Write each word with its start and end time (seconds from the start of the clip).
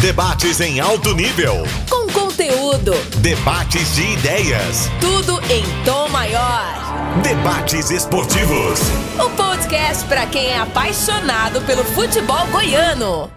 Debates 0.00 0.60
em 0.60 0.78
alto 0.78 1.14
nível. 1.14 1.62
Com 1.88 2.06
conteúdo. 2.12 2.92
Debates 3.22 3.94
de 3.94 4.02
ideias. 4.12 4.90
Tudo 5.00 5.40
em 5.50 5.64
tom 5.86 6.06
maior. 6.10 6.74
Debates 7.22 7.90
esportivos. 7.90 8.78
O 9.18 9.30
podcast 9.30 10.04
para 10.04 10.26
quem 10.26 10.48
é 10.48 10.58
apaixonado 10.58 11.62
pelo 11.62 11.82
futebol 11.82 12.46
goiano. 12.48 13.30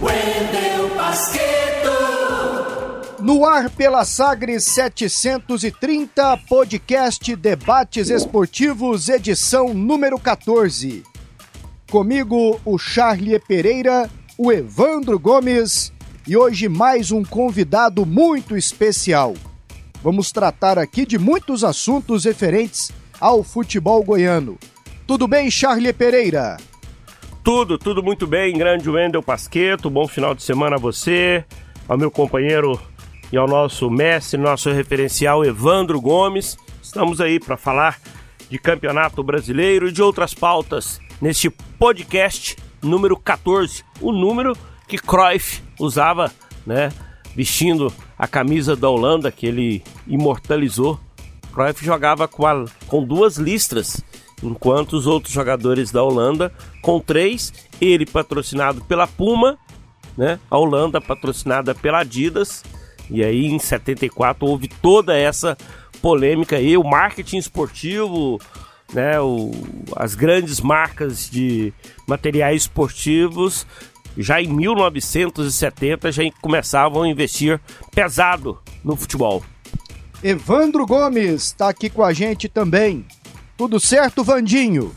Wendel 0.00 0.88
Basqueto. 0.96 1.92
No 3.20 3.46
ar 3.46 3.70
pela 3.70 4.04
Sagres 4.04 4.64
730, 4.64 6.36
podcast 6.48 7.36
Debates 7.36 8.10
Esportivos, 8.10 9.08
edição 9.08 9.72
número 9.72 10.18
14. 10.18 11.04
Comigo, 11.90 12.60
o 12.66 12.76
Charlie 12.76 13.38
Pereira, 13.38 14.10
o 14.36 14.52
Evandro 14.52 15.18
Gomes 15.18 15.90
e 16.26 16.36
hoje 16.36 16.68
mais 16.68 17.10
um 17.10 17.24
convidado 17.24 18.04
muito 18.04 18.58
especial. 18.58 19.32
Vamos 20.02 20.30
tratar 20.30 20.78
aqui 20.78 21.06
de 21.06 21.18
muitos 21.18 21.64
assuntos 21.64 22.26
referentes 22.26 22.92
ao 23.18 23.42
futebol 23.42 24.04
goiano. 24.04 24.58
Tudo 25.06 25.26
bem, 25.26 25.50
Charlie 25.50 25.94
Pereira? 25.94 26.58
Tudo, 27.42 27.78
tudo 27.78 28.02
muito 28.02 28.26
bem, 28.26 28.52
grande 28.58 28.90
Wendel 28.90 29.22
Pasqueto. 29.22 29.88
Bom 29.88 30.06
final 30.06 30.34
de 30.34 30.42
semana 30.42 30.76
a 30.76 30.78
você, 30.78 31.42
ao 31.88 31.96
meu 31.96 32.10
companheiro 32.10 32.78
e 33.32 33.36
ao 33.38 33.48
nosso 33.48 33.88
mestre, 33.88 34.38
nosso 34.38 34.70
referencial 34.70 35.42
Evandro 35.42 35.98
Gomes. 36.02 36.54
Estamos 36.82 37.18
aí 37.18 37.40
para 37.40 37.56
falar 37.56 37.98
de 38.50 38.58
campeonato 38.58 39.22
brasileiro 39.22 39.88
e 39.88 39.92
de 39.92 40.02
outras 40.02 40.34
pautas 40.34 41.00
neste 41.20 41.50
podcast 41.50 42.56
número 42.82 43.16
14, 43.16 43.84
o 44.00 44.12
número 44.12 44.56
que 44.86 44.98
Cruyff 44.98 45.62
usava, 45.78 46.32
né, 46.66 46.90
vestindo 47.34 47.92
a 48.18 48.26
camisa 48.26 48.74
da 48.74 48.88
Holanda 48.88 49.30
que 49.30 49.46
ele 49.46 49.82
imortalizou. 50.06 50.98
Cruyff 51.52 51.84
jogava 51.84 52.26
com, 52.28 52.46
a, 52.46 52.64
com 52.86 53.04
duas 53.04 53.36
listras, 53.36 54.02
enquanto 54.42 54.94
os 54.94 55.06
outros 55.06 55.32
jogadores 55.32 55.90
da 55.90 56.02
Holanda 56.02 56.52
com 56.82 57.00
três, 57.00 57.52
ele 57.80 58.06
patrocinado 58.06 58.82
pela 58.84 59.06
Puma, 59.06 59.58
né, 60.16 60.38
a 60.50 60.56
Holanda 60.56 61.00
patrocinada 61.00 61.74
pela 61.74 62.00
Adidas. 62.00 62.64
E 63.10 63.24
aí 63.24 63.46
em 63.46 63.58
74 63.58 64.46
houve 64.46 64.68
toda 64.68 65.16
essa 65.16 65.56
polêmica 66.02 66.56
aí, 66.56 66.76
o 66.76 66.84
marketing 66.84 67.38
esportivo 67.38 68.38
né, 68.92 69.20
o, 69.20 69.50
as 69.96 70.14
grandes 70.14 70.60
marcas 70.60 71.28
de 71.28 71.72
materiais 72.06 72.62
esportivos 72.62 73.66
já 74.16 74.42
em 74.42 74.48
1970 74.48 76.10
já 76.10 76.22
começavam 76.40 77.02
a 77.02 77.08
investir 77.08 77.60
pesado 77.94 78.58
no 78.82 78.96
futebol. 78.96 79.44
Evandro 80.22 80.84
Gomes 80.84 81.44
está 81.44 81.68
aqui 81.68 81.88
com 81.88 82.02
a 82.02 82.12
gente 82.12 82.48
também. 82.48 83.06
Tudo 83.56 83.78
certo, 83.78 84.24
Vandinho? 84.24 84.94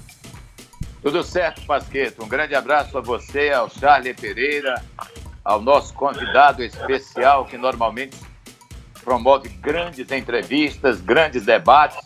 Tudo 1.01 1.23
certo, 1.23 1.61
Pasqueto. 1.65 2.23
Um 2.23 2.27
grande 2.27 2.55
abraço 2.55 2.97
a 2.97 3.01
você, 3.01 3.51
ao 3.51 3.69
Charlie 3.69 4.13
Pereira, 4.13 4.83
ao 5.43 5.61
nosso 5.61 5.93
convidado 5.93 6.63
especial 6.63 7.45
que 7.45 7.57
normalmente 7.57 8.17
promove 9.03 9.49
grandes 9.49 10.11
entrevistas, 10.11 11.01
grandes 11.01 11.45
debates 11.45 11.97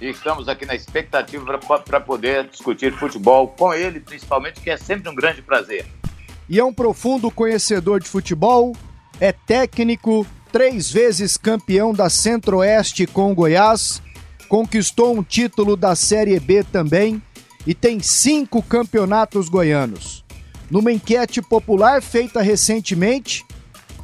e 0.00 0.10
estamos 0.10 0.48
aqui 0.48 0.66
na 0.66 0.74
expectativa 0.74 1.58
para 1.58 2.00
poder 2.00 2.48
discutir 2.48 2.92
futebol 2.92 3.48
com 3.48 3.72
ele, 3.72 4.00
principalmente, 4.00 4.60
que 4.60 4.70
é 4.70 4.76
sempre 4.76 5.08
um 5.08 5.14
grande 5.14 5.42
prazer. 5.42 5.86
E 6.48 6.58
é 6.60 6.64
um 6.64 6.72
profundo 6.72 7.30
conhecedor 7.30 8.00
de 8.00 8.08
futebol, 8.08 8.74
é 9.20 9.32
técnico, 9.32 10.26
três 10.52 10.90
vezes 10.90 11.36
campeão 11.36 11.92
da 11.92 12.08
Centro-Oeste 12.08 13.06
com 13.06 13.34
Goiás, 13.34 14.02
conquistou 14.48 15.16
um 15.16 15.22
título 15.22 15.76
da 15.76 15.96
Série 15.96 16.38
B 16.38 16.62
também 16.62 17.20
e 17.66 17.74
tem 17.74 18.00
cinco 18.00 18.62
campeonatos 18.62 19.48
goianos. 19.48 20.24
Numa 20.70 20.92
enquete 20.92 21.42
popular 21.42 22.00
feita 22.00 22.40
recentemente 22.42 23.44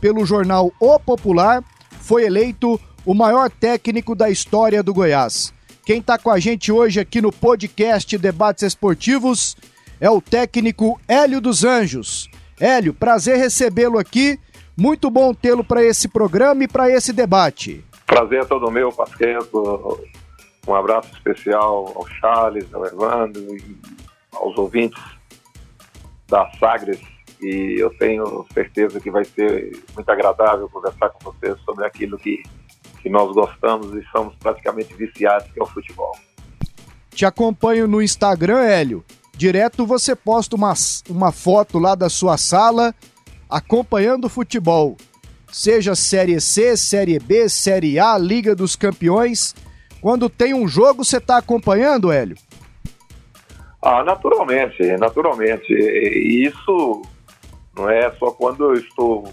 pelo 0.01 0.27
jornal 0.27 0.73
O 0.81 0.99
Popular, 0.99 1.63
foi 2.01 2.25
eleito 2.25 2.81
o 3.07 3.15
maior 3.15 3.49
técnico 3.49 4.17
da 4.17 4.29
história 4.29 4.83
do 4.83 4.93
Goiás. 4.93 5.55
Quem 5.85 5.99
está 5.99 6.17
com 6.17 6.31
a 6.31 6.39
gente 6.39 6.71
hoje 6.71 7.01
aqui 7.01 7.21
no 7.21 7.33
podcast 7.33 8.17
Debates 8.17 8.63
Esportivos 8.63 9.57
é 10.01 10.09
o 10.09 10.21
técnico 10.21 11.01
Hélio 11.09 11.41
dos 11.41 11.65
Anjos. 11.65 12.31
Hélio, 12.61 12.95
prazer 12.95 13.37
recebê-lo 13.37 13.99
aqui. 13.99 14.39
Muito 14.77 15.11
bom 15.11 15.35
tê-lo 15.35 15.65
para 15.65 15.83
esse 15.83 16.07
programa 16.07 16.63
e 16.63 16.69
para 16.69 16.89
esse 16.89 17.13
debate. 17.13 17.85
Prazer 18.07 18.43
é 18.43 18.45
todo 18.45 18.71
meu, 18.71 18.93
Pasqueto. 18.93 20.01
Um 20.69 20.75
abraço 20.75 21.13
especial 21.15 21.93
ao 21.97 22.07
Charles, 22.07 22.73
ao 22.73 22.87
Evandro 22.87 23.43
e 23.57 23.77
aos 24.33 24.57
ouvintes 24.57 25.03
da 26.29 26.49
Sagres. 26.61 27.01
E 27.41 27.77
eu 27.81 27.91
tenho 27.99 28.47
certeza 28.55 29.01
que 29.01 29.11
vai 29.11 29.25
ser 29.25 29.77
muito 29.97 30.09
agradável 30.09 30.69
conversar 30.69 31.09
com 31.09 31.33
vocês 31.33 31.59
sobre 31.65 31.85
aquilo 31.85 32.17
que 32.17 32.41
que 33.03 33.11
nós 33.11 33.33
gostamos 33.35 33.93
e 33.95 34.03
somos 34.11 34.35
praticamente 34.37 34.95
viciados, 34.95 35.51
que 35.51 35.61
é 35.61 35.63
o 35.63 35.67
futebol. 35.67 36.13
Te 37.11 37.27
acompanho 37.27 37.87
no 37.87 38.01
Instagram, 38.01 38.61
Hélio. 38.61 39.05
Direto 39.37 39.85
você 39.85 40.15
posta 40.15 40.55
uma, 40.57 40.73
uma 41.11 41.33
foto 41.33 41.79
lá 41.79 41.95
da 41.95 42.09
sua 42.09 42.37
sala 42.39 42.95
acompanhando 43.51 44.27
o 44.27 44.31
futebol. 44.31 44.97
Seja 45.51 45.95
Série 45.95 46.41
C, 46.41 46.77
Série 46.77 47.19
B, 47.19 47.49
Série 47.49 47.99
A, 47.99 48.17
Liga 48.17 48.55
dos 48.55 48.77
Campeões. 48.77 49.55
Quando 50.01 50.31
tem 50.31 50.55
um 50.55 50.67
jogo, 50.67 51.05
você 51.05 51.19
está 51.19 51.37
acompanhando, 51.37 52.11
Hélio? 52.11 52.37
Ah, 53.83 54.03
naturalmente, 54.05 54.83
naturalmente. 54.97 55.73
E 55.73 56.47
isso 56.47 57.03
não 57.77 57.91
é 57.91 58.11
só 58.13 58.31
quando 58.31 58.65
eu 58.65 58.75
estou 58.75 59.25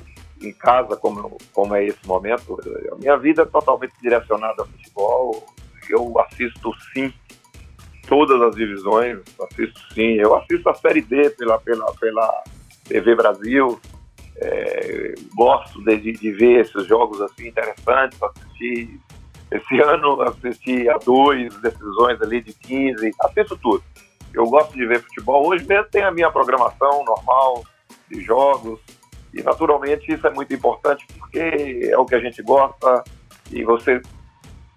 em 0.42 0.54
casa, 0.54 0.96
como, 0.96 1.38
como 1.54 1.76
é 1.76 1.86
esse 1.86 2.06
momento, 2.06 2.58
a 2.92 2.96
minha 2.96 3.18
vida 3.18 3.44
é 3.44 3.46
totalmente 3.46 3.94
direcionada 4.02 4.62
ao 4.62 4.68
futebol. 4.68 5.46
Eu 5.90 6.20
assisto 6.20 6.72
sim 6.94 7.14
todas 8.08 8.42
as 8.42 8.56
divisões, 8.56 9.20
assisto 9.42 9.80
sim. 9.94 10.14
Eu 10.14 10.36
assisto 10.36 10.68
a 10.70 10.74
Série 10.74 11.02
D 11.02 11.30
pela, 11.32 11.60
pela, 11.60 11.94
pela 11.94 12.44
TV 12.86 13.16
Brasil. 13.16 13.80
É, 14.42 15.16
gosto 15.36 15.84
de, 15.84 16.14
de, 16.14 16.32
ver 16.32 16.62
esses 16.62 16.88
jogos 16.88 17.22
assim 17.22 17.48
interessantes. 17.48 18.18
Assisti 18.22 19.00
esse 19.52 19.82
ano, 19.82 20.22
assisti 20.22 20.90
a 20.90 20.98
dois 20.98 21.54
decisões 21.62 22.22
ali 22.22 22.42
de 22.42 22.54
15, 22.54 23.12
assisto 23.22 23.58
tudo. 23.58 23.84
Eu 24.34 24.46
gosto 24.46 24.74
de 24.74 24.86
ver 24.86 25.02
futebol. 25.02 25.48
Hoje 25.48 25.66
mesmo 25.66 25.86
tem 25.92 26.04
a 26.04 26.12
minha 26.12 26.32
programação 26.32 27.04
normal 27.04 27.64
de 28.10 28.22
jogos. 28.22 28.80
E 29.34 29.44
naturalmente 29.44 30.12
isso 30.12 30.26
é 30.26 30.32
muito 30.32 30.54
importante 30.54 31.06
porque 31.18 31.90
é 31.92 31.98
o 31.98 32.06
que 32.06 32.16
a 32.16 32.20
gente 32.20 32.42
gosta 32.42 33.04
e 33.52 33.64
você 33.64 34.02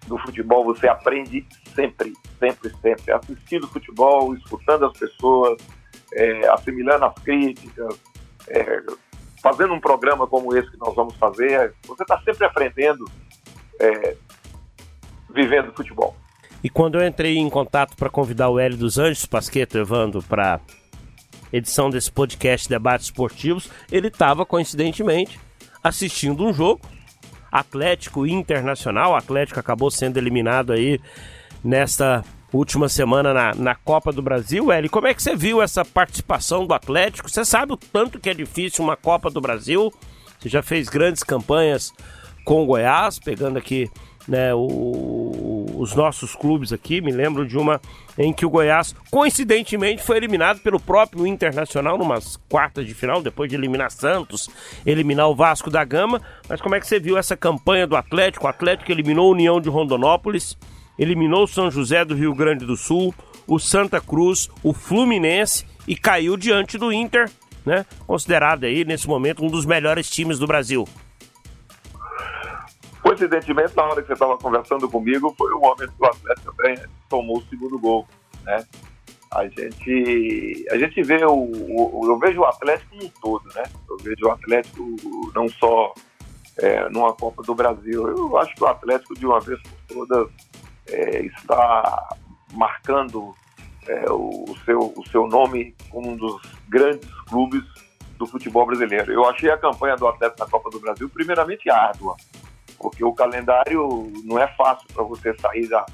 do 0.07 0.17
futebol 0.17 0.65
você 0.65 0.87
aprende 0.87 1.45
sempre, 1.73 2.13
sempre, 2.39 2.71
sempre, 2.81 3.11
assistindo 3.13 3.67
futebol, 3.67 4.35
escutando 4.35 4.85
as 4.85 4.97
pessoas, 4.97 5.61
é, 6.13 6.47
assimilando 6.49 7.05
as 7.05 7.15
críticas, 7.15 7.99
é, 8.49 8.83
fazendo 9.41 9.73
um 9.73 9.79
programa 9.79 10.27
como 10.27 10.55
esse 10.55 10.69
que 10.69 10.77
nós 10.77 10.93
vamos 10.95 11.15
fazer, 11.15 11.73
você 11.85 12.03
está 12.03 12.19
sempre 12.21 12.45
aprendendo, 12.45 13.05
é, 13.79 14.15
vivendo 15.29 15.73
futebol. 15.73 16.15
E 16.63 16.69
quando 16.69 16.99
eu 16.99 17.05
entrei 17.05 17.37
em 17.37 17.49
contato 17.49 17.95
para 17.97 18.09
convidar 18.09 18.49
o 18.49 18.57
Hélio 18.57 18.77
dos 18.77 18.97
Anjos, 18.97 19.25
Pasqueto, 19.25 19.77
Evandro, 19.77 20.23
para 20.23 20.61
edição 21.53 21.89
desse 21.89 22.11
podcast 22.11 22.67
Debates 22.67 23.05
Esportivos, 23.05 23.69
ele 23.91 24.07
estava, 24.07 24.45
coincidentemente, 24.45 25.39
assistindo 25.83 26.43
um 26.43 26.51
jogo. 26.51 26.81
Atlético 27.51 28.25
Internacional. 28.25 29.11
O 29.11 29.15
Atlético 29.15 29.59
acabou 29.59 29.91
sendo 29.91 30.17
eliminado 30.17 30.73
aí 30.73 30.99
nesta 31.63 32.25
última 32.51 32.89
semana 32.89 33.31
na, 33.31 33.53
na 33.53 33.75
Copa 33.75 34.11
do 34.11 34.23
Brasil. 34.23 34.73
Eli, 34.73 34.89
como 34.89 35.05
é 35.05 35.13
que 35.13 35.21
você 35.21 35.35
viu 35.35 35.61
essa 35.61 35.85
participação 35.85 36.65
do 36.65 36.73
Atlético? 36.73 37.29
Você 37.29 37.45
sabe 37.45 37.73
o 37.73 37.77
tanto 37.77 38.19
que 38.19 38.31
é 38.31 38.33
difícil 38.33 38.83
uma 38.83 38.97
Copa 38.97 39.29
do 39.29 39.39
Brasil? 39.39 39.93
Você 40.39 40.49
já 40.49 40.63
fez 40.63 40.89
grandes 40.89 41.21
campanhas 41.21 41.93
com 42.43 42.63
o 42.63 42.65
Goiás, 42.65 43.19
pegando 43.19 43.57
aqui 43.57 43.87
né, 44.27 44.51
o, 44.53 44.59
os 45.83 45.93
nossos 45.93 46.35
clubes 46.35 46.71
aqui. 46.71 47.01
Me 47.01 47.11
lembro 47.11 47.45
de 47.45 47.57
uma 47.57 47.79
em 48.17 48.31
que 48.31 48.45
o 48.45 48.49
Goiás, 48.49 48.95
coincidentemente, 49.11 50.01
foi 50.01 50.17
eliminado 50.17 50.59
pelo 50.59 50.79
próprio 50.79 51.27
Internacional 51.27 51.97
numas 51.97 52.37
quartas 52.49 52.85
de 52.85 52.93
final, 52.93 53.21
depois 53.21 53.49
de 53.49 53.55
eliminar 53.55 53.91
Santos, 53.91 54.49
eliminar 54.85 55.29
o 55.29 55.35
Vasco 55.35 55.69
da 55.69 55.83
Gama. 55.83 56.21
Mas 56.47 56.61
como 56.61 56.75
é 56.75 56.79
que 56.79 56.87
você 56.87 56.99
viu 56.99 57.17
essa 57.17 57.35
campanha 57.35 57.85
do 57.85 57.95
Atlético? 57.95 58.45
O 58.45 58.49
Atlético 58.49 58.91
eliminou 58.91 59.27
a 59.27 59.31
União 59.31 59.59
de 59.59 59.69
Rondonópolis, 59.69 60.57
eliminou 60.97 61.43
o 61.43 61.47
São 61.47 61.69
José 61.69 62.05
do 62.05 62.15
Rio 62.15 62.33
Grande 62.33 62.65
do 62.65 62.77
Sul, 62.77 63.13
o 63.45 63.59
Santa 63.59 63.99
Cruz, 63.99 64.49
o 64.63 64.73
Fluminense 64.73 65.65
e 65.87 65.95
caiu 65.95 66.37
diante 66.37 66.77
do 66.77 66.93
Inter, 66.93 67.29
né? 67.65 67.85
Considerado 68.07 68.63
aí 68.63 68.85
nesse 68.85 69.07
momento 69.07 69.43
um 69.43 69.49
dos 69.49 69.65
melhores 69.65 70.09
times 70.09 70.39
do 70.39 70.47
Brasil. 70.47 70.87
Coincidentemente, 73.03 73.75
na 73.75 73.83
hora 73.83 74.01
que 74.01 74.07
você 74.07 74.13
estava 74.13 74.37
conversando 74.37 74.89
comigo, 74.89 75.35
foi 75.37 75.51
o 75.51 75.59
momento 75.59 75.91
que 75.91 76.01
o 76.01 76.05
Atlético 76.05 76.55
também 76.55 76.77
tomou 77.09 77.37
o 77.37 77.43
segundo 77.43 77.77
gol, 77.77 78.07
né? 78.43 78.65
A 79.29 79.45
gente, 79.45 80.65
a 80.71 80.77
gente 80.77 81.03
vê 81.03 81.25
o, 81.25 81.33
o 81.33 82.01
eu 82.05 82.17
vejo 82.17 82.39
o 82.39 82.45
Atlético 82.45 82.95
no 82.95 83.09
todo, 83.21 83.43
né? 83.55 83.63
Eu 83.89 83.97
vejo 83.97 84.25
o 84.25 84.31
Atlético 84.31 84.95
não 85.35 85.49
só 85.49 85.93
é, 86.59 86.87
numa 86.89 87.13
Copa 87.13 87.43
do 87.43 87.53
Brasil. 87.53 88.07
Eu 88.07 88.37
acho 88.37 88.55
que 88.55 88.63
o 88.63 88.67
Atlético 88.67 89.15
de 89.15 89.25
uma 89.25 89.41
vez 89.41 89.59
por 89.61 90.07
todas 90.07 90.31
é, 90.87 91.25
está 91.25 92.15
marcando 92.53 93.35
é, 93.85 94.09
o, 94.09 94.55
seu, 94.63 94.93
o 94.95 95.05
seu 95.09 95.27
nome 95.27 95.75
como 95.89 96.11
um 96.11 96.15
dos 96.15 96.41
grandes 96.69 97.09
clubes 97.25 97.63
do 98.17 98.25
futebol 98.25 98.65
brasileiro. 98.65 99.11
Eu 99.11 99.25
achei 99.25 99.49
a 99.49 99.57
campanha 99.57 99.97
do 99.97 100.07
Atlético 100.07 100.39
na 100.39 100.49
Copa 100.49 100.69
do 100.69 100.79
Brasil 100.79 101.09
primeiramente 101.09 101.69
árdua 101.69 102.15
porque 102.83 103.01
o 103.01 103.13
calendário 103.13 104.11
não 104.25 104.37
é 104.37 104.45
fácil 104.55 104.85
para 104.93 105.05
você 105.05 105.33
sair 105.39 105.69
da, 105.69 105.85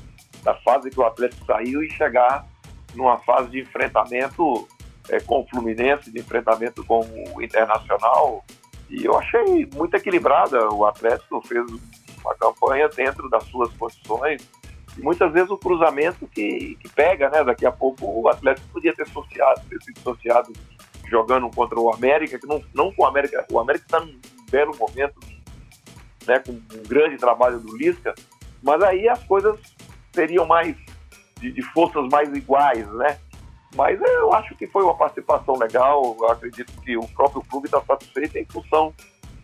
da 0.44 0.56
fase 0.56 0.90
que 0.90 1.00
o 1.00 1.06
Atlético 1.06 1.46
saiu 1.46 1.84
e 1.84 1.90
chegar 1.92 2.48
numa 2.96 3.20
fase 3.20 3.52
de 3.52 3.62
enfrentamento 3.62 4.68
é, 5.08 5.20
com 5.20 5.42
o 5.42 5.48
Fluminense, 5.48 6.12
de 6.12 6.20
enfrentamento 6.20 6.84
com 6.84 7.02
o 7.36 7.42
Internacional. 7.44 8.44
E 8.90 9.06
eu 9.06 9.16
achei 9.16 9.70
muito 9.72 9.94
equilibrada. 9.96 10.68
O 10.74 10.84
Atlético 10.84 11.40
fez 11.48 11.64
uma 12.24 12.34
campanha 12.34 12.90
dentro 12.90 13.30
das 13.30 13.44
suas 13.44 13.72
condições. 13.76 14.50
E 14.98 15.02
muitas 15.02 15.32
vezes 15.32 15.52
o 15.52 15.58
cruzamento 15.58 16.28
que, 16.28 16.76
que 16.82 16.90
pega, 16.90 17.30
né? 17.30 17.44
Daqui 17.44 17.68
a 17.68 17.72
pouco 17.72 18.04
o 18.04 18.28
Atlético 18.28 18.68
podia 18.70 18.96
ter 18.96 19.08
sorteado, 19.10 19.62
ter 19.70 19.80
sido 19.84 20.00
sorteado 20.00 20.52
jogando 21.08 21.48
contra 21.52 21.80
o 21.80 21.94
América, 21.94 22.40
que 22.40 22.48
não, 22.48 22.64
não 22.74 22.92
com 22.92 23.04
o 23.04 23.06
América. 23.06 23.46
O 23.52 23.60
América 23.60 23.86
está 23.86 24.00
num 24.00 24.20
belo 24.50 24.76
momento 24.76 25.20
né, 26.30 26.40
com 26.40 26.52
um 26.52 26.84
grande 26.88 27.18
trabalho 27.18 27.60
do 27.60 27.76
Lisca, 27.76 28.14
mas 28.62 28.82
aí 28.84 29.10
as 29.10 29.22
coisas 29.24 29.60
seriam 30.14 30.46
mais 30.46 30.76
de, 31.40 31.52
de 31.52 31.62
forças 31.62 32.08
mais 32.10 32.32
iguais, 32.34 32.88
né? 32.94 33.18
Mas 33.76 34.00
eu 34.02 34.34
acho 34.34 34.56
que 34.56 34.68
foi 34.68 34.84
uma 34.84 34.96
participação 34.96 35.56
legal. 35.56 36.16
Eu 36.20 36.30
acredito 36.30 36.72
que 36.82 36.98
o 36.98 37.08
próprio 37.10 37.42
clube 37.44 37.66
está 37.66 37.82
satisfeito 37.82 38.38
em 38.38 38.46
função 38.46 38.94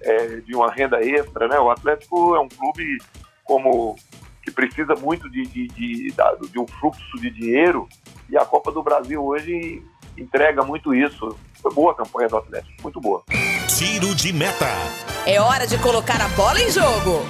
é, 0.01 0.37
de 0.37 0.55
uma 0.55 0.71
renda 0.71 0.99
extra, 1.03 1.47
né? 1.47 1.59
O 1.59 1.69
Atlético 1.69 2.35
é 2.35 2.39
um 2.39 2.49
clube 2.49 2.97
como 3.43 3.95
que 4.41 4.51
precisa 4.51 4.95
muito 4.95 5.29
de, 5.29 5.43
de, 5.43 5.67
de, 5.67 6.13
de 6.51 6.59
um 6.59 6.67
fluxo 6.67 7.19
de 7.19 7.29
dinheiro 7.29 7.87
e 8.29 8.37
a 8.37 8.45
Copa 8.45 8.71
do 8.71 8.83
Brasil 8.83 9.23
hoje 9.23 9.83
entrega 10.17 10.63
muito 10.63 10.93
isso. 10.93 11.37
Foi 11.65 11.73
boa 11.73 11.93
a 11.93 11.95
campanha 11.95 12.29
do 12.29 12.37
Atlético, 12.37 12.83
muito 12.83 13.01
boa. 13.01 13.23
Tiro 13.75 14.13
de 14.13 14.31
meta. 14.31 14.67
É 15.25 15.41
hora 15.41 15.65
de 15.65 15.81
colocar 15.81 16.21
a 16.21 16.27
bola 16.35 16.61
em 16.61 16.69
jogo. 16.69 17.25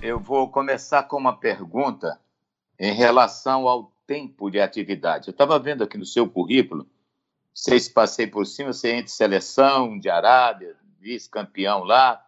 Eu 0.00 0.20
vou 0.20 0.48
começar 0.48 1.02
com 1.02 1.16
uma 1.16 1.36
pergunta 1.36 2.20
em 2.78 2.94
relação 2.94 3.66
ao 3.66 3.90
tempo 4.06 4.48
de 4.48 4.60
atividade. 4.60 5.26
Eu 5.26 5.32
estava 5.32 5.58
vendo 5.58 5.82
aqui 5.82 5.98
no 5.98 6.06
seu 6.06 6.30
currículo, 6.30 6.86
vocês 7.52 7.88
passei 7.88 8.28
por 8.28 8.46
cima, 8.46 8.72
você 8.72 8.90
é 8.90 8.98
entre 8.98 9.10
seleção 9.10 9.98
de 9.98 10.08
Arábia, 10.08 10.76
vice-campeão 11.00 11.82
lá. 11.82 12.24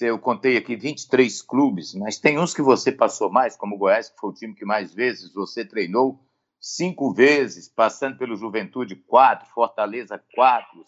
Eu 0.00 0.18
contei 0.18 0.56
aqui 0.56 0.74
23 0.74 1.42
clubes, 1.42 1.94
mas 1.94 2.18
tem 2.18 2.40
uns 2.40 2.52
que 2.52 2.60
você 2.60 2.90
passou 2.90 3.30
mais, 3.30 3.56
como 3.56 3.76
o 3.76 3.78
Goiás, 3.78 4.08
que 4.08 4.18
foi 4.18 4.30
o 4.30 4.34
time 4.34 4.52
que 4.52 4.64
mais 4.64 4.92
vezes 4.92 5.32
você 5.32 5.64
treinou, 5.64 6.18
cinco 6.66 7.14
vezes, 7.14 7.68
passando 7.68 8.18
pelo 8.18 8.34
Juventude, 8.34 8.96
quatro, 8.96 9.48
Fortaleza, 9.50 10.20
quatro, 10.34 10.82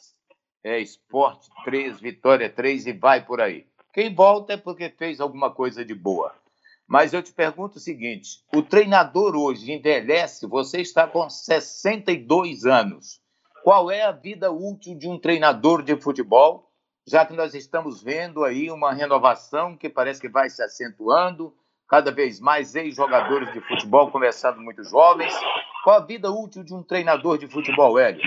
é, 0.65 0.81
Esporte 0.81 1.49
3, 1.65 2.01
Vitória 2.01 2.51
3 2.51 2.89
e 2.89 2.93
vai 2.93 3.25
por 3.25 3.41
aí. 3.41 3.65
Quem 3.93 4.13
volta 4.13 4.55
é 4.55 4.57
porque 4.57 4.91
fez 4.91 5.21
alguma 5.21 5.53
coisa 5.55 5.85
de 5.85 5.95
boa. 5.95 6.35
Mas 6.87 7.13
eu 7.13 7.23
te 7.23 7.33
pergunto 7.33 7.79
o 7.79 7.81
seguinte: 7.81 8.43
o 8.53 8.61
treinador 8.61 9.37
hoje 9.37 9.71
envelhece, 9.71 10.49
você 10.49 10.81
está 10.81 11.07
com 11.07 11.31
62 11.31 12.67
anos. 12.67 13.21
Qual 13.63 13.91
é 13.91 14.03
a 14.03 14.13
vida 14.13 14.51
útil 14.51 14.99
de 14.99 15.07
um 15.07 15.19
treinador 15.19 15.83
de 15.83 15.95
futebol? 15.97 16.73
Já 17.07 17.25
que 17.25 17.35
nós 17.35 17.55
estamos 17.55 18.03
vendo 18.03 18.45
aí 18.45 18.71
uma 18.71 18.93
renovação 18.93 19.77
que 19.77 19.89
parece 19.89 20.21
que 20.21 20.29
vai 20.29 20.51
se 20.51 20.63
acentuando, 20.63 21.55
cada 21.89 22.13
vez 22.13 22.39
mais 22.39 22.75
ex-jogadores 22.75 23.51
de 23.53 23.61
futebol, 23.63 24.11
começando 24.11 24.61
muito 24.61 24.85
jovens. 24.85 25.35
Qual 25.83 25.97
a 25.97 26.05
vida 26.05 26.31
útil 26.31 26.63
de 26.63 26.75
um 26.75 26.83
treinador 26.83 27.39
de 27.39 27.49
futebol, 27.49 27.99
Hélio? 27.99 28.21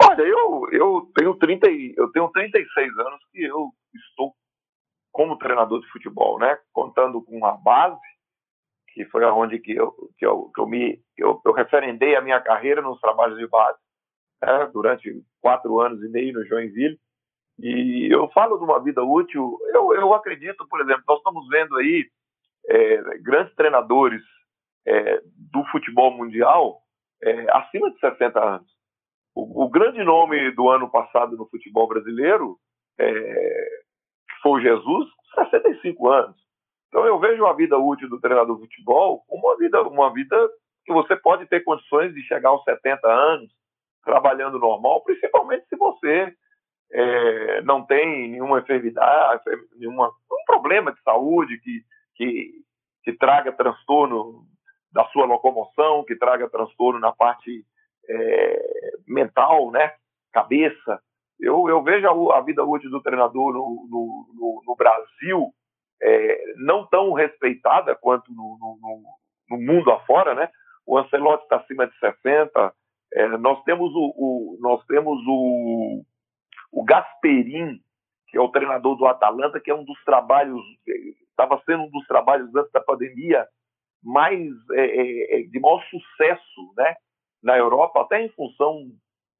Olha, 0.00 0.22
eu, 0.22 0.68
eu, 0.70 1.12
tenho 1.14 1.34
30, 1.34 1.66
eu 1.96 2.10
tenho 2.12 2.28
36 2.28 2.98
anos 2.98 3.20
que 3.32 3.42
eu 3.42 3.70
estou 3.94 4.34
como 5.10 5.36
treinador 5.36 5.80
de 5.80 5.88
futebol, 5.88 6.38
né? 6.38 6.56
Contando 6.72 7.20
com 7.22 7.44
a 7.44 7.52
base, 7.52 8.00
que 8.94 9.04
foi 9.06 9.24
aonde 9.24 9.58
que 9.58 9.72
eu, 9.72 9.92
que 10.16 10.24
eu, 10.24 10.50
que 10.54 10.60
eu 10.60 10.66
me 10.66 11.02
eu, 11.16 11.40
eu 11.44 11.52
referendei 11.52 12.14
a 12.14 12.20
minha 12.20 12.40
carreira 12.40 12.80
nos 12.80 13.00
trabalhos 13.00 13.38
de 13.38 13.46
base, 13.46 13.78
né? 14.42 14.70
durante 14.72 15.22
quatro 15.40 15.80
anos 15.80 16.02
e 16.02 16.08
meio 16.08 16.32
no 16.34 16.46
Joinville. 16.46 16.98
E 17.58 18.08
eu 18.10 18.28
falo 18.30 18.56
de 18.56 18.64
uma 18.64 18.82
vida 18.82 19.02
útil. 19.02 19.58
Eu, 19.74 19.94
eu 19.94 20.14
acredito, 20.14 20.66
por 20.68 20.80
exemplo, 20.80 21.02
nós 21.06 21.18
estamos 21.18 21.46
vendo 21.48 21.76
aí 21.76 22.08
é, 22.68 23.18
grandes 23.18 23.54
treinadores 23.54 24.22
é, 24.86 25.20
do 25.52 25.64
futebol 25.70 26.10
mundial 26.12 26.80
é, 27.22 27.46
acima 27.56 27.90
de 27.90 27.98
60 28.00 28.38
anos. 28.42 28.72
O, 29.34 29.64
o, 29.64 29.68
grande 29.70 30.02
nome 30.02 30.50
do 30.52 30.68
ano 30.68 30.90
passado 30.90 31.36
no 31.36 31.48
futebol 31.48 31.88
brasileiro 31.88 32.58
é, 32.98 33.68
foi 34.42 34.62
Jesus, 34.62 35.08
65 35.34 36.08
anos. 36.08 36.36
Então 36.88 37.06
eu 37.06 37.18
vejo 37.18 37.46
a 37.46 37.54
vida 37.54 37.78
útil 37.78 38.08
do 38.08 38.20
treinador 38.20 38.56
de 38.56 38.62
futebol 38.62 39.24
como 39.26 39.48
uma 39.48 39.56
vida, 39.56 39.82
uma 39.82 40.12
vida 40.12 40.36
que 40.84 40.92
você 40.92 41.16
pode 41.16 41.46
ter 41.46 41.64
condições 41.64 42.12
de 42.12 42.22
chegar 42.22 42.50
aos 42.50 42.62
70 42.64 43.08
anos 43.08 43.50
trabalhando 44.04 44.58
normal, 44.58 45.02
principalmente 45.04 45.66
se 45.68 45.76
você 45.76 46.34
é, 46.92 47.62
não 47.62 47.86
tem 47.86 48.30
nenhuma 48.30 48.58
enfermidade, 48.58 49.42
nenhuma, 49.76 50.08
um 50.08 50.44
problema 50.44 50.92
de 50.92 51.00
saúde 51.02 51.58
que, 51.60 51.82
que, 52.22 52.52
que 53.02 53.12
traga 53.14 53.52
transtorno 53.52 54.44
da 54.92 55.04
sua 55.06 55.24
locomoção, 55.24 56.04
que 56.04 56.14
traga 56.14 56.48
transtorno 56.48 57.00
na 57.00 57.12
parte 57.12 57.64
é, 58.08 58.92
mental, 59.08 59.72
né? 59.72 59.94
Cabeça. 60.32 61.00
Eu, 61.40 61.68
eu 61.68 61.82
vejo 61.82 62.06
a, 62.06 62.38
a, 62.38 62.40
vida 62.42 62.62
útil 62.64 62.90
do 62.90 63.02
treinador 63.02 63.52
no, 63.52 63.88
no, 63.90 64.34
no, 64.34 64.62
no 64.64 64.76
Brasil 64.76 65.52
é, 66.00 66.54
não 66.58 66.86
tão 66.86 67.12
respeitada 67.12 67.96
quanto 67.96 68.32
no, 68.32 68.58
no, 69.50 69.58
mundo 69.58 69.90
afora, 69.90 70.34
né? 70.34 70.48
O 70.86 70.96
Ancelotti 70.96 71.44
está 71.44 71.56
acima 71.56 71.86
de 71.86 71.98
60. 71.98 72.74
É, 73.14 73.28
nós 73.38 73.62
temos 73.64 73.92
o, 73.94 74.14
o, 74.16 74.58
nós 74.60 74.84
temos 74.86 75.18
o, 75.26 76.04
o 76.70 76.84
Gasperin, 76.84 77.80
que 78.28 78.38
é 78.38 78.40
o 78.40 78.48
treinador 78.48 78.96
do 78.96 79.06
Atalanta, 79.06 79.60
que 79.60 79.70
é 79.70 79.74
um 79.74 79.84
dos 79.84 80.02
trabalhos, 80.04 80.62
estava 81.32 81.60
sendo 81.64 81.84
um 81.84 81.90
dos 81.90 82.06
trabalhos 82.06 82.54
antes 82.54 82.72
da 82.72 82.80
pandemia 82.80 83.46
mais 84.02 84.48
é, 84.72 84.84
é, 84.84 85.40
é 85.40 85.42
de 85.42 85.60
maior 85.60 85.82
sucesso, 85.84 86.74
né? 86.76 86.94
na 87.42 87.58
Europa, 87.58 88.02
até 88.02 88.22
em 88.22 88.28
função 88.30 88.84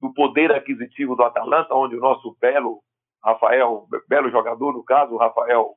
do 0.01 0.13
poder 0.13 0.51
aquisitivo 0.53 1.15
do 1.15 1.23
Atalanta, 1.23 1.75
onde 1.75 1.97
o 1.97 2.01
nosso 2.01 2.37
belo 2.41 2.83
Rafael, 3.23 3.87
belo 4.09 4.31
jogador, 4.31 4.73
no 4.73 4.83
caso, 4.83 5.15
o 5.15 5.19
Rafael 5.19 5.75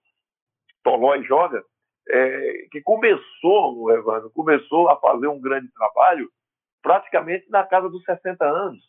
Tolói 0.84 1.24
joga, 1.24 1.64
é, 2.10 2.68
que 2.72 2.82
começou, 2.82 3.92
Evandro, 3.92 4.32
começou 4.32 4.90
a 4.90 5.00
fazer 5.00 5.28
um 5.28 5.40
grande 5.40 5.72
trabalho 5.72 6.30
praticamente 6.82 7.50
na 7.50 7.64
casa 7.64 7.90
dos 7.90 8.04
60 8.04 8.44
anos. 8.44 8.84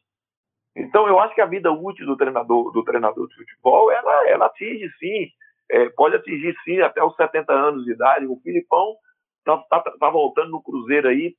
Então, 0.75 1.07
eu 1.07 1.19
acho 1.19 1.35
que 1.35 1.41
a 1.41 1.47
vida 1.47 1.71
útil 1.71 2.07
do 2.07 2.17
treinador, 2.17 2.71
do 2.73 2.85
treinador 2.85 3.29
de 3.29 3.35
futebol, 3.35 3.91
ela, 3.91 4.29
ela 4.29 4.47
atinge 4.47 4.91
sim, 4.99 5.31
é, 5.71 5.89
pode 5.91 6.17
atingir 6.17 6.55
sim 6.65 6.81
até 6.81 7.03
os 7.03 7.15
70 7.17 7.53
anos 7.53 7.85
de 7.85 7.93
idade. 7.93 8.27
O 8.27 8.41
Filipão 8.41 8.97
está 9.39 9.59
tá, 9.69 9.81
tá 9.81 10.11
voltando 10.11 10.51
no 10.51 10.63
Cruzeiro 10.63 11.09
aí. 11.09 11.35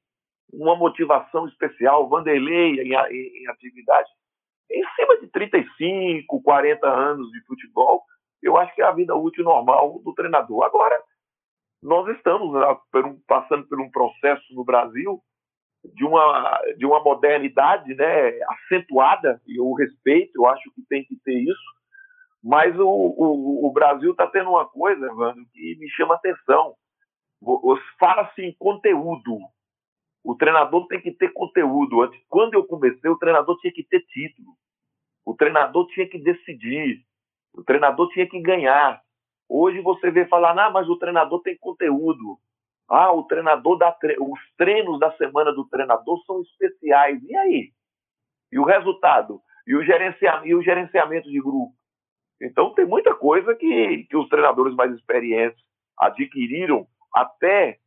Uma 0.52 0.76
motivação 0.76 1.48
especial, 1.48 2.08
Vanderlei 2.08 2.82
em, 2.82 2.94
em, 2.94 3.44
em 3.44 3.48
atividade. 3.50 4.10
Em 4.72 4.84
cima 4.96 5.20
de 5.20 5.28
35, 5.28 6.42
40 6.42 6.88
anos 6.88 7.30
de 7.32 7.42
futebol, 7.46 8.04
eu 8.42 8.58
acho 8.58 8.74
que 8.76 8.82
é 8.82 8.86
a 8.86 8.92
vida 8.92 9.16
útil 9.16 9.44
normal 9.44 10.00
do 10.04 10.14
treinador. 10.14 10.64
Agora, 10.64 11.02
nós 11.82 12.08
estamos 12.16 12.54
né, 12.54 12.62
passando 13.28 13.68
por 13.68 13.80
um 13.80 13.90
processo 13.90 14.44
no 14.54 14.64
Brasil 14.64 15.22
de 15.84 16.04
uma, 16.04 16.62
de 16.78 16.86
uma 16.86 17.02
modernidade 17.02 17.94
né, 17.96 18.40
acentuada, 18.50 19.42
e 19.48 19.60
eu 19.60 19.72
respeito, 19.74 20.32
eu 20.36 20.48
acho 20.48 20.64
que 20.74 20.82
tem 20.90 21.04
que 21.06 21.16
ter 21.24 21.40
isso, 21.40 21.77
mas 22.44 22.78
o, 22.80 22.88
o, 22.88 23.68
o 23.68 23.72
Brasil 23.72 24.12
está 24.12 24.28
tendo 24.28 24.52
uma 24.52 24.66
coisa, 24.66 25.06
Evandro, 25.06 25.46
que 25.52 25.76
me 25.80 25.90
chama 25.90 26.16
atenção. 26.16 26.76
Fala-se 28.00 28.42
em 28.42 28.56
conteúdo, 28.58 29.38
O 30.24 30.36
treinador 30.36 30.88
tem 30.88 31.00
que 31.02 31.12
ter 31.12 31.32
conteúdo. 31.34 32.02
Antes, 32.02 32.20
quando 32.28 32.56
eu 32.56 32.66
comecei, 32.66 33.10
o 33.10 33.18
treinador 33.18 33.58
tinha 33.60 33.72
que 33.72 33.84
ter 33.84 34.02
título. 34.08 34.50
O 35.26 35.36
treinador 35.36 35.88
tinha 35.88 36.08
que 36.10 36.18
decidir. 36.18 37.02
O 37.54 37.64
treinador 37.64 38.10
tinha 38.10 38.28
que 38.28 38.42
ganhar. 38.42 39.02
Hoje 39.48 39.80
você 39.82 40.12
vê 40.12 40.26
falar, 40.26 40.58
ah, 40.58 40.70
mas 40.70 40.90
o 40.90 40.98
treinador 40.98 41.42
tem 41.42 41.58
conteúdo. 41.58 42.38
Ah, 42.90 43.12
o 43.12 43.24
treinador 43.24 43.78
dá 43.78 43.92
tre... 43.92 44.18
os 44.20 44.40
treinos 44.58 45.00
da 45.00 45.12
semana 45.18 45.54
do 45.54 45.68
treinador 45.68 46.22
são 46.26 46.42
especiais. 46.42 47.22
E 47.24 47.36
aí? 47.36 47.72
E 48.52 48.60
o 48.60 48.66
resultado? 48.66 49.42
E 49.66 49.76
o, 49.76 49.84
gerencia... 49.84 50.42
e 50.44 50.56
o 50.56 50.62
gerenciamento 50.62 51.30
de 51.30 51.40
grupo? 51.42 51.77
Então 52.42 52.74
tem 52.74 52.86
muita 52.86 53.16
coisa 53.16 53.56
que, 53.56 54.06
que 54.10 54.18
os 54.18 54.28
treinadores 54.30 54.76
mais 54.76 54.94
experientes 54.94 55.60
adquiriram 56.00 56.88
até 57.14 57.80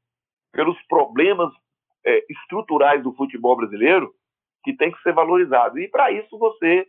pelos 0.52 0.76
problemas 0.88 1.52
é, 2.04 2.24
estruturais 2.28 3.02
do 3.02 3.12
futebol 3.14 3.56
brasileiro 3.56 4.12
que 4.64 4.76
tem 4.76 4.90
que 4.90 5.00
ser 5.02 5.12
valorizado. 5.12 5.78
E 5.78 5.88
para 5.88 6.10
isso 6.12 6.38
você 6.38 6.86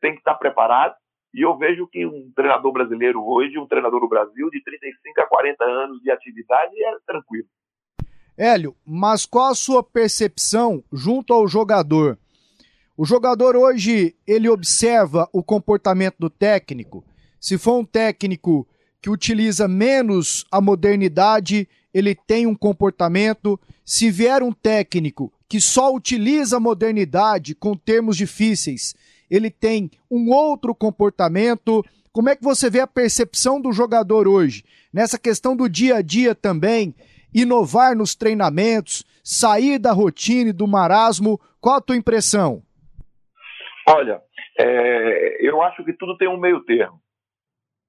tem 0.00 0.12
que 0.12 0.18
estar 0.18 0.34
preparado. 0.34 0.94
E 1.34 1.42
eu 1.42 1.56
vejo 1.56 1.86
que 1.86 2.06
um 2.06 2.32
treinador 2.34 2.72
brasileiro 2.72 3.22
hoje, 3.22 3.58
um 3.58 3.66
treinador 3.66 4.00
do 4.00 4.08
Brasil 4.08 4.48
de 4.50 4.62
35 4.62 5.20
a 5.20 5.26
40 5.26 5.64
anos 5.64 6.00
de 6.00 6.10
atividade 6.10 6.72
é 6.82 6.96
tranquilo. 7.06 7.46
Hélio, 8.36 8.74
mas 8.86 9.26
qual 9.26 9.50
a 9.50 9.54
sua 9.54 9.82
percepção 9.82 10.82
junto 10.92 11.34
ao 11.34 11.48
jogador? 11.48 12.16
O 12.98 13.04
jogador 13.04 13.54
hoje, 13.54 14.16
ele 14.26 14.48
observa 14.48 15.28
o 15.32 15.40
comportamento 15.40 16.16
do 16.18 16.28
técnico. 16.28 17.04
Se 17.40 17.56
for 17.56 17.78
um 17.78 17.84
técnico 17.84 18.66
que 19.00 19.08
utiliza 19.08 19.68
menos 19.68 20.44
a 20.50 20.60
modernidade, 20.60 21.68
ele 21.94 22.12
tem 22.12 22.44
um 22.44 22.56
comportamento. 22.56 23.56
Se 23.84 24.10
vier 24.10 24.42
um 24.42 24.50
técnico 24.50 25.32
que 25.48 25.60
só 25.60 25.94
utiliza 25.94 26.56
a 26.56 26.60
modernidade 26.60 27.54
com 27.54 27.76
termos 27.76 28.16
difíceis, 28.16 28.96
ele 29.30 29.48
tem 29.48 29.92
um 30.10 30.32
outro 30.32 30.74
comportamento. 30.74 31.84
Como 32.12 32.28
é 32.28 32.34
que 32.34 32.42
você 32.42 32.68
vê 32.68 32.80
a 32.80 32.86
percepção 32.88 33.60
do 33.60 33.72
jogador 33.72 34.26
hoje? 34.26 34.64
Nessa 34.92 35.16
questão 35.16 35.54
do 35.54 35.68
dia 35.68 35.98
a 35.98 36.02
dia 36.02 36.34
também, 36.34 36.92
inovar 37.32 37.94
nos 37.94 38.16
treinamentos, 38.16 39.04
sair 39.22 39.78
da 39.78 39.92
rotina 39.92 40.50
e 40.50 40.52
do 40.52 40.66
marasmo. 40.66 41.40
Qual 41.60 41.76
a 41.76 41.80
tua 41.80 41.96
impressão? 41.96 42.60
Olha, 43.88 44.22
é, 44.58 45.46
eu 45.46 45.62
acho 45.62 45.84
que 45.84 45.94
tudo 45.94 46.16
tem 46.18 46.28
um 46.28 46.36
meio 46.38 46.62
termo. 46.64 47.00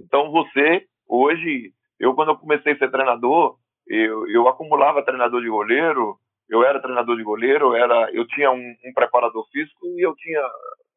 Então 0.00 0.30
você 0.32 0.86
hoje, 1.08 1.72
eu 2.00 2.14
quando 2.14 2.30
eu 2.30 2.38
comecei 2.38 2.72
a 2.72 2.78
ser 2.78 2.90
treinador, 2.90 3.58
eu, 3.86 4.28
eu 4.28 4.48
acumulava 4.48 5.04
treinador 5.04 5.42
de 5.42 5.48
goleiro, 5.50 6.18
eu 6.48 6.64
era 6.64 6.80
treinador 6.80 7.16
de 7.16 7.22
goleiro, 7.22 7.76
eu 7.76 7.84
era 7.84 8.10
eu 8.12 8.26
tinha 8.28 8.50
um, 8.50 8.76
um 8.84 8.92
preparador 8.94 9.46
físico 9.52 9.86
e 9.98 10.06
eu 10.06 10.14
tinha 10.16 10.42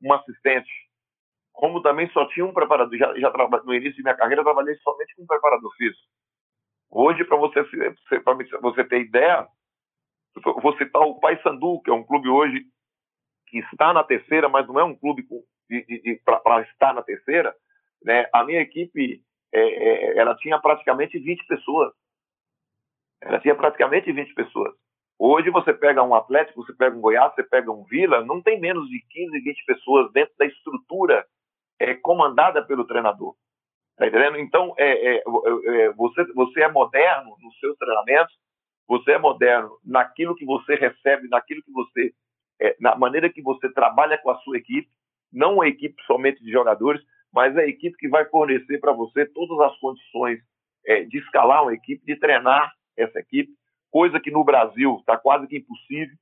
um 0.03 0.13
assistente. 0.13 0.71
Como 1.53 1.81
também 1.81 2.09
só 2.11 2.27
tinha 2.29 2.45
um 2.45 2.53
preparador, 2.53 2.97
já, 2.97 3.13
já 3.19 3.31
no 3.65 3.73
início 3.75 3.97
da 4.03 4.11
minha 4.11 4.17
carreira 4.17 4.41
eu 4.41 4.45
trabalhei 4.45 4.75
somente 4.77 5.15
com 5.15 5.23
um 5.23 5.27
preparador 5.27 5.71
físico. 5.77 6.07
Hoje, 6.91 7.23
para 7.23 7.37
você, 7.37 7.63
você 8.61 8.83
ter 8.83 8.99
ideia, 8.99 9.47
vou 10.61 10.77
citar 10.77 11.01
o 11.01 11.19
Paysandu, 11.19 11.81
que 11.81 11.89
é 11.89 11.93
um 11.93 12.03
clube 12.03 12.27
hoje 12.27 12.65
que 13.47 13.59
está 13.59 13.93
na 13.93 14.03
terceira, 14.03 14.49
mas 14.49 14.67
não 14.67 14.77
é 14.77 14.83
um 14.83 14.95
clube 14.95 15.25
para 16.25 16.61
estar 16.63 16.93
na 16.93 17.01
terceira. 17.01 17.55
Né? 18.03 18.27
A 18.33 18.43
minha 18.43 18.59
equipe 18.59 19.23
é, 19.53 19.61
é, 19.61 20.17
ela 20.17 20.35
tinha 20.35 20.59
praticamente 20.59 21.17
20 21.17 21.45
pessoas. 21.47 21.93
Ela 23.21 23.39
tinha 23.39 23.55
praticamente 23.55 24.11
20 24.11 24.33
pessoas. 24.33 24.73
Hoje 25.17 25.49
você 25.49 25.73
pega 25.73 26.03
um 26.03 26.15
Atlético, 26.15 26.63
você 26.63 26.73
pega 26.73 26.97
um 26.97 27.01
Goiás, 27.01 27.33
você 27.35 27.43
pega 27.43 27.71
um 27.71 27.83
Vila, 27.83 28.25
não 28.25 28.41
tem 28.41 28.59
menos 28.59 28.89
de 28.89 28.99
15, 29.07 29.39
20 29.39 29.65
pessoas 29.65 30.11
dentro 30.11 30.33
da 30.37 30.45
estrutura 30.45 31.25
é, 31.79 31.93
comandada 31.93 32.65
pelo 32.65 32.85
treinador. 32.85 33.35
Tá 33.97 34.07
entendendo? 34.07 34.37
Então, 34.37 34.73
é, 34.77 35.15
é, 35.15 35.17
é, 35.17 35.93
você, 35.93 36.23
você 36.33 36.61
é 36.61 36.71
moderno 36.71 37.35
nos 37.39 37.59
seus 37.59 37.77
treinamentos, 37.77 38.35
você 38.87 39.11
é 39.13 39.17
moderno 39.17 39.77
naquilo 39.85 40.35
que 40.35 40.45
você 40.45 40.75
recebe, 40.75 41.27
naquilo 41.29 41.61
que 41.63 41.71
você, 41.71 42.13
é, 42.59 42.75
na 42.79 42.95
maneira 42.95 43.29
que 43.29 43.41
você 43.41 43.71
trabalha 43.71 44.17
com 44.17 44.31
a 44.31 44.37
sua 44.39 44.57
equipe, 44.57 44.89
não 45.31 45.55
uma 45.55 45.67
equipe 45.67 45.95
somente 46.03 46.43
de 46.43 46.51
jogadores, 46.51 47.01
mas 47.33 47.55
a 47.57 47.65
equipe 47.65 47.95
que 47.97 48.09
vai 48.09 48.25
fornecer 48.25 48.79
para 48.79 48.91
você 48.91 49.25
todas 49.25 49.59
as 49.71 49.79
condições 49.79 50.39
é, 50.85 51.03
de 51.03 51.19
escalar 51.19 51.63
uma 51.63 51.73
equipe, 51.73 52.03
de 52.05 52.15
treinar 52.17 52.71
essa 52.97 53.19
equipe, 53.19 53.51
coisa 53.89 54.19
que 54.19 54.31
no 54.31 54.43
Brasil 54.43 54.97
está 54.99 55.17
quase 55.17 55.47
que 55.47 55.57
impossível. 55.57 56.15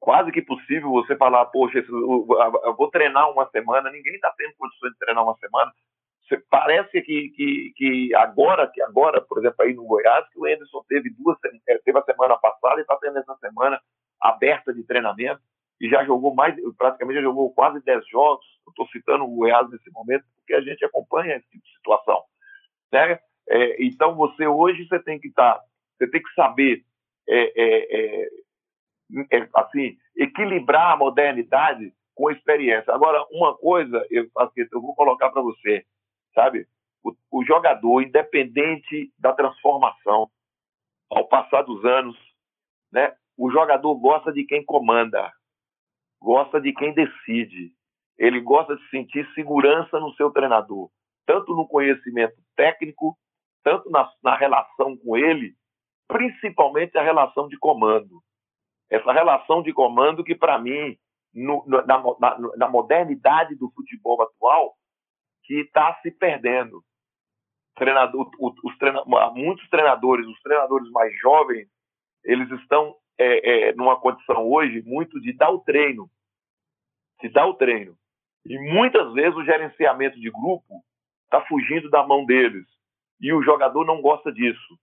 Quase 0.00 0.30
que 0.32 0.40
impossível 0.40 0.90
você 0.90 1.16
falar, 1.16 1.46
poxa, 1.46 1.78
eu 1.78 2.76
vou 2.76 2.90
treinar 2.90 3.30
uma 3.30 3.48
semana, 3.48 3.90
ninguém 3.90 4.14
está 4.14 4.30
tendo 4.36 4.54
condições 4.56 4.92
de 4.92 4.98
treinar 4.98 5.24
uma 5.24 5.36
semana. 5.38 5.72
Parece 6.48 7.02
que, 7.02 7.28
que, 7.30 7.72
que 7.76 8.14
agora, 8.14 8.70
que 8.72 8.80
agora, 8.82 9.20
por 9.20 9.38
exemplo, 9.38 9.56
aí 9.60 9.74
no 9.74 9.84
Goiás, 9.84 10.28
que 10.30 10.38
o 10.38 10.46
Anderson 10.46 10.82
teve 10.88 11.10
duas, 11.10 11.36
é, 11.68 11.78
teve 11.78 11.98
a 11.98 12.02
semana 12.02 12.36
passada 12.38 12.78
e 12.78 12.80
está 12.80 12.96
tendo 12.96 13.18
essa 13.18 13.36
semana 13.36 13.80
aberta 14.20 14.72
de 14.72 14.82
treinamento 14.84 15.40
e 15.80 15.88
já 15.88 16.04
jogou 16.04 16.34
mais, 16.34 16.54
praticamente 16.78 17.18
já 17.18 17.22
jogou 17.22 17.52
quase 17.52 17.84
10 17.84 18.08
jogos. 18.08 18.44
Estou 18.68 18.88
citando 18.88 19.24
o 19.24 19.36
Goiás 19.36 19.68
nesse 19.70 19.90
momento 19.90 20.24
porque 20.36 20.54
a 20.54 20.60
gente 20.60 20.84
acompanha 20.84 21.36
esse 21.36 21.48
tipo 21.50 21.64
de 21.64 21.72
situação. 21.74 22.22
Né? 22.90 23.18
É, 23.48 23.84
então 23.84 24.14
você 24.14 24.46
hoje 24.46 24.86
você 24.86 24.98
tem 25.00 25.18
que 25.18 25.28
estar, 25.28 25.54
tá, 25.54 25.64
você 25.98 26.10
tem 26.10 26.22
que 26.22 26.32
saber 26.34 26.84
é, 27.28 27.52
é, 27.54 28.22
é, 28.22 28.28
é, 29.32 29.48
assim 29.54 29.96
equilibrar 30.16 30.92
a 30.92 30.96
modernidade 30.96 31.92
com 32.14 32.28
a 32.28 32.32
experiência. 32.32 32.94
Agora 32.94 33.24
uma 33.30 33.54
coisa 33.56 34.06
eu, 34.10 34.26
assim, 34.38 34.66
eu 34.72 34.80
vou 34.80 34.94
colocar 34.94 35.30
para 35.30 35.42
você 35.42 35.84
sabe? 36.34 36.66
O, 37.02 37.14
o 37.30 37.44
jogador, 37.44 38.02
independente 38.02 39.12
da 39.18 39.32
transformação, 39.32 40.30
ao 41.10 41.26
passar 41.28 41.62
dos 41.62 41.84
anos, 41.84 42.16
né? 42.92 43.14
O 43.36 43.50
jogador 43.50 43.94
gosta 43.96 44.32
de 44.32 44.44
quem 44.44 44.64
comanda, 44.64 45.32
gosta 46.20 46.60
de 46.60 46.72
quem 46.72 46.94
decide. 46.94 47.72
Ele 48.16 48.40
gosta 48.40 48.76
de 48.76 48.88
sentir 48.90 49.28
segurança 49.34 49.98
no 49.98 50.14
seu 50.14 50.30
treinador, 50.30 50.88
tanto 51.26 51.54
no 51.54 51.66
conhecimento 51.66 52.36
técnico, 52.56 53.16
tanto 53.64 53.90
na, 53.90 54.08
na 54.22 54.36
relação 54.36 54.96
com 54.98 55.16
ele, 55.16 55.54
principalmente 56.06 56.96
a 56.96 57.02
relação 57.02 57.48
de 57.48 57.58
comando. 57.58 58.22
Essa 58.88 59.12
relação 59.12 59.62
de 59.62 59.72
comando 59.72 60.22
que, 60.22 60.34
para 60.34 60.58
mim, 60.58 60.96
no, 61.34 61.64
na, 61.66 61.84
na, 61.84 62.38
na, 62.56 62.68
modernidade 62.68 63.56
do 63.56 63.70
futebol 63.72 64.22
atual, 64.22 64.76
que 65.44 65.60
está 65.60 65.98
se 66.02 66.10
perdendo. 66.10 66.82
Treinador, 67.76 68.30
os 68.40 68.78
treina, 68.78 69.02
muitos 69.34 69.68
treinadores, 69.68 70.26
os 70.26 70.40
treinadores 70.40 70.88
mais 70.90 71.12
jovens, 71.20 71.68
eles 72.24 72.50
estão 72.60 72.96
é, 73.18 73.68
é, 73.68 73.74
numa 73.74 73.98
condição 74.00 74.48
hoje 74.48 74.82
muito 74.82 75.20
de 75.20 75.32
dar 75.32 75.50
o 75.50 75.60
treino, 75.60 76.08
de 77.20 77.28
dar 77.28 77.46
o 77.46 77.54
treino. 77.54 77.96
E 78.46 78.58
muitas 78.58 79.12
vezes 79.12 79.34
o 79.36 79.44
gerenciamento 79.44 80.20
de 80.20 80.30
grupo 80.30 80.82
está 81.24 81.40
fugindo 81.46 81.90
da 81.90 82.06
mão 82.06 82.24
deles. 82.24 82.66
E 83.20 83.32
o 83.32 83.42
jogador 83.42 83.84
não 83.84 84.00
gosta 84.00 84.32
disso. 84.32 84.78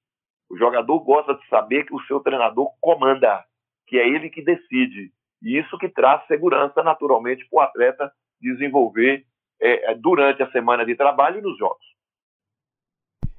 O 0.49 0.57
jogador 0.57 0.99
gosta 0.99 1.35
de 1.35 1.47
saber 1.47 1.85
que 1.85 1.93
o 1.93 2.01
seu 2.01 2.19
treinador 2.19 2.69
comanda, 2.81 3.45
que 3.87 3.97
é 3.97 4.07
ele 4.07 4.29
que 4.29 4.41
decide. 4.41 5.11
E 5.41 5.57
isso 5.57 5.77
que 5.77 5.87
traz 5.87 6.25
segurança, 6.27 6.83
naturalmente, 6.83 7.47
para 7.49 7.57
o 7.57 7.61
atleta 7.61 8.11
desenvolver 8.39 9.25
é, 9.61 9.91
é, 9.91 9.95
durante 9.95 10.41
a 10.41 10.51
semana 10.51 10.85
de 10.85 10.95
trabalho 10.95 11.39
e 11.39 11.41
nos 11.41 11.57
jogos. 11.57 11.85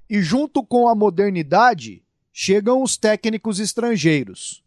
E 0.09 0.23
junto 0.23 0.65
com 0.65 0.87
a 0.89 0.95
modernidade, 0.95 2.05
chegam 2.33 2.83
os 2.83 2.97
técnicos 2.97 3.59
estrangeiros. 3.59 4.63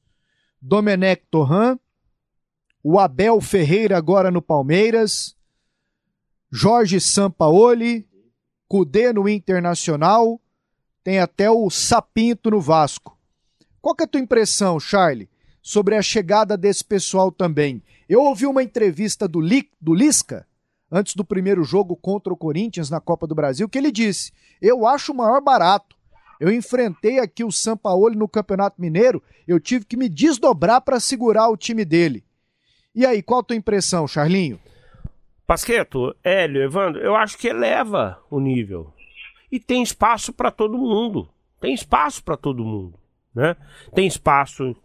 Domenech 0.62 1.24
Torran, 1.32 1.80
o 2.84 3.00
Abel 3.00 3.40
Ferreira 3.40 3.98
agora 3.98 4.30
no 4.30 4.42
Palmeiras, 4.42 5.36
Jorge 6.52 7.00
Sampaoli, 7.00 8.08
Cudê 8.68 9.14
no 9.14 9.30
Internacional, 9.30 10.42
tem 11.04 11.20
até 11.20 11.50
o 11.50 11.70
Sapinto 11.70 12.50
no 12.50 12.60
Vasco. 12.60 13.18
Qual 13.80 13.96
que 13.96 14.04
é 14.04 14.06
a 14.06 14.08
tua 14.08 14.22
impressão, 14.22 14.80
Charlie, 14.80 15.30
sobre 15.62 15.96
a 15.96 16.02
chegada 16.02 16.58
desse 16.58 16.84
pessoal 16.84 17.32
também? 17.32 17.84
Eu 18.10 18.22
ouvi 18.22 18.48
uma 18.48 18.64
entrevista 18.64 19.28
do, 19.28 19.40
Li, 19.40 19.70
do 19.80 19.94
Lisca, 19.94 20.48
antes 20.92 21.16
do 21.16 21.26
primeiro 21.26 21.64
jogo 21.64 21.96
contra 21.96 22.34
o 22.34 22.38
Corinthians 22.38 22.90
na 22.90 23.00
Copa 23.00 23.28
do 23.28 23.36
Brasil, 23.36 23.68
que 23.70 23.78
ele 23.78 23.92
disse: 23.92 24.32
Eu 24.62 24.86
acho 24.88 25.12
o 25.12 25.16
maior 25.16 25.42
barato. 25.42 25.96
Eu 26.40 26.52
enfrentei 26.52 27.20
aqui 27.20 27.44
o 27.44 27.52
Sampaoli 27.52 28.18
no 28.18 28.28
Campeonato 28.28 28.82
Mineiro, 28.82 29.24
eu 29.48 29.60
tive 29.60 29.86
que 29.86 29.96
me 29.96 30.10
desdobrar 30.10 30.82
para 30.82 31.00
segurar 31.00 31.48
o 31.50 31.56
time 31.56 31.86
dele. 31.86 32.26
E 32.94 33.06
aí, 33.06 33.22
qual 33.22 33.40
a 33.40 33.44
tua 33.44 33.56
impressão, 33.56 34.08
Charlinho? 34.08 34.60
Pasqueto, 35.48 36.14
Hélio, 36.24 36.62
Evandro, 36.64 37.02
eu 37.02 37.16
acho 37.16 37.38
que 37.38 37.48
eleva 37.48 38.20
o 38.30 38.40
nível. 38.40 38.94
e 39.52 39.60
tem 39.60 39.82
espaço 39.82 40.34
para 40.34 40.52
todo 40.52 40.78
mundo. 40.78 41.30
Tem 41.62 41.74
espaço 41.74 42.22
para 42.24 42.36
todo 42.36 42.66
mundo, 42.66 43.00
né? 43.34 43.56
Tem 43.94 44.06
espaço 44.06 44.76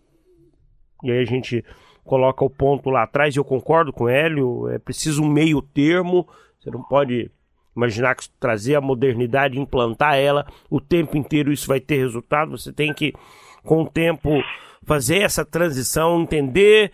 e 1.03 1.11
aí 1.11 1.19
a 1.19 1.25
gente 1.25 1.65
coloca 2.05 2.45
o 2.45 2.51
ponto 2.51 2.91
lá 2.91 3.03
atrás, 3.03 3.37
eu 3.37 3.45
concordo 3.45 3.93
com 3.93 4.05
o 4.05 4.09
Hélio, 4.09 4.69
é 4.69 4.79
preciso 4.79 5.23
um 5.23 5.29
meio 5.29 5.61
termo, 5.63 6.27
você 6.59 6.71
não 6.71 6.83
pode 6.83 7.31
imaginar 7.75 8.15
que 8.15 8.29
trazer 8.39 8.75
a 8.75 8.81
modernidade, 8.81 9.59
implantar 9.59 10.17
ela 10.17 10.47
o 10.69 10.81
tempo 10.81 11.17
inteiro, 11.17 11.53
isso 11.53 11.67
vai 11.67 11.81
ter 11.81 11.97
resultado, 11.97 12.51
você 12.51 12.73
tem 12.73 12.93
que, 12.93 13.15
com 13.63 13.83
o 13.83 13.89
tempo, 13.89 14.43
fazer 14.85 15.19
essa 15.19 15.45
transição, 15.45 16.21
entender 16.21 16.93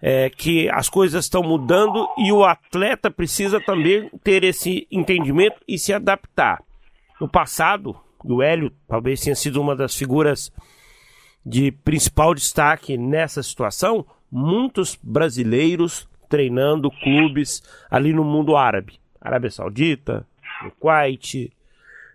é, 0.00 0.28
que 0.30 0.68
as 0.70 0.88
coisas 0.88 1.24
estão 1.24 1.42
mudando 1.42 2.08
e 2.18 2.32
o 2.32 2.44
atleta 2.44 3.10
precisa 3.10 3.60
também 3.60 4.10
ter 4.22 4.44
esse 4.44 4.86
entendimento 4.90 5.56
e 5.66 5.78
se 5.78 5.92
adaptar. 5.92 6.62
No 7.20 7.28
passado, 7.28 7.96
o 8.24 8.42
Hélio 8.42 8.72
talvez 8.88 9.20
tenha 9.20 9.36
sido 9.36 9.60
uma 9.60 9.76
das 9.76 9.94
figuras 9.94 10.52
de 11.44 11.70
principal 11.70 12.34
destaque 12.34 12.96
nessa 12.96 13.42
situação, 13.42 14.06
muitos 14.34 14.98
brasileiros 15.00 16.08
treinando 16.28 16.90
clubes 16.90 17.62
ali 17.88 18.12
no 18.12 18.24
mundo 18.24 18.56
árabe. 18.56 18.98
Arábia 19.20 19.48
Saudita, 19.48 20.26
no 20.64 20.72
Kuwait, 20.72 21.52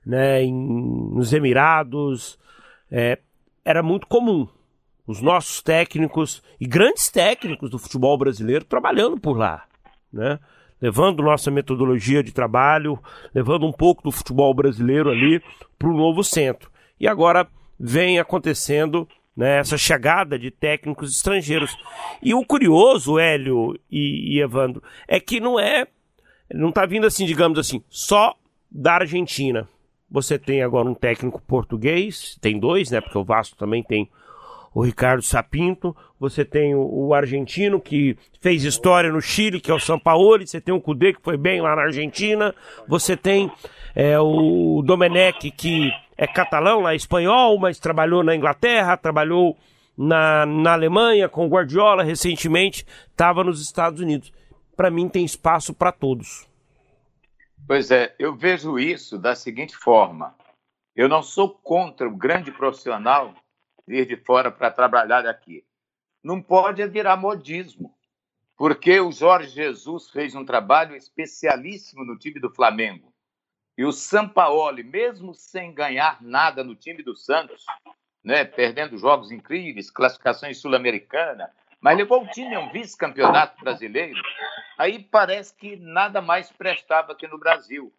né, 0.06 0.44
em, 0.44 0.54
nos 0.54 1.32
Emirados. 1.32 2.38
É, 2.92 3.20
era 3.64 3.82
muito 3.82 4.06
comum 4.06 4.46
os 5.08 5.22
nossos 5.22 5.62
técnicos 5.62 6.44
e 6.60 6.68
grandes 6.68 7.10
técnicos 7.10 7.70
do 7.70 7.80
futebol 7.80 8.18
brasileiro 8.18 8.66
trabalhando 8.66 9.18
por 9.18 9.38
lá, 9.38 9.64
né? 10.12 10.40
levando 10.82 11.24
nossa 11.24 11.50
metodologia 11.50 12.22
de 12.22 12.32
trabalho, 12.32 13.00
levando 13.34 13.66
um 13.66 13.72
pouco 13.72 14.04
do 14.04 14.12
futebol 14.12 14.54
brasileiro 14.54 15.10
ali 15.10 15.42
para 15.78 15.90
o 15.90 15.98
novo 15.98 16.24
centro. 16.24 16.70
E 17.00 17.08
agora 17.08 17.48
vem 17.80 18.20
acontecendo 18.20 19.08
né, 19.40 19.60
essa 19.60 19.78
chegada 19.78 20.38
de 20.38 20.52
técnicos 20.52 21.16
estrangeiros. 21.16 21.74
E 22.22 22.34
o 22.34 22.44
curioso, 22.44 23.18
Hélio 23.18 23.74
e, 23.90 24.36
e 24.36 24.42
Evandro, 24.42 24.84
é 25.08 25.18
que 25.18 25.40
não 25.40 25.58
é, 25.58 25.88
não 26.54 26.68
está 26.68 26.86
vindo 26.86 27.08
assim, 27.08 27.26
digamos 27.26 27.58
assim, 27.58 27.82
só 27.90 28.36
da 28.70 28.96
Argentina. 28.96 29.66
Você 30.12 30.38
tem 30.38 30.62
agora 30.62 30.90
um 30.90 30.94
técnico 30.94 31.42
português, 31.42 32.38
tem 32.42 32.60
dois, 32.60 32.92
né? 32.92 33.00
Porque 33.00 33.18
o 33.18 33.24
Vasco 33.24 33.56
também 33.56 33.82
tem 33.82 34.10
o 34.74 34.84
Ricardo 34.84 35.24
Sapinto, 35.24 35.96
você 36.20 36.44
tem 36.44 36.76
o, 36.76 36.82
o, 36.82 37.14
argentino 37.14 37.80
que 37.80 38.18
fez 38.42 38.66
história 38.66 39.10
no 39.10 39.22
Chile, 39.22 39.62
que 39.62 39.72
é 39.72 39.74
o 39.74 39.80
Sampaoli, 39.80 40.46
você 40.46 40.60
tem 40.60 40.76
o 40.76 40.82
Cudê 40.82 41.14
que 41.14 41.22
foi 41.22 41.38
bem 41.38 41.62
lá 41.62 41.78
na 41.78 41.84
Argentina, 41.84 42.54
você 42.86 43.16
tem 43.16 43.50
é, 43.96 44.20
o 44.20 44.84
Domenech 44.86 45.50
que 45.52 45.92
é 46.20 46.28
catalão, 46.28 46.86
é 46.86 46.94
espanhol, 46.94 47.58
mas 47.58 47.80
trabalhou 47.80 48.26
na 48.26 48.36
Inglaterra, 48.36 48.98
trabalhou 48.98 49.58
na, 49.98 50.46
na 50.46 50.74
Alemanha 50.74 51.30
com 51.30 51.48
Guardiola 51.48 52.04
recentemente, 52.04 52.86
estava 53.10 53.42
nos 53.42 53.62
Estados 53.62 54.02
Unidos. 54.02 54.30
Para 54.76 54.92
mim 54.92 55.08
tem 55.08 55.24
espaço 55.24 55.74
para 55.74 55.94
todos. 55.94 56.46
Pois 57.66 57.90
é, 57.90 58.14
eu 58.20 58.36
vejo 58.36 58.78
isso 58.78 59.18
da 59.18 59.34
seguinte 59.34 59.78
forma. 59.78 60.36
Eu 60.94 61.08
não 61.08 61.24
sou 61.24 61.50
contra 61.50 62.06
o 62.06 62.18
grande 62.18 62.52
profissional 62.52 63.34
vir 63.88 64.06
de 64.06 64.18
fora 64.18 64.52
para 64.52 64.70
trabalhar 64.70 65.26
aqui. 65.26 65.64
Não 66.22 66.42
pode 66.42 66.86
virar 66.88 67.16
modismo, 67.16 67.96
porque 68.58 69.00
o 69.00 69.10
Jorge 69.10 69.52
Jesus 69.52 70.10
fez 70.10 70.36
um 70.36 70.44
trabalho 70.44 70.98
especialíssimo 70.98 72.04
no 72.04 72.18
time 72.18 72.42
do 72.42 72.54
Flamengo. 72.54 73.14
E 73.80 73.86
o 73.86 73.94
Sampaoli, 73.94 74.84
mesmo 74.84 75.34
sem 75.34 75.74
ganhar 75.74 76.22
nada 76.22 76.66
no 76.66 76.76
time 76.76 77.02
do 77.02 77.16
Santos, 77.16 77.64
né, 78.22 78.44
perdendo 78.44 78.98
jogos 78.98 79.32
incríveis, 79.32 79.90
classificações 79.90 80.58
sul-americana, 80.58 81.50
mas 81.80 81.98
levou 81.98 82.22
o 82.22 82.28
time 82.28 82.56
a 82.56 82.60
um 82.60 82.70
vice-campeonato 82.74 83.64
brasileiro, 83.64 84.22
aí 84.78 85.02
parece 85.02 85.56
que 85.56 85.78
nada 85.78 86.22
mais 86.22 86.52
prestava 86.52 87.14
aqui 87.14 87.26
no 87.26 87.40
Brasil. 87.40 87.90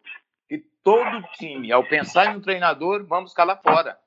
E 0.47 0.59
todo 0.59 1.27
time, 1.39 1.71
ao 1.71 1.83
pensar 1.83 2.27
em 2.27 2.37
um 2.37 2.41
treinador, 2.41 3.03
vamos 3.07 3.33
calar 3.33 3.59
fora. 3.59 3.97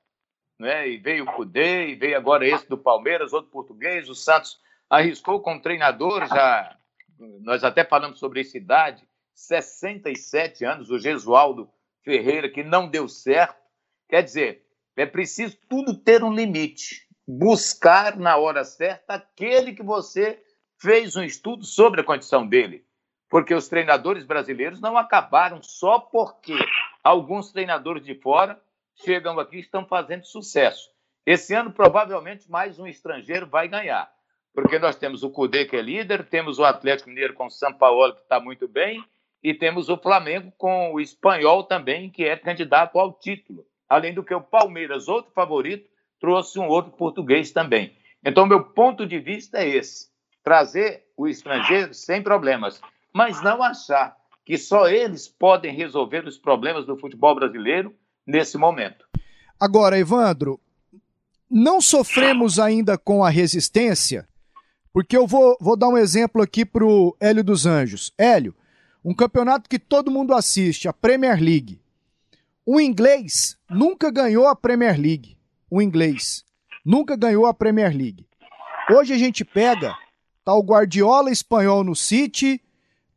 Né? 0.57 0.87
E 0.87 0.97
veio 0.97 1.25
o 1.25 1.33
Cudê, 1.33 1.89
e 1.89 1.95
veio 1.95 2.15
agora 2.15 2.47
esse 2.47 2.69
do 2.69 2.77
Palmeiras, 2.77 3.33
outro 3.33 3.51
português, 3.51 4.07
o 4.07 4.15
Santos 4.15 4.61
arriscou 4.89 5.41
com 5.41 5.59
treinador, 5.59 6.25
já 6.25 6.77
nós 7.41 7.65
até 7.65 7.83
falamos 7.83 8.17
sobre 8.17 8.39
essa 8.39 8.57
idade, 8.57 9.05
67 9.33 10.63
anos, 10.63 10.89
o 10.89 10.97
Gesualdo 10.97 11.69
Ferreira, 12.05 12.47
que 12.47 12.63
não 12.63 12.87
deu 12.87 13.09
certo. 13.09 13.57
Quer 14.07 14.21
dizer, 14.21 14.63
é 14.95 15.05
preciso 15.05 15.57
tudo 15.67 15.97
ter 15.97 16.23
um 16.23 16.33
limite. 16.33 17.05
Buscar 17.27 18.15
na 18.15 18.37
hora 18.37 18.63
certa 18.63 19.15
aquele 19.15 19.73
que 19.73 19.81
você 19.81 20.39
fez 20.79 21.15
um 21.15 21.23
estudo 21.23 21.65
sobre 21.65 22.01
a 22.01 22.03
condição 22.03 22.47
dele. 22.47 22.85
Porque 23.27 23.55
os 23.55 23.67
treinadores 23.67 24.23
brasileiros 24.23 24.79
não 24.79 24.95
acabaram 24.95 25.61
só 25.63 25.99
porque 25.99 26.53
alguns 27.03 27.51
treinadores 27.51 28.05
de 28.05 28.13
fora 28.13 28.61
chegam 29.03 29.39
aqui 29.39 29.57
e 29.57 29.61
estão 29.61 29.85
fazendo 29.85 30.23
sucesso. 30.25 30.89
Esse 31.25 31.55
ano, 31.55 31.73
provavelmente, 31.73 32.49
mais 32.49 32.77
um 32.77 32.85
estrangeiro 32.85 33.47
vai 33.47 33.67
ganhar. 33.67 34.13
Porque 34.53 34.77
nós 34.77 34.95
temos 34.95 35.23
o 35.23 35.31
Cudê, 35.31 35.65
que 35.65 35.75
é 35.75 35.81
líder, 35.81 36.29
temos 36.29 36.59
o 36.59 36.63
Atlético 36.63 37.09
Mineiro 37.09 37.33
com 37.33 37.47
o 37.47 37.51
São 37.51 37.73
Paulo, 37.73 38.13
que 38.13 38.21
está 38.21 38.39
muito 38.39 38.67
bem, 38.67 39.03
e 39.45 39.53
temos 39.53 39.89
o 39.89 39.97
Flamengo 39.97 40.51
com 40.57 40.91
o 40.91 40.99
espanhol 40.99 41.63
também, 41.63 42.09
que 42.09 42.23
é 42.23 42.35
candidato 42.35 42.97
ao 42.97 43.13
título. 43.13 43.63
Além 43.87 44.11
do 44.11 44.23
que 44.23 44.33
o 44.33 44.41
Palmeiras, 44.41 45.07
outro 45.07 45.31
favorito, 45.33 45.87
trouxe 46.19 46.57
um 46.57 46.67
outro 46.67 46.91
português 46.93 47.51
também. 47.51 47.95
Então, 48.25 48.47
meu 48.47 48.63
ponto 48.63 49.05
de 49.05 49.19
vista 49.19 49.59
é 49.59 49.69
esse: 49.69 50.07
trazer 50.43 51.03
o 51.15 51.27
estrangeiro 51.27 51.93
sem 51.93 52.23
problemas, 52.23 52.81
mas 53.13 53.39
não 53.43 53.61
achar 53.61 54.17
que 54.43 54.57
só 54.57 54.87
eles 54.87 55.27
podem 55.27 55.75
resolver 55.75 56.25
os 56.25 56.39
problemas 56.39 56.87
do 56.87 56.97
futebol 56.97 57.35
brasileiro 57.35 57.93
nesse 58.25 58.57
momento. 58.57 59.05
Agora, 59.59 59.99
Evandro, 59.99 60.59
não 61.47 61.79
sofremos 61.79 62.57
ainda 62.57 62.97
com 62.97 63.23
a 63.23 63.29
resistência, 63.29 64.27
porque 64.91 65.15
eu 65.15 65.27
vou, 65.27 65.55
vou 65.61 65.77
dar 65.77 65.89
um 65.89 65.99
exemplo 65.99 66.41
aqui 66.41 66.65
para 66.65 66.83
o 66.83 67.15
Hélio 67.19 67.43
dos 67.43 67.67
Anjos. 67.67 68.11
Hélio, 68.17 68.55
um 69.05 69.13
campeonato 69.13 69.69
que 69.69 69.77
todo 69.77 70.09
mundo 70.09 70.33
assiste, 70.33 70.87
a 70.87 70.93
Premier 70.93 71.39
League. 71.39 71.79
O 72.65 72.81
inglês 72.81 73.55
nunca 73.69 74.09
ganhou 74.09 74.47
a 74.47 74.55
Premier 74.55 74.99
League. 74.99 75.37
O 75.69 75.79
inglês 75.79 76.43
nunca 76.83 77.15
ganhou 77.15 77.45
a 77.45 77.53
Premier 77.53 77.95
League. 77.95 78.25
Hoje 78.89 79.13
a 79.13 79.17
gente 79.17 79.45
pega, 79.45 79.95
tá 80.43 80.55
o 80.55 80.63
Guardiola 80.63 81.29
espanhol 81.29 81.83
no 81.83 81.95
City, 81.95 82.59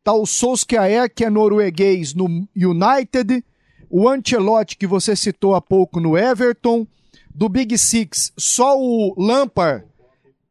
tá 0.03 0.13
o 0.13 0.27
Solskjaer 0.27 1.11
que 1.11 1.25
é 1.25 1.29
norueguês 1.29 2.13
no 2.13 2.25
United, 2.55 3.43
o 3.89 4.07
Ancelotti 4.07 4.77
que 4.77 4.85
você 4.85 5.15
citou 5.15 5.55
há 5.55 5.61
pouco 5.61 5.99
no 5.99 6.15
Everton, 6.15 6.85
do 7.33 7.49
Big 7.49 7.75
Six 7.79 8.31
só 8.37 8.79
o 8.79 9.15
Lampard 9.17 9.85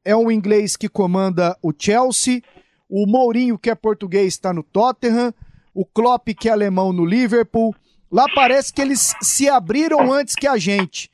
é 0.04 0.16
um 0.16 0.32
inglês 0.32 0.76
que 0.76 0.88
comanda 0.88 1.56
o 1.62 1.72
Chelsea 1.76 2.42
o 2.88 3.06
Mourinho, 3.06 3.58
que 3.58 3.70
é 3.70 3.74
português, 3.74 4.34
está 4.34 4.52
no 4.52 4.62
Tottenham, 4.62 5.32
o 5.74 5.84
Klopp, 5.84 6.28
que 6.28 6.48
é 6.48 6.52
alemão, 6.52 6.92
no 6.92 7.04
Liverpool. 7.04 7.74
Lá 8.10 8.26
parece 8.34 8.72
que 8.72 8.80
eles 8.80 9.14
se 9.20 9.48
abriram 9.48 10.12
antes 10.12 10.34
que 10.34 10.46
a 10.46 10.56
gente. 10.56 11.10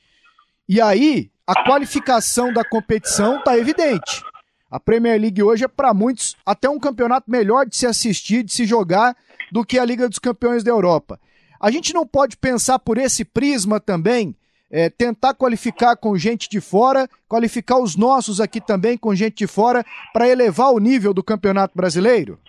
E 0.69 0.81
aí, 0.81 1.31
a 1.47 1.65
qualificação 1.65 2.53
da 2.53 2.65
competição 2.65 3.39
está 3.39 3.59
evidente. 3.59 4.23
A 4.71 4.81
Premier 4.81 5.21
League 5.21 5.43
hoje 5.43 5.65
é 5.65 5.69
para 5.69 5.93
muitos 5.93 6.37
até 6.45 6.69
um 6.69 6.79
campeonato 6.79 7.31
melhor 7.31 7.67
de 7.67 7.77
se 7.77 7.87
assistir, 7.87 8.43
de 8.43 8.53
se 8.53 8.65
jogar, 8.65 9.17
do 9.53 9.65
que 9.65 9.79
a 9.79 9.85
Liga 9.85 10.09
dos 10.09 10.19
Campeões 10.19 10.65
da 10.65 10.71
Europa. 10.71 11.21
A 11.61 11.71
gente 11.71 11.93
não 11.93 12.07
pode 12.07 12.37
pensar 12.37 12.79
por 12.79 12.99
esse 12.99 13.25
prisma 13.25 13.79
também 13.79 14.35
é, 14.75 14.91
tentar 14.91 15.35
qualificar 15.35 15.95
com 15.95 16.19
gente 16.19 16.49
de 16.49 16.61
fora, 16.61 17.09
qualificar 17.29 17.79
os 17.79 17.95
nossos 17.95 18.41
aqui 18.41 18.61
também 18.61 18.99
com 18.99 19.15
gente 19.15 19.37
de 19.37 19.47
fora, 19.47 19.85
para 20.13 20.29
elevar 20.29 20.73
o 20.73 20.81
nível 20.81 21.15
do 21.15 21.23
Campeonato 21.23 21.77
Brasileiro? 21.77 22.41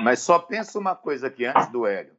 Mas 0.00 0.20
só 0.20 0.38
pensa 0.38 0.78
uma 0.78 0.94
coisa 0.94 1.26
aqui 1.26 1.44
antes 1.44 1.66
do 1.72 1.84
Hélio. 1.84 2.12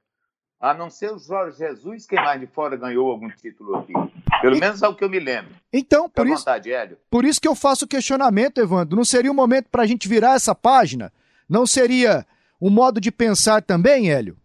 A 0.59 0.73
não 0.73 0.89
ser 0.89 1.13
o 1.13 1.17
Jorge 1.17 1.59
Jesus, 1.59 2.05
quem 2.05 2.21
mais 2.21 2.41
de 2.41 2.45
fora 2.45 2.75
ganhou 2.75 3.09
algum 3.09 3.29
título 3.29 3.77
aqui. 3.77 3.93
Pelo 4.41 4.59
menos 4.59 4.83
é 4.83 4.87
o 4.89 4.93
que 4.93 5.03
eu 5.03 5.09
me 5.09 5.19
lembro. 5.19 5.55
Então, 5.71 6.09
por 6.09 6.27
isso, 6.27 6.39
vontade, 6.39 6.69
Hélio. 6.69 6.97
por 7.09 7.23
isso 7.23 7.39
que 7.39 7.47
eu 7.47 7.55
faço 7.55 7.85
o 7.85 7.87
questionamento, 7.87 8.59
Evandro. 8.59 8.97
Não 8.97 9.05
seria 9.05 9.31
o 9.31 9.33
um 9.33 9.37
momento 9.37 9.69
para 9.71 9.83
a 9.83 9.87
gente 9.87 10.09
virar 10.09 10.35
essa 10.35 10.53
página? 10.53 11.11
Não 11.49 11.65
seria 11.65 12.25
um 12.61 12.69
modo 12.69 12.99
de 12.99 13.09
pensar 13.13 13.61
também, 13.61 14.11
Hélio? 14.11 14.35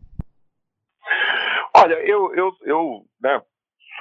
Olha, 1.74 1.94
eu, 1.94 2.32
eu, 2.34 2.52
eu 2.64 3.04
né, 3.20 3.42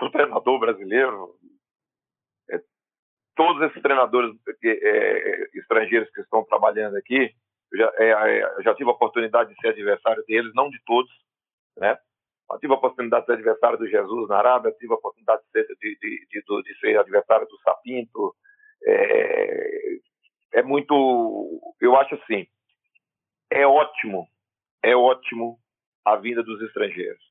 o 0.01 0.11
treinador 0.11 0.59
brasileiro, 0.59 1.35
é, 2.49 2.59
todos 3.35 3.61
esses 3.63 3.81
treinadores 3.81 4.35
é, 4.63 4.69
é, 4.69 5.49
estrangeiros 5.55 6.09
que 6.11 6.21
estão 6.21 6.43
trabalhando 6.45 6.97
aqui, 6.97 7.31
eu 7.71 7.77
já, 7.77 7.93
é, 7.97 8.39
é, 8.39 8.63
já 8.63 8.75
tive 8.75 8.89
a 8.89 8.93
oportunidade 8.93 9.53
de 9.53 9.59
ser 9.61 9.69
adversário 9.69 10.23
deles, 10.27 10.51
não 10.53 10.69
de 10.69 10.79
todos, 10.85 11.11
né? 11.77 11.97
Eu 12.51 12.59
tive 12.59 12.73
a 12.73 12.77
oportunidade 12.77 13.25
de 13.25 13.27
ser 13.27 13.33
adversário 13.39 13.77
do 13.77 13.87
Jesus 13.87 14.29
na 14.29 14.37
Arábia, 14.37 14.71
tive 14.73 14.93
a 14.93 14.97
oportunidade 14.97 15.41
de 15.43 15.49
ser, 15.51 15.65
de, 15.67 15.97
de, 15.99 16.27
de, 16.29 16.63
de 16.63 16.79
ser 16.79 16.97
adversário 16.97 17.47
do 17.47 17.57
Sapinto. 17.59 18.35
É, 18.83 19.97
é 20.55 20.63
muito. 20.63 21.73
Eu 21.81 21.95
acho 21.95 22.15
assim. 22.15 22.45
É 23.51 23.65
ótimo, 23.65 24.27
é 24.83 24.95
ótimo 24.95 25.57
a 26.03 26.15
vinda 26.15 26.43
dos 26.43 26.61
estrangeiros, 26.61 27.23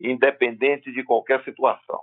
independente 0.00 0.92
de 0.92 1.02
qualquer 1.04 1.42
situação. 1.44 2.00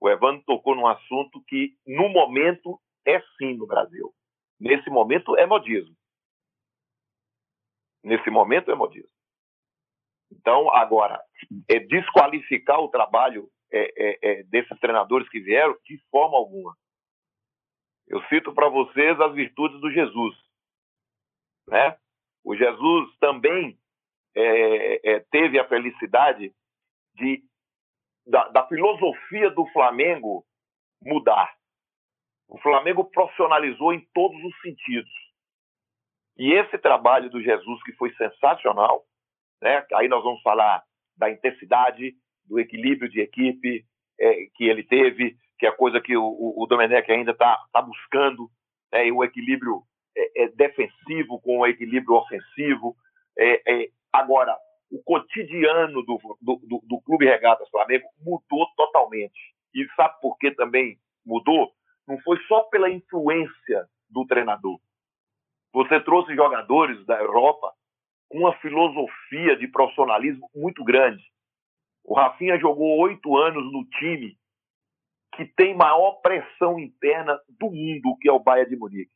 O 0.00 0.08
Evandro 0.08 0.42
tocou 0.44 0.74
num 0.74 0.86
assunto 0.86 1.42
que, 1.46 1.76
no 1.86 2.08
momento, 2.08 2.80
é 3.06 3.20
sim 3.38 3.54
no 3.56 3.66
Brasil. 3.66 4.12
Nesse 4.60 4.90
momento, 4.90 5.36
é 5.36 5.46
modismo. 5.46 5.94
Nesse 8.02 8.30
momento, 8.30 8.70
é 8.70 8.74
modismo. 8.74 9.08
Então, 10.30 10.70
agora, 10.74 11.20
é 11.68 11.78
desqualificar 11.78 12.80
o 12.80 12.88
trabalho 12.88 13.48
é, 13.72 13.92
é, 13.96 14.18
é, 14.22 14.42
desses 14.44 14.78
treinadores 14.78 15.28
que 15.28 15.40
vieram 15.40 15.76
de 15.84 15.98
forma 16.10 16.36
alguma. 16.36 16.76
Eu 18.06 18.22
cito 18.28 18.52
para 18.52 18.68
vocês 18.68 19.18
as 19.20 19.34
virtudes 19.34 19.80
do 19.80 19.90
Jesus. 19.90 20.36
Né? 21.66 21.96
O 22.44 22.54
Jesus 22.54 23.16
também 23.18 23.78
é, 24.34 25.12
é, 25.12 25.20
teve 25.30 25.58
a 25.58 25.66
felicidade 25.66 26.54
de, 27.14 27.42
da, 28.26 28.48
da 28.48 28.66
filosofia 28.66 29.50
do 29.50 29.66
Flamengo 29.66 30.44
mudar. 31.02 31.54
O 32.48 32.58
Flamengo 32.58 33.04
profissionalizou 33.04 33.92
em 33.92 34.00
todos 34.12 34.42
os 34.42 34.60
sentidos. 34.60 35.12
E 36.36 36.52
esse 36.52 36.78
trabalho 36.78 37.30
do 37.30 37.42
Jesus, 37.42 37.82
que 37.84 37.92
foi 37.92 38.12
sensacional, 38.14 39.04
né? 39.62 39.86
aí 39.94 40.08
nós 40.08 40.22
vamos 40.22 40.42
falar 40.42 40.82
da 41.16 41.30
intensidade, 41.30 42.14
do 42.44 42.58
equilíbrio 42.58 43.10
de 43.10 43.20
equipe 43.20 43.84
é, 44.20 44.46
que 44.54 44.64
ele 44.64 44.82
teve, 44.82 45.36
que 45.58 45.66
é 45.66 45.72
coisa 45.72 46.00
que 46.00 46.16
o, 46.16 46.54
o 46.56 46.66
Domenech 46.66 47.10
ainda 47.10 47.30
está 47.30 47.56
tá 47.72 47.80
buscando, 47.80 48.50
né? 48.92 49.10
o 49.12 49.22
equilíbrio 49.24 49.82
é, 50.16 50.44
é 50.44 50.48
defensivo 50.48 51.40
com 51.40 51.58
o 51.58 51.66
equilíbrio 51.66 52.16
ofensivo. 52.16 52.96
É, 53.38 53.72
é, 53.72 53.88
agora, 54.12 54.56
o 54.94 55.02
cotidiano 55.02 56.04
do, 56.04 56.20
do, 56.40 56.56
do, 56.62 56.80
do 56.84 57.00
Clube 57.02 57.24
Regatas 57.26 57.68
Flamengo 57.68 58.06
mudou 58.20 58.64
totalmente. 58.76 59.34
E 59.74 59.84
sabe 59.96 60.20
por 60.20 60.38
que 60.38 60.52
também 60.52 60.96
mudou? 61.26 61.72
Não 62.06 62.16
foi 62.20 62.38
só 62.46 62.62
pela 62.64 62.88
influência 62.88 63.88
do 64.08 64.24
treinador. 64.24 64.78
Você 65.72 65.98
trouxe 66.00 66.36
jogadores 66.36 67.04
da 67.06 67.20
Europa 67.20 67.72
com 68.28 68.38
uma 68.38 68.56
filosofia 68.58 69.56
de 69.56 69.66
profissionalismo 69.66 70.48
muito 70.54 70.84
grande. 70.84 71.24
O 72.04 72.14
Rafinha 72.14 72.56
jogou 72.60 72.96
oito 73.00 73.36
anos 73.36 73.64
no 73.72 73.84
time 73.98 74.38
que 75.34 75.44
tem 75.44 75.74
maior 75.74 76.20
pressão 76.20 76.78
interna 76.78 77.36
do 77.48 77.68
mundo, 77.68 78.16
que 78.20 78.28
é 78.28 78.32
o 78.32 78.38
Bayern 78.38 78.70
de 78.70 78.76
Munique. 78.76 79.10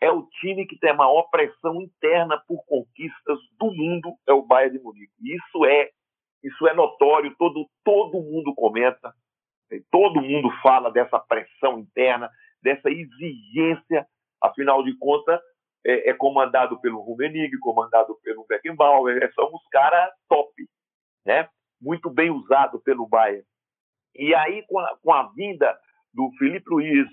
É 0.00 0.10
o 0.10 0.26
time 0.40 0.66
que 0.66 0.78
tem 0.78 0.90
a 0.90 0.94
maior 0.94 1.24
pressão 1.24 1.80
interna 1.82 2.42
por 2.46 2.64
conquistas 2.66 3.38
do 3.58 3.72
mundo, 3.72 4.14
é 4.26 4.32
o 4.32 4.42
Bayern 4.42 4.78
de 4.78 4.84
Munique. 4.84 5.12
Isso 5.20 5.64
é, 5.66 5.90
isso 6.42 6.68
é 6.68 6.74
notório, 6.74 7.34
todo, 7.36 7.68
todo 7.84 8.22
mundo 8.22 8.54
comenta, 8.54 9.12
todo 9.90 10.20
mundo 10.20 10.50
fala 10.62 10.90
dessa 10.90 11.18
pressão 11.18 11.80
interna, 11.80 12.30
dessa 12.62 12.88
exigência, 12.90 14.06
afinal 14.40 14.84
de 14.84 14.96
contas, 14.98 15.40
é, 15.84 16.10
é 16.10 16.14
comandado 16.14 16.80
pelo 16.80 17.00
Rumenig, 17.00 17.58
comandado 17.58 18.16
pelo 18.22 18.46
Beckenbauer, 18.46 19.22
é, 19.22 19.30
são 19.32 19.50
os 19.52 19.66
caras 19.68 20.10
top, 20.28 20.52
né? 21.26 21.48
muito 21.80 22.10
bem 22.10 22.30
usado 22.30 22.80
pelo 22.80 23.06
Bayern. 23.06 23.44
E 24.14 24.34
aí, 24.34 24.64
com 24.66 24.78
a, 24.78 24.96
com 24.98 25.12
a 25.12 25.28
vinda 25.32 25.78
do 26.12 26.30
Felipe 26.38 26.68
Luiz, 26.68 27.08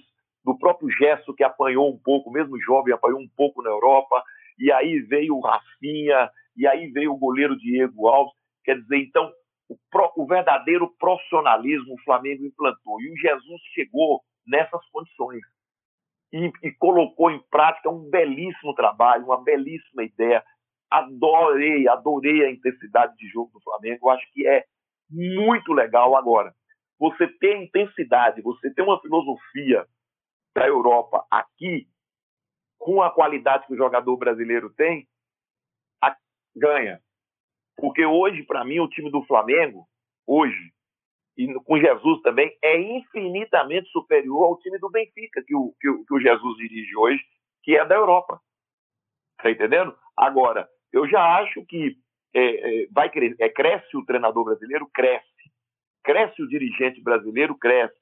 do 0.46 0.58
próprio 0.58 0.90
Gesso, 0.92 1.34
que 1.34 1.44
apanhou 1.44 1.92
um 1.92 1.98
pouco, 1.98 2.32
mesmo 2.32 2.62
jovem, 2.62 2.94
apanhou 2.94 3.20
um 3.20 3.28
pouco 3.36 3.64
na 3.64 3.70
Europa, 3.72 4.24
e 4.60 4.72
aí 4.72 5.00
veio 5.00 5.36
o 5.36 5.42
Rafinha, 5.42 6.30
e 6.56 6.68
aí 6.68 6.88
veio 6.92 7.14
o 7.14 7.18
goleiro 7.18 7.58
Diego 7.58 8.08
Alves. 8.08 8.34
Quer 8.64 8.80
dizer, 8.80 8.98
então, 8.98 9.32
o, 9.68 9.76
pro, 9.90 10.12
o 10.16 10.28
verdadeiro 10.28 10.88
profissionalismo 11.00 11.96
o 11.96 12.02
Flamengo 12.04 12.46
implantou. 12.46 13.02
E 13.02 13.12
o 13.12 13.18
Jesus 13.18 13.62
chegou 13.74 14.22
nessas 14.46 14.88
condições. 14.92 15.42
E, 16.32 16.52
e, 16.64 16.72
colocou 16.74 17.32
em 17.32 17.42
prática 17.50 17.90
um 17.90 18.10
belíssimo 18.10 18.74
trabalho, 18.76 19.26
uma 19.26 19.44
belíssima 19.44 20.04
ideia. 20.04 20.44
Adorei, 20.92 21.88
adorei 21.88 22.46
a 22.46 22.52
intensidade 22.52 23.16
de 23.18 23.28
jogo 23.30 23.52
do 23.54 23.62
Flamengo. 23.62 24.08
Eu 24.08 24.10
acho 24.12 24.32
que 24.32 24.46
é 24.48 24.64
muito 25.10 25.74
legal 25.74 26.16
agora 26.16 26.54
você 27.00 27.28
ter 27.28 27.62
intensidade, 27.62 28.42
você 28.42 28.74
ter 28.74 28.82
uma 28.82 29.00
filosofia 29.02 29.86
da 30.56 30.68
Europa 30.68 31.26
aqui, 31.30 31.88
com 32.80 33.02
a 33.02 33.12
qualidade 33.12 33.68
que 33.68 33.74
o 33.74 33.78
jogador 33.78 34.16
brasileiro 34.18 34.70
tem, 34.72 35.08
a, 36.02 36.16
ganha. 36.56 37.02
Porque 37.78 38.06
hoje, 38.06 38.44
para 38.44 38.64
mim, 38.64 38.80
o 38.80 38.88
time 38.88 39.12
do 39.12 39.24
Flamengo, 39.24 39.86
hoje, 40.26 40.74
e 41.38 41.54
com 41.66 41.78
Jesus 41.78 42.22
também, 42.22 42.58
é 42.64 42.80
infinitamente 42.80 43.90
superior 43.90 44.46
ao 44.46 44.60
time 44.60 44.80
do 44.80 44.90
Benfica, 44.90 45.44
que 45.46 45.54
o, 45.54 45.74
que 45.80 45.90
o, 45.90 46.06
que 46.06 46.14
o 46.14 46.20
Jesus 46.20 46.58
dirige 46.58 46.96
hoje, 46.96 47.22
que 47.64 47.76
é 47.76 47.86
da 47.86 47.96
Europa. 47.96 48.40
Tá 49.42 49.52
entendendo? 49.52 49.96
Agora, 50.16 50.68
eu 50.94 51.08
já 51.10 51.22
acho 51.40 51.66
que 51.66 51.98
é, 52.34 52.84
é, 52.84 52.88
vai 52.92 53.10
crescer, 53.10 53.36
é, 53.44 53.50
cresce 53.50 53.98
o 53.98 54.06
treinador 54.06 54.46
brasileiro, 54.46 54.90
cresce 54.94 55.36
cresce 56.06 56.42
o 56.42 56.48
dirigente 56.48 57.02
brasileiro, 57.02 57.58
cresce, 57.58 57.96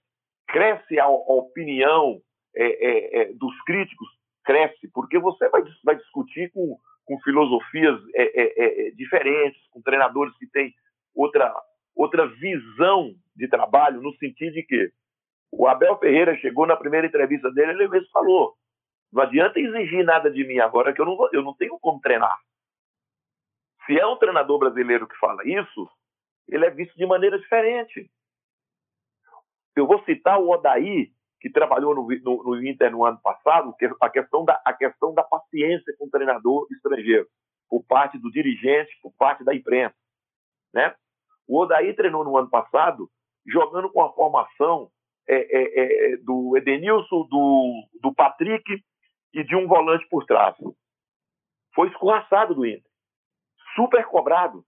cresce 0.47 0.99
a, 0.99 1.05
a 1.05 1.09
opinião 1.09 2.21
é, 2.55 2.65
é, 2.65 3.21
é, 3.21 3.33
dos 3.33 3.59
críticos, 3.63 4.07
cresce, 4.43 4.89
porque 4.93 5.17
você 5.19 5.47
vai, 5.49 5.63
vai 5.83 5.95
discutir 5.95 6.51
com, 6.51 6.77
com 7.05 7.19
filosofias 7.21 7.99
é, 8.13 8.87
é, 8.87 8.91
diferentes, 8.91 9.59
com 9.71 9.81
treinadores 9.81 10.35
que 10.37 10.47
têm 10.47 10.73
outra, 11.15 11.53
outra 11.95 12.27
visão 12.27 13.13
de 13.35 13.47
trabalho, 13.47 14.01
no 14.01 14.13
sentido 14.17 14.53
de 14.53 14.63
que 14.63 14.91
o 15.51 15.67
Abel 15.67 15.97
Ferreira 15.99 16.35
chegou 16.37 16.65
na 16.65 16.75
primeira 16.75 17.07
entrevista 17.07 17.51
dele, 17.51 17.71
ele 17.71 17.87
mesmo 17.87 18.09
falou: 18.11 18.55
não 19.11 19.21
adianta 19.21 19.59
exigir 19.59 20.03
nada 20.03 20.31
de 20.31 20.43
mim 20.45 20.59
agora 20.59 20.93
que 20.93 20.99
eu 20.99 21.05
não, 21.05 21.29
eu 21.31 21.43
não 21.43 21.53
tenho 21.53 21.77
como 21.79 22.01
treinar. 22.01 22.37
Se 23.85 23.99
é 23.99 24.05
um 24.05 24.17
treinador 24.17 24.57
brasileiro 24.59 25.07
que 25.07 25.17
fala 25.17 25.45
isso, 25.45 25.89
ele 26.47 26.65
é 26.65 26.69
visto 26.69 26.95
de 26.95 27.05
maneira 27.05 27.37
diferente. 27.37 28.09
Eu 29.75 29.85
vou 29.85 30.03
citar 30.03 30.39
o 30.39 30.49
Odaí, 30.49 31.11
que 31.43 31.51
trabalhou 31.51 31.93
no, 31.93 32.08
no, 32.08 32.43
no 32.43 32.65
Inter 32.65 32.89
no 32.89 33.03
ano 33.03 33.19
passado, 33.21 33.75
que 33.77 33.86
a 34.01 34.10
questão, 34.10 34.45
da, 34.45 34.60
a 34.63 34.73
questão 34.73 35.13
da 35.13 35.23
paciência 35.23 35.93
com 35.99 36.06
o 36.06 36.10
treinador 36.10 36.65
estrangeiro, 36.71 37.27
por 37.69 37.84
parte 37.86 38.17
do 38.17 38.32
dirigente, 38.32 38.97
por 39.01 39.12
parte 39.17 39.43
da 39.43 39.53
imprensa. 39.53 39.95
Né? 40.73 40.95
O 41.45 41.60
Odaí 41.60 41.93
treinou 41.93 42.23
no 42.23 42.38
ano 42.38 42.49
passado, 42.49 43.10
jogando 43.45 43.91
com 43.91 44.01
a 44.01 44.13
formação 44.13 44.89
é, 45.27 45.36
é, 45.36 46.13
é, 46.13 46.17
do 46.17 46.56
Edenilson, 46.56 47.27
do, 47.29 47.88
do 48.01 48.15
Patrick 48.15 48.82
e 49.34 49.43
de 49.43 49.56
um 49.56 49.67
volante 49.67 50.08
por 50.10 50.25
trás. 50.25 50.56
Foi 51.75 51.89
escorraçado 51.89 52.56
do 52.56 52.65
Inter. 52.65 52.89
Super 53.75 54.06
cobrado 54.06 54.65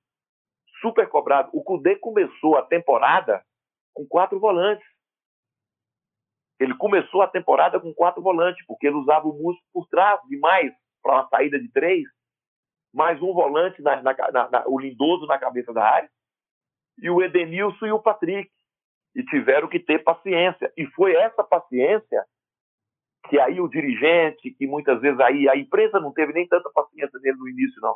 super 0.85 1.07
cobrado. 1.09 1.49
O 1.51 1.63
Cudê 1.63 1.95
começou 1.95 2.57
a 2.57 2.61
temporada 2.61 3.43
com 3.93 4.05
quatro 4.05 4.39
volantes. 4.39 4.85
Ele 6.59 6.75
começou 6.75 7.21
a 7.21 7.27
temporada 7.27 7.79
com 7.79 7.93
quatro 7.93 8.21
volantes, 8.21 8.65
porque 8.65 8.87
ele 8.87 8.95
usava 8.95 9.27
o 9.27 9.33
músculo 9.33 9.67
por 9.73 9.87
trás 9.87 10.19
demais 10.27 10.71
para 11.01 11.15
uma 11.15 11.27
saída 11.27 11.59
de 11.59 11.69
três, 11.71 12.03
mais 12.93 13.21
um 13.21 13.33
volante, 13.33 13.81
na, 13.81 14.01
na, 14.01 14.13
na, 14.49 14.63
o 14.67 14.79
Lindoso 14.79 15.25
na 15.27 15.37
cabeça 15.37 15.73
da 15.73 15.83
área, 15.83 16.09
e 16.97 17.09
o 17.09 17.21
Edenilson 17.21 17.87
e 17.87 17.91
o 17.91 18.01
Patrick. 18.01 18.49
E 19.13 19.23
tiveram 19.23 19.69
que 19.69 19.79
ter 19.79 20.03
paciência. 20.03 20.71
E 20.75 20.85
foi 20.87 21.15
essa 21.15 21.41
paciência 21.41 22.25
que 23.29 23.39
aí 23.39 23.59
o 23.59 23.67
dirigente, 23.67 24.51
que 24.51 24.67
muitas 24.67 24.99
vezes 25.01 25.19
aí 25.19 25.49
a 25.49 25.55
imprensa 25.55 25.99
não 25.99 26.11
teve 26.11 26.33
nem 26.33 26.47
tanta 26.47 26.69
paciência 26.71 27.19
dele 27.19 27.37
no 27.37 27.47
início, 27.47 27.81
não. 27.81 27.95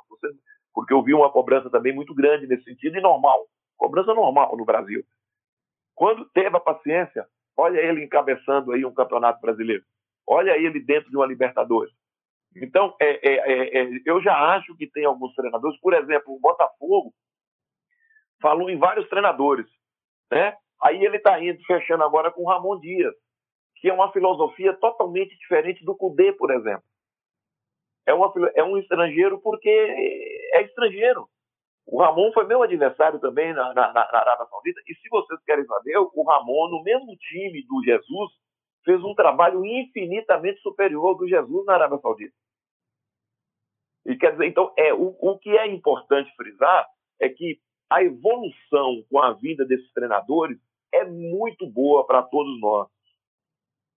Porque 0.74 0.94
eu 0.94 1.04
vi 1.04 1.14
uma 1.14 1.32
cobrança 1.32 1.70
também 1.70 1.94
muito 1.94 2.14
grande 2.16 2.48
nesse 2.48 2.64
sentido 2.64 2.98
e 2.98 3.02
normal. 3.02 3.48
Cobrança 3.78 4.14
normal 4.14 4.56
no 4.56 4.66
Brasil. 4.66 5.04
Quando 5.96 6.26
teve 6.30 6.56
a 6.56 6.60
paciência, 6.60 7.28
olha 7.60 7.80
ele 7.80 8.04
encabeçando 8.04 8.72
aí 8.72 8.86
um 8.86 8.94
campeonato 8.94 9.42
brasileiro. 9.42 9.84
Olha 10.26 10.58
ele 10.58 10.80
dentro 10.80 11.10
de 11.10 11.18
uma 11.18 11.26
Libertadores. 11.26 11.94
Então, 12.56 12.96
é, 13.00 13.30
é, 13.30 13.34
é, 13.36 13.82
é 13.82 14.02
eu 14.06 14.22
já 14.22 14.56
acho 14.56 14.76
que 14.76 14.88
tem 14.88 15.06
alguns 15.06 15.34
treinadores, 15.36 15.80
por 15.80 15.94
exemplo, 15.94 16.34
o 16.34 16.40
Botafogo 16.40 17.14
falou 18.42 18.70
em 18.70 18.78
vários 18.78 19.08
treinadores, 19.10 19.68
né? 20.32 20.56
Aí 20.82 21.04
ele 21.04 21.18
está 21.18 21.40
indo 21.44 21.62
fechando 21.66 22.04
agora 22.04 22.32
com 22.32 22.44
o 22.44 22.48
Ramon 22.48 22.80
Dias, 22.80 23.14
que 23.76 23.90
é 23.90 23.94
uma 23.94 24.12
filosofia 24.12 24.74
totalmente 24.74 25.38
diferente 25.38 25.84
do 25.84 25.96
Cudê, 25.96 26.32
por 26.32 26.52
exemplo. 26.52 26.84
É, 28.08 28.14
uma, 28.14 28.32
é 28.56 28.64
um 28.64 28.78
estrangeiro 28.78 29.40
porque 29.42 29.70
é 29.70 30.62
estrangeiro. 30.64 31.30
O 31.92 32.00
Ramon 32.00 32.32
foi 32.32 32.46
meu 32.46 32.62
adversário 32.62 33.20
também 33.20 33.52
na, 33.52 33.74
na, 33.74 33.92
na 33.92 34.02
Arábia 34.02 34.46
Saudita. 34.46 34.80
E 34.88 34.94
se 34.94 35.10
vocês 35.10 35.44
querem 35.44 35.66
saber, 35.66 35.98
o 35.98 36.24
Ramon, 36.24 36.70
no 36.70 36.84
mesmo 36.84 37.18
time 37.18 37.66
do 37.66 37.84
Jesus, 37.84 38.32
fez 38.86 39.04
um 39.04 39.16
trabalho 39.16 39.66
infinitamente 39.66 40.62
superior 40.62 41.08
ao 41.08 41.16
do 41.16 41.28
Jesus 41.28 41.66
na 41.66 41.74
Arábia 41.74 41.98
Saudita. 41.98 42.36
E 44.06 44.16
quer 44.16 44.34
dizer, 44.34 44.46
então, 44.46 44.72
é, 44.78 44.94
o, 44.94 45.18
o 45.20 45.40
que 45.40 45.50
é 45.50 45.66
importante 45.68 46.32
frisar 46.36 46.88
é 47.20 47.28
que 47.28 47.60
a 47.90 48.04
evolução 48.04 49.04
com 49.10 49.20
a 49.20 49.34
vinda 49.34 49.66
desses 49.66 49.92
treinadores 49.92 50.60
é 50.94 51.04
muito 51.04 51.66
boa 51.66 52.06
para 52.06 52.22
todos 52.22 52.60
nós. 52.62 52.88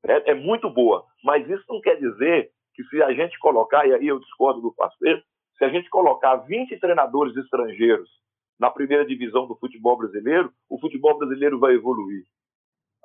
É, 0.04 0.30
é, 0.30 0.34
muito 0.34 0.70
boa. 0.70 1.06
Mas 1.22 1.48
isso 1.48 1.64
não 1.68 1.80
quer 1.82 1.96
dizer 1.96 2.50
que 2.74 2.82
se 2.84 3.02
a 3.02 3.12
gente 3.12 3.38
colocar, 3.38 3.86
e 3.86 3.94
aí 3.94 4.06
eu 4.06 4.18
discordo 4.18 4.62
do 4.62 4.74
parceiro, 4.74 5.22
se 5.62 5.66
a 5.66 5.68
gente 5.68 5.88
colocar 5.90 6.34
20 6.38 6.76
treinadores 6.80 7.36
estrangeiros 7.36 8.10
na 8.58 8.68
primeira 8.68 9.06
divisão 9.06 9.46
do 9.46 9.54
futebol 9.54 9.96
brasileiro, 9.96 10.52
o 10.68 10.76
futebol 10.80 11.16
brasileiro 11.16 11.60
vai 11.60 11.74
evoluir. 11.74 12.24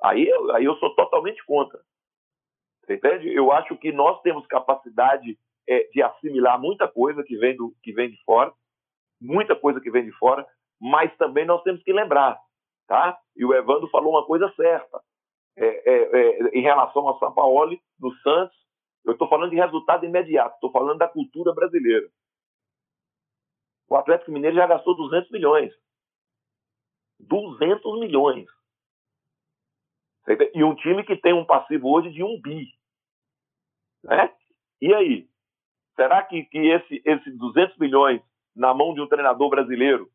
Aí, 0.02 0.28
aí 0.54 0.64
eu 0.64 0.74
sou 0.78 0.92
totalmente 0.96 1.44
contra. 1.46 1.78
Você 2.82 2.94
entende? 2.94 3.32
Eu 3.32 3.52
acho 3.52 3.76
que 3.76 3.92
nós 3.92 4.20
temos 4.22 4.44
capacidade 4.48 5.38
é, 5.68 5.84
de 5.92 6.02
assimilar 6.02 6.60
muita 6.60 6.88
coisa 6.88 7.22
que 7.22 7.36
vem, 7.36 7.56
do, 7.56 7.72
que 7.80 7.92
vem 7.92 8.10
de 8.10 8.20
fora, 8.24 8.52
muita 9.20 9.54
coisa 9.54 9.80
que 9.80 9.90
vem 9.90 10.04
de 10.04 10.12
fora, 10.18 10.44
mas 10.80 11.16
também 11.16 11.44
nós 11.44 11.62
temos 11.62 11.80
que 11.84 11.92
lembrar, 11.92 12.40
tá? 12.88 13.16
E 13.36 13.44
o 13.44 13.54
Evandro 13.54 13.88
falou 13.90 14.14
uma 14.14 14.26
coisa 14.26 14.52
certa. 14.56 15.00
É, 15.56 15.66
é, 15.66 16.02
é 16.02 16.58
em 16.58 16.62
relação 16.62 17.06
ao 17.06 17.20
Sampaoli, 17.20 17.80
no 18.00 18.12
Santos, 18.16 18.56
eu 19.04 19.12
estou 19.12 19.28
falando 19.28 19.50
de 19.50 19.56
resultado 19.56 20.04
imediato, 20.04 20.54
estou 20.54 20.72
falando 20.72 20.98
da 20.98 21.06
cultura 21.06 21.54
brasileira. 21.54 22.08
O 23.88 23.96
Atlético 23.96 24.30
Mineiro 24.30 24.56
já 24.56 24.66
gastou 24.66 24.94
200 24.94 25.30
milhões. 25.30 25.72
200 27.20 27.98
milhões. 28.00 28.46
E 30.54 30.62
um 30.62 30.74
time 30.74 31.04
que 31.04 31.16
tem 31.16 31.32
um 31.32 31.44
passivo 31.44 31.90
hoje 31.90 32.10
de 32.10 32.22
um 32.22 32.40
bi. 32.40 32.68
Né? 34.04 34.34
E 34.80 34.92
aí? 34.94 35.28
Será 35.96 36.22
que, 36.22 36.44
que 36.44 36.58
esse, 36.58 37.02
esse 37.04 37.30
200 37.30 37.76
milhões 37.78 38.22
na 38.54 38.74
mão 38.74 38.94
de 38.94 39.00
um 39.00 39.08
treinador 39.08 39.48
brasileiro 39.48 40.10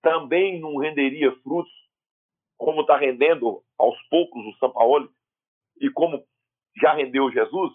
também 0.00 0.60
não 0.60 0.76
renderia 0.76 1.34
frutos 1.42 1.72
como 2.56 2.82
está 2.82 2.96
rendendo 2.96 3.62
aos 3.76 4.00
poucos 4.08 4.46
o 4.46 4.58
Sampaoli 4.58 5.10
e 5.80 5.90
como 5.90 6.24
já 6.80 6.94
rendeu 6.94 7.30
Jesus? 7.30 7.72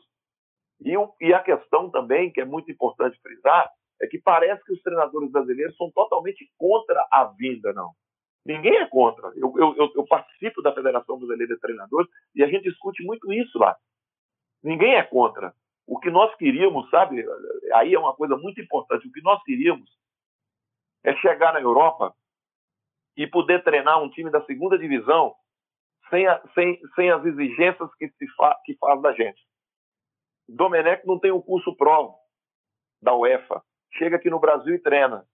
E, 0.81 0.93
e 1.21 1.33
a 1.33 1.43
questão 1.43 1.89
também, 1.91 2.31
que 2.31 2.41
é 2.41 2.45
muito 2.45 2.71
importante 2.71 3.19
frisar, 3.21 3.69
é 4.03 4.07
que 4.07 4.19
parece 4.19 4.63
que 4.65 4.73
os 4.73 4.81
treinadores 4.81 5.31
brasileiros 5.31 5.75
são 5.77 5.89
totalmente 5.91 6.51
contra 6.57 7.07
a 7.09 7.25
vinda, 7.37 7.71
não. 7.73 7.91
Ninguém 8.45 8.75
é 8.75 8.85
contra. 8.85 9.31
Eu, 9.37 9.53
eu, 9.57 9.91
eu, 9.95 10.05
participo 10.05 10.61
da 10.61 10.73
Federação 10.73 11.17
Brasileira 11.17 11.55
de 11.55 11.61
Treinadores 11.61 12.09
e 12.35 12.43
a 12.43 12.47
gente 12.47 12.63
discute 12.63 13.01
muito 13.03 13.31
isso 13.31 13.57
lá. 13.57 13.77
Ninguém 14.61 14.95
é 14.95 15.03
contra. 15.03 15.53
O 15.87 15.97
que 15.97 16.09
nós 16.09 16.35
queríamos, 16.35 16.89
sabe? 16.89 17.25
Aí 17.75 17.93
é 17.93 17.99
uma 17.99 18.13
coisa 18.13 18.35
muito 18.35 18.59
importante. 18.59 19.07
O 19.07 19.11
que 19.11 19.21
nós 19.21 19.41
queríamos 19.43 19.89
é 21.05 21.15
chegar 21.17 21.53
na 21.53 21.61
Europa 21.61 22.13
e 23.15 23.25
poder 23.27 23.63
treinar 23.63 24.01
um 24.03 24.09
time 24.09 24.29
da 24.29 24.43
segunda 24.45 24.77
divisão 24.77 25.33
sem, 26.09 26.27
a, 26.27 26.41
sem, 26.53 26.79
sem 26.95 27.11
as 27.11 27.23
exigências 27.25 27.89
que 27.95 28.09
se 28.09 28.27
fa, 28.35 28.57
que 28.65 28.75
faz 28.77 29.01
da 29.01 29.13
gente. 29.13 29.41
Domenech 30.49 31.05
não 31.05 31.17
tem 31.17 31.31
o 31.31 31.41
curso 31.41 31.75
Pro 31.77 32.13
da 33.01 33.15
UEFA. 33.15 33.63
Chega 33.97 34.15
aqui 34.15 34.29
no 34.29 34.39
Brasil 34.39 34.75
e 34.75 34.79
treina. 34.79 35.25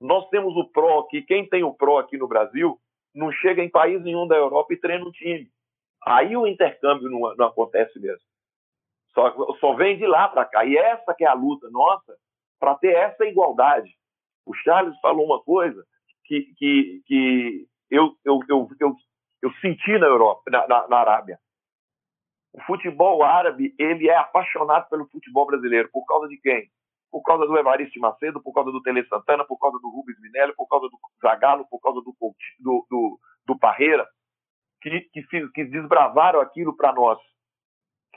Nós 0.00 0.28
temos 0.30 0.56
o 0.56 0.64
Pro 0.70 1.00
aqui. 1.00 1.22
Quem 1.22 1.48
tem 1.48 1.62
o 1.62 1.74
Pro 1.74 1.98
aqui 1.98 2.16
no 2.16 2.28
Brasil 2.28 2.78
não 3.14 3.32
chega 3.32 3.62
em 3.62 3.70
país 3.70 4.02
nenhum 4.02 4.26
da 4.26 4.36
Europa 4.36 4.72
e 4.72 4.80
treina 4.80 5.04
um 5.04 5.10
time. 5.10 5.50
Aí 6.06 6.36
o 6.36 6.46
intercâmbio 6.46 7.10
não, 7.10 7.34
não 7.36 7.46
acontece 7.46 7.98
mesmo. 7.98 8.24
Só, 9.12 9.54
só 9.58 9.74
vem 9.74 9.98
de 9.98 10.06
lá 10.06 10.28
para 10.28 10.44
cá. 10.44 10.64
E 10.64 10.76
essa 10.76 11.14
que 11.14 11.24
é 11.24 11.28
a 11.28 11.34
luta 11.34 11.68
nossa 11.70 12.16
para 12.58 12.74
ter 12.76 12.94
essa 12.94 13.24
igualdade. 13.24 13.90
O 14.46 14.54
Charles 14.54 14.98
falou 15.00 15.26
uma 15.26 15.42
coisa 15.42 15.84
que, 16.24 16.52
que, 16.56 17.02
que 17.06 17.66
eu, 17.90 18.16
eu, 18.24 18.40
eu, 18.48 18.68
eu, 18.80 18.96
eu 19.42 19.52
senti 19.60 19.98
na 19.98 20.06
Europa, 20.06 20.42
na, 20.50 20.66
na, 20.66 20.88
na 20.88 20.96
Arábia. 20.98 21.38
O 22.52 22.62
futebol 22.62 23.22
árabe 23.22 23.74
ele 23.78 24.08
é 24.08 24.16
apaixonado 24.16 24.88
pelo 24.88 25.08
futebol 25.08 25.46
brasileiro. 25.46 25.88
Por 25.92 26.04
causa 26.06 26.28
de 26.28 26.36
quem? 26.38 26.70
Por 27.10 27.22
causa 27.22 27.46
do 27.46 27.56
Evaristo 27.56 27.98
Macedo, 28.00 28.42
por 28.42 28.52
causa 28.52 28.70
do 28.70 28.82
Tele 28.82 29.06
Santana, 29.06 29.44
por 29.44 29.58
causa 29.58 29.78
do 29.78 29.88
Rubens 29.88 30.20
Minelli, 30.20 30.54
por 30.54 30.68
causa 30.68 30.88
do 30.88 30.98
Zagallo, 31.22 31.66
por 31.68 31.80
causa 31.80 32.00
do, 32.00 32.14
do, 32.60 32.86
do, 32.90 33.20
do 33.46 33.58
Parreira, 33.58 34.06
que, 34.82 35.00
que, 35.12 35.48
que 35.48 35.64
desbravaram 35.64 36.40
aquilo 36.40 36.76
para 36.76 36.92
nós 36.92 37.18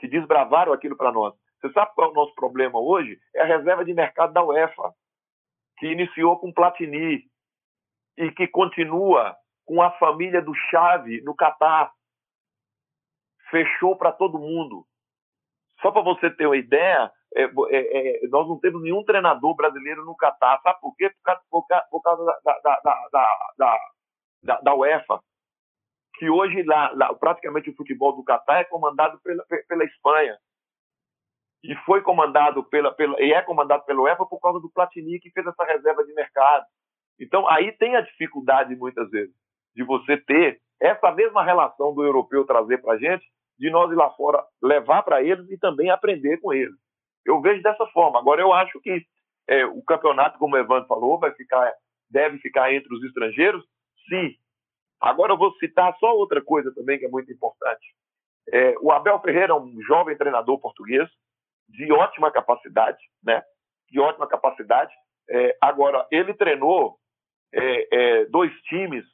que 0.02 0.08
desbravaram 0.08 0.72
aquilo 0.72 0.96
para 0.96 1.12
nós. 1.12 1.32
Você 1.60 1.72
sabe 1.72 1.92
qual 1.94 2.08
é 2.08 2.10
o 2.10 2.14
nosso 2.14 2.34
problema 2.34 2.76
hoje? 2.80 3.20
É 3.36 3.42
a 3.42 3.46
reserva 3.46 3.84
de 3.84 3.94
mercado 3.94 4.32
da 4.32 4.42
UEFA, 4.42 4.92
que 5.78 5.86
iniciou 5.86 6.40
com 6.40 6.52
Platini 6.52 7.22
e 8.18 8.32
que 8.32 8.48
continua 8.48 9.36
com 9.64 9.80
a 9.80 9.92
família 9.92 10.42
do 10.42 10.52
Chave 10.54 11.20
no 11.22 11.36
Catar. 11.36 11.92
Fechou 13.48 13.96
para 13.96 14.10
todo 14.10 14.40
mundo. 14.40 14.84
Só 15.80 15.92
para 15.92 16.02
você 16.02 16.28
ter 16.30 16.46
uma 16.46 16.56
ideia, 16.56 17.08
é, 17.36 17.44
é, 17.44 18.24
é, 18.24 18.28
nós 18.28 18.48
não 18.48 18.58
temos 18.58 18.82
nenhum 18.82 19.04
treinador 19.04 19.54
brasileiro 19.54 20.04
no 20.04 20.16
Catar. 20.16 20.60
Sabe 20.62 20.80
por 20.80 20.94
quê? 20.96 21.10
Por 21.10 21.22
causa, 21.22 21.42
por 21.50 21.66
por 21.90 22.02
causa 22.02 22.24
da, 22.24 22.58
da, 22.60 22.80
da, 23.12 23.78
da, 24.42 24.60
da 24.60 24.74
UEFA 24.74 25.20
que 26.22 26.30
hoje 26.30 26.62
lá, 26.62 26.92
lá, 26.94 27.14
praticamente 27.14 27.70
o 27.70 27.74
futebol 27.74 28.14
do 28.14 28.22
Catar 28.22 28.60
é 28.60 28.64
comandado 28.64 29.18
pela, 29.22 29.44
pela 29.66 29.84
Espanha 29.84 30.38
e 31.64 31.74
foi 31.84 32.02
comandado 32.02 32.62
pela, 32.64 32.92
pela 32.92 33.20
e 33.20 33.32
é 33.32 33.42
comandado 33.42 33.84
pelo 33.84 34.04
UEFA 34.04 34.26
por 34.26 34.40
causa 34.40 34.60
do 34.60 34.70
Platini 34.70 35.18
que 35.18 35.30
fez 35.30 35.46
essa 35.46 35.64
reserva 35.64 36.04
de 36.04 36.12
mercado. 36.12 36.64
Então 37.18 37.48
aí 37.48 37.72
tem 37.72 37.96
a 37.96 38.02
dificuldade 38.02 38.76
muitas 38.76 39.10
vezes 39.10 39.34
de 39.74 39.82
você 39.82 40.16
ter 40.16 40.60
essa 40.80 41.10
mesma 41.12 41.42
relação 41.42 41.94
do 41.94 42.04
europeu 42.04 42.44
trazer 42.44 42.78
para 42.78 42.94
a 42.94 42.98
gente, 42.98 43.24
de 43.58 43.70
nós 43.70 43.90
ir 43.90 43.94
lá 43.94 44.10
fora 44.10 44.44
levar 44.62 45.02
para 45.02 45.22
eles 45.22 45.48
e 45.50 45.58
também 45.58 45.90
aprender 45.90 46.38
com 46.38 46.52
eles. 46.52 46.74
Eu 47.24 47.40
vejo 47.40 47.62
dessa 47.62 47.86
forma. 47.88 48.18
Agora 48.18 48.40
eu 48.40 48.52
acho 48.52 48.80
que 48.80 49.04
é, 49.48 49.64
o 49.66 49.82
campeonato, 49.82 50.38
como 50.38 50.54
o 50.54 50.58
Evandro 50.58 50.88
falou, 50.88 51.18
vai 51.18 51.32
ficar 51.32 51.72
deve 52.10 52.36
ficar 52.40 52.74
entre 52.74 52.94
os 52.94 53.02
estrangeiros, 53.04 53.64
sim, 54.06 54.36
Agora 55.02 55.32
eu 55.32 55.36
vou 55.36 55.52
citar 55.54 55.92
só 55.98 56.14
outra 56.14 56.40
coisa 56.40 56.72
também 56.72 56.96
que 56.96 57.04
é 57.04 57.08
muito 57.08 57.30
importante. 57.32 57.84
É, 58.52 58.76
o 58.80 58.92
Abel 58.92 59.18
Ferreira 59.20 59.52
é 59.52 59.56
um 59.56 59.82
jovem 59.82 60.16
treinador 60.16 60.60
português 60.60 61.10
de 61.68 61.92
ótima 61.92 62.30
capacidade, 62.30 63.02
né? 63.22 63.42
De 63.90 63.98
ótima 63.98 64.28
capacidade. 64.28 64.94
É, 65.28 65.56
agora 65.60 66.06
ele 66.08 66.32
treinou 66.34 66.98
é, 67.52 68.20
é 68.20 68.24
dois 68.26 68.52
times 68.62 69.04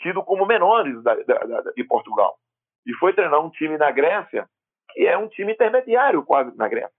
tidos 0.00 0.24
como 0.24 0.44
menores 0.46 1.00
da, 1.04 1.14
da, 1.14 1.38
da, 1.38 1.60
de 1.70 1.84
Portugal 1.84 2.36
e 2.84 2.92
foi 2.94 3.12
treinar 3.12 3.40
um 3.40 3.50
time 3.50 3.78
na 3.78 3.90
Grécia 3.90 4.48
que 4.92 5.06
é 5.06 5.16
um 5.16 5.28
time 5.28 5.52
intermediário 5.52 6.24
quase 6.24 6.56
na 6.56 6.68
Grécia. 6.68 6.90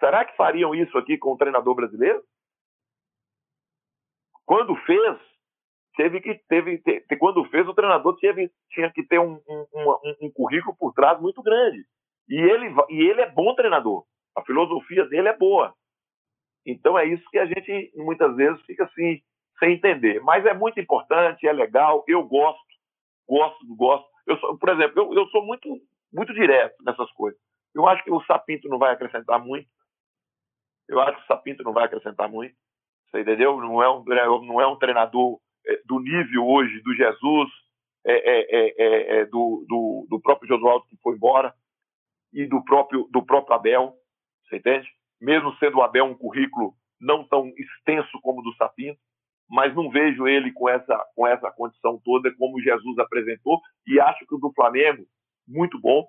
Será 0.00 0.24
que 0.24 0.34
fariam 0.34 0.74
isso 0.74 0.96
aqui 0.96 1.18
com 1.18 1.34
o 1.34 1.36
treinador 1.36 1.74
brasileiro? 1.74 2.24
Quando 4.46 4.74
fez, 4.84 5.18
teve 5.94 6.20
que 6.20 6.34
teve, 6.48 6.82
quando 7.18 7.44
fez 7.50 7.68
o 7.68 7.74
treinador 7.74 8.16
teve, 8.16 8.50
tinha 8.70 8.90
que 8.90 9.06
ter 9.06 9.20
um, 9.20 9.34
um, 9.46 9.66
um, 9.74 10.16
um, 10.22 10.30
currículo 10.32 10.74
por 10.76 10.94
trás 10.94 11.20
muito 11.20 11.42
grande. 11.42 11.84
E 12.28 12.34
ele 12.34 12.74
e 12.88 13.10
ele 13.10 13.20
é 13.20 13.30
bom 13.30 13.54
treinador. 13.54 14.04
A 14.34 14.42
filosofia 14.42 15.04
dele 15.04 15.28
é 15.28 15.36
boa. 15.36 15.74
Então 16.66 16.98
é 16.98 17.04
isso 17.04 17.28
que 17.30 17.38
a 17.38 17.44
gente 17.44 17.92
muitas 17.96 18.34
vezes 18.34 18.60
fica 18.62 18.84
assim 18.84 19.20
sem 19.58 19.74
entender. 19.74 20.20
Mas 20.22 20.46
é 20.46 20.54
muito 20.54 20.80
importante 20.80 21.46
é 21.46 21.52
legal. 21.52 22.02
Eu 22.08 22.24
gosto 22.24 22.64
gosto 23.28 23.76
gosto. 23.76 24.08
Eu 24.26 24.38
sou, 24.38 24.58
por 24.58 24.70
exemplo 24.70 25.02
eu, 25.02 25.14
eu 25.14 25.26
sou 25.28 25.44
muito 25.44 25.68
muito 26.12 26.32
direto 26.32 26.82
nessas 26.82 27.10
coisas. 27.12 27.38
Eu 27.74 27.86
acho 27.86 28.02
que 28.02 28.10
o 28.10 28.24
Sapinto 28.24 28.68
não 28.68 28.78
vai 28.78 28.92
acrescentar 28.92 29.38
muito 29.38 29.68
eu 30.90 31.00
acho 31.00 31.16
que 31.18 31.24
o 31.24 31.26
Sapinto 31.26 31.62
não 31.62 31.72
vai 31.72 31.84
acrescentar 31.84 32.28
muito 32.28 32.54
você 33.10 33.20
entendeu 33.22 33.60
não 33.60 33.82
é 33.82 33.90
um 33.90 34.04
não 34.44 34.60
é 34.60 34.66
um 34.66 34.76
treinador 34.76 35.40
é, 35.66 35.80
do 35.84 35.98
nível 35.98 36.46
hoje 36.46 36.80
do 36.80 36.94
Jesus, 36.94 37.50
é 38.06 38.12
é, 38.12 38.74
é, 38.78 39.18
é, 39.18 39.24
do, 39.26 39.66
do, 39.68 40.06
do, 40.08 40.20
próprio 40.20 40.48
Josualdo 40.48 40.86
que 40.86 40.96
foi 41.02 41.16
embora 41.16 41.52
e 42.32 42.46
do 42.46 42.64
próprio, 42.64 43.08
do 43.10 43.22
próprio 43.24 43.56
Abel, 43.56 43.94
você 44.44 44.56
entende? 44.56 44.88
Mesmo 45.20 45.54
sendo 45.56 45.78
o 45.78 45.82
Abel 45.82 46.04
um 46.04 46.14
currículo 46.14 46.74
não 47.00 47.26
tão 47.26 47.52
extenso 47.58 48.18
como 48.22 48.40
o 48.40 48.42
do 48.42 48.54
Sapinto, 48.54 48.98
mas 49.48 49.74
não 49.74 49.90
vejo 49.90 50.28
ele 50.28 50.52
com 50.52 50.68
essa, 50.68 50.96
com 51.14 51.26
essa 51.26 51.50
condição 51.50 52.00
toda 52.04 52.32
como 52.36 52.60
Jesus 52.60 52.98
apresentou 52.98 53.60
e 53.86 54.00
acho 54.00 54.24
que 54.26 54.34
o 54.34 54.38
do 54.38 54.52
Flamengo, 54.52 55.04
muito 55.46 55.78
bom, 55.80 56.08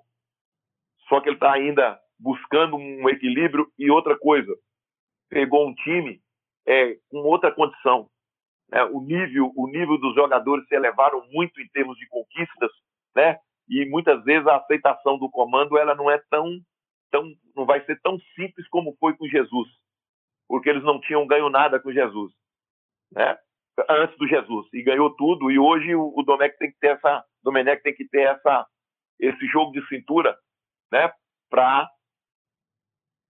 só 1.08 1.20
que 1.20 1.28
ele 1.28 1.36
está 1.36 1.52
ainda 1.52 2.00
buscando 2.18 2.76
um 2.76 3.08
equilíbrio 3.08 3.66
e 3.76 3.90
outra 3.90 4.16
coisa, 4.16 4.54
pegou 5.32 5.66
um 5.66 5.74
time 5.74 6.20
é, 6.68 6.94
com 7.08 7.18
outra 7.20 7.50
condição. 7.50 8.06
Né? 8.70 8.84
O 8.84 9.00
nível, 9.00 9.50
o 9.56 9.66
nível 9.66 9.96
dos 9.98 10.14
jogadores 10.14 10.68
se 10.68 10.74
elevaram 10.74 11.26
muito 11.30 11.58
em 11.58 11.68
termos 11.68 11.96
de 11.96 12.06
conquistas, 12.08 12.70
né? 13.16 13.38
E 13.66 13.88
muitas 13.88 14.22
vezes 14.24 14.46
a 14.46 14.56
aceitação 14.56 15.18
do 15.18 15.30
comando 15.30 15.78
ela 15.78 15.94
não 15.94 16.10
é 16.10 16.20
tão, 16.30 16.60
tão, 17.10 17.24
não 17.56 17.64
vai 17.64 17.82
ser 17.86 17.98
tão 18.02 18.18
simples 18.34 18.68
como 18.68 18.94
foi 19.00 19.16
com 19.16 19.26
Jesus, 19.26 19.68
porque 20.46 20.68
eles 20.68 20.84
não 20.84 21.00
tinham 21.00 21.26
ganho 21.26 21.48
nada 21.48 21.80
com 21.80 21.90
Jesus, 21.90 22.32
né? 23.12 23.38
Antes 23.88 24.18
do 24.18 24.28
Jesus 24.28 24.68
e 24.74 24.82
ganhou 24.82 25.16
tudo 25.16 25.50
e 25.50 25.58
hoje 25.58 25.94
o, 25.94 26.12
o 26.14 26.22
Domecq 26.22 26.58
tem 26.58 26.70
que 26.70 26.78
ter 26.78 26.88
essa, 26.88 27.24
Domenech 27.42 27.82
tem 27.82 27.94
que 27.94 28.06
ter 28.06 28.22
essa, 28.22 28.66
esse 29.18 29.46
jogo 29.46 29.72
de 29.72 29.86
cintura, 29.88 30.36
né? 30.92 31.10
Para 31.48 31.88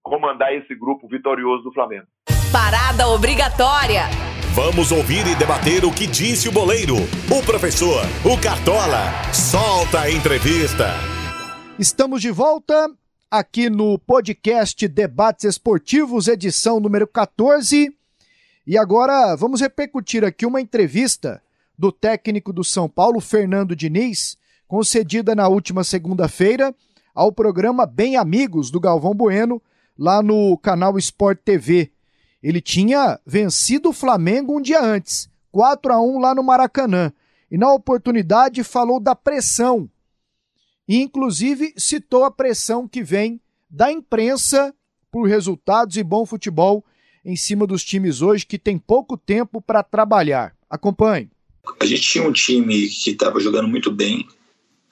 comandar 0.03 0.53
esse 0.53 0.75
grupo 0.75 1.07
vitorioso 1.07 1.63
do 1.63 1.73
Flamengo. 1.73 2.05
Parada 2.51 3.07
obrigatória. 3.07 4.03
Vamos 4.53 4.91
ouvir 4.91 5.25
e 5.25 5.33
debater 5.33 5.83
o 5.83 5.91
que 5.91 6.05
disse 6.05 6.47
o 6.47 6.51
boleiro, 6.51 6.95
o 6.95 7.43
professor, 7.43 8.03
o 8.23 8.39
Cartola. 8.39 9.09
Solta 9.33 10.01
a 10.01 10.11
entrevista. 10.11 10.89
Estamos 11.79 12.21
de 12.21 12.29
volta 12.29 12.87
aqui 13.31 13.69
no 13.69 13.97
podcast 13.97 14.87
Debates 14.87 15.45
Esportivos, 15.45 16.27
edição 16.27 16.79
número 16.79 17.07
14. 17.07 17.91
E 18.67 18.77
agora 18.77 19.35
vamos 19.35 19.61
repercutir 19.61 20.23
aqui 20.23 20.45
uma 20.45 20.61
entrevista 20.61 21.41
do 21.75 21.91
técnico 21.91 22.53
do 22.53 22.63
São 22.63 22.87
Paulo, 22.87 23.19
Fernando 23.19 23.75
Diniz, 23.75 24.37
concedida 24.67 25.33
na 25.33 25.47
última 25.47 25.83
segunda-feira 25.83 26.75
ao 27.15 27.31
programa 27.31 27.85
Bem 27.85 28.17
Amigos 28.17 28.69
do 28.69 28.79
Galvão 28.79 29.13
Bueno, 29.13 29.61
lá 29.97 30.21
no 30.21 30.57
canal 30.57 30.97
Sport 30.97 31.39
TV. 31.43 31.91
Ele 32.41 32.59
tinha 32.59 33.19
vencido 33.25 33.89
o 33.89 33.93
Flamengo 33.93 34.57
um 34.57 34.61
dia 34.61 34.81
antes, 34.81 35.29
4 35.51 35.93
a 35.93 36.01
1 36.01 36.19
lá 36.19 36.35
no 36.35 36.43
Maracanã, 36.43 37.13
e 37.49 37.57
na 37.57 37.71
oportunidade 37.71 38.63
falou 38.63 38.99
da 38.99 39.15
pressão. 39.15 39.89
E 40.87 40.97
inclusive 41.01 41.73
citou 41.77 42.23
a 42.23 42.31
pressão 42.31 42.87
que 42.87 43.03
vem 43.03 43.39
da 43.69 43.91
imprensa 43.91 44.73
por 45.11 45.27
resultados 45.27 45.95
e 45.95 46.03
bom 46.03 46.25
futebol 46.25 46.83
em 47.23 47.35
cima 47.35 47.65
dos 47.65 47.83
times 47.83 48.21
hoje 48.21 48.45
que 48.45 48.59
tem 48.59 48.77
pouco 48.77 49.15
tempo 49.15 49.61
para 49.61 49.81
trabalhar. 49.81 50.55
Acompanhe. 50.69 51.29
A 51.79 51.85
gente 51.85 52.01
tinha 52.01 52.27
um 52.27 52.33
time 52.33 52.87
que 52.87 53.11
estava 53.11 53.39
jogando 53.39 53.67
muito 53.67 53.89
bem 53.89 54.27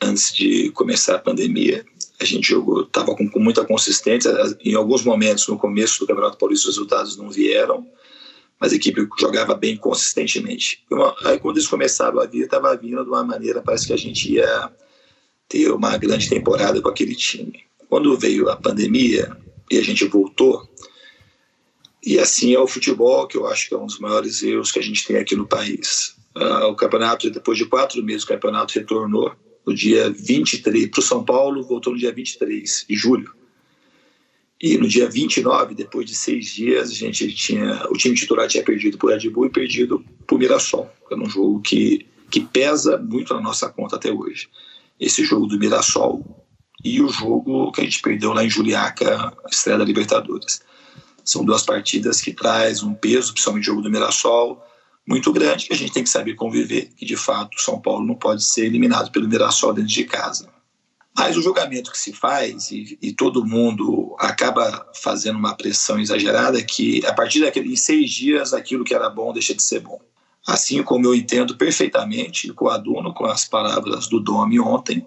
antes 0.01 0.33
de 0.33 0.71
começar 0.71 1.15
a 1.15 1.19
pandemia 1.19 1.85
a 2.21 2.25
gente 2.25 2.53
estava 2.53 3.15
com, 3.15 3.27
com, 3.27 3.39
muita 3.39 3.65
consistência. 3.65 4.31
Em 4.63 4.75
alguns 4.75 5.03
momentos, 5.03 5.47
no 5.47 5.57
começo 5.57 5.99
do 5.99 6.07
Campeonato 6.07 6.37
Paulista, 6.37 6.69
os 6.69 6.75
resultados 6.75 7.17
não 7.17 7.29
vieram, 7.29 7.87
mas 8.59 8.71
a 8.71 8.75
equipe 8.75 9.07
jogava 9.19 9.55
bem 9.55 9.75
consistentemente. 9.75 10.83
Uma, 10.91 11.15
aí, 11.25 11.39
quando 11.39 11.57
eles 11.57 11.67
começaram 11.67 12.19
a 12.19 12.25
vir, 12.25 12.43
estava 12.43 12.75
vindo 12.77 13.03
de 13.03 13.09
uma 13.09 13.23
maneira, 13.23 13.61
parece 13.61 13.87
que 13.87 13.93
a 13.93 13.97
gente 13.97 14.33
ia 14.33 14.71
ter 15.49 15.71
uma 15.71 15.97
grande 15.97 16.29
temporada 16.29 16.79
com 16.81 16.89
aquele 16.89 17.15
time. 17.15 17.63
Quando 17.89 18.17
veio 18.17 18.49
a 18.49 18.55
pandemia 18.55 19.35
e 19.69 19.77
a 19.77 19.83
gente 19.83 20.05
voltou, 20.05 20.69
e 22.05 22.19
assim 22.19 22.53
é 22.53 22.59
o 22.59 22.67
futebol, 22.67 23.27
que 23.27 23.37
eu 23.37 23.47
acho 23.47 23.67
que 23.67 23.73
é 23.73 23.77
um 23.77 23.85
dos 23.85 23.99
maiores 23.99 24.43
erros 24.43 24.71
que 24.71 24.79
a 24.79 24.83
gente 24.83 25.05
tem 25.05 25.17
aqui 25.17 25.35
no 25.35 25.47
país. 25.47 26.15
Uh, 26.35 26.67
o 26.67 26.75
campeonato, 26.75 27.29
depois 27.29 27.57
de 27.57 27.65
quatro 27.65 28.01
meses, 28.03 28.23
o 28.23 28.27
campeonato 28.27 28.73
retornou 28.77 29.33
no 29.65 29.73
dia 29.73 30.09
23, 30.09 30.87
para 30.87 30.99
o 30.99 31.03
São 31.03 31.23
Paulo, 31.23 31.63
voltou 31.63 31.93
no 31.93 31.99
dia 31.99 32.11
23 32.11 32.85
de 32.87 32.95
julho. 32.95 33.33
E 34.61 34.77
no 34.77 34.87
dia 34.87 35.09
29, 35.09 35.73
depois 35.73 36.05
de 36.05 36.13
seis 36.13 36.45
dias, 36.47 36.91
a 36.91 36.93
gente 36.93 37.33
tinha, 37.33 37.83
o 37.89 37.93
time 37.93 38.15
titular 38.15 38.47
tinha 38.47 38.63
perdido 38.63 38.97
por 38.97 39.11
Red 39.11 39.27
Bull 39.29 39.47
e 39.47 39.49
perdido 39.49 40.05
por 40.27 40.37
Mirassol, 40.37 40.91
que 41.07 41.13
é 41.15 41.17
um 41.17 41.29
jogo 41.29 41.61
que, 41.61 42.05
que 42.29 42.41
pesa 42.41 42.97
muito 42.97 43.33
na 43.33 43.41
nossa 43.41 43.69
conta 43.69 43.95
até 43.95 44.11
hoje. 44.11 44.49
Esse 44.99 45.25
jogo 45.25 45.47
do 45.47 45.57
Mirassol 45.57 46.23
e 46.83 47.01
o 47.01 47.09
jogo 47.09 47.71
que 47.71 47.81
a 47.81 47.83
gente 47.83 48.01
perdeu 48.01 48.33
lá 48.33 48.43
em 48.43 48.49
Juliaca, 48.49 49.35
estreia 49.49 49.79
da 49.79 49.85
Libertadores. 49.85 50.61
São 51.23 51.43
duas 51.43 51.63
partidas 51.63 52.21
que 52.21 52.31
traz 52.31 52.83
um 52.83 52.93
peso, 52.93 53.33
principalmente 53.33 53.63
o 53.63 53.65
jogo 53.65 53.81
do 53.81 53.89
Mirassol, 53.89 54.61
muito 55.07 55.31
grande 55.33 55.65
que 55.65 55.73
a 55.73 55.77
gente 55.77 55.91
tem 55.91 56.03
que 56.03 56.09
saber 56.09 56.35
conviver, 56.35 56.89
que 56.95 57.05
de 57.05 57.17
fato 57.17 57.59
São 57.61 57.79
Paulo 57.79 58.05
não 58.05 58.15
pode 58.15 58.43
ser 58.43 58.65
eliminado 58.65 59.11
pelo 59.11 59.27
Mirassol 59.27 59.73
dentro 59.73 59.89
de 59.89 60.03
casa. 60.05 60.49
Mas 61.15 61.35
o 61.35 61.41
julgamento 61.41 61.91
que 61.91 61.97
se 61.97 62.13
faz, 62.13 62.71
e, 62.71 62.97
e 63.01 63.11
todo 63.11 63.45
mundo 63.45 64.15
acaba 64.17 64.89
fazendo 64.95 65.37
uma 65.37 65.55
pressão 65.55 65.99
exagerada, 65.99 66.57
é 66.57 66.63
que 66.63 67.05
a 67.05 67.13
partir 67.13 67.41
daquele, 67.41 67.73
em 67.73 67.75
seis 67.75 68.09
dias 68.11 68.53
aquilo 68.53 68.85
que 68.85 68.93
era 68.93 69.09
bom 69.09 69.33
deixa 69.33 69.53
de 69.53 69.61
ser 69.61 69.81
bom. 69.81 69.99
Assim 70.47 70.81
como 70.81 71.05
eu 71.05 71.13
entendo 71.13 71.57
perfeitamente, 71.57 72.51
coaduno 72.53 73.13
com 73.13 73.25
as 73.25 73.45
palavras 73.45 74.07
do 74.07 74.19
Domi 74.19 74.59
ontem, 74.59 75.05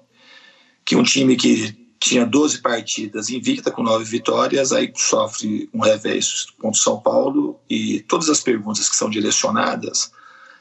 que 0.84 0.94
um 0.94 1.02
time 1.02 1.36
que 1.36 1.83
tinha 2.04 2.26
12 2.26 2.60
partidas 2.60 3.30
invicta 3.30 3.70
com 3.70 3.82
nove 3.82 4.04
vitórias, 4.04 4.72
aí 4.72 4.92
sofre 4.94 5.70
um 5.72 5.80
revés 5.80 6.44
contra 6.58 6.78
o 6.78 6.82
São 6.82 7.00
Paulo 7.00 7.58
e 7.68 8.00
todas 8.00 8.28
as 8.28 8.40
perguntas 8.40 8.90
que 8.90 8.96
são 8.96 9.08
direcionadas 9.08 10.12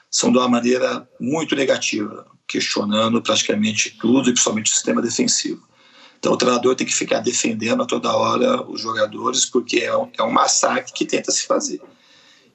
são 0.10 0.32
de 0.32 0.38
uma 0.38 0.48
maneira 0.48 1.06
muito 1.20 1.54
negativa, 1.54 2.26
questionando 2.48 3.22
praticamente 3.22 3.98
tudo 4.00 4.30
e 4.30 4.32
principalmente 4.32 4.72
o 4.72 4.74
sistema 4.74 5.02
defensivo. 5.02 5.68
Então 6.18 6.32
o 6.32 6.38
treinador 6.38 6.76
tem 6.76 6.88
que 6.88 6.96
ficar 6.96 7.20
defendendo 7.20 7.84
a 7.84 7.86
toda 7.86 8.16
hora 8.16 8.64
os 8.66 8.80
jogadores 8.80 9.44
porque 9.44 9.80
é 9.80 9.98
um, 9.98 10.10
é 10.18 10.24
um 10.24 10.32
massacre 10.32 10.94
que 10.94 11.06
tenta 11.06 11.30
se 11.30 11.46
fazer. 11.46 11.82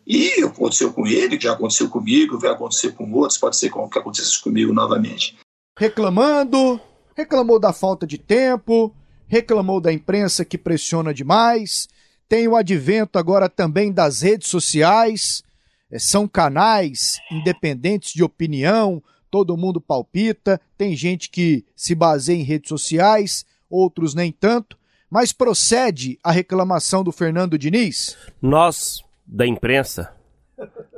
E 0.06 0.42
aconteceu 0.42 0.94
com 0.94 1.06
ele, 1.06 1.38
já 1.38 1.52
aconteceu 1.52 1.90
comigo, 1.90 2.38
vai 2.38 2.52
acontecer 2.52 2.92
com 2.92 3.12
outros, 3.12 3.36
pode 3.36 3.58
ser 3.58 3.70
que 3.70 3.98
acontecesse 3.98 4.42
comigo 4.42 4.72
novamente. 4.72 5.36
Reclamando, 5.78 6.80
reclamou 7.18 7.58
da 7.58 7.72
falta 7.72 8.06
de 8.06 8.16
tempo, 8.16 8.94
reclamou 9.26 9.80
da 9.80 9.92
imprensa 9.92 10.44
que 10.44 10.56
pressiona 10.56 11.12
demais, 11.12 11.88
tem 12.28 12.46
o 12.46 12.54
advento 12.54 13.18
agora 13.18 13.48
também 13.48 13.90
das 13.90 14.22
redes 14.22 14.46
sociais, 14.46 15.42
é, 15.90 15.98
são 15.98 16.28
canais 16.28 17.18
independentes 17.28 18.12
de 18.12 18.22
opinião, 18.22 19.02
todo 19.28 19.56
mundo 19.56 19.80
palpita, 19.80 20.60
tem 20.76 20.94
gente 20.94 21.28
que 21.28 21.64
se 21.74 21.92
baseia 21.92 22.36
em 22.38 22.44
redes 22.44 22.68
sociais, 22.68 23.44
outros 23.68 24.14
nem 24.14 24.30
tanto, 24.30 24.78
mas 25.10 25.32
procede 25.32 26.20
a 26.22 26.30
reclamação 26.30 27.02
do 27.02 27.10
Fernando 27.10 27.58
Diniz? 27.58 28.16
Nós, 28.40 29.02
da 29.26 29.44
imprensa, 29.44 30.14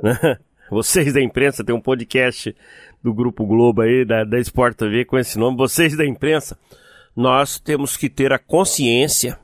né? 0.03 0.37
Vocês 0.71 1.13
da 1.13 1.21
imprensa, 1.21 1.65
tem 1.65 1.75
um 1.75 1.81
podcast 1.81 2.55
do 3.03 3.13
Grupo 3.13 3.45
Globo 3.45 3.81
aí, 3.81 4.05
da, 4.05 4.23
da 4.23 4.39
Sport 4.39 4.77
TV, 4.77 5.03
com 5.03 5.17
esse 5.17 5.37
nome, 5.37 5.57
vocês 5.57 5.97
da 5.97 6.05
imprensa, 6.05 6.57
nós 7.13 7.59
temos 7.59 7.97
que 7.97 8.09
ter 8.09 8.31
a 8.31 8.39
consciência, 8.39 9.37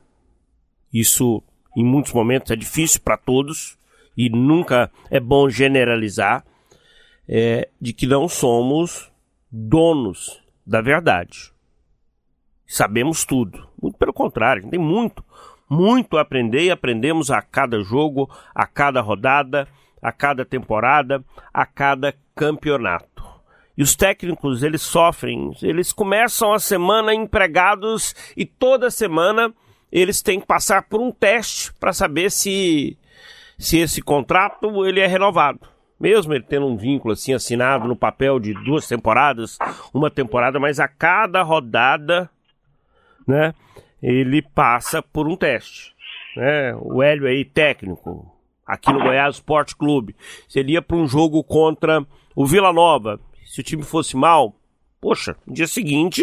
isso 0.92 1.42
em 1.76 1.84
muitos 1.84 2.14
momentos 2.14 2.50
é 2.50 2.56
difícil 2.56 3.02
para 3.02 3.18
todos, 3.18 3.76
e 4.16 4.30
nunca 4.30 4.90
é 5.10 5.20
bom 5.20 5.50
generalizar, 5.50 6.44
é, 7.28 7.68
de 7.78 7.92
que 7.92 8.06
não 8.06 8.26
somos 8.26 9.12
donos 9.52 10.42
da 10.66 10.80
verdade. 10.80 11.52
Sabemos 12.66 13.26
tudo. 13.26 13.68
Muito 13.80 13.98
pelo 13.98 14.14
contrário, 14.14 14.60
a 14.60 14.62
gente 14.62 14.70
tem 14.70 14.80
muito, 14.80 15.22
muito 15.68 16.16
a 16.16 16.22
aprender 16.22 16.62
e 16.62 16.70
aprendemos 16.70 17.30
a 17.30 17.42
cada 17.42 17.82
jogo, 17.82 18.30
a 18.54 18.66
cada 18.66 19.02
rodada, 19.02 19.68
a 20.02 20.12
cada 20.12 20.44
temporada, 20.44 21.24
a 21.52 21.66
cada 21.66 22.14
campeonato. 22.34 23.24
E 23.76 23.82
os 23.82 23.94
técnicos, 23.94 24.62
eles 24.62 24.82
sofrem, 24.82 25.52
eles 25.62 25.92
começam 25.92 26.52
a 26.52 26.58
semana 26.58 27.14
empregados 27.14 28.14
e 28.36 28.44
toda 28.44 28.90
semana 28.90 29.54
eles 29.90 30.20
têm 30.20 30.40
que 30.40 30.46
passar 30.46 30.82
por 30.88 31.00
um 31.00 31.12
teste 31.12 31.72
para 31.74 31.92
saber 31.92 32.30
se, 32.30 32.98
se 33.56 33.78
esse 33.78 34.02
contrato 34.02 34.84
ele 34.84 35.00
é 35.00 35.06
renovado. 35.06 35.60
Mesmo 35.98 36.34
ele 36.34 36.44
tendo 36.44 36.66
um 36.66 36.76
vínculo 36.76 37.12
assim 37.12 37.32
assinado 37.32 37.88
no 37.88 37.96
papel 37.96 38.38
de 38.38 38.52
duas 38.64 38.86
temporadas, 38.86 39.58
uma 39.92 40.10
temporada, 40.10 40.58
mas 40.60 40.78
a 40.78 40.86
cada 40.86 41.42
rodada, 41.42 42.30
né, 43.26 43.54
ele 44.02 44.42
passa 44.42 45.02
por 45.02 45.28
um 45.28 45.36
teste. 45.36 45.94
Né? 46.36 46.74
O 46.80 47.02
Hélio 47.02 47.26
aí, 47.26 47.44
técnico, 47.44 48.32
aqui 48.68 48.92
no 48.92 49.00
Goiás 49.00 49.36
Esporte 49.36 49.74
Clube, 49.74 50.14
seria 50.46 50.82
para 50.82 50.98
um 50.98 51.08
jogo 51.08 51.42
contra 51.42 52.06
o 52.36 52.46
Vila 52.46 52.70
Nova 52.70 53.18
se 53.46 53.60
o 53.60 53.64
time 53.64 53.82
fosse 53.82 54.14
mal, 54.14 54.54
poxa, 55.00 55.34
no 55.46 55.54
dia 55.54 55.66
seguinte 55.66 56.22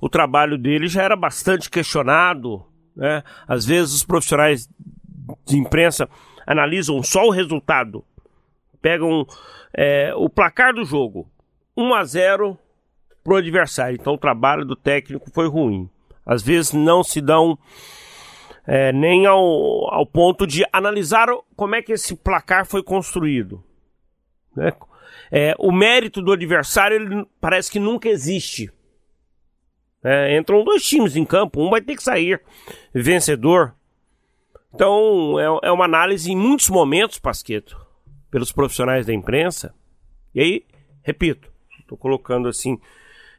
o 0.00 0.08
trabalho 0.08 0.56
dele 0.56 0.86
já 0.86 1.02
era 1.02 1.16
bastante 1.16 1.68
questionado, 1.68 2.64
né? 2.94 3.24
Às 3.48 3.66
vezes 3.66 3.94
os 3.94 4.04
profissionais 4.04 4.68
de 5.44 5.56
imprensa 5.56 6.08
analisam 6.46 7.02
só 7.02 7.26
o 7.26 7.30
resultado, 7.30 8.04
pegam 8.80 9.26
é, 9.74 10.14
o 10.14 10.28
placar 10.28 10.72
do 10.72 10.84
jogo, 10.84 11.28
1 11.76 11.94
a 11.94 12.04
0 12.04 12.58
pro 13.24 13.36
adversário. 13.36 13.96
Então 14.00 14.14
o 14.14 14.18
trabalho 14.18 14.64
do 14.64 14.76
técnico 14.76 15.30
foi 15.32 15.48
ruim. 15.48 15.88
Às 16.24 16.42
vezes 16.42 16.72
não 16.72 17.02
se 17.02 17.20
dão 17.20 17.58
é, 18.66 18.92
nem 18.92 19.26
ao, 19.26 19.92
ao 19.92 20.06
ponto 20.06 20.46
de 20.46 20.64
analisar 20.72 21.28
como 21.56 21.74
é 21.74 21.82
que 21.82 21.92
esse 21.92 22.14
placar 22.14 22.66
foi 22.66 22.82
construído. 22.82 23.62
Né? 24.54 24.72
É, 25.30 25.54
o 25.58 25.72
mérito 25.72 26.22
do 26.22 26.32
adversário 26.32 26.96
ele 26.96 27.26
parece 27.40 27.70
que 27.70 27.78
nunca 27.78 28.08
existe. 28.08 28.70
É, 30.04 30.36
entram 30.36 30.64
dois 30.64 30.82
times 30.84 31.16
em 31.16 31.24
campo, 31.24 31.64
um 31.64 31.70
vai 31.70 31.80
ter 31.80 31.96
que 31.96 32.02
sair 32.02 32.40
vencedor. 32.92 33.74
Então 34.74 35.38
é, 35.38 35.68
é 35.68 35.72
uma 35.72 35.84
análise 35.84 36.30
em 36.30 36.36
muitos 36.36 36.68
momentos, 36.68 37.18
Pasqueto, 37.18 37.80
pelos 38.30 38.52
profissionais 38.52 39.06
da 39.06 39.14
imprensa. 39.14 39.74
E 40.34 40.40
aí, 40.40 40.66
repito, 41.02 41.52
estou 41.80 41.98
colocando 41.98 42.48
assim, 42.48 42.80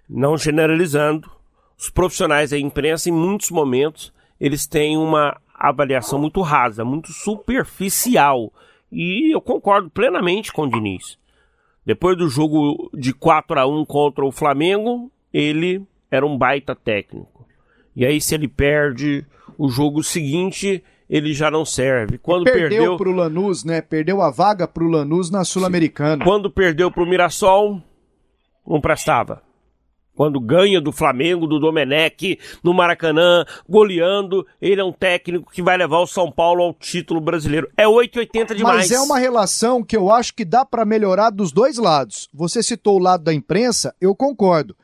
não 0.09 0.37
generalizando, 0.37 1.31
os 1.77 1.89
profissionais 1.89 2.51
da 2.51 2.57
imprensa 2.57 3.09
em 3.09 3.11
muitos 3.11 3.49
momentos 3.49 4.13
eles 4.43 4.67
têm 4.67 4.97
uma 4.97 5.39
avaliação 5.55 6.19
muito 6.19 6.41
rasa, 6.41 6.83
muito 6.83 7.13
superficial. 7.13 8.51
E 8.91 9.33
eu 9.33 9.39
concordo 9.39 9.89
plenamente 9.89 10.51
com 10.51 10.63
o 10.63 10.69
Diniz. 10.69 11.17
Depois 11.85 12.17
do 12.17 12.27
jogo 12.27 12.89
de 12.93 13.13
4 13.13 13.57
a 13.57 13.65
1 13.65 13.85
contra 13.85 14.25
o 14.25 14.33
Flamengo, 14.33 15.09
ele 15.33 15.81
era 16.11 16.25
um 16.25 16.37
baita 16.37 16.75
técnico. 16.75 17.47
E 17.95 18.05
aí, 18.05 18.19
se 18.19 18.35
ele 18.35 18.49
perde 18.49 19.25
o 19.57 19.69
jogo 19.69 20.03
seguinte, 20.03 20.83
ele 21.09 21.33
já 21.33 21.49
não 21.49 21.63
serve. 21.63 22.17
Quando 22.17 22.43
perdeu, 22.43 22.69
perdeu 22.69 22.97
pro 22.97 23.13
Lanús, 23.13 23.63
né? 23.63 23.79
Perdeu 23.79 24.21
a 24.21 24.29
vaga 24.29 24.67
pro 24.67 24.89
Lanús 24.89 25.31
na 25.31 25.45
Sul-Americana. 25.45 26.25
Quando 26.25 26.51
perdeu 26.51 26.91
pro 26.91 27.05
Mirassol, 27.05 27.81
não 28.67 28.81
prestava 28.81 29.41
quando 30.15 30.39
ganha 30.39 30.79
do 30.79 30.91
Flamengo, 30.91 31.47
do 31.47 31.59
Domenech, 31.59 32.39
no 32.63 32.73
Maracanã, 32.73 33.45
goleando, 33.67 34.45
ele 34.61 34.79
é 34.79 34.83
um 34.83 34.91
técnico 34.91 35.51
que 35.51 35.61
vai 35.61 35.77
levar 35.77 35.99
o 35.99 36.07
São 36.07 36.31
Paulo 36.31 36.63
ao 36.63 36.73
título 36.73 37.19
brasileiro. 37.19 37.69
É 37.75 37.87
880 37.87 38.55
demais. 38.55 38.77
Mas 38.77 38.91
é 38.91 39.01
uma 39.01 39.17
relação 39.17 39.83
que 39.83 39.97
eu 39.97 40.11
acho 40.11 40.33
que 40.33 40.45
dá 40.45 40.63
para 40.63 40.85
melhorar 40.85 41.29
dos 41.29 41.51
dois 41.51 41.77
lados. 41.77 42.29
Você 42.33 42.61
citou 42.61 42.97
o 42.97 43.03
lado 43.03 43.23
da 43.23 43.33
imprensa, 43.33 43.95
eu 43.99 44.15
concordo. 44.15 44.75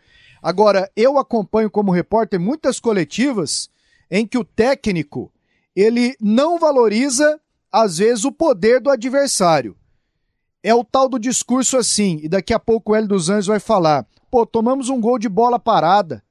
Agora, 0.42 0.90
eu 0.96 1.18
acompanho 1.18 1.70
como 1.70 1.92
repórter 1.92 2.40
muitas 2.40 2.80
coletivas 2.80 3.70
em 4.10 4.26
que 4.26 4.38
o 4.38 4.44
técnico, 4.44 5.32
ele 5.76 6.16
não 6.20 6.58
valoriza 6.58 7.40
às 7.72 7.98
vezes 7.98 8.26
o 8.26 8.32
poder 8.32 8.80
do 8.80 8.90
adversário. 8.90 9.76
É 10.64 10.74
o 10.74 10.84
tal 10.84 11.08
do 11.08 11.20
discurso 11.20 11.78
assim, 11.78 12.20
e 12.24 12.28
daqui 12.28 12.54
a 12.54 12.60
pouco 12.60 12.92
o 12.92 12.96
Hélio 12.96 13.08
dos 13.08 13.30
Anjos 13.30 13.48
vai 13.48 13.60
falar. 13.60 14.06
Pô, 14.30 14.46
tomamos 14.46 14.90
um 14.90 15.00
gol 15.00 15.18
de 15.18 15.28
bola 15.28 15.60
parada. 15.60 16.24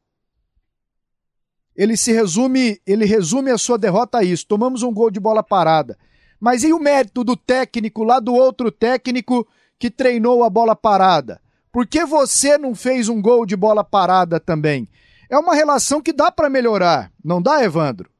Ele 1.74 1.96
se 1.96 2.12
resume, 2.12 2.80
ele 2.86 3.04
resume 3.04 3.50
a 3.50 3.58
sua 3.58 3.78
derrota 3.78 4.18
a 4.18 4.24
isso. 4.24 4.46
Tomamos 4.46 4.82
um 4.82 4.92
gol 4.92 5.10
de 5.10 5.20
bola 5.20 5.42
parada. 5.42 5.96
Mas 6.40 6.62
e 6.62 6.72
o 6.72 6.78
mérito 6.78 7.24
do 7.24 7.36
técnico 7.36 8.04
lá 8.04 8.20
do 8.20 8.34
outro 8.34 8.70
técnico 8.70 9.46
que 9.78 9.90
treinou 9.90 10.44
a 10.44 10.50
bola 10.50 10.74
parada? 10.74 11.40
Por 11.72 11.86
que 11.86 12.04
você 12.04 12.58
não 12.58 12.74
fez 12.74 13.08
um 13.08 13.20
gol 13.20 13.46
de 13.46 13.56
bola 13.56 13.84
parada 13.84 14.40
também? 14.40 14.88
É 15.30 15.38
uma 15.38 15.54
relação 15.54 16.00
que 16.00 16.12
dá 16.12 16.32
para 16.32 16.48
melhorar, 16.48 17.12
não 17.22 17.40
dá, 17.40 17.62
Evandro? 17.62 18.10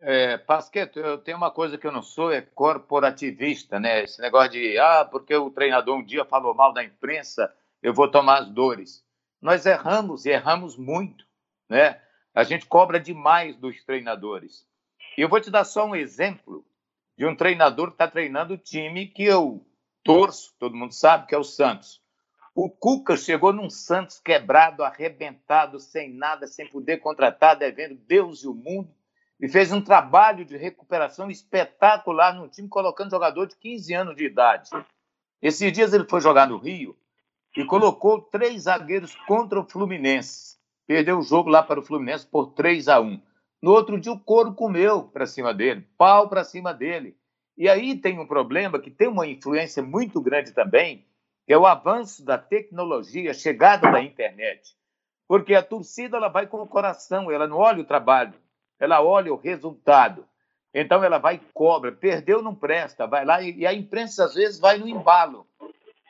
É, 0.00 0.36
Pasqueto, 0.36 0.98
eu 0.98 1.16
tenho 1.16 1.36
uma 1.36 1.50
coisa 1.50 1.78
que 1.78 1.86
eu 1.86 1.92
não 1.92 2.02
sou, 2.02 2.32
é 2.32 2.40
corporativista, 2.40 3.78
né? 3.78 4.02
Esse 4.02 4.20
negócio 4.20 4.50
de, 4.50 4.76
ah, 4.78 5.08
porque 5.08 5.34
o 5.34 5.48
treinador 5.50 5.96
um 5.96 6.04
dia 6.04 6.24
falou 6.24 6.54
mal 6.54 6.72
da 6.72 6.82
imprensa, 6.84 7.52
eu 7.82 7.92
vou 7.92 8.08
tomar 8.08 8.42
as 8.42 8.48
dores. 8.48 9.04
Nós 9.40 9.66
erramos 9.66 10.24
e 10.24 10.30
erramos 10.30 10.76
muito, 10.76 11.26
né? 11.68 12.00
A 12.34 12.44
gente 12.44 12.64
cobra 12.64 13.00
demais 13.00 13.56
dos 13.56 13.84
treinadores. 13.84 14.66
Eu 15.18 15.28
vou 15.28 15.40
te 15.40 15.50
dar 15.50 15.64
só 15.64 15.84
um 15.84 15.96
exemplo 15.96 16.64
de 17.18 17.26
um 17.26 17.34
treinador 17.34 17.88
que 17.88 17.94
está 17.94 18.08
treinando 18.08 18.54
o 18.54 18.58
time 18.58 19.06
que 19.06 19.24
eu 19.24 19.66
torço, 20.02 20.54
todo 20.58 20.76
mundo 20.76 20.94
sabe 20.94 21.26
que 21.26 21.34
é 21.34 21.38
o 21.38 21.44
Santos. 21.44 22.00
O 22.54 22.70
Cuca 22.70 23.16
chegou 23.16 23.52
num 23.52 23.68
Santos 23.68 24.18
quebrado, 24.18 24.84
arrebentado, 24.84 25.78
sem 25.78 26.12
nada, 26.12 26.46
sem 26.46 26.66
poder 26.68 26.98
contratar, 26.98 27.56
devendo 27.56 27.94
Deus 27.94 28.42
e 28.44 28.48
o 28.48 28.54
mundo, 28.54 28.90
e 29.40 29.48
fez 29.48 29.72
um 29.72 29.80
trabalho 29.80 30.44
de 30.44 30.56
recuperação 30.56 31.30
espetacular 31.30 32.34
no 32.34 32.48
time, 32.48 32.68
colocando 32.68 33.10
jogador 33.10 33.46
de 33.46 33.56
15 33.56 33.94
anos 33.94 34.16
de 34.16 34.24
idade. 34.24 34.70
Esses 35.40 35.72
dias 35.72 35.92
ele 35.92 36.04
foi 36.08 36.20
jogar 36.20 36.46
no 36.46 36.58
Rio 36.58 36.96
e 37.56 37.64
colocou 37.64 38.20
três 38.20 38.62
zagueiros 38.62 39.14
contra 39.26 39.60
o 39.60 39.64
Fluminense. 39.64 40.56
Perdeu 40.86 41.18
o 41.18 41.22
jogo 41.22 41.50
lá 41.50 41.62
para 41.62 41.80
o 41.80 41.82
Fluminense 41.82 42.26
por 42.26 42.52
3 42.52 42.88
a 42.88 43.00
1 43.00 43.20
No 43.62 43.72
outro 43.72 44.00
dia, 44.00 44.12
o 44.12 44.18
couro 44.18 44.54
comeu 44.54 45.04
para 45.04 45.26
cima 45.26 45.52
dele, 45.52 45.86
pau 45.96 46.28
para 46.28 46.44
cima 46.44 46.72
dele. 46.72 47.16
E 47.56 47.68
aí 47.68 47.96
tem 47.96 48.18
um 48.18 48.26
problema 48.26 48.78
que 48.78 48.90
tem 48.90 49.08
uma 49.08 49.26
influência 49.26 49.82
muito 49.82 50.20
grande 50.20 50.52
também, 50.52 51.06
que 51.46 51.52
é 51.52 51.58
o 51.58 51.66
avanço 51.66 52.24
da 52.24 52.38
tecnologia, 52.38 53.30
a 53.30 53.34
chegada 53.34 53.90
da 53.90 54.02
internet. 54.02 54.74
Porque 55.28 55.54
a 55.54 55.62
torcida 55.62 56.16
ela 56.16 56.28
vai 56.28 56.46
com 56.46 56.60
o 56.62 56.66
coração, 56.66 57.30
ela 57.30 57.46
não 57.46 57.58
olha 57.58 57.82
o 57.82 57.86
trabalho, 57.86 58.34
ela 58.78 59.02
olha 59.02 59.32
o 59.32 59.36
resultado. 59.36 60.26
Então 60.74 61.04
ela 61.04 61.18
vai 61.18 61.36
e 61.36 61.52
cobra. 61.52 61.92
Perdeu, 61.92 62.42
não 62.42 62.54
presta. 62.54 63.06
Vai 63.06 63.26
lá 63.26 63.42
e 63.42 63.66
a 63.66 63.74
imprensa 63.74 64.24
às 64.24 64.34
vezes 64.34 64.58
vai 64.58 64.78
no 64.78 64.88
embalo 64.88 65.46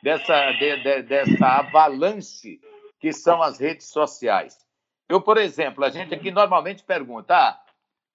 dessa, 0.03 0.51
de, 0.51 0.83
de, 0.83 1.01
dessa 1.03 1.47
avalanche 1.47 2.59
que 2.99 3.13
são 3.13 3.41
as 3.41 3.57
redes 3.57 3.87
sociais. 3.87 4.67
Eu, 5.07 5.21
por 5.21 5.37
exemplo, 5.37 5.83
a 5.85 5.89
gente 5.89 6.13
aqui 6.13 6.29
normalmente 6.29 6.83
pergunta: 6.83 7.33
ah, 7.33 7.63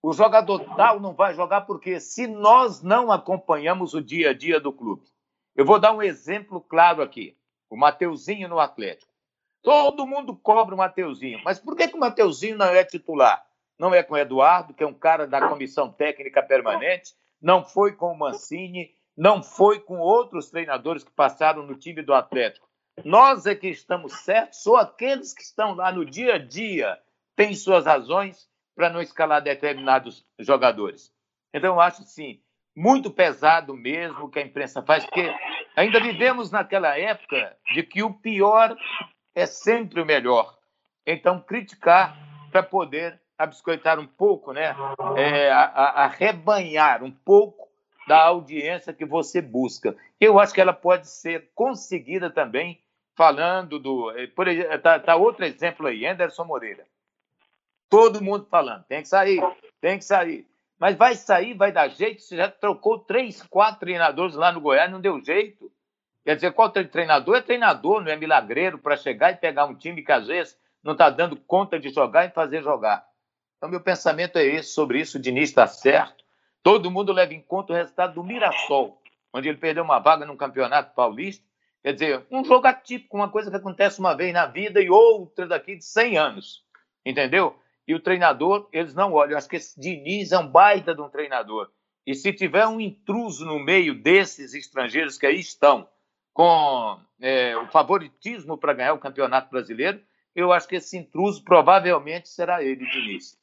o 0.02 0.12
jogador 0.12 0.60
tal 0.76 1.00
não 1.00 1.14
vai 1.14 1.32
jogar 1.32 1.62
porque 1.62 1.98
se 1.98 2.26
nós 2.26 2.82
não 2.82 3.10
acompanhamos 3.10 3.94
o 3.94 4.02
dia 4.02 4.30
a 4.30 4.34
dia 4.34 4.60
do 4.60 4.70
clube. 4.70 5.06
Eu 5.56 5.64
vou 5.64 5.80
dar 5.80 5.92
um 5.92 6.02
exemplo 6.02 6.60
claro 6.60 7.00
aqui: 7.00 7.34
o 7.70 7.76
Mateuzinho 7.76 8.48
no 8.48 8.60
Atlético. 8.60 9.10
Todo 9.62 10.06
mundo 10.06 10.36
cobra 10.36 10.74
o 10.74 10.78
Mateuzinho, 10.78 11.40
mas 11.42 11.58
por 11.58 11.74
que, 11.74 11.88
que 11.88 11.96
o 11.96 12.00
Mateuzinho 12.00 12.56
não 12.56 12.66
é 12.66 12.84
titular? 12.84 13.42
Não 13.78 13.94
é 13.94 14.02
com 14.02 14.14
o 14.14 14.18
Eduardo, 14.18 14.74
que 14.74 14.84
é 14.84 14.86
um 14.86 14.94
cara 14.94 15.26
da 15.26 15.48
comissão 15.48 15.90
técnica 15.90 16.42
permanente, 16.42 17.14
não 17.40 17.64
foi 17.64 17.92
com 17.92 18.12
o 18.12 18.18
Mancini, 18.18 18.90
não 19.18 19.42
foi 19.42 19.80
com 19.80 19.98
outros 19.98 20.48
treinadores 20.48 21.02
que 21.02 21.10
passaram 21.10 21.64
no 21.64 21.74
time 21.74 22.02
do 22.02 22.14
Atlético. 22.14 22.68
Nós 23.04 23.46
é 23.46 23.54
que 23.54 23.68
estamos 23.68 24.12
certos, 24.20 24.64
ou 24.64 24.76
aqueles 24.76 25.34
que 25.34 25.42
estão 25.42 25.74
lá 25.74 25.90
no 25.90 26.04
dia 26.04 26.36
a 26.36 26.38
dia 26.38 26.96
têm 27.34 27.52
suas 27.52 27.84
razões 27.84 28.48
para 28.76 28.88
não 28.88 29.02
escalar 29.02 29.42
determinados 29.42 30.24
jogadores. 30.38 31.12
Então, 31.52 31.74
eu 31.74 31.80
acho, 31.80 32.04
sim, 32.04 32.40
muito 32.76 33.10
pesado 33.10 33.74
mesmo 33.74 34.30
que 34.30 34.38
a 34.38 34.42
imprensa 34.42 34.84
faz, 34.84 35.04
porque 35.04 35.34
ainda 35.76 36.00
vivemos 36.00 36.52
naquela 36.52 36.96
época 36.96 37.56
de 37.74 37.82
que 37.82 38.04
o 38.04 38.14
pior 38.14 38.76
é 39.34 39.46
sempre 39.46 40.00
o 40.00 40.06
melhor. 40.06 40.56
Então, 41.04 41.40
criticar 41.40 42.16
para 42.52 42.62
poder 42.62 43.20
abiscoitar 43.36 43.98
um 43.98 44.06
pouco, 44.06 44.52
né? 44.52 44.76
É, 45.16 45.50
arrebanhar 45.50 47.02
um 47.02 47.10
pouco 47.10 47.67
da 48.08 48.24
audiência 48.24 48.92
que 48.92 49.04
você 49.04 49.40
busca. 49.40 49.94
Eu 50.18 50.40
acho 50.40 50.52
que 50.52 50.60
ela 50.60 50.72
pode 50.72 51.08
ser 51.08 51.50
conseguida 51.54 52.30
também 52.30 52.80
falando 53.14 53.78
do. 53.78 54.10
Eh, 54.12 54.26
por 54.28 54.46
tá, 54.82 54.98
tá 54.98 55.14
outro 55.14 55.44
exemplo 55.44 55.86
aí, 55.86 56.06
Anderson 56.06 56.44
Moreira. 56.44 56.84
Todo 57.88 58.22
mundo 58.22 58.46
falando, 58.50 58.84
tem 58.84 59.02
que 59.02 59.08
sair, 59.08 59.40
tem 59.80 59.98
que 59.98 60.04
sair. 60.04 60.46
Mas 60.78 60.96
vai 60.96 61.14
sair, 61.14 61.54
vai 61.54 61.72
dar 61.72 61.88
jeito. 61.88 62.22
Você 62.22 62.36
já 62.36 62.50
trocou 62.50 62.98
três, 62.98 63.42
quatro 63.42 63.80
treinadores 63.80 64.34
lá 64.34 64.52
no 64.52 64.60
Goiás, 64.60 64.90
não 64.90 65.00
deu 65.00 65.22
jeito. 65.24 65.70
Quer 66.24 66.34
dizer, 66.34 66.52
qual 66.52 66.70
treinador 66.70 67.36
é 67.36 67.42
treinador, 67.42 68.02
não 68.02 68.10
é 68.10 68.16
milagreiro 68.16 68.78
para 68.78 68.96
chegar 68.96 69.32
e 69.32 69.36
pegar 69.36 69.64
um 69.64 69.74
time 69.74 70.02
que 70.02 70.12
às 70.12 70.26
vezes 70.26 70.58
não 70.82 70.92
está 70.92 71.10
dando 71.10 71.36
conta 71.36 71.78
de 71.78 71.88
jogar 71.88 72.26
e 72.26 72.30
fazer 72.30 72.62
jogar. 72.62 73.06
Então, 73.56 73.68
meu 73.68 73.80
pensamento 73.80 74.36
é 74.38 74.44
esse, 74.44 74.70
sobre 74.70 75.00
isso, 75.00 75.18
o 75.18 75.20
Diniz 75.20 75.48
está 75.48 75.66
certo. 75.66 76.24
Todo 76.68 76.90
mundo 76.90 77.14
leva 77.14 77.32
em 77.32 77.40
conta 77.40 77.72
o 77.72 77.76
resultado 77.76 78.12
do 78.12 78.22
Mirassol, 78.22 79.00
onde 79.32 79.48
ele 79.48 79.56
perdeu 79.56 79.82
uma 79.82 79.98
vaga 79.98 80.26
no 80.26 80.36
Campeonato 80.36 80.94
Paulista. 80.94 81.42
Quer 81.82 81.94
dizer, 81.94 82.26
um 82.30 82.44
jogo 82.44 82.66
atípico, 82.66 83.16
uma 83.16 83.30
coisa 83.30 83.50
que 83.50 83.56
acontece 83.56 83.98
uma 84.00 84.14
vez 84.14 84.34
na 84.34 84.44
vida 84.44 84.78
e 84.78 84.90
outra 84.90 85.46
daqui 85.46 85.76
de 85.76 85.84
100 85.86 86.18
anos. 86.18 86.62
Entendeu? 87.06 87.58
E 87.86 87.94
o 87.94 88.00
treinador, 88.00 88.68
eles 88.70 88.92
não 88.94 89.14
olham. 89.14 89.38
Acho 89.38 89.48
que 89.48 89.56
esse 89.56 89.80
Diniz 89.80 90.30
é 90.30 90.38
um 90.38 90.46
baita 90.46 90.94
de 90.94 91.00
um 91.00 91.08
treinador. 91.08 91.70
E 92.06 92.14
se 92.14 92.34
tiver 92.34 92.66
um 92.66 92.78
intruso 92.78 93.46
no 93.46 93.58
meio 93.58 93.94
desses 93.94 94.52
estrangeiros 94.52 95.16
que 95.16 95.24
aí 95.24 95.40
estão, 95.40 95.88
com 96.34 97.00
é, 97.18 97.56
o 97.56 97.66
favoritismo 97.68 98.58
para 98.58 98.74
ganhar 98.74 98.92
o 98.92 98.98
Campeonato 98.98 99.50
Brasileiro, 99.50 100.02
eu 100.34 100.52
acho 100.52 100.68
que 100.68 100.76
esse 100.76 100.98
intruso 100.98 101.42
provavelmente 101.42 102.28
será 102.28 102.62
ele, 102.62 102.84
Diniz. 102.90 103.38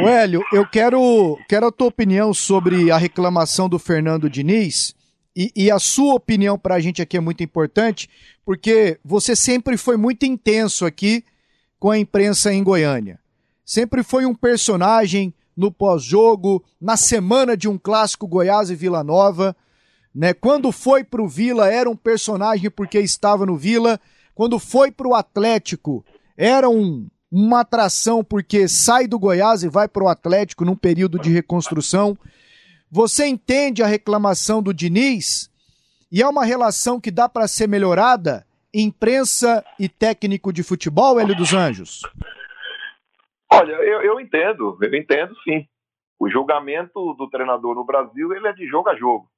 O 0.00 0.08
Hélio, 0.08 0.42
eu 0.52 0.66
quero, 0.66 1.38
quero 1.48 1.66
a 1.66 1.72
tua 1.72 1.86
opinião 1.86 2.34
sobre 2.34 2.90
a 2.90 2.96
reclamação 2.96 3.68
do 3.68 3.78
Fernando 3.78 4.28
Diniz. 4.28 4.94
E, 5.36 5.52
e 5.54 5.70
a 5.70 5.78
sua 5.78 6.14
opinião 6.14 6.58
para 6.58 6.76
a 6.76 6.80
gente 6.80 7.02
aqui 7.02 7.16
é 7.16 7.20
muito 7.20 7.42
importante, 7.42 8.08
porque 8.44 8.98
você 9.04 9.34
sempre 9.36 9.76
foi 9.76 9.96
muito 9.96 10.24
intenso 10.24 10.84
aqui 10.84 11.24
com 11.78 11.90
a 11.90 11.98
imprensa 11.98 12.52
em 12.52 12.62
Goiânia. 12.62 13.20
Sempre 13.64 14.02
foi 14.02 14.26
um 14.26 14.34
personagem 14.34 15.34
no 15.56 15.70
pós-jogo, 15.70 16.64
na 16.80 16.96
semana 16.96 17.56
de 17.56 17.68
um 17.68 17.78
clássico 17.78 18.26
Goiás 18.26 18.70
e 18.70 18.74
Vila 18.74 19.04
Nova. 19.04 19.56
Né? 20.14 20.34
Quando 20.34 20.72
foi 20.72 21.04
pro 21.04 21.28
Vila, 21.28 21.72
era 21.72 21.88
um 21.88 21.96
personagem 21.96 22.70
porque 22.70 22.98
estava 22.98 23.46
no 23.46 23.56
Vila. 23.56 24.00
Quando 24.34 24.58
foi 24.58 24.90
pro 24.90 25.14
Atlético, 25.14 26.04
era 26.36 26.68
um, 26.68 27.06
uma 27.36 27.62
atração 27.62 28.22
porque 28.22 28.68
sai 28.68 29.08
do 29.08 29.18
Goiás 29.18 29.64
e 29.64 29.68
vai 29.68 29.88
pro 29.88 30.06
Atlético 30.06 30.64
num 30.64 30.76
período 30.76 31.18
de 31.18 31.30
reconstrução. 31.30 32.16
Você 32.88 33.26
entende 33.26 33.82
a 33.82 33.88
reclamação 33.88 34.62
do 34.62 34.72
Diniz? 34.72 35.50
E 36.12 36.22
é 36.22 36.28
uma 36.28 36.44
relação 36.44 37.00
que 37.00 37.10
dá 37.10 37.28
para 37.28 37.48
ser 37.48 37.66
melhorada? 37.66 38.46
Imprensa 38.72 39.64
e 39.80 39.88
técnico 39.88 40.52
de 40.52 40.62
futebol, 40.62 41.18
Hélio 41.18 41.34
dos 41.34 41.52
Anjos? 41.52 42.02
Olha, 43.52 43.72
eu, 43.72 44.02
eu 44.02 44.20
entendo, 44.20 44.78
eu 44.80 44.94
entendo 44.94 45.34
sim. 45.42 45.66
O 46.20 46.30
julgamento 46.30 47.14
do 47.14 47.28
treinador 47.28 47.74
no 47.74 47.84
Brasil 47.84 48.32
ele 48.32 48.46
é 48.46 48.52
de 48.52 48.64
jogo 48.68 48.88
a 48.88 48.96
jogo, 48.96 49.28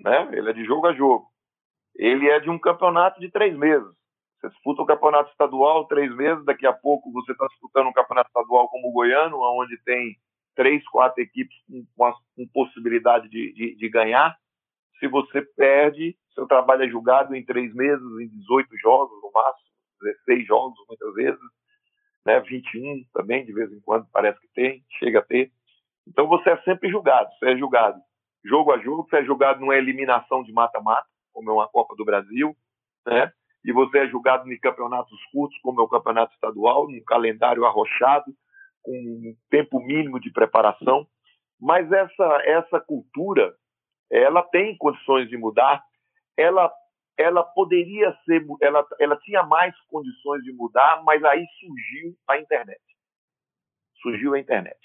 né? 0.00 0.28
Ele 0.32 0.48
é 0.48 0.52
de 0.52 0.64
jogo 0.64 0.86
a 0.86 0.92
jogo. 0.92 1.26
Ele 1.96 2.28
é 2.28 2.38
de 2.38 2.48
um 2.48 2.58
campeonato 2.58 3.18
de 3.18 3.28
três 3.28 3.56
meses. 3.58 3.97
Você 4.40 4.48
disputa 4.48 4.82
o 4.82 4.86
campeonato 4.86 5.30
estadual 5.30 5.86
três 5.86 6.14
meses, 6.14 6.44
daqui 6.44 6.66
a 6.66 6.72
pouco 6.72 7.12
você 7.12 7.32
está 7.32 7.46
disputando 7.46 7.88
um 7.88 7.92
campeonato 7.92 8.28
estadual 8.28 8.68
como 8.68 8.88
o 8.88 8.92
Goiano, 8.92 9.38
onde 9.40 9.76
tem 9.84 10.16
três, 10.54 10.86
quatro 10.88 11.22
equipes 11.22 11.56
com, 11.66 12.12
com 12.36 12.48
possibilidade 12.52 13.28
de, 13.28 13.52
de, 13.52 13.76
de, 13.76 13.88
ganhar. 13.88 14.36
Se 14.98 15.08
você 15.08 15.42
perde, 15.42 16.16
seu 16.34 16.46
trabalho 16.46 16.84
é 16.84 16.88
julgado 16.88 17.34
em 17.34 17.44
três 17.44 17.72
meses, 17.74 18.04
em 18.20 18.28
18 18.28 18.76
jogos 18.78 19.22
no 19.22 19.30
máximo, 19.32 19.68
16 20.02 20.46
jogos 20.46 20.78
muitas 20.88 21.14
vezes 21.14 21.40
né, 22.24 22.40
21 22.40 23.04
também, 23.12 23.44
de 23.44 23.52
vez 23.52 23.72
em 23.72 23.80
quando 23.80 24.06
parece 24.12 24.38
que 24.40 24.48
tem, 24.54 24.84
chega 24.98 25.20
a 25.20 25.24
ter. 25.24 25.50
Então 26.06 26.26
você 26.26 26.50
é 26.50 26.62
sempre 26.62 26.90
julgado, 26.90 27.28
você 27.38 27.50
é 27.50 27.56
julgado 27.56 28.00
jogo 28.44 28.72
a 28.72 28.78
jogo, 28.78 29.06
você 29.08 29.18
é 29.18 29.24
julgado 29.24 29.60
numa 29.60 29.76
eliminação 29.76 30.42
de 30.42 30.52
mata-mata, 30.52 31.06
como 31.32 31.50
é 31.50 31.52
uma 31.52 31.68
Copa 31.68 31.94
do 31.96 32.04
Brasil, 32.04 32.56
né? 33.06 33.32
E 33.68 33.72
você 33.72 33.98
é 33.98 34.08
julgado 34.08 34.50
em 34.50 34.58
campeonatos 34.58 35.22
curtos, 35.30 35.58
como 35.60 35.82
é 35.82 35.84
o 35.84 35.88
campeonato 35.88 36.32
estadual, 36.32 36.88
num 36.88 37.04
calendário 37.04 37.66
arrochado, 37.66 38.32
com 38.82 38.92
um 38.92 39.36
tempo 39.50 39.78
mínimo 39.78 40.18
de 40.18 40.32
preparação. 40.32 41.06
Mas 41.60 41.92
essa 41.92 42.42
essa 42.46 42.80
cultura, 42.80 43.54
ela 44.10 44.42
tem 44.42 44.74
condições 44.78 45.28
de 45.28 45.36
mudar. 45.36 45.84
Ela 46.34 46.72
ela 47.18 47.42
poderia 47.42 48.16
ser, 48.24 48.42
ela, 48.62 48.86
ela 48.98 49.18
tinha 49.18 49.42
mais 49.42 49.78
condições 49.88 50.42
de 50.44 50.52
mudar, 50.54 51.02
mas 51.04 51.22
aí 51.22 51.44
surgiu 51.60 52.16
a 52.26 52.38
internet. 52.38 52.80
Surgiu 54.00 54.32
a 54.32 54.40
internet. 54.40 54.78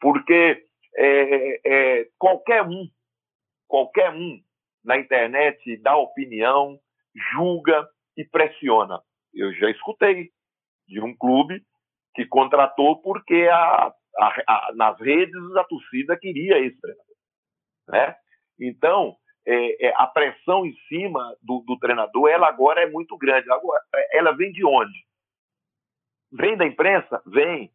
Porque 0.00 0.64
é, 0.96 1.60
é, 1.66 2.08
qualquer 2.16 2.62
um, 2.62 2.88
qualquer 3.66 4.12
um 4.12 4.40
na 4.84 4.98
internet 4.98 5.76
dá 5.78 5.96
opinião, 5.96 6.78
julga 7.32 7.88
e 8.16 8.24
pressiona. 8.24 9.00
Eu 9.34 9.52
já 9.54 9.70
escutei 9.70 10.30
de 10.86 11.00
um 11.00 11.16
clube 11.16 11.62
que 12.14 12.26
contratou 12.26 13.00
porque 13.00 13.48
a, 13.50 13.92
a, 14.18 14.42
a, 14.46 14.72
nas 14.74 14.98
redes 15.00 15.56
a 15.56 15.64
torcida 15.64 16.18
queria 16.18 16.58
esse 16.58 16.80
treinador. 16.80 17.16
Né? 17.88 18.16
Então, 18.60 19.16
é, 19.46 19.86
é, 19.86 19.94
a 19.96 20.06
pressão 20.06 20.66
em 20.66 20.74
cima 20.88 21.36
do, 21.42 21.60
do, 21.66 21.78
treinador, 21.78 22.28
ela 22.28 22.48
agora 22.48 22.82
é 22.82 22.90
muito 22.90 23.16
grande. 23.16 23.50
Agora, 23.50 23.80
é, 23.94 24.18
ela 24.18 24.32
vem 24.32 24.52
de 24.52 24.64
onde? 24.64 25.06
Vem 26.32 26.56
da 26.56 26.66
imprensa? 26.66 27.22
Vem. 27.26 27.70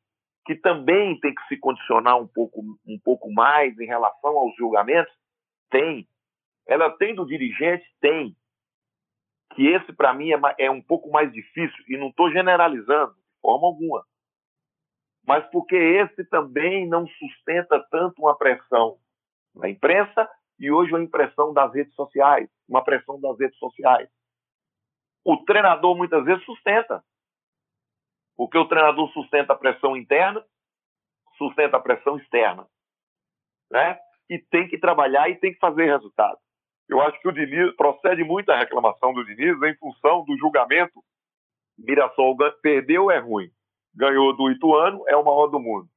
Que 0.45 0.55
também 0.55 1.17
tem 1.21 1.33
que 1.33 1.47
se 1.47 1.57
condicionar 1.57 2.19
um 2.19 2.27
pouco, 2.27 2.61
um 2.85 2.99
pouco 3.01 3.31
mais 3.31 3.79
em 3.79 3.85
relação 3.85 4.37
aos 4.37 4.55
julgamentos? 4.57 5.13
Tem. 5.71 6.07
Ela 6.67 6.89
tem 6.97 7.15
do 7.15 7.25
dirigente? 7.25 7.85
Tem. 8.01 8.35
Que 9.55 9.67
esse, 9.67 9.93
para 9.93 10.13
mim, 10.13 10.31
é, 10.31 10.65
é 10.65 10.71
um 10.71 10.81
pouco 10.81 11.11
mais 11.11 11.31
difícil, 11.31 11.83
e 11.87 11.97
não 11.97 12.09
estou 12.09 12.31
generalizando 12.31 13.13
de 13.13 13.41
forma 13.41 13.67
alguma. 13.67 14.03
Mas 15.25 15.45
porque 15.51 15.75
esse 15.75 16.25
também 16.25 16.87
não 16.87 17.07
sustenta 17.07 17.79
tanto 17.89 18.21
uma 18.21 18.37
pressão 18.37 18.97
na 19.55 19.69
imprensa 19.69 20.29
e 20.59 20.71
hoje 20.71 20.91
uma 20.91 21.03
impressão 21.03 21.53
das 21.53 21.73
redes 21.73 21.93
sociais, 21.95 22.49
uma 22.67 22.83
pressão 22.83 23.19
das 23.19 23.37
redes 23.39 23.57
sociais. 23.57 24.09
O 25.23 25.37
treinador 25.45 25.95
muitas 25.95 26.25
vezes 26.25 26.43
sustenta. 26.43 27.03
Porque 28.35 28.57
o 28.57 28.67
treinador 28.67 29.09
sustenta 29.13 29.53
a 29.53 29.57
pressão 29.57 29.95
interna, 29.95 30.43
sustenta 31.37 31.77
a 31.77 31.81
pressão 31.81 32.17
externa. 32.17 32.67
Né? 33.71 33.99
E 34.29 34.39
tem 34.39 34.67
que 34.67 34.77
trabalhar 34.77 35.29
e 35.29 35.35
tem 35.35 35.53
que 35.53 35.59
fazer 35.59 35.85
resultado. 35.85 36.39
Eu 36.89 37.01
acho 37.01 37.19
que 37.21 37.27
o 37.27 37.31
Diniz 37.31 37.75
procede 37.75 38.23
muito 38.23 38.49
a 38.51 38.57
reclamação 38.57 39.13
do 39.13 39.25
Diniz 39.25 39.61
em 39.61 39.75
função 39.77 40.23
do 40.25 40.37
julgamento. 40.37 41.01
Mirassol 41.77 42.35
perdeu 42.61 43.09
é 43.09 43.19
ruim. 43.19 43.49
Ganhou 43.95 44.35
do 44.35 44.51
Ituano, 44.51 45.03
é 45.07 45.15
o 45.15 45.23
maior 45.23 45.47
do 45.47 45.59
mundo. 45.59 45.87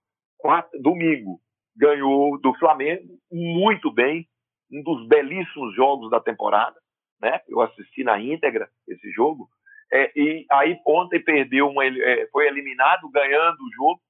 Domingo, 0.81 1.41
ganhou 1.77 2.39
do 2.41 2.55
Flamengo, 2.55 3.19
muito 3.31 3.93
bem, 3.93 4.27
um 4.73 4.83
dos 4.83 5.07
belíssimos 5.09 5.75
jogos 5.75 6.11
da 6.11 6.21
temporada, 6.21 6.77
né? 7.21 7.41
Eu 7.49 7.61
assisti 7.61 8.05
na 8.05 8.21
íntegra 8.21 8.69
esse 8.89 9.11
jogo. 9.13 9.49
É, 9.93 10.13
e 10.17 10.47
aí 10.51 10.79
ontem 10.87 11.23
perdeu, 11.23 11.69
uma, 11.69 11.85
é, 11.85 12.27
foi 12.31 12.47
eliminado 12.47 13.09
ganhando 13.11 13.59
o 13.61 13.73
jogo, 13.75 14.01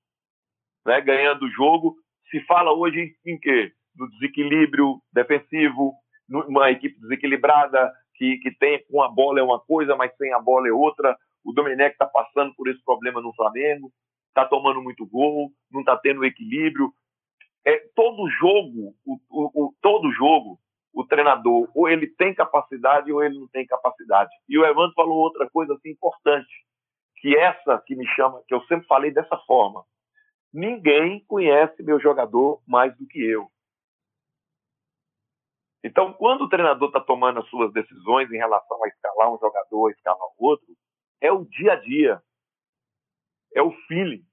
né? 0.87 1.01
Ganhando 1.01 1.45
o 1.45 1.51
jogo. 1.51 1.97
Se 2.31 2.41
fala 2.45 2.73
hoje 2.73 3.15
em, 3.25 3.33
em 3.35 3.39
quê? 3.39 3.73
No 3.95 4.09
desequilíbrio 4.11 5.01
defensivo, 5.13 5.95
numa 6.29 6.71
equipe 6.71 7.01
desequilibrada 7.01 7.93
que, 8.15 8.39
que 8.39 8.51
tem 8.51 8.85
com 8.91 9.03
a 9.03 9.09
bola 9.09 9.41
é 9.41 9.43
uma 9.43 9.61
coisa, 9.61 9.95
mas 9.97 10.15
sem 10.17 10.33
a 10.33 10.41
bola 10.41 10.69
é 10.69 10.73
outra. 10.73 11.17
O 11.45 11.53
Domenech 11.53 11.93
está 11.93 12.07
passando 12.07 12.55
por 12.55 12.69
esse 12.69 12.83
problema 12.85 13.21
no 13.21 13.35
Flamengo, 13.35 13.93
está 14.29 14.45
tomando 14.45 14.83
muito 14.83 15.07
gol, 15.07 15.51
não 15.71 15.81
está 15.81 15.97
tendo 15.97 16.25
equilíbrio 16.25 16.93
é, 17.67 17.83
todo 17.97 18.31
jogo, 18.31 18.95
o, 19.05 19.19
o, 19.29 19.65
o, 19.65 19.75
todo 19.83 20.13
jogo, 20.13 20.57
o 20.95 21.05
treinador, 21.05 21.69
ou 21.75 21.89
ele 21.89 22.07
tem 22.07 22.33
capacidade 22.33 23.13
ou 23.13 23.23
ele 23.23 23.41
não 23.41 23.49
tem 23.49 23.67
capacidade. 23.67 24.31
E 24.49 24.57
o 24.57 24.65
Evandro 24.65 24.95
falou 24.95 25.19
outra 25.19 25.51
coisa 25.51 25.75
assim, 25.75 25.91
importante, 25.91 26.49
que 27.17 27.37
essa 27.37 27.83
que 27.85 27.97
me 27.97 28.07
chama, 28.15 28.41
que 28.47 28.55
eu 28.55 28.63
sempre 28.67 28.87
falei 28.87 29.11
dessa 29.11 29.37
forma. 29.39 29.85
Ninguém 30.55 31.25
conhece 31.27 31.83
meu 31.83 31.99
jogador 31.99 32.63
mais 32.67 32.97
do 32.97 33.07
que 33.07 33.21
eu. 33.21 33.49
Então, 35.87 36.13
quando 36.13 36.43
o 36.43 36.49
treinador 36.49 36.89
está 36.89 37.01
tomando 37.01 37.41
as 37.41 37.49
suas 37.49 37.73
decisões 37.73 38.31
em 38.31 38.37
relação 38.37 38.83
a 38.83 38.89
escalar 38.89 39.33
um 39.33 39.39
jogador, 39.39 39.91
escalar 39.91 40.19
outro, 40.39 40.67
é 41.21 41.33
o 41.33 41.45
dia 41.45 41.73
a 41.73 41.77
dia, 41.77 42.23
é 43.55 43.63
o 43.63 43.73
feeling 43.87 44.27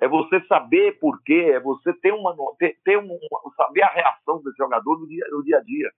é 0.00 0.06
você 0.06 0.40
saber 0.46 0.98
por 0.98 1.20
quê, 1.22 1.50
é 1.54 1.60
você 1.60 1.92
ter 1.94 2.12
uma 2.12 2.34
ter, 2.56 2.78
ter 2.84 2.98
um, 2.98 3.18
saber 3.56 3.82
a 3.82 3.90
reação 3.90 4.40
desse 4.42 4.56
jogador 4.56 4.98
no 4.98 5.08
dia, 5.08 5.26
no 5.30 5.42
dia 5.42 5.58
a 5.58 5.62
dia. 5.62 5.92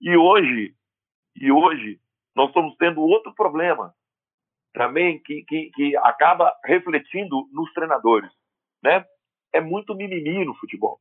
E 0.00 0.16
hoje, 0.16 0.74
e 1.36 1.52
hoje 1.52 2.00
nós 2.34 2.48
estamos 2.48 2.76
tendo 2.76 3.00
outro 3.00 3.32
problema 3.34 3.94
também 4.72 5.22
que, 5.22 5.44
que, 5.44 5.70
que 5.70 5.96
acaba 5.98 6.52
refletindo 6.64 7.48
nos 7.52 7.72
treinadores, 7.72 8.30
né? 8.82 9.04
É 9.52 9.60
muito 9.60 9.94
mimimi 9.94 10.44
no 10.44 10.54
futebol. 10.56 11.00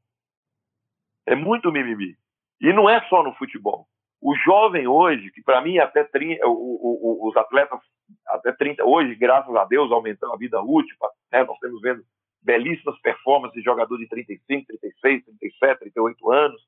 É 1.25 1.35
muito 1.35 1.71
mimimi. 1.71 2.15
E 2.63 2.71
não 2.71 2.89
é 2.89 3.01
só 3.09 3.21
no 3.21 3.35
futebol. 3.35 3.85
O 4.21 4.33
jovem 4.37 4.87
hoje, 4.87 5.29
que 5.31 5.43
para 5.43 5.61
mim 5.61 5.79
até 5.79 6.05
30, 6.05 6.47
o, 6.47 6.51
o, 6.51 7.27
os 7.27 7.35
atletas 7.35 7.77
até 8.25 8.53
30, 8.53 8.85
hoje, 8.85 9.15
graças 9.15 9.53
a 9.53 9.65
Deus, 9.65 9.91
aumentando 9.91 10.31
a 10.31 10.37
vida 10.37 10.61
útil, 10.61 10.95
né? 11.29 11.43
nós 11.43 11.59
temos 11.59 11.81
vendo 11.81 12.01
belíssimas 12.41 12.97
performances 13.01 13.57
de 13.57 13.61
jogador 13.61 13.97
de 13.97 14.07
35, 14.07 14.65
36, 14.65 15.25
37, 15.25 15.79
38 15.79 16.31
anos, 16.31 16.61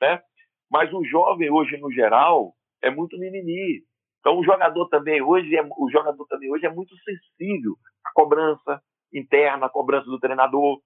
né? 0.00 0.22
Mas 0.70 0.90
o 0.92 1.04
jovem 1.04 1.50
hoje 1.50 1.76
no 1.76 1.92
geral 1.92 2.54
é 2.82 2.90
muito 2.90 3.18
mimimi. 3.18 3.82
Então 4.20 4.38
o 4.38 4.44
jogador 4.44 4.88
também 4.88 5.20
hoje 5.20 5.54
é 5.54 5.62
o 5.62 5.90
jogador 5.90 6.26
também 6.28 6.50
hoje 6.50 6.64
é 6.64 6.70
muito 6.70 6.94
sensível 6.98 7.74
à 8.06 8.12
cobrança 8.14 8.80
interna, 9.12 9.66
à 9.66 9.68
cobrança 9.68 10.06
do 10.06 10.18
treinador, 10.18 10.80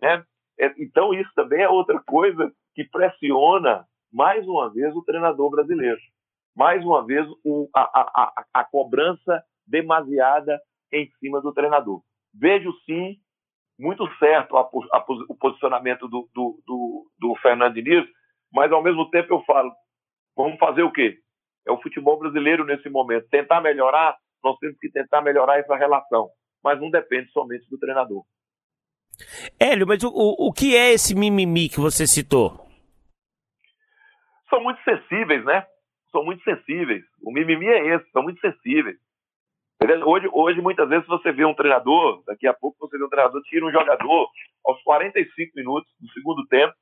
né? 0.00 0.24
É, 0.58 0.72
então 0.78 1.12
isso 1.12 1.30
também 1.34 1.60
é 1.60 1.68
outra 1.68 2.02
coisa 2.06 2.50
que 2.74 2.84
pressiona 2.84 3.86
mais 4.16 4.48
uma 4.48 4.72
vez 4.72 4.96
o 4.96 5.02
treinador 5.02 5.50
brasileiro. 5.50 6.00
Mais 6.56 6.82
uma 6.82 7.04
vez 7.04 7.28
o, 7.44 7.68
a, 7.76 7.82
a, 7.82 8.22
a, 8.24 8.60
a 8.60 8.64
cobrança 8.64 9.44
demasiada 9.66 10.58
em 10.90 11.06
cima 11.20 11.42
do 11.42 11.52
treinador. 11.52 12.00
Vejo 12.32 12.72
sim 12.86 13.18
muito 13.78 14.08
certo 14.18 14.56
a, 14.56 14.62
a, 14.62 15.04
o 15.28 15.36
posicionamento 15.36 16.08
do, 16.08 16.26
do, 16.34 16.58
do, 16.66 17.10
do 17.18 17.36
Fernando 17.42 17.74
Diniz, 17.74 18.06
mas 18.50 18.72
ao 18.72 18.82
mesmo 18.82 19.10
tempo 19.10 19.34
eu 19.34 19.42
falo, 19.44 19.70
vamos 20.34 20.58
fazer 20.58 20.82
o 20.82 20.90
quê? 20.90 21.18
É 21.66 21.70
o 21.70 21.82
futebol 21.82 22.18
brasileiro 22.18 22.64
nesse 22.64 22.88
momento. 22.88 23.28
Tentar 23.28 23.60
melhorar, 23.60 24.16
nós 24.42 24.56
temos 24.58 24.78
que 24.78 24.90
tentar 24.90 25.20
melhorar 25.20 25.58
essa 25.58 25.76
relação, 25.76 26.30
mas 26.64 26.80
não 26.80 26.90
depende 26.90 27.30
somente 27.32 27.68
do 27.68 27.78
treinador. 27.78 28.24
Hélio, 29.60 29.86
mas 29.86 30.02
o, 30.02 30.08
o, 30.08 30.48
o 30.48 30.52
que 30.54 30.74
é 30.74 30.94
esse 30.94 31.14
mimimi 31.14 31.68
que 31.68 31.80
você 31.80 32.06
citou? 32.06 32.65
São 34.48 34.62
muito 34.62 34.82
sensíveis, 34.82 35.44
né? 35.44 35.66
São 36.10 36.24
muito 36.24 36.42
sensíveis. 36.44 37.04
O 37.22 37.32
mimimi 37.32 37.66
é 37.66 37.94
esse, 37.94 38.10
são 38.10 38.22
muito 38.22 38.40
sensíveis. 38.40 38.96
Hoje, 40.04 40.28
hoje, 40.32 40.60
muitas 40.60 40.88
vezes, 40.88 41.06
você 41.06 41.30
vê 41.32 41.44
um 41.44 41.54
treinador, 41.54 42.22
daqui 42.26 42.46
a 42.46 42.54
pouco 42.54 42.76
você 42.80 42.96
vê 42.96 43.04
um 43.04 43.08
treinador, 43.08 43.42
tira 43.42 43.66
um 43.66 43.70
jogador 43.70 44.28
aos 44.64 44.82
45 44.82 45.52
minutos 45.54 45.90
do 46.00 46.08
segundo 46.12 46.46
tempo, 46.46 46.74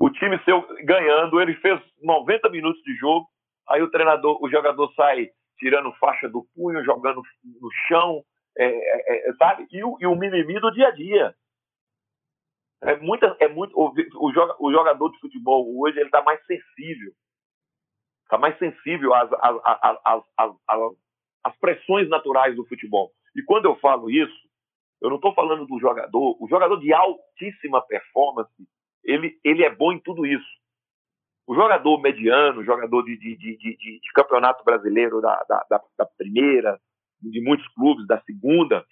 o 0.00 0.10
time 0.10 0.36
seu 0.44 0.66
ganhando, 0.84 1.40
ele 1.40 1.54
fez 1.54 1.80
90 2.02 2.48
minutos 2.50 2.82
de 2.82 2.92
jogo, 2.96 3.28
aí 3.68 3.80
o 3.80 3.90
treinador, 3.90 4.36
o 4.42 4.50
jogador 4.50 4.92
sai 4.94 5.28
tirando 5.58 5.92
faixa 5.92 6.28
do 6.28 6.44
punho, 6.56 6.84
jogando 6.84 7.22
no 7.44 7.70
chão, 7.86 8.20
é, 8.58 8.66
é, 8.66 9.30
é, 9.30 9.32
sabe? 9.34 9.64
E 9.70 9.84
o, 9.84 9.96
e 10.00 10.06
o 10.06 10.16
mimimi 10.16 10.58
do 10.58 10.72
dia 10.72 10.88
a 10.88 10.90
dia. 10.90 11.34
É, 12.82 12.96
muita, 12.96 13.36
é 13.38 13.46
muito, 13.46 13.72
o, 13.78 13.92
o, 14.18 14.72
jogador 14.72 15.10
de 15.10 15.20
futebol 15.20 15.80
hoje 15.80 15.98
ele 15.98 16.06
está 16.06 16.20
mais 16.22 16.44
sensível. 16.46 17.12
Está 18.24 18.36
mais 18.36 18.58
sensível 18.58 19.14
às, 19.14 19.30
às, 19.34 20.24
às, 20.36 20.54
às, 21.44 21.56
pressões 21.58 22.08
naturais 22.08 22.56
do 22.56 22.66
futebol. 22.66 23.12
E 23.36 23.42
quando 23.42 23.66
eu 23.66 23.76
falo 23.76 24.10
isso, 24.10 24.36
eu 25.00 25.08
não 25.10 25.16
estou 25.16 25.32
falando 25.32 25.64
do 25.64 25.78
jogador. 25.78 26.36
O 26.42 26.48
jogador 26.48 26.76
de 26.78 26.92
altíssima 26.92 27.80
performance, 27.86 28.52
ele, 29.04 29.38
ele 29.44 29.64
é 29.64 29.72
bom 29.72 29.92
em 29.92 30.00
tudo 30.00 30.26
isso. 30.26 30.62
O 31.46 31.54
jogador 31.54 32.00
mediano, 32.00 32.60
o 32.60 32.64
jogador 32.64 33.02
de, 33.04 33.16
de, 33.16 33.36
de, 33.36 33.56
de, 33.58 33.76
de 33.76 34.12
campeonato 34.14 34.64
brasileiro 34.64 35.20
da, 35.20 35.44
da, 35.48 35.80
da, 35.98 36.06
primeira, 36.18 36.80
de 37.20 37.40
muitos 37.42 37.66
clubes, 37.74 38.06
da 38.06 38.20
segunda, 38.22 38.84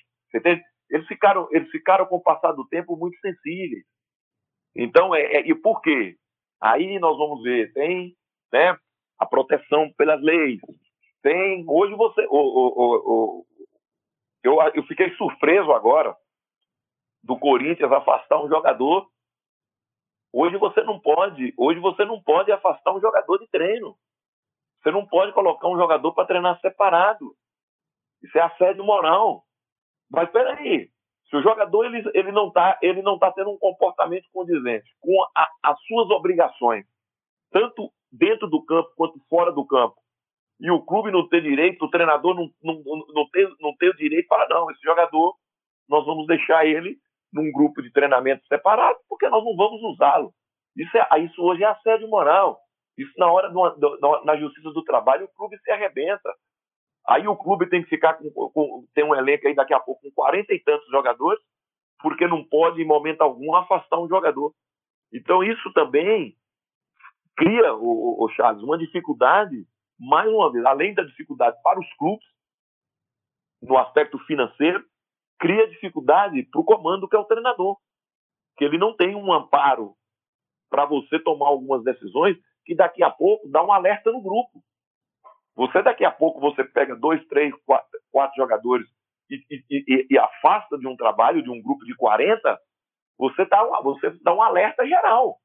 eles 0.90 1.06
ficaram, 1.06 1.48
eles 1.50 1.70
ficaram 1.70 2.06
com 2.06 2.16
o 2.16 2.22
passar 2.22 2.52
do 2.52 2.66
tempo 2.68 2.96
muito 2.96 3.18
sensíveis. 3.20 3.84
Então, 4.76 5.14
é, 5.14 5.22
é, 5.22 5.48
e 5.48 5.54
por 5.54 5.80
quê? 5.80 6.16
Aí 6.60 6.98
nós 6.98 7.16
vamos 7.16 7.42
ver, 7.42 7.72
tem 7.72 8.14
né, 8.52 8.76
a 9.18 9.26
proteção 9.26 9.90
pelas 9.96 10.20
leis, 10.20 10.60
tem. 11.22 11.64
Hoje 11.68 11.94
você. 11.94 12.26
O, 12.28 12.36
o, 12.36 12.74
o, 12.76 13.46
eu, 14.42 14.56
eu 14.74 14.82
fiquei 14.84 15.10
surpreso 15.16 15.72
agora 15.72 16.14
do 17.22 17.38
Corinthians 17.38 17.92
afastar 17.92 18.42
um 18.42 18.48
jogador 18.48 19.06
Hoje 20.32 20.56
você 20.58 20.82
não 20.82 20.98
pode, 21.00 21.52
hoje 21.56 21.80
você 21.80 22.04
não 22.04 22.22
pode 22.22 22.52
afastar 22.52 22.94
um 22.94 23.00
jogador 23.00 23.38
de 23.38 23.48
treino. 23.48 23.96
Você 24.80 24.90
não 24.90 25.06
pode 25.06 25.32
colocar 25.32 25.68
um 25.68 25.76
jogador 25.76 26.14
para 26.14 26.26
treinar 26.26 26.60
separado. 26.60 27.34
Isso 28.22 28.38
é 28.38 28.42
assédio 28.42 28.84
moral. 28.84 29.44
Mas 30.10 30.26
espera 30.26 30.54
aí, 30.54 30.88
se 31.28 31.36
o 31.36 31.42
jogador 31.42 31.84
ele, 31.84 32.02
ele 32.14 32.32
não 32.32 32.48
está 32.48 32.78
ele 32.82 33.02
não 33.02 33.18
tá 33.18 33.30
tendo 33.32 33.50
um 33.50 33.58
comportamento 33.58 34.24
condizente 34.32 34.90
com 35.00 35.22
a, 35.36 35.48
as 35.62 35.80
suas 35.82 36.10
obrigações, 36.10 36.84
tanto 37.50 37.92
dentro 38.10 38.48
do 38.48 38.64
campo 38.64 38.90
quanto 38.96 39.20
fora 39.28 39.52
do 39.52 39.64
campo, 39.64 39.96
e 40.60 40.70
o 40.70 40.82
clube 40.82 41.10
não 41.10 41.28
tem 41.28 41.40
direito, 41.40 41.84
o 41.84 41.90
treinador 41.90 42.34
não, 42.34 42.50
não, 42.62 42.82
não, 43.14 43.28
tem, 43.30 43.48
não 43.60 43.74
tem 43.76 43.88
o 43.88 43.96
direito 43.96 44.28
para 44.28 44.48
não, 44.48 44.70
esse 44.70 44.82
jogador 44.82 45.34
nós 45.88 46.04
vamos 46.04 46.26
deixar 46.26 46.66
ele 46.66 46.98
num 47.32 47.50
grupo 47.50 47.82
de 47.82 47.92
treinamento 47.92 48.46
separado, 48.46 48.98
porque 49.08 49.28
nós 49.28 49.44
não 49.44 49.56
vamos 49.56 49.82
usá-lo. 49.82 50.32
Isso, 50.76 50.96
é, 50.96 51.20
isso 51.20 51.42
hoje 51.42 51.64
é 51.64 51.66
assédio 51.66 52.08
moral. 52.08 52.60
Isso 52.96 53.12
na 53.16 53.30
hora 53.30 53.48
do, 53.48 53.70
do, 53.70 54.24
na 54.24 54.36
justiça 54.36 54.70
do 54.70 54.84
trabalho 54.84 55.24
o 55.24 55.34
clube 55.36 55.58
se 55.58 55.70
arrebenta. 55.70 56.32
Aí 57.10 57.26
o 57.26 57.36
clube 57.36 57.68
tem 57.68 57.82
que 57.82 57.88
ficar 57.88 58.14
com, 58.14 58.30
com, 58.30 58.86
tem 58.94 59.02
um 59.02 59.16
elenco 59.16 59.48
aí 59.48 59.54
daqui 59.54 59.74
a 59.74 59.80
pouco 59.80 60.00
com 60.00 60.12
40 60.12 60.54
e 60.54 60.60
tantos 60.60 60.86
jogadores, 60.88 61.42
porque 61.98 62.24
não 62.28 62.44
pode 62.44 62.80
em 62.80 62.86
momento 62.86 63.22
algum 63.22 63.52
afastar 63.56 63.98
um 63.98 64.08
jogador. 64.08 64.54
Então 65.12 65.42
isso 65.42 65.72
também 65.72 66.36
cria, 67.36 67.74
o, 67.74 68.24
o 68.24 68.28
Charles, 68.28 68.62
uma 68.62 68.78
dificuldade, 68.78 69.66
mais 69.98 70.30
uma 70.30 70.52
vez, 70.52 70.64
além 70.64 70.94
da 70.94 71.02
dificuldade 71.02 71.60
para 71.64 71.80
os 71.80 71.92
clubes, 71.94 72.24
no 73.60 73.76
aspecto 73.76 74.16
financeiro, 74.20 74.84
cria 75.40 75.68
dificuldade 75.68 76.44
para 76.44 76.60
o 76.60 76.64
comando 76.64 77.08
que 77.08 77.16
é 77.16 77.18
o 77.18 77.24
treinador, 77.24 77.76
que 78.56 78.64
ele 78.64 78.78
não 78.78 78.94
tem 78.94 79.16
um 79.16 79.32
amparo 79.32 79.96
para 80.70 80.84
você 80.84 81.18
tomar 81.18 81.48
algumas 81.48 81.82
decisões 81.82 82.38
que 82.64 82.76
daqui 82.76 83.02
a 83.02 83.10
pouco 83.10 83.48
dá 83.48 83.64
um 83.64 83.72
alerta 83.72 84.12
no 84.12 84.22
grupo. 84.22 84.62
Você 85.56 85.82
daqui 85.82 86.04
a 86.04 86.10
pouco 86.10 86.40
você 86.40 86.64
pega 86.64 86.96
dois, 86.96 87.24
três, 87.28 87.54
quatro, 87.64 87.88
quatro 88.10 88.36
jogadores 88.36 88.86
e, 89.30 89.36
e, 89.50 89.64
e, 89.70 90.06
e, 90.10 90.18
afasta 90.18 90.78
de 90.78 90.86
um 90.86 90.96
trabalho 90.96 91.42
de 91.42 91.50
um 91.50 91.60
grupo 91.62 91.84
de 91.84 91.94
40, 91.94 92.58
você 93.18 93.44
dá, 93.46 93.62
um, 93.62 93.82
você 93.82 94.10
dá 94.22 94.34
um 94.34 94.42
alerta 94.42 94.86
geral. 94.86 95.36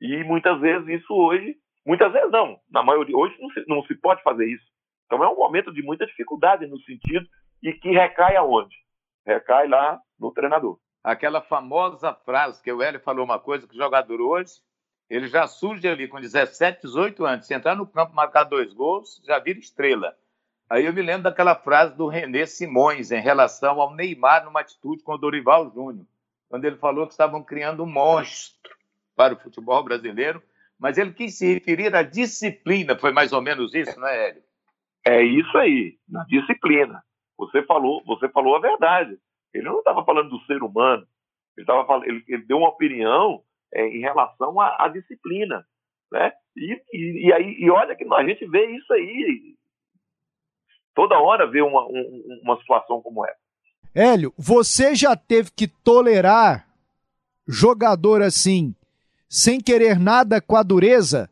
E 0.00 0.24
muitas 0.24 0.60
vezes 0.60 1.02
isso 1.02 1.12
hoje, 1.14 1.56
muitas 1.86 2.12
vezes 2.12 2.30
não, 2.30 2.58
na 2.70 2.82
maioria, 2.82 3.16
hoje 3.16 3.36
não 3.40 3.50
se, 3.50 3.64
não 3.68 3.82
se 3.84 3.94
pode 4.00 4.22
fazer 4.22 4.46
isso. 4.46 4.66
Então 5.06 5.22
é 5.22 5.28
um 5.28 5.36
momento 5.36 5.72
de 5.72 5.82
muita 5.82 6.06
dificuldade 6.06 6.66
no 6.66 6.80
sentido 6.80 7.26
e 7.62 7.72
que 7.72 7.90
recai 7.90 8.36
aonde? 8.36 8.74
recai 9.26 9.66
lá 9.66 10.00
no 10.18 10.32
treinador. 10.32 10.78
Aquela 11.02 11.42
famosa 11.42 12.14
frase 12.14 12.62
que 12.62 12.72
o 12.72 12.80
Hélio 12.80 13.00
falou 13.00 13.24
uma 13.24 13.38
coisa 13.38 13.66
que 13.66 13.74
o 13.74 13.78
jogador 13.78 14.20
hoje, 14.20 14.52
ele 15.08 15.28
já 15.28 15.46
surge 15.46 15.86
ali 15.86 16.08
com 16.08 16.20
17, 16.20 16.82
18 16.82 17.24
anos. 17.24 17.46
Se 17.46 17.54
entrar 17.54 17.76
no 17.76 17.86
campo 17.86 18.14
marcar 18.14 18.44
dois 18.44 18.72
gols, 18.72 19.22
já 19.24 19.38
vira 19.38 19.58
estrela. 19.58 20.16
Aí 20.68 20.84
eu 20.84 20.92
me 20.92 21.00
lembro 21.00 21.22
daquela 21.22 21.54
frase 21.54 21.96
do 21.96 22.08
René 22.08 22.44
Simões 22.44 23.12
em 23.12 23.20
relação 23.20 23.80
ao 23.80 23.94
Neymar 23.94 24.44
numa 24.44 24.60
atitude 24.60 25.02
com 25.04 25.12
o 25.12 25.18
Dorival 25.18 25.70
Júnior, 25.72 26.04
quando 26.48 26.64
ele 26.64 26.76
falou 26.76 27.06
que 27.06 27.12
estavam 27.12 27.42
criando 27.42 27.84
um 27.84 27.86
monstro 27.86 28.74
para 29.14 29.34
o 29.34 29.38
futebol 29.38 29.82
brasileiro, 29.84 30.42
mas 30.78 30.98
ele 30.98 31.12
quis 31.12 31.38
se 31.38 31.54
referir 31.54 31.94
à 31.94 32.02
disciplina. 32.02 32.98
Foi 32.98 33.12
mais 33.12 33.32
ou 33.32 33.40
menos 33.40 33.72
isso, 33.74 33.98
não 33.98 34.08
é, 34.08 34.28
Hélio? 34.28 34.42
É 35.06 35.22
isso 35.22 35.56
aí, 35.56 35.96
na 36.08 36.24
disciplina. 36.24 37.00
Você 37.38 37.62
falou, 37.62 38.02
você 38.04 38.28
falou 38.28 38.56
a 38.56 38.60
verdade. 38.60 39.16
Ele 39.54 39.64
não 39.64 39.78
estava 39.78 40.04
falando 40.04 40.30
do 40.30 40.40
ser 40.46 40.62
humano. 40.62 41.06
Ele, 41.56 41.64
tava 41.64 42.04
ele, 42.04 42.24
ele 42.26 42.42
deu 42.44 42.58
uma 42.58 42.70
opinião 42.70 43.42
é, 43.72 43.86
em 43.88 44.00
relação 44.00 44.60
à, 44.60 44.84
à, 44.84 44.88
disciplina. 44.88 45.64
Né? 46.12 46.32
E, 46.56 46.82
e, 46.92 47.28
e, 47.28 47.32
aí, 47.32 47.56
e 47.58 47.70
olha 47.70 47.94
que 47.96 48.04
a 48.12 48.24
gente 48.24 48.46
vê 48.46 48.66
isso 48.76 48.92
aí. 48.92 49.54
Toda 50.94 51.18
hora 51.18 51.50
vê 51.50 51.60
uma, 51.60 51.84
um, 51.86 52.40
uma 52.42 52.58
situação 52.58 53.02
como 53.02 53.24
essa. 53.24 53.38
Hélio, 53.94 54.32
você 54.36 54.94
já 54.94 55.16
teve 55.16 55.50
que 55.50 55.66
tolerar 55.66 56.66
jogador 57.46 58.22
assim, 58.22 58.74
sem 59.28 59.60
querer 59.60 59.98
nada 59.98 60.40
com 60.40 60.56
a 60.56 60.62
dureza, 60.62 61.30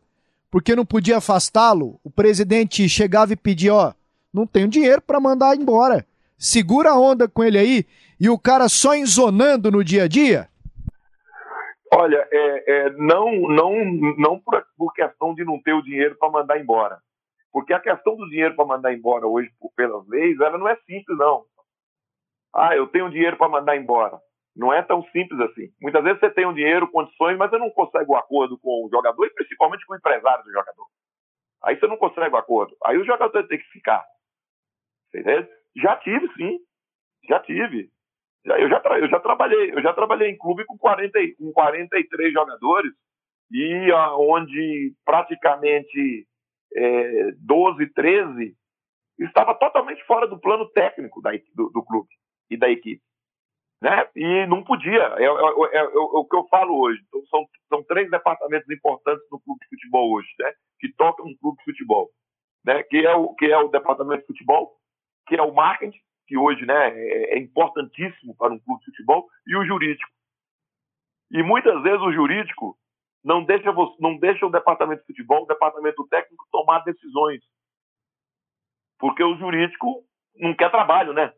porque 0.50 0.76
não 0.76 0.84
podia 0.84 1.18
afastá-lo? 1.18 1.98
O 2.04 2.10
presidente 2.10 2.88
chegava 2.88 3.32
e 3.32 3.36
pedia, 3.36 3.74
ó, 3.74 3.92
não 4.32 4.46
tenho 4.46 4.68
dinheiro 4.68 5.02
para 5.02 5.20
mandar 5.20 5.56
embora. 5.56 6.06
Segura 6.38 6.90
a 6.90 6.98
onda 6.98 7.28
com 7.28 7.42
ele 7.42 7.58
aí 7.58 7.86
e 8.18 8.28
o 8.28 8.38
cara 8.38 8.68
só 8.68 8.94
enzonando 8.94 9.70
no 9.70 9.82
dia 9.82 10.04
a 10.04 10.08
dia? 10.08 10.48
Olha, 11.96 12.28
é, 12.30 12.64
é, 12.66 12.90
não, 12.90 13.32
não, 13.48 13.84
não 14.18 14.40
por, 14.40 14.66
por, 14.76 14.92
questão 14.92 15.34
de 15.34 15.44
não 15.44 15.62
ter 15.62 15.72
o 15.72 15.82
dinheiro 15.82 16.16
para 16.18 16.30
mandar 16.30 16.60
embora. 16.60 16.98
Porque 17.52 17.72
a 17.72 17.78
questão 17.78 18.16
do 18.16 18.28
dinheiro 18.28 18.56
para 18.56 18.64
mandar 18.64 18.92
embora 18.92 19.26
hoje, 19.26 19.48
por, 19.60 19.72
pelas 19.76 20.04
leis, 20.08 20.40
ela 20.40 20.58
não 20.58 20.68
é 20.68 20.74
simples, 20.86 21.16
não. 21.16 21.44
Ah, 22.52 22.74
eu 22.74 22.88
tenho 22.88 23.10
dinheiro 23.10 23.36
para 23.36 23.48
mandar 23.48 23.76
embora. 23.76 24.18
Não 24.56 24.72
é 24.72 24.82
tão 24.82 25.04
simples 25.10 25.38
assim. 25.40 25.72
Muitas 25.80 26.02
vezes 26.02 26.18
você 26.18 26.30
tem 26.30 26.46
um 26.46 26.54
dinheiro, 26.54 26.90
condições, 26.90 27.36
mas 27.36 27.50
você 27.50 27.58
não 27.58 27.70
consegue 27.70 28.10
o 28.10 28.14
um 28.14 28.16
acordo 28.16 28.58
com 28.58 28.86
o 28.86 28.90
jogador 28.90 29.26
e 29.26 29.34
principalmente 29.34 29.86
com 29.86 29.94
o 29.94 29.96
empresário 29.96 30.44
do 30.44 30.52
jogador. 30.52 30.86
Aí 31.62 31.78
você 31.78 31.86
não 31.86 31.96
consegue 31.96 32.34
o 32.34 32.36
um 32.36 32.40
acordo. 32.40 32.76
Aí 32.84 32.98
o 32.98 33.04
jogador 33.04 33.46
tem 33.46 33.58
que 33.58 33.70
ficar. 33.70 34.04
Entendeu? 35.08 35.46
Já 35.76 35.96
tive, 35.96 36.28
sim. 36.34 36.58
Já 37.28 37.40
tive. 37.40 37.90
Eu, 38.44 38.68
já 38.68 38.82
eu 39.00 39.08
já 39.08 39.20
trabalhei, 39.20 39.72
eu 39.72 39.82
já 39.82 39.92
trabalhei 39.94 40.30
em 40.30 40.36
clube 40.36 40.64
com, 40.66 40.76
40, 40.76 41.18
com 41.38 41.52
43 41.52 42.32
jogadores 42.32 42.92
e 43.50 43.90
ah, 43.92 44.16
onde 44.16 44.94
praticamente 45.04 46.26
é, 46.76 47.32
12, 47.38 47.86
13 47.94 48.54
estava 49.18 49.54
totalmente 49.54 50.04
fora 50.04 50.26
do 50.26 50.38
plano 50.38 50.68
técnico 50.70 51.22
da, 51.22 51.30
do, 51.54 51.70
do 51.70 51.82
clube 51.84 52.08
e 52.50 52.56
da 52.56 52.68
equipe. 52.68 53.02
Né? 53.80 54.08
E 54.16 54.46
não 54.46 54.62
podia. 54.64 55.02
É, 55.18 55.24
é, 55.24 55.26
é, 55.26 55.78
é, 55.78 55.88
o 55.94 56.24
que 56.24 56.36
eu 56.36 56.46
falo 56.48 56.80
hoje. 56.80 57.02
Então, 57.06 57.22
são, 57.26 57.46
são 57.68 57.82
três 57.84 58.10
departamentos 58.10 58.68
importantes 58.70 59.24
no 59.30 59.40
clube 59.40 59.60
de 59.60 59.68
futebol 59.68 60.12
hoje, 60.12 60.28
né? 60.38 60.52
que 60.80 60.92
tocam 60.94 61.26
no 61.26 61.36
clube 61.38 61.58
de 61.58 61.64
futebol. 61.64 62.10
Né? 62.64 62.82
Que, 62.84 63.06
é 63.06 63.14
o, 63.14 63.34
que 63.34 63.46
é 63.46 63.58
o 63.58 63.68
departamento 63.68 64.22
de 64.22 64.26
futebol, 64.26 64.76
que 65.26 65.36
é 65.36 65.42
o 65.42 65.54
marketing, 65.54 66.00
que 66.26 66.36
hoje 66.36 66.64
né, 66.64 66.90
é, 66.90 67.34
é 67.34 67.38
importantíssimo 67.38 68.34
para 68.36 68.52
um 68.52 68.58
clube 68.58 68.80
de 68.80 68.86
futebol, 68.86 69.28
e 69.46 69.56
o 69.56 69.64
jurídico. 69.64 70.10
E 71.30 71.42
muitas 71.42 71.82
vezes 71.82 72.00
o 72.00 72.12
jurídico 72.12 72.76
não 73.24 73.44
deixa, 73.44 73.72
não 73.98 74.18
deixa 74.18 74.46
o 74.46 74.50
departamento 74.50 75.00
de 75.00 75.06
futebol, 75.06 75.44
o 75.44 75.46
departamento 75.46 76.06
técnico 76.08 76.46
tomar 76.50 76.80
decisões. 76.84 77.42
Porque 78.98 79.22
o 79.24 79.36
jurídico 79.36 80.04
não 80.36 80.54
quer 80.54 80.70
trabalho, 80.70 81.12
né? 81.12 81.32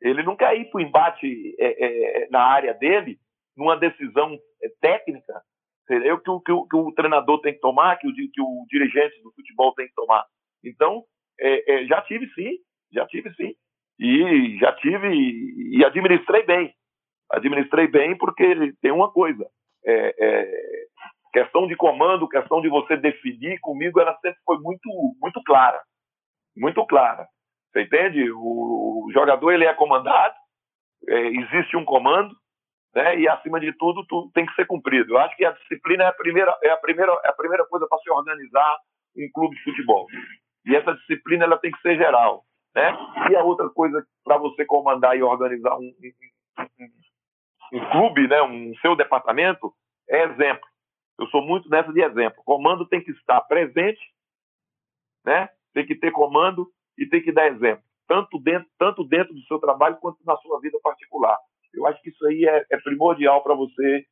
Ele 0.00 0.22
não 0.22 0.36
quer 0.36 0.56
ir 0.56 0.70
para 0.70 0.78
o 0.78 0.80
embate 0.80 1.56
é, 1.58 2.24
é, 2.24 2.28
na 2.30 2.40
área 2.40 2.72
dele, 2.74 3.18
numa 3.56 3.76
decisão 3.76 4.38
é, 4.62 4.68
técnica? 4.80 5.42
Que 5.86 6.12
o, 6.12 6.40
que, 6.40 6.52
o, 6.52 6.66
que 6.66 6.76
o 6.76 6.92
treinador 6.92 7.40
tem 7.40 7.54
que 7.54 7.60
tomar, 7.60 7.96
que 7.96 8.06
o, 8.06 8.12
que 8.14 8.40
o 8.40 8.66
dirigente 8.68 9.22
do 9.22 9.32
futebol 9.32 9.74
tem 9.74 9.88
que 9.88 9.94
tomar. 9.94 10.24
Então, 10.62 11.04
é, 11.40 11.72
é, 11.72 11.86
já 11.86 12.02
tive 12.02 12.28
sim, 12.34 12.58
já 12.92 13.06
tive 13.06 13.32
sim. 13.34 13.54
E 13.98 14.58
já 14.58 14.72
tive 14.76 15.08
e 15.08 15.84
administrei 15.84 16.44
bem. 16.44 16.72
Administrei 17.30 17.88
bem 17.88 18.16
porque 18.16 18.72
tem 18.80 18.92
uma 18.92 19.10
coisa. 19.10 19.44
É, 19.84 20.14
é, 20.18 20.50
questão 21.32 21.66
de 21.66 21.76
comando, 21.76 22.28
questão 22.28 22.60
de 22.60 22.68
você 22.68 22.96
definir 22.96 23.58
comigo, 23.60 24.00
ela 24.00 24.16
sempre 24.20 24.38
foi 24.44 24.58
muito, 24.58 24.88
muito 25.20 25.42
clara. 25.44 25.80
Muito 26.56 26.84
clara. 26.86 27.26
Você 27.72 27.82
entende? 27.82 28.30
O 28.32 29.10
jogador 29.12 29.52
ele 29.52 29.64
é 29.64 29.74
comandado, 29.74 30.34
é, 31.08 31.26
existe 31.26 31.76
um 31.76 31.84
comando, 31.84 32.34
né? 32.94 33.18
E 33.20 33.28
acima 33.28 33.60
de 33.60 33.72
tudo, 33.74 34.04
tudo 34.06 34.30
tem 34.32 34.46
que 34.46 34.54
ser 34.54 34.66
cumprido. 34.66 35.12
Eu 35.12 35.18
acho 35.18 35.36
que 35.36 35.44
a 35.44 35.52
disciplina 35.52 36.04
é 36.04 36.06
a 36.08 36.12
primeira, 36.12 36.56
é 36.62 36.70
a 36.70 36.76
primeira, 36.76 37.12
é 37.24 37.28
a 37.28 37.34
primeira 37.34 37.66
coisa 37.66 37.86
para 37.88 37.98
se 37.98 38.10
organizar 38.10 38.76
um 39.16 39.28
clube 39.32 39.56
de 39.56 39.62
futebol. 39.62 40.06
E 40.66 40.74
essa 40.74 40.94
disciplina 40.94 41.44
ela 41.44 41.58
tem 41.58 41.70
que 41.70 41.80
ser 41.80 41.96
geral, 41.96 42.42
né? 42.78 42.96
E 43.30 43.36
a 43.36 43.42
outra 43.42 43.68
coisa 43.68 44.06
para 44.24 44.38
você 44.38 44.64
comandar 44.64 45.16
e 45.16 45.22
organizar 45.22 45.76
um, 45.76 45.92
um, 46.60 47.78
um, 47.78 47.90
clube, 47.90 48.28
né? 48.28 48.40
Um 48.42 48.72
seu 48.80 48.94
departamento 48.94 49.74
é 50.08 50.22
exemplo. 50.24 50.66
Eu 51.18 51.26
sou 51.26 51.42
muito 51.42 51.68
nessa 51.68 51.92
de 51.92 52.00
exemplo. 52.00 52.40
comando 52.44 52.86
tem 52.86 53.02
que 53.02 53.10
estar 53.10 53.40
presente, 53.42 54.00
né? 55.24 55.48
Tem 55.74 55.84
que 55.84 55.96
ter 55.96 56.12
comando 56.12 56.70
e 56.96 57.06
tem 57.06 57.20
que 57.20 57.32
dar 57.32 57.48
exemplo, 57.48 57.82
tanto 58.06 58.38
dentro, 58.38 58.68
tanto 58.78 59.04
dentro 59.04 59.34
do 59.34 59.42
seu 59.42 59.58
trabalho 59.58 59.96
quanto 59.96 60.18
na 60.24 60.36
sua 60.36 60.60
vida 60.60 60.78
particular. 60.82 61.36
Eu 61.74 61.86
acho 61.86 62.00
que 62.00 62.10
isso 62.10 62.26
aí 62.26 62.44
é, 62.44 62.64
é 62.70 62.76
primordial 62.78 63.42
para 63.42 63.54
você 63.54 64.04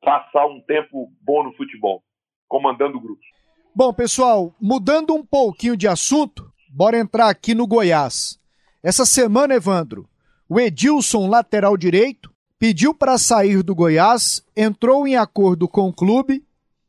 passar 0.00 0.46
um 0.46 0.60
tempo 0.62 1.08
bom 1.20 1.44
no 1.44 1.52
futebol, 1.54 2.02
comandando 2.48 3.00
grupos. 3.00 3.26
Bom, 3.74 3.92
pessoal, 3.92 4.52
mudando 4.60 5.14
um 5.14 5.24
pouquinho 5.24 5.76
de 5.76 5.88
assunto, 5.88 6.52
bora 6.70 6.98
entrar 6.98 7.28
aqui 7.28 7.54
no 7.54 7.66
Goiás. 7.66 8.38
Essa 8.82 9.04
semana, 9.04 9.54
Evandro, 9.54 10.08
o 10.48 10.58
Edilson, 10.58 11.28
lateral 11.28 11.76
direito, 11.76 12.32
pediu 12.58 12.94
para 12.94 13.18
sair 13.18 13.62
do 13.62 13.74
Goiás, 13.74 14.42
entrou 14.56 15.06
em 15.06 15.16
acordo 15.16 15.68
com 15.68 15.88
o 15.88 15.92
clube, 15.92 16.44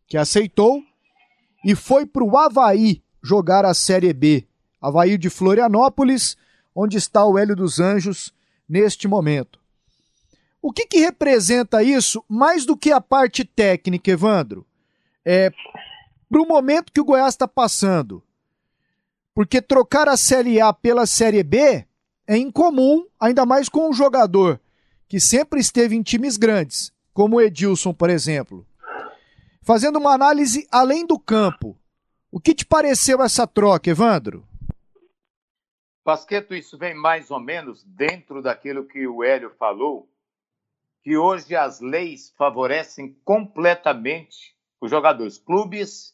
que 0.07 0.17
aceitou, 0.17 0.82
e 1.63 1.75
foi 1.75 2.05
para 2.05 2.23
o 2.23 2.38
Havaí 2.38 3.03
jogar 3.21 3.65
a 3.65 3.73
Série 3.73 4.13
B. 4.13 4.47
Havaí 4.82 5.17
de 5.17 5.30
Florianópolis, 5.30 6.38
onde 6.73 6.97
está 6.97 7.25
o 7.25 7.38
Hélio 7.38 7.55
dos 7.55 7.80
Anjos 7.80 8.34
neste 8.67 9.07
momento. 9.07 9.59
O 10.61 10.71
que, 10.71 10.86
que 10.86 10.99
representa 10.99 11.84
isso 11.84 12.23
mais 12.27 12.65
do 12.65 12.77
que 12.77 12.91
a 12.91 13.01
parte 13.01 13.43
técnica, 13.43 14.11
Evandro? 14.11 14.65
É, 15.25 15.51
para 16.30 16.41
o 16.41 16.47
momento 16.47 16.91
que 16.91 17.01
o 17.01 17.05
Goiás 17.05 17.34
está 17.34 17.47
passando. 17.47 18.23
Porque 19.34 19.61
trocar 19.61 20.07
a 20.07 20.17
Série 20.17 20.59
A 20.59 20.73
pela 20.73 21.05
Série 21.05 21.43
B 21.43 21.86
é 22.27 22.38
incomum, 22.38 23.05
ainda 23.19 23.45
mais 23.45 23.69
com 23.69 23.89
um 23.89 23.93
jogador 23.93 24.59
que 25.07 25.19
sempre 25.19 25.59
esteve 25.59 25.95
em 25.95 26.03
times 26.03 26.38
grandes, 26.38 26.93
como 27.13 27.38
o 27.38 27.41
Edilson, 27.41 27.93
por 27.93 28.09
exemplo. 28.09 28.65
Fazendo 29.63 29.97
uma 29.97 30.13
análise 30.13 30.67
além 30.71 31.05
do 31.05 31.17
campo, 31.19 31.75
o 32.32 32.39
que 32.39 32.53
te 32.53 32.65
pareceu 32.65 33.21
essa 33.23 33.47
troca, 33.47 33.89
Evandro? 33.89 34.47
Pasqueto, 36.03 36.53
isso 36.53 36.77
vem 36.77 36.93
mais 36.93 37.32
ou 37.32 37.39
menos 37.39 37.84
dentro 37.84 38.41
daquilo 38.41 38.86
que 38.86 39.07
o 39.07 39.23
Hélio 39.23 39.51
falou 39.57 40.07
que 41.03 41.17
hoje 41.17 41.55
as 41.55 41.80
leis 41.80 42.34
favorecem 42.38 43.15
completamente 43.23 44.55
os 44.82 44.91
jogadores. 44.91 45.38
Clubes 45.38 46.13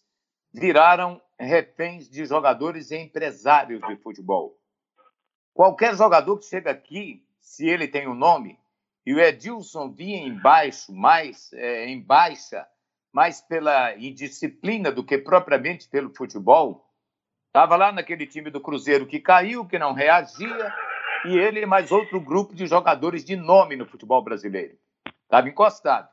viraram 0.53 1.21
reféns 1.39 2.09
de 2.09 2.25
jogadores 2.25 2.91
e 2.91 2.97
empresários 2.97 3.81
de 3.87 3.95
futebol. 3.97 4.57
Qualquer 5.53 5.95
jogador 5.95 6.37
que 6.37 6.45
chega 6.45 6.71
aqui, 6.71 7.25
se 7.39 7.67
ele 7.67 7.87
tem 7.87 8.07
um 8.07 8.15
nome, 8.15 8.59
e 9.05 9.13
o 9.13 9.19
Edilson 9.19 9.91
vinha 9.91 10.25
embaixo, 10.25 10.93
mais 10.93 11.53
é, 11.53 11.87
em 11.87 12.01
baixa, 12.01 12.67
mais 13.13 13.39
pela 13.39 13.95
indisciplina 13.95 14.91
do 14.91 15.03
que 15.03 15.17
propriamente 15.17 15.87
pelo 15.87 16.13
futebol, 16.13 16.89
estava 17.47 17.75
lá 17.75 17.91
naquele 17.91 18.25
time 18.25 18.49
do 18.49 18.59
Cruzeiro 18.59 19.05
que 19.05 19.19
caiu, 19.19 19.65
que 19.65 19.79
não 19.79 19.93
reagia, 19.93 20.73
e 21.25 21.37
ele 21.37 21.61
e 21.61 21.65
mais 21.65 21.91
outro 21.91 22.19
grupo 22.19 22.53
de 22.53 22.67
jogadores 22.67 23.23
de 23.23 23.35
nome 23.35 23.75
no 23.75 23.85
futebol 23.85 24.21
brasileiro. 24.23 24.77
Estava 25.23 25.47
encostado. 25.47 26.09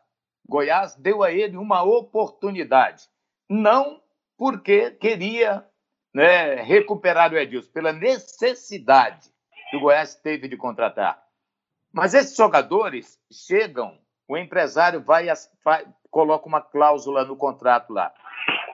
Goiás 0.47 0.95
deu 0.97 1.23
a 1.23 1.31
ele 1.31 1.57
uma 1.57 1.83
oportunidade. 1.83 3.09
Não 3.49 4.02
porque 4.43 4.91
queria 4.91 5.65
né, 6.13 6.57
recuperar 6.57 7.33
o 7.33 7.39
Edilson, 7.39 7.71
pela 7.71 7.93
necessidade 7.93 9.31
que 9.71 9.77
o 9.77 9.81
Goiás 9.81 10.17
teve 10.17 10.49
de 10.49 10.57
contratar. 10.57 11.23
Mas 11.93 12.13
esses 12.13 12.37
jogadores 12.37 13.21
chegam, 13.31 13.97
o 14.27 14.37
empresário 14.37 15.01
vai, 15.01 15.29
vai 15.65 15.87
coloca 16.11 16.49
uma 16.49 16.61
cláusula 16.61 17.25
no 17.25 17.37
contrato 17.37 17.93
lá. 17.93 18.13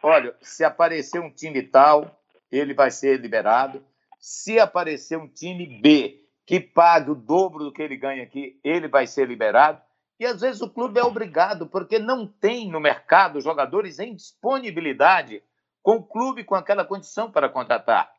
Olha, 0.03 0.35
se 0.41 0.65
aparecer 0.65 1.21
um 1.21 1.31
time 1.31 1.63
tal, 1.63 2.19
ele 2.51 2.73
vai 2.73 2.91
ser 2.91 3.21
liberado. 3.21 3.85
Se 4.19 4.59
aparecer 4.59 5.19
um 5.19 5.29
time 5.29 5.67
B 5.67 6.25
que 6.47 6.61
pague 6.61 7.11
o 7.11 7.15
dobro 7.15 7.65
do 7.65 7.73
que 7.75 7.83
ele 7.83 7.99
ganha 7.99 8.23
aqui, 8.23 8.59
ele 8.65 8.89
vai 8.89 9.07
ser 9.07 9.29
liberado. 9.29 9.83
E 10.19 10.25
às 10.25 10.41
vezes 10.41 10.63
o 10.63 10.71
clube 10.71 10.99
é 10.99 11.05
obrigado, 11.05 11.67
porque 11.67 11.99
não 11.99 12.27
tem 12.27 12.71
no 12.71 12.81
mercado 12.81 13.39
jogadores 13.39 13.99
em 13.99 14.15
disponibilidade 14.15 15.43
com 15.89 15.97
o 15.97 16.03
clube 16.03 16.45
com 16.45 16.55
aquela 16.55 16.85
condição 16.85 17.31
para 17.31 17.49
contratar. 17.49 18.13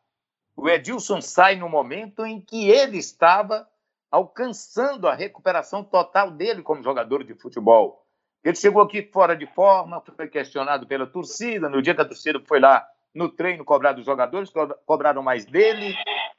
O 0.57 0.67
Edilson 0.67 1.21
sai 1.21 1.55
no 1.55 1.69
momento 1.69 2.25
em 2.25 2.41
que 2.41 2.67
ele 2.67 2.97
estava 2.97 3.69
alcançando 4.09 5.07
a 5.07 5.13
recuperação 5.13 5.83
total 5.83 6.31
dele 6.31 6.63
como 6.63 6.81
jogador 6.81 7.23
de 7.23 7.35
futebol. 7.35 8.03
Ele 8.43 8.55
chegou 8.55 8.81
aqui 8.81 9.03
fora 9.13 9.35
de 9.35 9.45
forma, 9.53 10.01
foi 10.17 10.27
questionado 10.27 10.87
pela 10.87 11.05
torcida. 11.05 11.69
No 11.69 11.79
dia 11.79 11.93
que 11.93 12.01
a 12.01 12.05
torcida 12.05 12.41
foi 12.47 12.59
lá 12.59 12.83
no 13.13 13.29
treino 13.29 13.63
cobrar 13.63 13.93
dos 13.93 14.03
jogadores, 14.03 14.51
cobraram 14.87 15.21
mais 15.21 15.45
dele. 15.45 15.95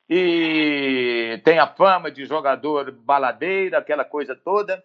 E 0.09 1.41
tem 1.45 1.61
a 1.61 1.69
fama 1.69 2.11
de 2.11 2.25
jogador 2.25 2.91
baladeiro, 2.91 3.77
aquela 3.77 4.05
coisa 4.05 4.35
toda. 4.35 4.83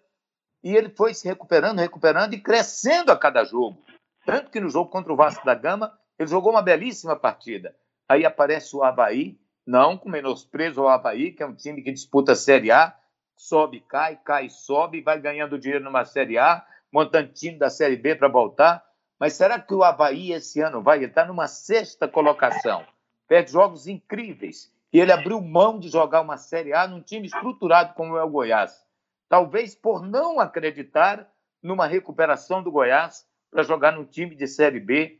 E 0.63 0.75
ele 0.75 0.89
foi 0.89 1.15
se 1.15 1.27
recuperando, 1.27 1.79
recuperando 1.79 2.35
e 2.35 2.39
crescendo 2.39 3.11
a 3.11 3.17
cada 3.17 3.43
jogo. 3.43 3.83
Tanto 4.27 4.51
que 4.51 4.59
no 4.59 4.69
jogo 4.69 4.91
contra 4.91 5.11
o 5.11 5.15
Vasco 5.15 5.43
da 5.43 5.55
Gama, 5.55 5.91
ele 6.17 6.29
jogou 6.29 6.51
uma 6.51 6.61
belíssima 6.61 7.15
partida. 7.15 7.75
Aí 8.07 8.25
aparece 8.25 8.75
o 8.75 8.83
Havaí, 8.83 9.37
não 9.65 9.97
com 9.97 10.09
menosprezo 10.09 10.81
ao 10.81 10.89
Havaí, 10.89 11.31
que 11.31 11.41
é 11.41 11.45
um 11.45 11.55
time 11.55 11.81
que 11.81 11.91
disputa 11.91 12.33
a 12.33 12.35
Série 12.35 12.71
A, 12.71 12.95
sobe, 13.35 13.81
cai, 13.81 14.15
cai, 14.23 14.49
sobe, 14.49 15.01
vai 15.01 15.19
ganhando 15.19 15.59
dinheiro 15.59 15.83
numa 15.83 16.05
Série 16.05 16.37
A, 16.37 16.65
montando 16.91 17.33
time 17.33 17.57
da 17.57 17.69
Série 17.69 17.95
B 17.95 18.15
para 18.15 18.27
voltar. 18.27 18.85
Mas 19.19 19.33
será 19.33 19.59
que 19.59 19.73
o 19.73 19.83
Havaí 19.83 20.31
esse 20.31 20.61
ano 20.61 20.81
vai 20.81 21.03
estar 21.03 21.25
numa 21.25 21.47
sexta 21.47 22.07
colocação? 22.07 22.85
Perde 23.27 23.51
jogos 23.51 23.87
incríveis. 23.87 24.71
E 24.93 24.99
ele 24.99 25.11
abriu 25.11 25.41
mão 25.41 25.79
de 25.79 25.89
jogar 25.89 26.21
uma 26.21 26.37
Série 26.37 26.73
A 26.73 26.87
num 26.87 27.01
time 27.01 27.27
estruturado 27.27 27.93
como 27.93 28.15
é 28.17 28.23
o 28.23 28.29
Goiás 28.29 28.85
talvez 29.29 29.75
por 29.75 30.01
não 30.01 30.39
acreditar 30.39 31.29
numa 31.61 31.87
recuperação 31.87 32.61
do 32.61 32.71
Goiás 32.71 33.27
para 33.51 33.63
jogar 33.63 33.91
num 33.91 34.05
time 34.05 34.35
de 34.35 34.47
Série 34.47 34.79
B, 34.79 35.19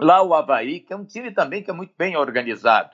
lá 0.00 0.22
o 0.22 0.34
Havaí, 0.34 0.80
que 0.80 0.92
é 0.92 0.96
um 0.96 1.04
time 1.04 1.30
também 1.30 1.62
que 1.62 1.70
é 1.70 1.74
muito 1.74 1.94
bem 1.96 2.16
organizado. 2.16 2.90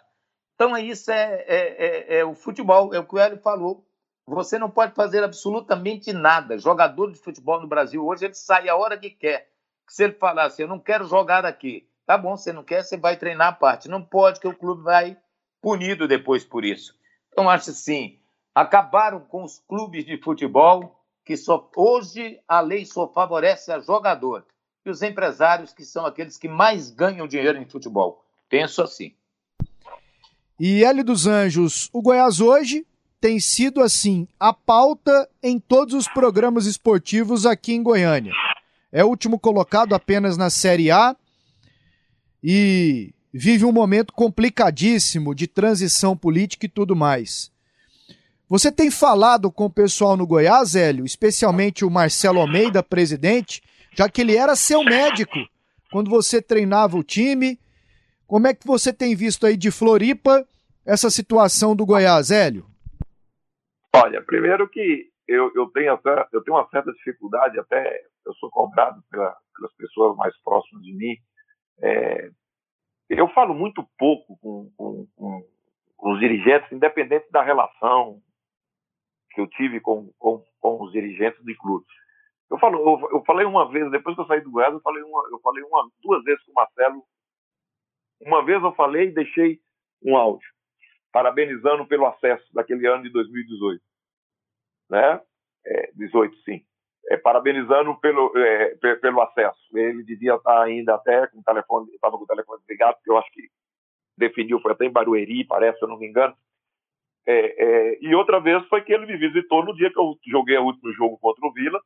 Então, 0.55 0.77
é 0.77 0.83
isso 0.83 1.11
é, 1.11 1.45
é, 1.47 1.57
é, 1.57 2.19
é 2.19 2.25
o 2.25 2.35
futebol, 2.35 2.93
é 2.93 2.99
o 2.99 3.07
que 3.07 3.15
o 3.15 3.19
Hélio 3.19 3.39
falou. 3.39 3.87
Você 4.27 4.59
não 4.59 4.69
pode 4.69 4.95
fazer 4.95 5.23
absolutamente 5.23 6.13
nada. 6.13 6.59
Jogador 6.59 7.13
de 7.13 7.19
futebol 7.19 7.61
no 7.61 7.69
Brasil 7.69 8.05
hoje, 8.05 8.25
ele 8.25 8.35
sai 8.35 8.69
a 8.69 8.75
hora 8.75 8.99
que 8.99 9.11
quer. 9.11 9.49
Se 9.89 10.03
ele 10.03 10.15
falar 10.15 10.47
assim, 10.47 10.63
eu 10.63 10.69
não 10.69 10.81
quero 10.81 11.07
jogar 11.07 11.47
aqui, 11.47 11.89
tá 12.05 12.19
bom, 12.19 12.37
você 12.37 12.53
não 12.53 12.65
quer, 12.65 12.83
você 12.83 12.97
vai 12.97 13.17
treinar 13.17 13.49
a 13.49 13.53
parte. 13.53 13.89
Não 13.89 14.03
pode, 14.03 14.41
que 14.41 14.49
o 14.49 14.57
clube 14.57 14.83
vai 14.83 15.17
punido 15.63 16.09
depois 16.09 16.45
por 16.45 16.65
isso. 16.65 16.93
Então, 17.33 17.49
acho 17.49 17.71
assim, 17.71 18.19
acabaram 18.53 19.21
com 19.21 19.45
os 19.45 19.61
clubes 19.61 20.05
de 20.05 20.21
futebol, 20.21 21.01
que 21.25 21.37
só 21.37 21.71
hoje 21.77 22.41
a 22.49 22.61
lei 22.61 22.85
só 22.85 23.07
favorece 23.13 23.71
a 23.71 23.79
jogador 23.79 24.45
e 24.87 24.91
os 24.91 25.03
empresários, 25.03 25.73
que 25.73 25.85
são 25.85 26.07
aqueles 26.07 26.39
que 26.39 26.49
mais 26.49 26.91
ganham 26.91 27.27
dinheiro 27.27 27.59
em 27.59 27.67
futebol. 27.67 28.25
Penso 28.49 28.83
assim. 28.83 29.13
E 30.59 30.85
Hélio 30.85 31.05
dos 31.05 31.27
Anjos, 31.27 31.91
o 31.93 32.01
Goiás 32.01 32.41
hoje 32.41 32.87
tem 33.21 33.41
sido 33.41 33.83
assim 33.83 34.29
a 34.39 34.53
pauta 34.53 35.29
em 35.43 35.59
todos 35.59 35.95
os 35.95 36.09
programas 36.09 36.67
esportivos 36.67 37.45
aqui 37.45 37.75
em 37.75 37.83
Goiânia. 37.83 38.33
É 38.93 39.05
o 39.05 39.09
último 39.09 39.39
colocado 39.39 39.95
apenas 39.95 40.37
na 40.37 40.49
Série 40.49 40.91
A 40.91 41.17
e 42.43 43.13
vive 43.33 43.65
um 43.65 43.73
momento 43.73 44.13
complicadíssimo 44.13 45.35
de 45.35 45.47
transição 45.47 46.17
política 46.17 46.67
e 46.67 46.69
tudo 46.71 46.95
mais. 46.95 47.51
Você 48.49 48.71
tem 48.71 48.91
falado 48.91 49.51
com 49.51 49.65
o 49.65 49.71
pessoal 49.71 50.17
no 50.17 50.27
Goiás, 50.27 50.77
Hélio, 50.77 51.05
especialmente 51.05 51.85
o 51.85 51.91
Marcelo 51.91 52.41
Almeida, 52.41 52.83
presidente, 52.83 53.61
já 53.97 54.09
que 54.11 54.21
ele 54.21 54.37
era 54.37 54.55
seu 54.55 54.85
médico 54.85 55.39
quando 55.91 56.11
você 56.11 56.43
treinava 56.43 56.97
o 56.97 57.03
time. 57.03 57.59
Como 58.27 58.47
é 58.47 58.55
que 58.55 58.67
você 58.67 58.93
tem 58.93 59.17
visto 59.17 59.47
aí 59.47 59.57
de 59.57 59.71
Floripa 59.71 60.47
essa 60.85 61.09
situação 61.09 61.75
do 61.75 61.87
Goiás, 61.87 62.31
Hélio? 62.31 62.67
Olha, 63.95 64.23
primeiro 64.23 64.69
que 64.69 65.09
eu, 65.27 65.51
eu, 65.55 65.67
tenho, 65.71 65.95
até, 65.95 66.29
eu 66.33 66.43
tenho 66.43 66.57
uma 66.57 66.69
certa 66.69 66.93
dificuldade, 66.93 67.59
até 67.59 68.05
eu 68.27 68.35
sou 68.35 68.51
cobrado 68.51 69.03
pela, 69.11 69.35
pelas 69.57 69.75
pessoas 69.77 70.17
mais 70.17 70.37
próximas 70.43 70.83
de 70.83 70.93
mim. 70.93 71.17
É, 71.83 72.31
eu 73.09 73.29
falo 73.29 73.55
muito 73.55 73.83
pouco 73.97 74.37
com, 74.39 74.71
com, 74.77 75.09
com, 75.17 76.13
os 76.13 76.21
dirigentes, 76.21 76.71
independente 76.71 77.31
da 77.31 77.43
relação 77.43 78.21
que 79.31 79.41
eu 79.41 79.47
tive 79.49 79.81
com, 79.81 80.13
com, 80.19 80.45
com 80.61 80.83
os 80.83 80.93
dirigentes 80.93 81.43
de 81.45 81.55
clubes. 81.57 81.89
Eu, 82.51 82.59
falo, 82.59 82.79
eu, 82.79 83.19
eu, 83.19 83.25
falei 83.25 83.45
uma 83.45 83.69
vez, 83.71 83.91
depois 83.91 84.15
que 84.15 84.23
eu 84.23 84.27
saí 84.27 84.41
do 84.41 84.51
Goiás, 84.51 84.73
eu 84.73 84.81
falei, 84.81 85.03
uma, 85.03 85.29
eu 85.31 85.41
falei 85.41 85.65
uma, 85.65 85.91
duas 86.03 86.23
vezes 86.23 86.43
com 86.45 86.53
o 86.53 86.55
Marcelo. 86.55 87.03
Uma 88.21 88.45
vez 88.45 88.63
eu 88.63 88.73
falei 88.73 89.09
e 89.09 89.15
deixei 89.15 89.61
um 90.03 90.17
áudio, 90.17 90.49
parabenizando 91.13 91.87
pelo 91.87 92.07
acesso 92.07 92.47
daquele 92.55 92.87
ano 92.87 93.03
de 93.03 93.11
2018. 93.11 93.83
Né? 94.91 95.21
É, 95.67 95.93
18, 95.95 96.37
sim. 96.43 96.65
É, 97.09 97.17
parabenizando 97.17 97.99
pelo, 98.01 98.33
é, 98.37 98.75
pelo 98.97 99.21
acesso. 99.23 99.61
Ele 99.77 100.03
devia 100.05 100.35
estar 100.35 100.63
ainda 100.63 100.95
até 100.95 101.27
com 101.29 101.41
o 101.41 101.45
telefone, 101.45 101.91
estava 101.93 102.17
com 102.17 102.25
o 102.25 102.27
telefone 102.27 102.61
desligado, 102.61 102.97
porque 102.97 103.11
eu 103.11 103.19
acho 103.19 103.31
que 103.33 103.49
definiu, 104.17 104.61
foi 104.61 104.73
até 104.73 104.87
em 104.87 104.91
Barueri, 104.91 105.45
parece, 105.45 105.79
se 105.79 105.85
eu 105.85 105.89
não 105.89 105.99
me 105.99 106.07
engano. 106.07 106.35
É, 107.27 107.65
é, 107.65 107.99
e 108.01 108.15
outra 108.15 108.41
vez 108.41 108.65
foi 108.69 108.83
que 108.83 108.93
ele 108.93 109.07
me 109.07 109.17
visitou 109.17 109.65
no 109.65 109.75
dia 109.75 109.91
que 109.93 109.99
eu 109.99 110.17
joguei 110.29 110.57
o 110.59 110.65
último 110.65 110.93
jogo 110.93 111.19
contra 111.19 111.45
o 111.45 111.53
Vila, 111.53 111.81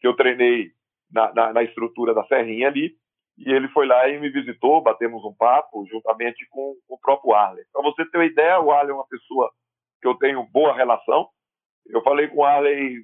que 0.00 0.06
eu 0.06 0.14
treinei 0.14 0.70
na, 1.12 1.32
na, 1.32 1.52
na, 1.52 1.62
estrutura 1.62 2.14
da 2.14 2.24
Serrinha 2.24 2.68
ali, 2.68 2.94
e 3.38 3.50
ele 3.50 3.68
foi 3.68 3.86
lá 3.86 4.08
e 4.08 4.18
me 4.18 4.30
visitou, 4.30 4.82
batemos 4.82 5.24
um 5.24 5.34
papo, 5.34 5.86
juntamente 5.90 6.46
com, 6.50 6.74
com 6.86 6.94
o 6.94 7.00
próprio 7.00 7.34
Arley. 7.34 7.64
Para 7.72 7.82
você 7.82 8.04
ter 8.06 8.18
uma 8.18 8.26
ideia, 8.26 8.60
o 8.60 8.70
Arley 8.70 8.90
é 8.90 8.94
uma 8.94 9.06
pessoa 9.06 9.50
que 10.00 10.08
eu 10.08 10.14
tenho 10.14 10.46
boa 10.52 10.74
relação. 10.74 11.28
Eu 11.86 12.02
falei 12.02 12.28
com 12.28 12.38
o 12.38 12.44
Arley 12.44 13.02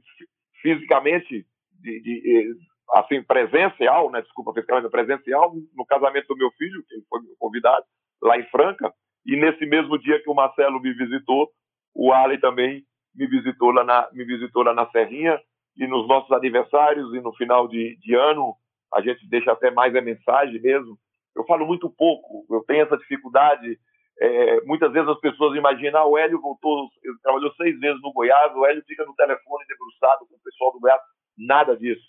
fisicamente, 0.61 1.47
de, 1.81 2.01
de, 2.01 2.55
assim, 2.93 3.23
presencial, 3.23 4.11
né? 4.11 4.21
Desculpa, 4.23 4.53
fisicamente 4.53 4.91
presencial, 4.91 5.55
no 5.75 5.87
casamento 5.87 6.27
do 6.29 6.37
meu 6.37 6.51
filho, 6.53 6.85
que 6.87 6.95
ele 6.95 7.05
foi 7.09 7.21
convidado, 7.39 7.85
lá 8.23 8.39
em 8.39 8.45
Franca, 8.51 8.93
e 9.25 9.37
nesse 9.37 9.67
mesmo 9.67 9.99
dia 9.99 10.23
que 10.23 10.31
o 10.31 10.35
Marcelo 10.35 10.81
me 10.81 10.93
visitou, 10.93 11.51
o 11.95 12.13
Ali 12.13 12.39
também 12.39 12.85
me 13.15 13.27
visitou 13.27 13.71
lá 13.71 13.83
na, 13.83 14.09
me 14.13 14.25
visitou 14.25 14.63
lá 14.63 14.75
na 14.75 14.89
Serrinha 14.91 15.41
e 15.77 15.87
nos 15.87 16.09
nossos 16.09 16.31
aniversários 16.33 17.13
e 17.15 17.21
no 17.21 17.33
final 17.35 17.69
de, 17.69 17.97
de 18.01 18.15
ano 18.15 18.55
a 18.95 19.01
gente 19.01 19.29
deixa 19.29 19.53
até 19.53 19.71
mais 19.71 19.95
a 19.95 20.01
mensagem 20.01 20.61
mesmo. 20.61 20.99
Eu 21.35 21.45
falo 21.45 21.67
muito 21.67 21.91
pouco, 21.91 22.47
eu 22.51 22.65
tenho 22.65 22.85
essa 22.85 22.97
dificuldade. 22.97 23.79
É, 24.19 24.61
muitas 24.63 24.91
vezes 24.93 25.09
as 25.09 25.21
pessoas 25.21 25.57
imaginam, 25.57 26.01
ah, 26.01 26.07
o 26.07 26.17
Hélio 26.17 26.41
voltou, 26.41 26.89
trabalhou 27.23 27.53
seis 27.55 27.79
vezes 27.79 28.01
no 28.01 28.13
Goiás, 28.13 28.55
o 28.55 28.65
Hélio 28.65 28.83
fica 28.87 29.05
no 29.05 29.15
telefone 29.15 29.67
debruçado 29.69 30.27
com 30.27 30.37
o 30.37 30.43
pessoal 30.43 30.73
do 30.73 30.81
Goiás. 30.81 31.01
Nada 31.37 31.77
disso. 31.77 32.05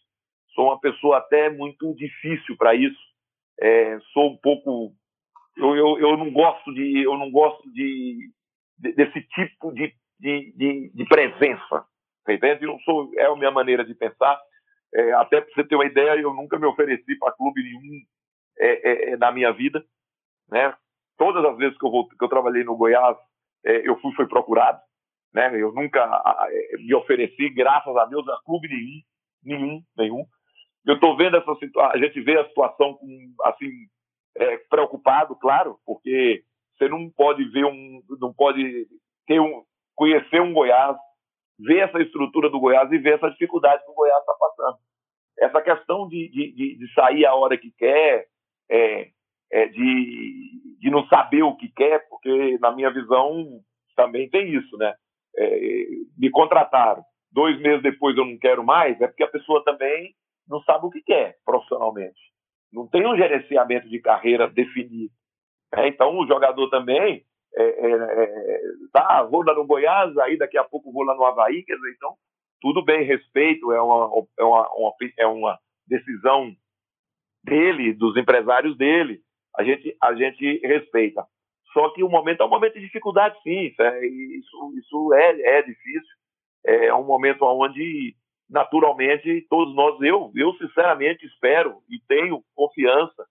Sou 0.55 0.68
uma 0.68 0.80
pessoa 0.80 1.18
até 1.18 1.49
muito 1.49 1.93
difícil 1.95 2.55
para 2.57 2.74
isso. 2.74 2.99
É, 3.59 3.99
sou 4.13 4.32
um 4.32 4.38
pouco, 4.38 4.93
eu, 5.57 5.76
eu, 5.76 5.99
eu 5.99 6.18
não 6.18 6.32
gosto 6.32 6.74
de, 6.74 7.03
eu 7.03 7.18
não 7.18 7.30
gosto 7.30 7.70
de 7.74 8.30
desse 8.78 9.22
tipo 9.30 9.74
de, 9.74 9.91
de, 10.20 10.53
de, 10.55 10.91
de 10.93 11.05
presença. 11.05 11.86
Entende? 12.34 12.65
Eu 12.65 12.78
sou, 12.80 13.11
é 13.15 13.25
a 13.25 13.36
minha 13.36 13.51
maneira 13.51 13.86
de 13.86 13.93
pensar. 13.95 14.39
É, 14.93 15.11
até 15.13 15.41
para 15.41 15.53
você 15.53 15.63
ter 15.63 15.75
uma 15.75 15.86
ideia, 15.86 16.19
eu 16.19 16.34
nunca 16.34 16.57
me 16.57 16.65
ofereci 16.65 17.17
para 17.17 17.34
clube 17.34 17.61
nenhum 17.61 18.01
é, 18.59 18.89
é, 18.89 19.09
é, 19.11 19.17
na 19.17 19.32
minha 19.32 19.51
vida. 19.51 19.84
Né? 20.49 20.73
Todas 21.17 21.43
as 21.45 21.57
vezes 21.57 21.78
que 21.78 21.86
eu, 21.86 21.91
vou, 21.91 22.07
que 22.07 22.23
eu 22.23 22.30
trabalhei 22.30 22.63
no 22.63 22.78
Goiás, 22.78 23.17
é, 23.65 23.88
eu 23.88 23.99
fui 23.99 24.13
foi 24.13 24.28
procurado. 24.28 24.80
Né? 25.34 25.51
Eu 25.61 25.73
nunca 25.73 25.99
é, 26.49 26.78
me 26.78 26.93
ofereci, 26.95 27.49
graças 27.49 27.95
a 27.95 28.05
Deus, 28.05 28.28
a 28.28 28.41
clube 28.45 28.67
nenhum, 28.67 29.01
nenhum, 29.43 29.82
nenhum. 29.97 30.25
Eu 30.86 30.95
estou 30.95 31.17
vendo 31.17 31.36
essa 31.36 31.53
situação, 31.55 31.91
a 31.91 31.97
gente 31.97 32.21
vê 32.21 32.38
a 32.39 32.47
situação 32.47 32.93
com, 32.93 33.34
assim, 33.43 33.69
preocupado, 34.69 35.36
claro, 35.36 35.78
porque 35.86 36.43
você 36.78 36.88
não 36.88 37.09
pode 37.09 37.43
ver 37.49 37.65
um, 37.65 38.01
não 38.21 38.34
pode 38.34 38.88
ter 39.25 39.39
um, 39.41 39.63
conhecer 39.95 40.39
um 40.39 40.53
Goiás, 40.53 40.95
ver 41.60 41.80
essa 41.80 41.99
estrutura 41.99 42.49
do 42.49 42.60
Goiás 42.60 42.91
e 42.91 42.97
ver 42.97 43.16
essa 43.16 43.30
dificuldade 43.30 43.84
que 43.84 43.91
o 43.91 43.95
Goiás 43.95 44.20
está 44.20 44.34
passando. 44.34 44.78
Essa 45.39 45.62
questão 45.62 46.08
de, 46.08 46.30
de, 46.30 46.78
de, 46.78 46.93
sair 46.93 47.26
a 47.26 47.36
hora 47.36 47.58
que 47.58 47.72
quer, 47.78 48.26
é, 48.70 49.10
é 49.51 49.68
de, 49.68 50.78
de 50.80 50.89
não 50.89 51.05
saber 51.08 51.43
o 51.43 51.55
que 51.55 51.70
quer, 51.70 52.08
porque 52.10 52.58
na 52.60 52.72
minha 52.72 52.91
visão 52.91 53.45
também 53.95 54.30
tem 54.30 54.53
isso, 54.53 54.78
né? 54.78 54.93
É, 55.38 55.86
me 56.18 56.30
contrataram. 56.32 57.03
Dois 57.32 57.60
meses 57.60 57.84
depois 57.84 58.18
eu 58.18 58.26
não 58.26 58.38
quero 58.39 58.64
mais, 58.64 58.99
é 58.99 59.08
porque 59.08 59.24
a 59.24 59.30
pessoa 59.30 59.64
também 59.64 60.16
não 60.47 60.62
sabe 60.64 60.86
o 60.86 60.89
que 60.89 61.01
quer 61.01 61.36
profissionalmente. 61.45 62.20
Não 62.72 62.88
tem 62.88 63.05
um 63.05 63.16
gerenciamento 63.16 63.88
de 63.89 63.99
carreira 63.99 64.47
definido. 64.47 65.14
É, 65.74 65.88
então, 65.88 66.18
o 66.18 66.28
jogador 66.28 66.70
também, 66.70 67.24
é, 67.58 67.64
é, 67.64 68.24
é, 68.24 68.62
tá, 68.93 69.24
vou 69.24 69.43
lá 69.43 69.53
no 69.53 69.66
Goiás, 69.66 70.16
aí 70.20 70.38
daqui 70.38 70.58
a 70.58 70.64
pouco 70.64 70.91
vou 70.91 71.03
lá 71.03 71.16
no 71.16 71.24
Havaí, 71.24 71.64
quer 71.64 71.76
dizer, 71.76 71.93
então, 71.95 72.16
tudo 72.62 72.84
bem, 72.84 73.03
respeito, 73.03 73.72
é 73.72 73.82
uma, 73.82 74.26
é 74.38 74.43
uma, 74.43 74.70
uma, 74.76 74.93
é 75.18 75.28
uma 75.28 75.60
decisão 75.88 76.55
dele, 77.43 77.93
dos 77.93 78.16
empresários 78.16 78.78
dele, 78.78 79.22
a 79.58 79.64
gente, 79.64 79.95
a 80.01 80.14
gente 80.14 80.60
respeita. 80.66 81.26
Só 81.74 81.89
que 81.89 82.03
o 82.03 82.10
momento 82.10 82.43
é 82.43 82.45
um 82.45 82.49
momento 82.49 82.76
de 82.76 82.82
dificuldade, 82.82 83.38
sim, 83.41 83.74
é, 83.80 84.05
isso, 84.05 84.74
isso 84.78 85.14
é, 85.14 85.58
é 85.58 85.62
difícil, 85.64 86.16
é 86.66 86.93
um 86.93 87.05
momento 87.05 87.43
onde, 87.43 88.16
naturalmente, 88.49 89.45
todos 89.49 89.74
nós, 89.74 89.99
eu, 90.01 90.32
eu 90.36 90.53
sinceramente 90.55 91.26
espero 91.26 91.82
e 91.89 91.99
tenho 92.08 92.43
confiança 92.55 93.26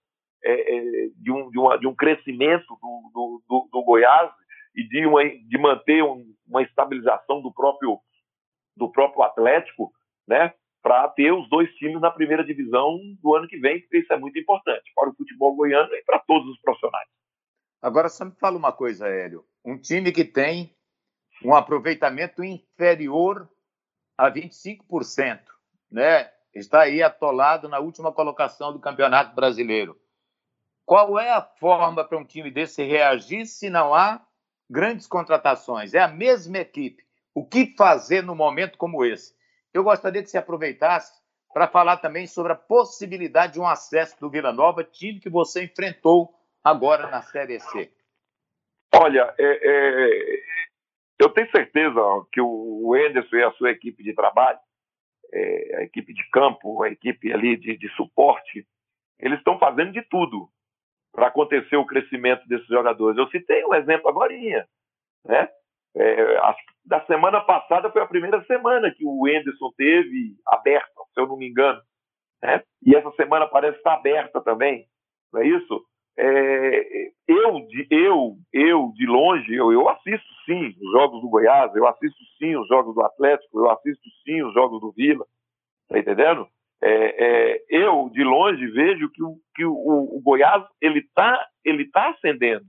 é, 0.46 0.76
é, 0.76 1.08
de, 1.16 1.32
um, 1.32 1.50
de, 1.50 1.58
uma, 1.58 1.76
de 1.76 1.86
um 1.86 1.94
crescimento 1.94 2.66
do, 2.80 3.42
do, 3.48 3.68
do, 3.72 3.82
Goiás 3.82 4.30
e 4.76 4.86
de, 4.86 5.04
uma, 5.04 5.24
de 5.24 5.58
manter 5.58 6.04
um, 6.04 6.24
uma 6.46 6.62
estabilização 6.62 7.42
do 7.42 7.52
próprio, 7.52 7.98
do 8.76 8.90
próprio 8.90 9.22
Atlético, 9.22 9.92
né? 10.26 10.54
Para 10.82 11.08
ter 11.08 11.32
os 11.32 11.48
dois 11.48 11.68
times 11.74 12.00
na 12.00 12.12
primeira 12.12 12.44
divisão 12.44 12.96
do 13.20 13.34
ano 13.34 13.48
que 13.48 13.58
vem, 13.58 13.80
porque 13.80 13.98
isso 13.98 14.12
é 14.12 14.18
muito 14.18 14.38
importante 14.38 14.92
para 14.94 15.10
o 15.10 15.14
futebol 15.14 15.56
goiano 15.56 15.92
e 15.92 16.04
para 16.04 16.20
todos 16.20 16.48
os 16.48 16.60
profissionais. 16.60 17.08
Agora, 17.82 18.08
só 18.08 18.24
me 18.24 18.32
fala 18.32 18.56
uma 18.56 18.72
coisa, 18.72 19.08
Hélio. 19.08 19.44
Um 19.64 19.76
time 19.76 20.12
que 20.12 20.24
tem 20.24 20.72
um 21.44 21.54
aproveitamento 21.54 22.44
inferior 22.44 23.48
a 24.16 24.30
25%, 24.30 25.40
né? 25.90 26.30
Está 26.54 26.82
aí 26.82 27.02
atolado 27.02 27.68
na 27.68 27.80
última 27.80 28.12
colocação 28.12 28.72
do 28.72 28.78
Campeonato 28.78 29.34
Brasileiro. 29.34 30.00
Qual 30.86 31.18
é 31.18 31.32
a 31.32 31.42
forma 31.42 32.04
para 32.04 32.16
um 32.16 32.24
time 32.24 32.48
desse 32.48 32.84
reagir 32.84 33.44
se 33.44 33.68
não 33.68 33.92
há 33.92 34.24
grandes 34.70 35.08
contratações? 35.08 35.92
É 35.94 35.98
a 35.98 36.06
mesma 36.06 36.58
equipe. 36.58 37.04
O 37.34 37.44
que 37.44 37.74
fazer 37.76 38.22
no 38.22 38.36
momento 38.36 38.78
como 38.78 39.04
esse? 39.04 39.34
Eu 39.74 39.82
gostaria 39.82 40.22
que 40.22 40.30
você 40.30 40.38
aproveitasse 40.38 41.20
para 41.52 41.66
falar 41.66 41.96
também 41.96 42.28
sobre 42.28 42.52
a 42.52 42.56
possibilidade 42.56 43.54
de 43.54 43.60
um 43.60 43.66
acesso 43.66 44.18
do 44.20 44.30
Vila 44.30 44.52
Nova, 44.52 44.84
time 44.84 45.18
que 45.18 45.28
você 45.28 45.64
enfrentou 45.64 46.32
agora 46.62 47.08
na 47.08 47.20
Série 47.20 47.58
C. 47.58 47.90
Olha, 48.94 49.34
é, 49.38 49.44
é, 49.44 50.40
eu 51.18 51.30
tenho 51.30 51.50
certeza 51.50 52.00
que 52.30 52.40
o 52.40 52.94
Enderson 52.96 53.36
e 53.36 53.42
a 53.42 53.52
sua 53.52 53.70
equipe 53.72 54.04
de 54.04 54.14
trabalho, 54.14 54.58
é, 55.32 55.78
a 55.78 55.82
equipe 55.82 56.14
de 56.14 56.30
campo, 56.30 56.84
a 56.84 56.90
equipe 56.90 57.32
ali 57.32 57.56
de, 57.56 57.76
de 57.76 57.88
suporte, 57.96 58.64
eles 59.18 59.38
estão 59.38 59.58
fazendo 59.58 59.90
de 59.90 60.02
tudo 60.02 60.48
para 61.16 61.28
acontecer 61.28 61.76
o 61.76 61.86
crescimento 61.86 62.46
desses 62.46 62.66
jogadores. 62.66 63.16
Eu 63.16 63.26
citei 63.28 63.64
um 63.64 63.74
exemplo 63.74 64.10
agora, 64.10 64.34
né? 65.24 65.48
É, 65.96 66.36
acho 66.40 66.58
que 66.58 66.72
da 66.84 67.00
semana 67.06 67.40
passada 67.40 67.90
foi 67.90 68.02
a 68.02 68.06
primeira 68.06 68.44
semana 68.44 68.92
que 68.94 69.02
o 69.02 69.26
Enderson 69.26 69.72
teve 69.78 70.36
aberta, 70.46 70.92
se 71.14 71.18
eu 71.18 71.26
não 71.26 71.38
me 71.38 71.48
engano. 71.48 71.80
Né? 72.42 72.62
E 72.84 72.94
essa 72.94 73.10
semana 73.12 73.46
parece 73.46 73.78
estar 73.78 73.94
aberta 73.94 74.42
também, 74.42 74.86
não 75.32 75.40
é 75.40 75.46
isso? 75.46 75.82
É, 76.18 77.08
eu, 77.26 77.66
de, 77.66 77.86
eu, 77.90 78.36
eu, 78.52 78.92
de 78.94 79.06
longe, 79.06 79.54
eu, 79.54 79.72
eu 79.72 79.88
assisto 79.88 80.28
sim 80.44 80.68
os 80.68 80.92
jogos 80.92 81.22
do 81.22 81.30
Goiás, 81.30 81.74
eu 81.74 81.86
assisto 81.88 82.18
sim 82.38 82.54
os 82.56 82.68
jogos 82.68 82.94
do 82.94 83.02
Atlético, 83.02 83.60
eu 83.60 83.70
assisto 83.70 84.04
sim 84.22 84.42
os 84.42 84.52
jogos 84.52 84.82
do 84.82 84.92
Vila, 84.92 85.24
tá 85.88 85.98
entendendo? 85.98 86.46
É, 86.82 87.54
é, 87.54 87.64
eu, 87.70 88.10
de 88.10 88.22
longe, 88.22 88.66
vejo 88.66 89.10
que 89.10 89.22
o, 89.22 89.36
que 89.54 89.64
o, 89.64 89.72
o 89.72 90.20
Goiás 90.22 90.62
ele 90.80 91.00
está 91.00 91.48
ele 91.64 91.90
tá 91.90 92.10
ascendendo, 92.10 92.66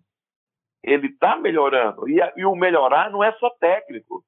ele 0.84 1.08
está 1.08 1.36
melhorando. 1.36 2.08
E, 2.10 2.18
e, 2.38 2.46
o 2.46 2.56
melhorar 2.56 3.12
não 3.12 3.24
é 3.24 3.32
só 3.34 3.50
técnico. 3.60 4.24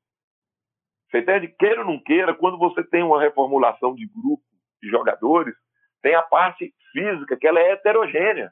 Você 1.09 1.19
entende? 1.19 1.47
Queira 1.47 1.81
ou 1.81 1.87
não 1.87 1.99
queira, 1.99 2.35
quando 2.35 2.57
você 2.57 2.83
tem 2.83 3.03
uma 3.03 3.19
reformulação 3.19 3.95
de 3.95 4.05
grupo 4.07 4.43
de 4.81 4.89
jogadores, 4.89 5.55
tem 6.01 6.13
a 6.13 6.21
parte 6.21 6.73
física, 6.91 7.37
que 7.37 7.47
ela 7.47 7.59
é 7.59 7.71
heterogênea. 7.71 8.51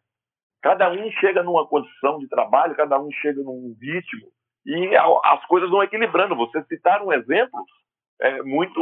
Cada 0.61 0.91
um 0.91 1.11
chega 1.11 1.43
numa 1.43 1.67
condição 1.67 2.17
de 2.17 2.27
trabalho, 2.27 2.75
cada 2.75 2.99
um 2.99 3.11
chega 3.11 3.41
num 3.43 3.75
ritmo, 3.79 4.27
e 4.65 4.95
as 5.23 5.45
coisas 5.45 5.69
vão 5.69 5.83
equilibrando. 5.83 6.35
Você 6.35 6.63
citar 6.63 7.01
um 7.03 7.13
exemplo 7.13 7.63
é, 8.19 8.41
muito, 8.41 8.81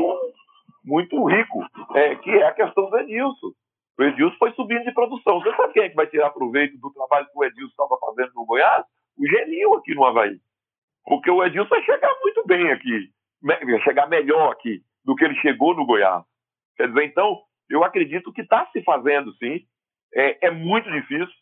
muito 0.86 1.24
rico, 1.26 1.66
é, 1.96 2.16
que 2.16 2.30
é 2.30 2.46
a 2.46 2.54
questão 2.54 2.90
do 2.90 2.98
Edilson. 3.00 3.52
O 3.98 4.04
Edilson 4.04 4.36
foi 4.38 4.52
subindo 4.54 4.84
de 4.84 4.94
produção. 4.94 5.40
Você 5.40 5.56
sabe 5.56 5.74
quem 5.74 5.84
é 5.84 5.90
que 5.90 5.96
vai 5.96 6.08
tirar 6.08 6.30
proveito 6.30 6.78
do 6.78 6.92
trabalho 6.92 7.26
que 7.28 7.38
o 7.38 7.44
Edilson 7.44 7.72
estava 7.72 7.98
fazendo 8.00 8.34
no 8.36 8.46
Goiás? 8.46 8.86
O 9.18 9.28
Genil 9.28 9.74
aqui 9.76 9.96
no 9.96 10.06
Havaí. 10.06 10.38
Porque 11.06 11.32
o 11.32 11.44
Edilson 11.44 11.70
vai 11.70 11.84
chegar 11.84 12.14
muito 12.22 12.46
bem 12.46 12.72
aqui, 12.72 13.10
vai 13.42 13.82
chegar 13.82 14.08
melhor 14.08 14.52
aqui 14.52 14.82
do 15.04 15.16
que 15.16 15.24
ele 15.24 15.36
chegou 15.36 15.76
no 15.76 15.86
Goiás. 15.86 16.24
Quer 16.76 16.88
dizer, 16.90 17.06
então, 17.06 17.42
eu 17.70 17.84
acredito 17.84 18.34
que 18.34 18.42
está 18.42 18.66
se 18.68 18.82
fazendo 18.84 19.34
sim. 19.36 19.66
É, 20.14 20.48
é 20.48 20.52
muito 20.52 20.90
difícil, 20.92 21.34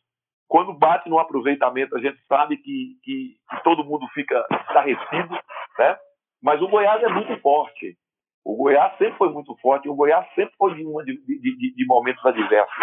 quando 0.48 0.74
bate 0.74 1.10
no 1.10 1.20
aproveitamento, 1.20 1.96
a 1.96 2.00
gente 2.00 2.20
sabe 2.28 2.58
que, 2.58 2.98
que, 3.04 3.36
que 3.50 3.64
todo 3.64 3.84
mundo 3.84 4.08
fica 4.14 4.46
estarrecido, 4.68 5.34
né? 5.80 5.98
Mas 6.42 6.62
o 6.62 6.68
Goiás 6.68 7.02
é 7.02 7.08
muito 7.08 7.40
forte. 7.40 7.98
O 8.46 8.56
Goiás 8.58 8.98
sempre 8.98 9.18
foi 9.18 9.30
muito 9.30 9.56
forte. 9.58 9.88
O 9.88 9.96
Goiás 9.96 10.28
sempre 10.36 10.54
foi 10.58 10.74
de, 10.76 10.84
de, 11.04 11.58
de, 11.58 11.76
de 11.76 11.86
momentos 11.86 12.26
adversos. 12.26 12.76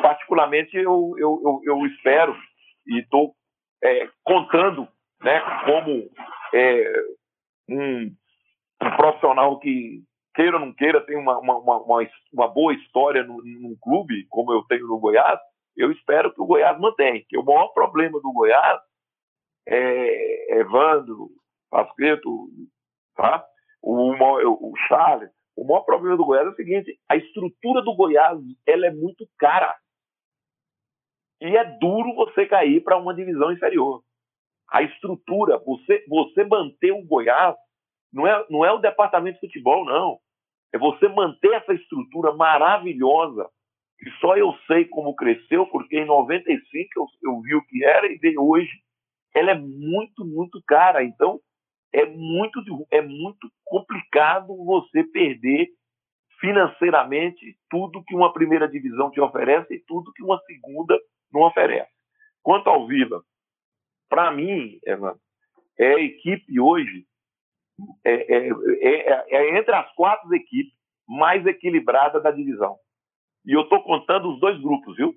Particularmente, 0.00 0.76
eu, 0.76 1.14
eu, 1.18 1.40
eu, 1.44 1.60
eu 1.64 1.86
espero 1.86 2.36
e 2.86 3.00
estou 3.00 3.34
é, 3.82 4.08
contando 4.24 4.88
né, 5.22 5.40
como 5.64 6.10
é, 6.54 6.92
um, 7.68 8.14
um, 8.82 8.96
profissional 8.96 9.58
que, 9.58 10.02
queira 10.34 10.56
ou 10.56 10.66
não 10.66 10.72
queira, 10.72 11.04
tem 11.04 11.16
uma, 11.16 11.38
uma, 11.38 11.58
uma, 11.58 12.08
uma 12.32 12.48
boa 12.48 12.74
história 12.74 13.22
no, 13.22 13.42
num 13.44 13.76
clube, 13.80 14.26
como 14.28 14.52
eu 14.52 14.62
tenho 14.64 14.86
no 14.86 14.98
Goiás, 14.98 15.38
eu 15.76 15.90
espero 15.92 16.32
que 16.34 16.40
o 16.40 16.46
Goiás 16.46 16.78
mantenha. 16.78 17.22
Que 17.28 17.38
o 17.38 17.44
maior 17.44 17.68
problema 17.68 18.20
do 18.20 18.32
Goiás 18.32 18.80
é 19.66 20.58
Evandro, 20.58 21.30
Pasqueto, 21.70 22.48
tá? 23.16 23.44
O, 23.82 24.70
o 24.70 24.76
Charles. 24.88 25.30
O 25.56 25.64
maior 25.64 25.82
problema 25.82 26.16
do 26.16 26.24
Goiás 26.24 26.46
é 26.46 26.50
o 26.50 26.56
seguinte: 26.56 26.98
a 27.08 27.16
estrutura 27.16 27.82
do 27.82 27.94
Goiás 27.94 28.38
ela 28.66 28.86
é 28.86 28.90
muito 28.90 29.28
cara. 29.38 29.74
E 31.40 31.56
é 31.56 31.64
duro 31.78 32.14
você 32.14 32.46
cair 32.46 32.82
para 32.82 32.96
uma 32.96 33.14
divisão 33.14 33.52
inferior. 33.52 34.02
A 34.70 34.82
estrutura, 34.82 35.58
você, 35.58 36.04
você 36.08 36.44
manter 36.44 36.92
o 36.92 37.04
Goiás, 37.04 37.56
não 38.12 38.26
é, 38.26 38.46
não 38.48 38.64
é 38.64 38.72
o 38.72 38.78
departamento 38.78 39.40
de 39.40 39.46
futebol, 39.46 39.84
não. 39.84 40.18
É 40.72 40.78
você 40.78 41.08
manter 41.08 41.52
essa 41.52 41.74
estrutura 41.74 42.32
maravilhosa 42.32 43.50
que 43.98 44.10
só 44.12 44.36
eu 44.36 44.52
sei 44.66 44.84
como 44.86 45.14
cresceu, 45.14 45.66
porque 45.66 45.98
em 45.98 46.06
95 46.06 46.88
eu, 46.96 47.06
eu 47.22 47.40
vi 47.40 47.54
o 47.54 47.64
que 47.66 47.84
era 47.84 48.06
e 48.06 48.18
de 48.18 48.38
hoje 48.38 48.70
ela 49.34 49.52
é 49.52 49.58
muito, 49.58 50.24
muito 50.24 50.62
cara. 50.66 51.04
Então, 51.04 51.40
é 51.92 52.06
muito, 52.06 52.60
é 52.90 53.00
muito 53.00 53.50
complicado 53.64 54.56
você 54.64 55.04
perder 55.04 55.68
financeiramente 56.40 57.56
tudo 57.70 58.02
que 58.04 58.14
uma 58.14 58.32
primeira 58.32 58.68
divisão 58.68 59.10
te 59.10 59.20
oferece 59.20 59.74
e 59.74 59.84
tudo 59.86 60.12
que 60.12 60.22
uma 60.22 60.40
segunda 60.40 60.98
não 61.32 61.42
oferece. 61.42 61.90
Quanto 62.42 62.68
ao 62.68 62.86
Vila, 62.86 63.22
para 64.08 64.30
mim, 64.32 64.78
Evandro, 64.84 65.20
é 65.78 65.94
a 65.94 66.00
equipe 66.00 66.58
hoje, 66.58 67.06
é, 68.04 68.12
é, 68.12 68.48
é, 68.48 69.36
é 69.36 69.58
entre 69.58 69.74
as 69.74 69.90
quatro 69.94 70.34
equipes 70.34 70.72
mais 71.06 71.46
equilibrada 71.46 72.20
da 72.20 72.30
divisão. 72.30 72.76
E 73.44 73.52
eu 73.52 73.62
estou 73.62 73.82
contando 73.82 74.32
os 74.32 74.40
dois 74.40 74.60
grupos, 74.60 74.96
viu? 74.96 75.14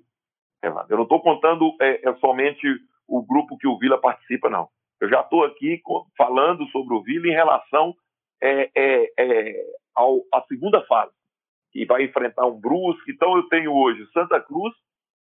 Eu 0.62 0.96
não 0.96 1.02
estou 1.04 1.20
contando 1.20 1.76
é, 1.80 2.08
é, 2.08 2.14
somente 2.16 2.66
o 3.06 3.24
grupo 3.24 3.56
que 3.56 3.68
o 3.68 3.78
Vila 3.78 4.00
participa, 4.00 4.48
não. 4.48 4.68
Eu 5.00 5.08
já 5.08 5.20
estou 5.20 5.44
aqui 5.44 5.80
falando 6.16 6.66
sobre 6.68 6.94
o 6.94 7.02
Vila 7.02 7.26
em 7.26 7.32
relação 7.32 7.94
é, 8.42 8.70
é, 8.74 9.12
é, 9.18 9.64
ao, 9.94 10.22
à 10.32 10.42
segunda 10.42 10.84
fase, 10.86 11.12
que 11.72 11.84
vai 11.84 12.04
enfrentar 12.04 12.46
um 12.46 12.60
Brusque. 12.60 13.12
Então, 13.12 13.36
eu 13.36 13.48
tenho 13.48 13.72
hoje 13.72 14.06
Santa 14.12 14.40
Cruz, 14.40 14.74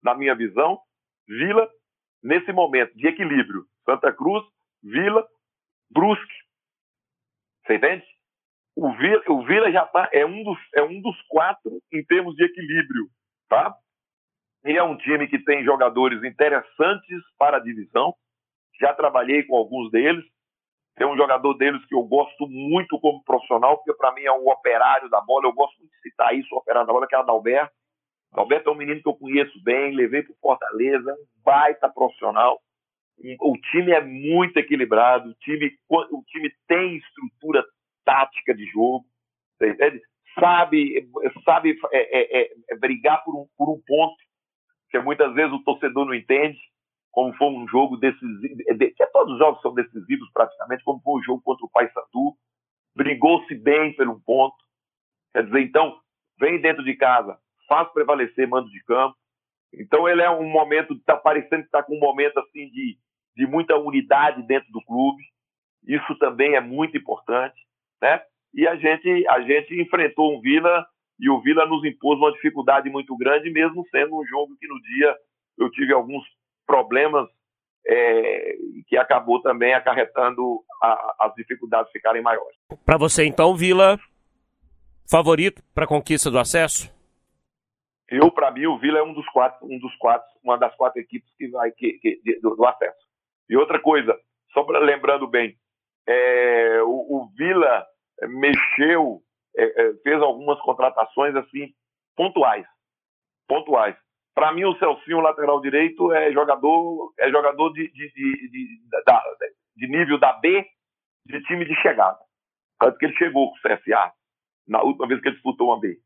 na 0.03 0.14
minha 0.14 0.35
visão, 0.35 0.79
Vila, 1.27 1.68
nesse 2.22 2.53
momento 2.53 2.95
de 2.97 3.07
equilíbrio. 3.07 3.64
Santa 3.85 4.12
Cruz, 4.12 4.45
Vila, 4.83 5.27
Brusque. 5.91 6.35
Você 7.66 7.77
entende? 7.77 8.05
o 8.77 8.93
Vila, 8.93 9.22
o 9.29 9.45
Vila 9.45 9.70
já 9.70 9.87
tá, 9.87 10.09
é, 10.12 10.27
um 10.27 10.43
dos, 10.43 10.59
é 10.75 10.83
um 10.83 11.01
dos 11.01 11.20
quatro 11.29 11.81
em 11.93 12.05
termos 12.05 12.35
de 12.35 12.45
equilíbrio, 12.45 13.09
tá? 13.49 13.75
E 14.64 14.77
é 14.77 14.83
um 14.83 14.97
time 14.97 15.29
que 15.29 15.39
tem 15.39 15.64
jogadores 15.64 16.22
interessantes 16.25 17.22
para 17.39 17.59
a 17.59 17.61
divisão. 17.61 18.14
Já 18.81 18.93
trabalhei 18.95 19.43
com 19.45 19.57
alguns 19.57 19.91
deles. 19.91 20.25
Tem 20.97 21.07
um 21.07 21.16
jogador 21.16 21.55
deles 21.55 21.85
que 21.87 21.95
eu 21.95 22.03
gosto 22.05 22.47
muito 22.49 22.99
como 23.01 23.25
profissional, 23.25 23.77
porque 23.77 23.95
para 23.95 24.12
mim 24.12 24.22
é 24.22 24.33
um 24.33 24.49
operário 24.49 25.09
da 25.11 25.20
bola. 25.20 25.47
Eu 25.47 25.53
gosto 25.53 25.79
muito 25.79 25.91
de 25.91 26.01
citar 26.01 26.35
isso, 26.35 26.55
o 26.55 26.59
operário 26.59 26.87
da 26.87 26.93
bola, 26.93 27.07
que 27.07 27.14
é 27.14 27.18
o 27.18 27.22
Adalberto. 27.22 27.72
Adalberto 28.33 28.70
é 28.70 28.72
um 28.72 28.77
menino 28.77 29.01
que 29.01 29.09
eu 29.09 29.14
conheço 29.14 29.62
bem, 29.62 29.95
levei 29.95 30.22
para 30.22 30.35
Fortaleza, 30.41 31.12
um 31.12 31.43
baita 31.45 31.89
profissional. 31.89 32.61
O 33.41 33.57
time 33.70 33.93
é 33.93 34.01
muito 34.01 34.57
equilibrado, 34.57 35.31
o 35.31 35.35
time, 35.35 35.70
o 35.89 36.22
time 36.27 36.53
tem 36.66 36.97
estrutura 36.97 37.64
tática 38.05 38.53
de 38.53 38.66
jogo, 38.66 39.05
sabe, 40.39 41.09
sabe 41.45 41.79
é, 41.93 41.99
é, 41.99 42.43
é, 42.43 42.51
é, 42.70 42.77
brigar 42.77 43.22
por 43.25 43.37
um, 43.37 43.47
por 43.57 43.70
um 43.70 43.81
ponto, 43.87 44.16
que 44.91 44.99
muitas 44.99 45.33
vezes 45.35 45.53
o 45.53 45.62
torcedor 45.62 46.05
não 46.05 46.14
entende, 46.14 46.59
como 47.15 47.35
foi 47.35 47.49
um 47.49 47.67
jogo 47.69 47.97
decisivo, 47.97 48.57
que 48.97 49.07
todos 49.07 49.35
os 49.35 49.39
jogos 49.39 49.62
são 49.62 49.73
decisivos 49.73 50.29
praticamente, 50.33 50.85
como 50.85 51.01
foi 51.01 51.15
o 51.15 51.19
um 51.19 51.23
jogo 51.23 51.43
contra 51.43 51.65
o 51.65 51.71
Paysandu, 51.71 52.37
brigou-se 52.95 53.55
bem 53.55 53.95
um 54.01 54.21
ponto, 54.21 54.57
quer 55.33 55.45
dizer, 55.45 55.61
então, 55.61 55.99
vem 56.39 56.61
dentro 56.61 56.85
de 56.85 56.95
casa, 56.97 57.39
faz 57.69 57.91
prevalecer 57.93 58.49
mando 58.49 58.69
de 58.69 58.83
campo, 58.85 59.17
então 59.73 60.09
ele 60.09 60.23
é 60.23 60.31
um 60.31 60.49
momento, 60.49 60.95
está 60.95 61.17
parecendo 61.17 61.62
que 61.62 61.69
está 61.69 61.83
com 61.83 61.97
um 61.97 62.01
momento 62.01 62.39
assim 62.39 62.69
de, 62.71 62.99
de 63.37 63.47
muita 63.47 63.77
unidade 63.77 64.43
dentro 64.43 64.71
do 64.73 64.85
clube, 64.85 65.23
isso 65.87 66.19
também 66.19 66.55
é 66.55 66.61
muito 66.61 66.97
importante 66.97 67.65
né? 68.05 68.21
E 68.53 68.69
a 68.69 68.77
gente, 68.77 69.27
a 69.29 69.41
gente 69.41 69.81
enfrentou 69.81 70.37
um 70.37 70.41
Vila 70.41 70.87
e 71.19 71.31
o 71.31 71.41
Vila 71.41 71.67
nos 71.67 71.83
impôs 71.85 72.19
uma 72.19 72.33
dificuldade 72.33 72.91
muito 72.91 73.17
grande, 73.17 73.51
mesmo 73.51 73.83
sendo 73.91 74.21
um 74.21 74.27
jogo 74.27 74.57
que 74.61 74.69
no 74.69 74.81
dia 74.81 75.17
eu 75.59 75.71
tive 75.71 75.93
alguns 75.95 76.23
problemas 76.67 77.29
é, 77.87 78.57
que 78.87 78.97
acabou 78.97 79.41
também 79.43 79.75
acarretando 79.75 80.61
a, 80.83 81.17
as 81.21 81.35
dificuldades 81.35 81.93
ficarem 81.93 82.23
maiores. 82.23 82.57
Para 82.85 82.97
você, 82.97 83.25
então, 83.25 83.55
Vila, 83.55 83.99
favorito 85.11 85.62
para 85.75 85.85
a 85.85 85.89
conquista 85.89 86.31
do 86.31 86.39
acesso? 86.39 86.93
Eu, 88.09 88.31
para 88.31 88.51
mim, 88.51 88.67
o 88.67 88.79
Vila 88.79 88.99
é 88.99 89.03
um 89.03 89.15
dos 89.15 89.27
quatro, 89.31 89.67
um 89.67 89.79
dos 89.79 89.95
quatro, 89.97 90.27
uma 90.43 90.59
das 90.59 90.75
quatro 90.77 91.01
equipes 91.01 91.29
que 91.37 91.49
vai 91.49 91.71
que, 91.73 91.95
que, 91.95 92.41
do, 92.41 92.55
do, 92.55 92.67
acesso. 92.67 93.07
E 93.49 93.57
outra 93.57 93.81
coisa, 93.81 94.19
só 94.53 94.62
pra, 94.62 94.79
lembrando 94.79 95.27
bem, 95.27 95.57
é, 96.07 96.83
o, 96.83 97.23
o 97.23 97.31
Vila 97.37 97.87
mexeu, 98.29 99.23
é, 99.57 99.65
é, 99.65 99.95
fez 100.03 100.21
algumas 100.21 100.61
contratações 100.61 101.35
assim 101.35 101.73
pontuais, 102.15 102.67
pontuais. 103.49 103.97
Para 104.35 104.53
mim, 104.53 104.64
o 104.64 104.76
Celcinho, 104.78 105.20
lateral 105.20 105.61
direito, 105.61 106.12
é 106.12 106.32
jogador, 106.32 107.12
é 107.18 107.30
jogador 107.30 107.72
de, 107.72 107.89
de, 107.93 108.12
de, 108.12 108.51
de, 108.51 108.68
de 109.76 109.89
nível 109.89 110.18
da 110.18 110.32
B, 110.32 110.66
de 111.26 111.43
time 111.45 111.64
de 111.64 111.74
chegada. 111.76 112.18
Tanto 112.80 112.99
que 112.99 113.07
ele 113.07 113.16
chegou 113.16 113.51
com 113.51 113.57
o 113.57 113.61
CSA 113.61 114.12
na 114.66 114.82
última 114.82 115.07
vez 115.07 115.20
que 115.20 115.28
ele 115.28 115.37
disputou 115.37 115.68
uma 115.68 115.80
B. 115.80 115.97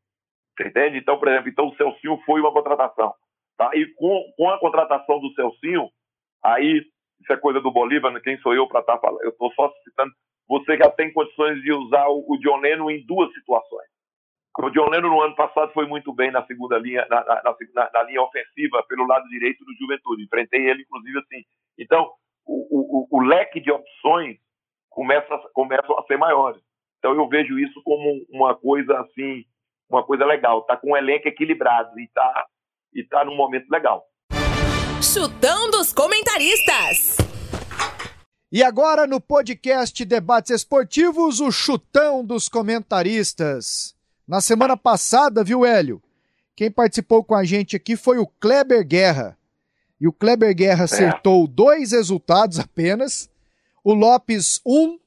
Você 0.55 0.67
entende? 0.67 0.97
Então, 0.97 1.17
por 1.17 1.27
exemplo, 1.27 1.49
então 1.49 1.67
o 1.67 1.75
Celcinho 1.75 2.21
foi 2.25 2.41
uma 2.41 2.53
contratação. 2.53 3.13
Tá? 3.57 3.71
E 3.73 3.87
com, 3.95 4.33
com 4.37 4.49
a 4.49 4.59
contratação 4.59 5.19
do 5.19 5.33
Celcinho, 5.33 5.89
aí, 6.43 6.85
isso 7.21 7.33
é 7.33 7.37
coisa 7.37 7.59
do 7.59 7.71
Bolívar, 7.71 8.13
quem 8.21 8.37
sou 8.39 8.53
eu 8.53 8.67
para 8.67 8.81
estar 8.81 8.95
tá 8.95 8.99
falando? 8.99 9.23
Eu 9.23 9.31
estou 9.31 9.51
só 9.53 9.71
citando 9.83 10.13
você 10.49 10.75
já 10.77 10.89
tem 10.89 11.13
condições 11.13 11.61
de 11.61 11.71
usar 11.71 12.07
o 12.09 12.35
John 12.41 12.57
Lennon 12.57 12.89
em 12.89 13.05
duas 13.05 13.31
situações. 13.33 13.87
O 14.57 14.69
John 14.71 14.89
Lennon 14.89 15.09
no 15.09 15.21
ano 15.21 15.35
passado 15.35 15.71
foi 15.73 15.85
muito 15.85 16.13
bem 16.13 16.31
na 16.31 16.45
segunda 16.45 16.77
linha, 16.77 17.05
na, 17.09 17.23
na, 17.23 17.41
na, 17.43 17.89
na 17.93 18.03
linha 18.03 18.21
ofensiva 18.21 18.83
pelo 18.87 19.07
lado 19.07 19.27
direito 19.29 19.63
do 19.63 19.73
Juventude. 19.79 20.23
Enfrentei 20.23 20.67
ele, 20.69 20.81
inclusive, 20.81 21.19
assim. 21.19 21.43
Então, 21.77 22.11
o, 22.45 23.07
o, 23.07 23.17
o 23.17 23.21
leque 23.21 23.61
de 23.61 23.71
opções 23.71 24.37
começa, 24.89 25.37
começam 25.53 25.97
a 25.97 26.03
ser 26.03 26.17
maiores. 26.17 26.61
Então, 26.97 27.13
eu 27.13 27.27
vejo 27.29 27.57
isso 27.57 27.81
como 27.83 28.25
uma 28.29 28.53
coisa 28.53 28.99
assim, 28.99 29.45
uma 29.89 30.03
coisa 30.03 30.25
legal. 30.25 30.63
Tá 30.63 30.75
com 30.75 30.91
um 30.91 30.97
elenco 30.97 31.27
equilibrado 31.27 31.97
e 31.97 32.07
tá, 32.09 32.45
e 32.93 33.03
tá 33.03 33.23
num 33.23 33.37
momento 33.37 33.69
legal. 33.69 34.03
Chutão 35.01 35.71
dos 35.71 35.93
comentaristas. 35.93 37.17
E 38.51 38.63
agora 38.63 39.05
no 39.05 39.21
podcast 39.21 40.03
Debates 40.03 40.49
Esportivos, 40.49 41.39
o 41.39 41.51
chutão 41.51 42.25
dos 42.25 42.49
comentaristas. 42.49 43.95
Na 44.29 44.41
semana 44.41 44.77
passada, 44.77 45.43
viu, 45.43 45.65
Hélio? 45.65 45.99
Quem 46.55 46.69
participou 46.69 47.23
com 47.23 47.33
a 47.33 47.43
gente 47.43 47.75
aqui 47.75 47.95
foi 47.95 48.19
o 48.19 48.27
Kleber 48.27 48.85
Guerra. 48.85 49.35
E 49.99 50.07
o 50.07 50.13
Kleber 50.13 50.53
Guerra 50.55 50.83
acertou 50.83 51.47
dois 51.47 51.93
resultados 51.93 52.59
apenas. 52.59 53.27
O 53.83 53.91
Lopes, 53.91 54.61
um. 54.63 54.99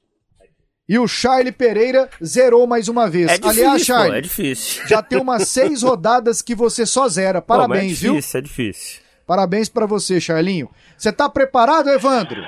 E 0.89 0.99
o 0.99 1.07
Charlie 1.07 1.53
Pereira 1.53 2.09
zerou 2.21 2.67
mais 2.67 2.89
uma 2.89 3.09
vez. 3.09 3.31
É 3.31 3.37
difícil, 3.37 3.49
Aliás, 3.63 3.81
Charlie, 3.85 4.11
pô, 4.11 4.17
é 4.17 4.21
difícil. 4.21 4.87
já 4.89 5.01
tem 5.01 5.17
umas 5.21 5.47
seis 5.47 5.81
rodadas 5.83 6.41
que 6.41 6.53
você 6.53 6.85
só 6.85 7.07
zera. 7.07 7.41
Parabéns, 7.41 7.99
Pô, 7.99 8.05
é 8.07 8.09
viu? 8.09 8.13
difícil, 8.15 8.37
é 8.37 8.41
difícil. 8.41 9.01
Parabéns 9.25 9.69
pra 9.69 9.85
você, 9.85 10.19
Charlinho. 10.19 10.69
Você 10.97 11.13
tá 11.13 11.29
preparado, 11.29 11.89
Evandro? 11.89 12.41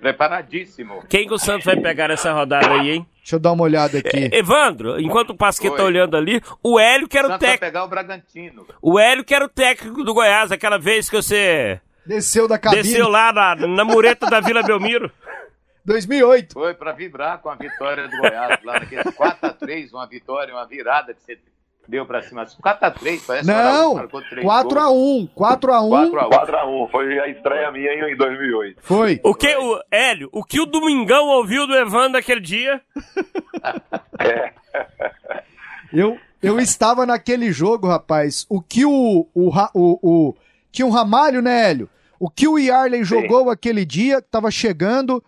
Preparadíssimo. 0.00 1.04
Quem 1.08 1.26
que 1.26 1.34
o 1.34 1.38
Santos 1.38 1.64
vai 1.64 1.76
pegar 1.76 2.08
nessa 2.08 2.32
rodada 2.32 2.70
aí, 2.72 2.90
hein? 2.90 3.06
Deixa 3.18 3.36
eu 3.36 3.40
dar 3.40 3.52
uma 3.52 3.64
olhada 3.64 3.98
aqui. 3.98 4.30
Evandro, 4.32 4.98
enquanto 5.00 5.30
o 5.30 5.36
Pasqueta 5.36 5.76
tá 5.76 5.84
olhando 5.84 6.16
ali, 6.16 6.40
o 6.62 6.80
Hélio 6.80 7.06
que 7.06 7.18
era 7.18 7.28
o 7.28 7.38
técnico. 7.38 7.60
pegar 7.60 7.84
o 7.84 7.88
Bragantino. 7.88 8.66
O 8.80 8.98
Hélio 8.98 9.24
que 9.24 9.34
era 9.34 9.44
o 9.44 9.48
técnico 9.48 10.02
do 10.02 10.14
Goiás, 10.14 10.50
aquela 10.50 10.78
vez 10.78 11.08
que 11.10 11.16
você 11.16 11.80
Desceu 12.06 12.48
da 12.48 12.58
cabine. 12.58 12.82
desceu 12.82 13.08
lá 13.08 13.30
na, 13.32 13.54
na 13.66 13.84
mureta 13.84 14.26
da 14.28 14.40
Vila 14.40 14.62
Belmiro. 14.62 15.12
2008. 15.84 16.52
Foi 16.54 16.74
para 16.74 16.92
vibrar 16.92 17.38
com 17.38 17.48
a 17.50 17.54
vitória 17.54 18.08
do 18.08 18.16
Goiás 18.16 18.58
lá 18.64 18.80
naquele 18.80 19.02
4x3, 19.02 19.92
uma 19.92 20.06
vitória, 20.06 20.54
uma 20.54 20.66
virada 20.66 21.12
que 21.14 21.22
você 21.22 21.38
deu 21.90 22.06
para 22.06 22.22
cima. 22.22 22.44
4x3, 22.44 23.20
parece 23.26 23.44
que 23.44 23.50
o 23.50 23.54
Araújo 23.54 23.82
Não, 23.82 23.94
marcou 23.94 24.22
três 24.22 24.46
4x1. 24.46 25.28
4x1. 25.34 26.10
4x1. 26.10 26.30
4x1, 26.30 26.90
foi 26.90 27.18
a 27.18 27.28
estreia 27.28 27.70
minha 27.72 27.92
em 27.92 28.16
2008. 28.16 28.78
Foi. 28.80 29.20
O 29.24 29.34
que, 29.34 29.54
o 29.56 29.80
Hélio, 29.90 30.28
o 30.32 30.44
que 30.44 30.60
o 30.60 30.66
Domingão 30.66 31.26
ouviu 31.26 31.66
do 31.66 31.74
Evandro 31.74 32.12
naquele 32.12 32.40
dia? 32.40 32.80
Eu, 35.92 36.16
eu 36.40 36.60
estava 36.60 37.04
naquele 37.04 37.50
jogo, 37.50 37.88
rapaz. 37.88 38.46
O 38.48 38.62
que 38.62 38.84
o. 38.86 39.26
o, 39.34 39.50
o, 39.74 39.98
o 40.02 40.34
tinha 40.70 40.86
um 40.86 40.90
Ramalho, 40.90 41.42
né, 41.42 41.68
Hélio? 41.68 41.88
O 42.20 42.30
que 42.30 42.46
o 42.46 42.58
Yarley 42.58 43.02
jogou 43.02 43.50
aquele 43.50 43.84
dia, 43.84 44.22
tava 44.22 44.52
chegando. 44.52 45.20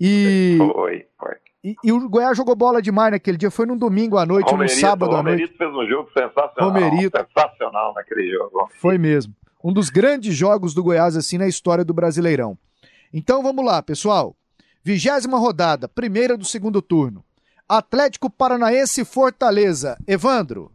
E, 0.00 0.56
Foi, 0.56 1.06
foi. 1.18 1.36
E, 1.62 1.74
e 1.84 1.92
o 1.92 2.08
Goiás 2.08 2.36
jogou 2.36 2.56
bola 2.56 2.80
demais 2.80 3.12
naquele 3.12 3.36
dia. 3.36 3.50
Foi 3.50 3.66
num 3.66 3.76
domingo 3.76 4.16
à 4.16 4.24
noite, 4.24 4.54
no 4.54 4.68
sábado 4.68 5.14
à 5.14 5.22
noite. 5.22 5.42
Romerito 5.42 5.58
fez 5.58 5.70
um 5.70 5.86
jogo 5.86 6.10
sensacional. 6.12 6.54
Romerito. 6.58 7.18
Sensacional 7.18 7.94
naquele 7.94 8.30
jogo. 8.30 8.68
Foi 8.80 8.96
mesmo. 8.96 9.34
Um 9.62 9.72
dos 9.72 9.90
grandes 9.90 10.34
jogos 10.34 10.72
do 10.72 10.82
Goiás, 10.82 11.16
assim, 11.16 11.36
na 11.36 11.46
história 11.46 11.84
do 11.84 11.92
Brasileirão. 11.92 12.56
Então 13.12 13.42
vamos 13.42 13.64
lá, 13.64 13.82
pessoal. 13.82 14.34
Vigésima 14.82 15.38
rodada, 15.38 15.86
primeira 15.86 16.36
do 16.36 16.44
segundo 16.46 16.80
turno. 16.80 17.22
Atlético 17.68 18.30
Paranaense 18.30 19.04
Fortaleza. 19.04 19.98
Evandro, 20.06 20.72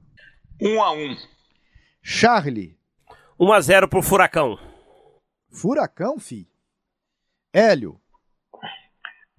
1x1. 0.61 1.17
Charlie, 2.03 2.77
1x0 3.39 3.89
pro 3.89 4.03
Furacão. 4.03 4.59
Furacão, 5.49 6.19
fi. 6.19 6.47
Hélio, 7.51 7.99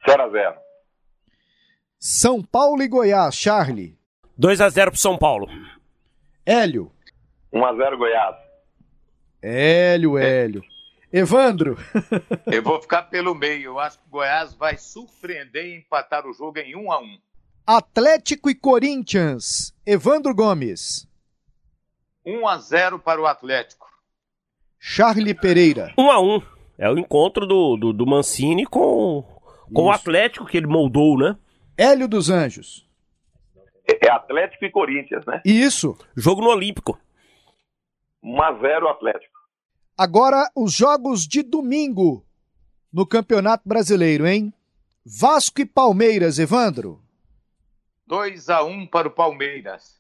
0x0. 0.09 0.66
São 1.99 2.43
Paulo 2.43 2.83
e 2.83 2.89
Goiás. 2.89 3.35
Charlie, 3.35 3.99
2x0 4.39 4.91
pro 4.91 4.99
São 4.99 5.17
Paulo. 5.19 5.49
Hélio, 6.45 6.93
1x0 7.53 7.97
Goiás. 7.97 8.37
Hélio, 9.43 10.19
Hélio. 10.19 10.63
Evandro, 11.13 11.79
Eu 12.47 12.63
vou 12.63 12.81
ficar 12.83 13.05
pelo 13.05 13.35
meio. 13.35 13.71
Eu 13.71 13.79
acho 13.79 13.99
que 13.99 14.05
o 14.07 14.11
Goiás 14.11 14.53
vai 14.55 14.77
surpreender 14.77 15.65
e 15.65 15.79
empatar 15.79 16.27
o 16.27 16.33
jogo 16.33 16.59
em 16.59 16.75
1x1. 16.75 17.21
Atlético 17.67 18.51
e 18.51 18.55
Corinthians. 18.55 19.75
Evandro 19.87 20.35
Gomes, 20.35 21.09
1x0 22.27 23.01
para 23.01 23.21
o 23.21 23.27
Atlético. 23.27 23.87
Charlie 24.79 25.35
Pereira, 25.35 25.95
1x1. 25.97 26.43
É 26.77 26.91
o 26.91 26.99
encontro 26.99 27.47
do, 27.47 27.77
do, 27.77 27.93
do 27.93 28.07
Mancini 28.07 28.67
com, 28.67 29.25
com 29.73 29.85
o. 29.85 29.91
Atlético 29.91 30.45
que 30.45 30.57
ele 30.57 30.67
moldou, 30.67 31.17
né? 31.17 31.37
Hélio 31.77 32.09
dos 32.09 32.31
Anjos. 32.31 32.87
É 33.87 34.11
Atlético 34.11 34.65
e 34.65 34.71
Corinthians, 34.71 35.25
né? 35.27 35.41
Isso. 35.45 35.97
Jogo 36.17 36.41
no 36.41 36.49
Olímpico. 36.49 36.99
1x0 38.25 38.91
Atlético. 38.91 39.37
Agora, 39.97 40.51
os 40.55 40.73
jogos 40.73 41.27
de 41.27 41.43
domingo 41.43 42.25
no 42.93 43.07
Campeonato 43.07 43.69
Brasileiro, 43.69 44.27
hein? 44.27 44.53
Vasco 45.05 45.61
e 45.61 45.67
Palmeiras, 45.67 46.39
Evandro. 46.39 47.01
2x1 48.11 48.91
para 48.91 49.09
o 49.09 49.11
Palmeiras. 49.11 49.97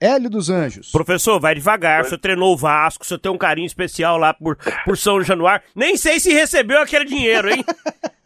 Hélio 0.00 0.28
dos 0.28 0.50
Anjos. 0.50 0.90
Professor, 0.90 1.38
vai 1.38 1.54
devagar. 1.54 2.02
O 2.02 2.04
senhor 2.06 2.18
treinou 2.18 2.52
o 2.52 2.56
Vasco, 2.56 3.04
o 3.04 3.06
senhor 3.06 3.20
tem 3.20 3.30
um 3.30 3.38
carinho 3.38 3.66
especial 3.66 4.18
lá 4.18 4.34
por, 4.34 4.56
por 4.84 4.98
São 4.98 5.22
Januário. 5.22 5.64
Nem 5.76 5.96
sei 5.96 6.18
se 6.18 6.32
recebeu 6.32 6.80
aquele 6.80 7.04
dinheiro, 7.04 7.48
hein? 7.48 7.64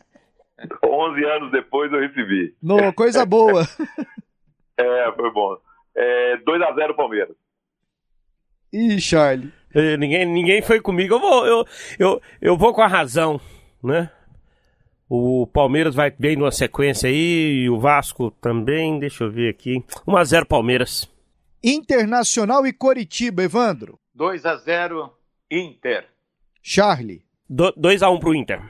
11 0.84 1.24
anos 1.24 1.52
depois 1.52 1.92
eu 1.92 2.00
recebi. 2.00 2.54
No, 2.62 2.92
coisa 2.92 3.24
boa. 3.26 3.62
É, 4.78 5.10
foi 5.12 5.32
bom. 5.32 5.56
É, 5.96 6.36
2x0 6.36 6.94
Palmeiras. 6.94 7.34
Ih, 8.70 9.00
Charlie. 9.00 9.50
Eh, 9.74 9.96
ninguém, 9.96 10.26
ninguém 10.26 10.60
foi 10.60 10.82
comigo. 10.82 11.14
Eu 11.14 11.18
vou, 11.20 11.46
eu, 11.46 11.64
eu, 11.98 12.22
eu 12.42 12.56
vou 12.58 12.74
com 12.74 12.82
a 12.82 12.86
razão, 12.86 13.40
né? 13.82 14.10
O 15.08 15.46
Palmeiras 15.46 15.94
vai 15.94 16.10
bem 16.10 16.36
numa 16.36 16.50
sequência 16.50 17.08
aí, 17.08 17.62
e 17.64 17.70
o 17.70 17.78
Vasco 17.80 18.30
também. 18.32 18.98
Deixa 18.98 19.24
eu 19.24 19.30
ver 19.30 19.48
aqui. 19.48 19.82
1x0 20.06 20.44
Palmeiras. 20.44 21.08
Internacional 21.64 22.66
e 22.66 22.72
Coritiba, 22.72 23.42
Evandro. 23.44 23.98
2x0 24.14 25.10
Inter. 25.50 26.06
Charlie. 26.62 27.22
Do- 27.48 27.72
2x1 27.78 28.18
pro 28.20 28.34
Inter. 28.34 28.60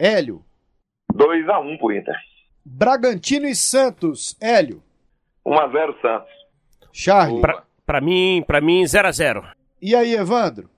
Hélio. 0.00 0.43
2x1 1.14 1.78
pro 1.78 1.92
Inter. 1.92 2.14
Bragantino 2.64 3.46
e 3.46 3.54
Santos. 3.54 4.36
Hélio. 4.40 4.82
1x0 5.46 6.00
Santos. 6.00 6.30
Charlie. 6.92 7.40
Boa. 7.40 7.42
Pra, 7.42 7.62
pra 7.86 8.00
mim, 8.00 8.42
pra 8.46 8.60
mim, 8.60 8.82
0x0. 8.82 9.44
E 9.80 9.94
aí, 9.94 10.14
Evandro? 10.14 10.68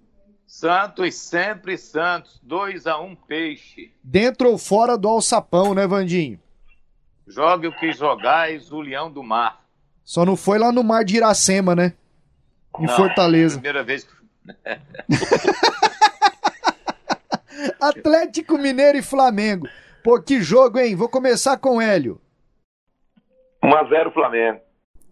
Santos 0.46 1.14
sempre 1.14 1.78
Santos. 1.78 2.40
2x1 2.46 3.16
Peixe. 3.26 3.92
Dentro 4.02 4.50
ou 4.50 4.58
fora 4.58 4.98
do 4.98 5.08
alçapão, 5.08 5.74
né, 5.74 5.86
Vandinho? 5.86 6.38
Jogue 7.26 7.68
o 7.68 7.72
que 7.76 7.92
jogais, 7.92 8.70
o 8.70 8.80
Leão 8.80 9.10
do 9.10 9.22
Mar. 9.22 9.64
Só 10.04 10.24
não 10.24 10.36
foi 10.36 10.58
lá 10.58 10.70
no 10.70 10.84
mar 10.84 11.04
de 11.04 11.16
Iracema, 11.16 11.74
né? 11.74 11.94
Em 12.78 12.86
Não, 12.86 12.94
Fortaleza. 12.94 13.56
Primeira 13.56 13.82
vez 13.82 14.04
que 14.04 14.14
Atlético 17.80 18.58
Mineiro 18.58 18.98
e 18.98 19.02
Flamengo. 19.02 19.66
Pô, 20.06 20.22
que 20.22 20.40
jogo, 20.40 20.78
hein? 20.78 20.94
Vou 20.94 21.08
começar 21.08 21.56
com 21.56 21.78
o 21.78 21.80
Hélio. 21.80 22.20
1x0 23.60 24.12
Flamengo. 24.12 24.60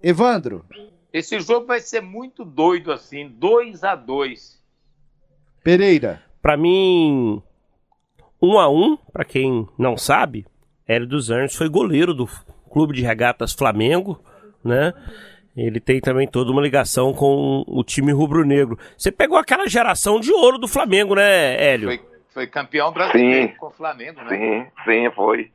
Evandro. 0.01 0.65
Esse 1.13 1.41
jogo 1.41 1.67
vai 1.67 1.81
ser 1.81 2.01
muito 2.01 2.45
doido 2.45 2.93
assim, 2.93 3.29
2 3.29 3.83
a 3.83 3.97
2 3.97 4.63
Pereira. 5.65 6.23
Pra 6.41 6.57
mim, 6.57 7.43
1x1, 8.41 8.99
pra 9.13 9.25
quem 9.25 9.69
não 9.77 9.97
sabe, 9.97 10.47
Hélio 10.87 11.09
dos 11.09 11.29
Anjos 11.29 11.57
foi 11.57 11.69
goleiro 11.69 12.15
do 12.15 12.29
Clube 12.71 12.95
de 12.95 13.03
Regatas 13.03 13.53
Flamengo, 13.53 14.23
né? 14.63 14.95
Ele 15.57 15.81
tem 15.81 16.01
também 16.01 16.29
toda 16.29 16.53
uma 16.53 16.63
ligação 16.63 17.13
com 17.13 17.65
o 17.67 17.83
time 17.83 18.13
rubro-negro. 18.13 18.79
Você 18.97 19.11
pegou 19.11 19.39
aquela 19.39 19.67
geração 19.67 20.21
de 20.21 20.33
ouro 20.33 20.57
do 20.57 20.69
Flamengo, 20.69 21.17
né, 21.17 21.61
Hélio? 21.61 21.89
Foi, 21.89 22.14
foi 22.35 22.47
campeão 22.49 22.93
brasileiro 22.93 23.49
Sim. 23.53 23.57
com 23.57 23.67
o 23.69 23.71
Flamengo, 23.71 24.21
né? 24.23 24.29
Sim, 24.29 24.71
sim, 24.85 25.11
foi. 25.13 25.51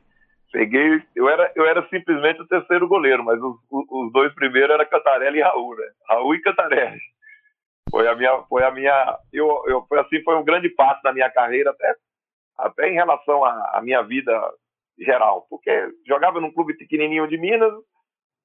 Peguei, 0.52 1.00
eu 1.14 1.28
era, 1.28 1.52
eu 1.54 1.64
era 1.64 1.86
simplesmente 1.88 2.40
o 2.42 2.48
terceiro 2.48 2.88
goleiro, 2.88 3.22
mas 3.22 3.40
os, 3.40 3.56
os- 3.70 4.12
dois 4.12 4.34
primeiros 4.34 4.70
era 4.70 4.84
Cantarelli 4.84 5.38
e 5.38 5.42
Raul, 5.42 5.76
né? 5.76 5.84
Raul 6.08 6.34
e 6.34 6.40
Cantarelli. 6.42 6.98
Foi 7.88 8.08
a 8.08 8.16
minha, 8.16 8.42
foi 8.48 8.64
a 8.64 8.70
minha, 8.70 9.18
eu, 9.32 9.62
eu 9.66 9.84
foi 9.88 10.00
assim, 10.00 10.22
foi 10.24 10.36
um 10.36 10.44
grande 10.44 10.68
passo 10.70 11.00
na 11.04 11.12
minha 11.12 11.30
carreira 11.30 11.70
até, 11.70 11.94
até 12.58 12.88
em 12.88 12.94
relação 12.94 13.44
à, 13.44 13.80
minha 13.82 14.02
vida 14.02 14.32
geral, 14.98 15.46
porque 15.48 15.70
jogava 16.06 16.40
num 16.40 16.52
clube 16.52 16.74
pequenininho 16.76 17.26
de 17.28 17.38
Minas, 17.38 17.72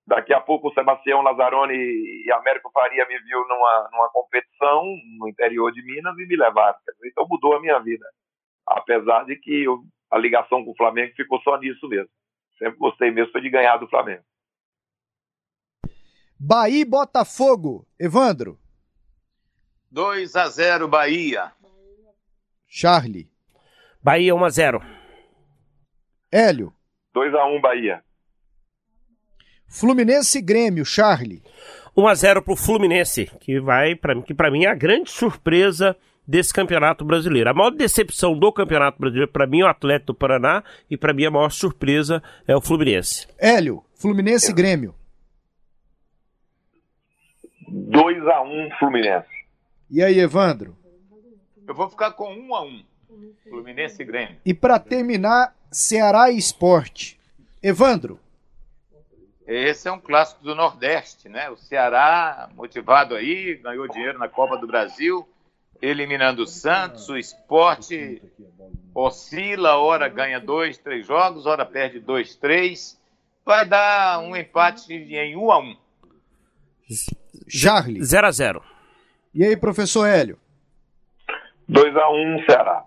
daqui 0.07 0.33
a 0.33 0.39
pouco 0.39 0.69
o 0.69 0.73
Sebastião 0.73 1.21
Lazzaroni 1.21 1.73
e 1.75 2.31
Américo 2.33 2.71
Faria 2.71 3.05
me 3.07 3.17
viu 3.19 3.39
numa, 3.47 3.89
numa 3.91 4.09
competição 4.09 4.83
no 5.19 5.27
interior 5.27 5.71
de 5.71 5.83
Minas 5.83 6.17
e 6.17 6.25
me 6.27 6.35
levaram. 6.35 6.77
Então 7.05 7.27
mudou 7.27 7.55
a 7.55 7.59
minha 7.61 7.79
vida 7.79 8.05
apesar 8.67 9.25
de 9.25 9.35
que 9.35 9.63
eu- 9.63 9.83
a 10.11 10.17
ligação 10.17 10.63
com 10.63 10.71
o 10.71 10.75
Flamengo 10.75 11.13
ficou 11.15 11.39
só 11.41 11.57
nisso 11.57 11.87
mesmo. 11.87 12.09
Sempre 12.57 12.77
gostei 12.77 13.11
mesmo 13.11 13.31
foi 13.31 13.41
de 13.41 13.49
ganhar 13.49 13.77
do 13.77 13.87
Flamengo. 13.87 14.23
Bahia 16.39 16.81
e 16.81 16.85
Botafogo. 16.85 17.87
Evandro. 17.99 18.59
2 19.91 20.35
a 20.35 20.47
0 20.49 20.87
Bahia. 20.87 21.51
Charlie. 22.67 23.29
Bahia 24.03 24.33
1x0. 24.35 24.81
Hélio. 26.31 26.73
2x1 27.13 27.61
Bahia. 27.61 28.03
Fluminense 29.67 30.37
e 30.37 30.41
Grêmio, 30.41 30.85
Charlie. 30.85 31.41
1 31.95 32.07
a 32.07 32.13
0 32.13 32.41
pro 32.41 32.55
Fluminense, 32.55 33.27
que 33.39 33.59
vai 33.59 33.95
para 33.95 34.21
que 34.21 34.33
para 34.33 34.51
mim 34.51 34.65
é 34.65 34.69
a 34.69 34.75
grande 34.75 35.09
surpresa 35.09 35.97
desse 36.27 36.53
Campeonato 36.53 37.05
Brasileiro. 37.05 37.49
A 37.49 37.53
maior 37.53 37.71
decepção 37.71 38.37
do 38.37 38.51
Campeonato 38.51 38.99
Brasileiro 38.99 39.31
para 39.31 39.47
mim 39.47 39.61
é 39.61 39.65
o 39.65 39.67
Atlético 39.67 40.13
do 40.13 40.15
Paraná 40.15 40.63
e 40.89 40.97
para 40.97 41.13
mim 41.13 41.25
a 41.25 41.31
maior 41.31 41.49
surpresa 41.49 42.21
é 42.47 42.55
o 42.55 42.61
Fluminense. 42.61 43.27
Hélio, 43.37 43.83
Fluminense 43.93 44.51
e 44.51 44.53
Grêmio. 44.53 44.95
2x1 47.69 48.77
Fluminense. 48.79 49.27
E 49.89 50.03
aí, 50.03 50.19
Evandro? 50.19 50.75
Eu 51.67 51.73
vou 51.73 51.89
ficar 51.89 52.11
com 52.11 52.31
1 52.31 52.55
a 52.55 52.63
1 52.63 52.83
Fluminense 53.49 54.01
e 54.01 54.05
Grêmio. 54.05 54.37
E 54.45 54.53
para 54.53 54.79
terminar, 54.79 55.55
Ceará 55.71 56.31
e 56.31 56.37
Esporte. 56.37 57.19
Evandro. 57.61 58.19
Esse 59.47 59.87
é 59.87 59.91
um 59.91 59.99
clássico 59.99 60.43
do 60.43 60.55
Nordeste, 60.55 61.29
né? 61.29 61.49
O 61.49 61.57
Ceará, 61.57 62.49
motivado 62.55 63.13
aí, 63.13 63.55
ganhou 63.55 63.87
dinheiro 63.87 64.17
na 64.17 64.27
Copa 64.27 64.57
do 64.57 64.65
Brasil, 64.65 65.27
eliminando 65.81 66.43
o 66.43 66.47
Santos, 66.47 67.09
o 67.09 67.17
esporte 67.17 68.21
oscila, 68.93 69.75
hora 69.75 70.07
ganha 70.07 70.39
dois, 70.39 70.77
três 70.77 71.05
jogos, 71.05 71.45
hora 71.45 71.65
perde 71.65 71.99
dois, 71.99 72.35
três. 72.35 72.99
Vai 73.45 73.65
dar 73.65 74.19
um 74.19 74.35
empate 74.35 74.93
em 74.93 75.35
1 75.35 75.51
a 75.51 75.59
1 75.59 75.77
Charlie. 77.47 78.03
0 78.03 78.27
a 78.27 78.31
0 78.31 78.63
E 79.33 79.43
aí, 79.43 79.55
professor 79.55 80.05
Hélio? 80.07 80.37
2x1 81.69 82.45
Ceará. 82.45 82.83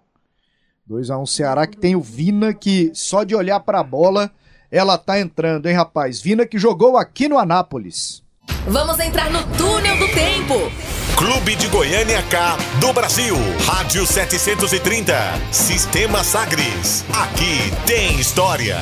2x1 0.88 1.26
Ceará, 1.26 1.66
que 1.66 1.76
tem 1.76 1.94
o 1.94 2.00
Vina, 2.00 2.54
que 2.54 2.90
só 2.94 3.22
de 3.22 3.34
olhar 3.34 3.60
pra 3.60 3.82
bola, 3.82 4.30
ela 4.70 4.96
tá 4.96 5.18
entrando, 5.18 5.66
hein, 5.66 5.74
rapaz? 5.74 6.20
Vina 6.20 6.46
que 6.46 6.58
jogou 6.58 6.96
aqui 6.96 7.28
no 7.28 7.38
Anápolis. 7.38 8.24
Vamos 8.66 8.98
entrar 8.98 9.30
no 9.30 9.42
túnel 9.56 9.96
do 9.98 10.08
tempo. 10.08 10.97
Clube 11.18 11.56
de 11.56 11.66
Goiânia 11.66 12.22
K 12.30 12.56
do 12.80 12.92
Brasil. 12.92 13.34
Rádio 13.66 14.06
730. 14.06 15.12
Sistema 15.50 16.22
Sagres. 16.22 17.04
Aqui 17.12 17.74
tem 17.84 18.20
história. 18.20 18.76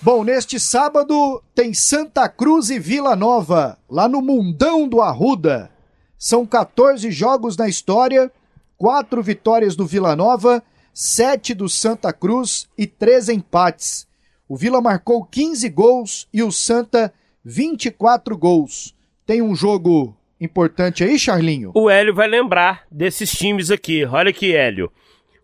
Bom, 0.00 0.22
neste 0.22 0.60
sábado 0.60 1.42
tem 1.52 1.74
Santa 1.74 2.28
Cruz 2.28 2.70
e 2.70 2.78
Vila 2.78 3.16
Nova, 3.16 3.76
lá 3.90 4.06
no 4.06 4.22
Mundão 4.22 4.86
do 4.86 5.02
Arruda. 5.02 5.68
São 6.16 6.46
14 6.46 7.10
jogos 7.10 7.56
na 7.56 7.68
história, 7.68 8.30
quatro 8.78 9.20
vitórias 9.20 9.74
do 9.74 9.84
Vila 9.84 10.14
Nova, 10.14 10.62
sete 10.92 11.54
do 11.54 11.68
Santa 11.68 12.12
Cruz 12.12 12.68
e 12.78 12.86
três 12.86 13.28
empates. 13.28 14.06
O 14.48 14.56
Vila 14.56 14.80
marcou 14.80 15.24
15 15.24 15.68
gols 15.70 16.28
e 16.32 16.40
o 16.40 16.52
Santa 16.52 17.12
24 17.44 18.38
gols. 18.38 18.94
Tem 19.26 19.42
um 19.42 19.56
jogo 19.56 20.16
importante 20.44 21.02
aí, 21.02 21.18
Charlinho? 21.18 21.72
O 21.74 21.90
Hélio 21.90 22.14
vai 22.14 22.28
lembrar 22.28 22.84
desses 22.90 23.30
times 23.32 23.70
aqui. 23.70 24.04
Olha 24.04 24.30
aqui, 24.30 24.54
Hélio. 24.54 24.92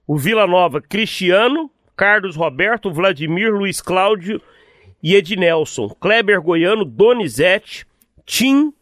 O 0.06 0.16
Vila 0.16 0.46
Nova, 0.46 0.80
Cristiano, 0.80 1.70
Carlos 1.96 2.36
Roberto, 2.36 2.92
Vladimir, 2.92 3.52
Luiz 3.52 3.80
Cláudio 3.80 4.40
e 5.02 5.14
Ednelson. 5.14 5.88
Kleber 6.00 6.40
Goiano, 6.40 6.84
Donizete, 6.84 7.86
Tim 8.24 8.72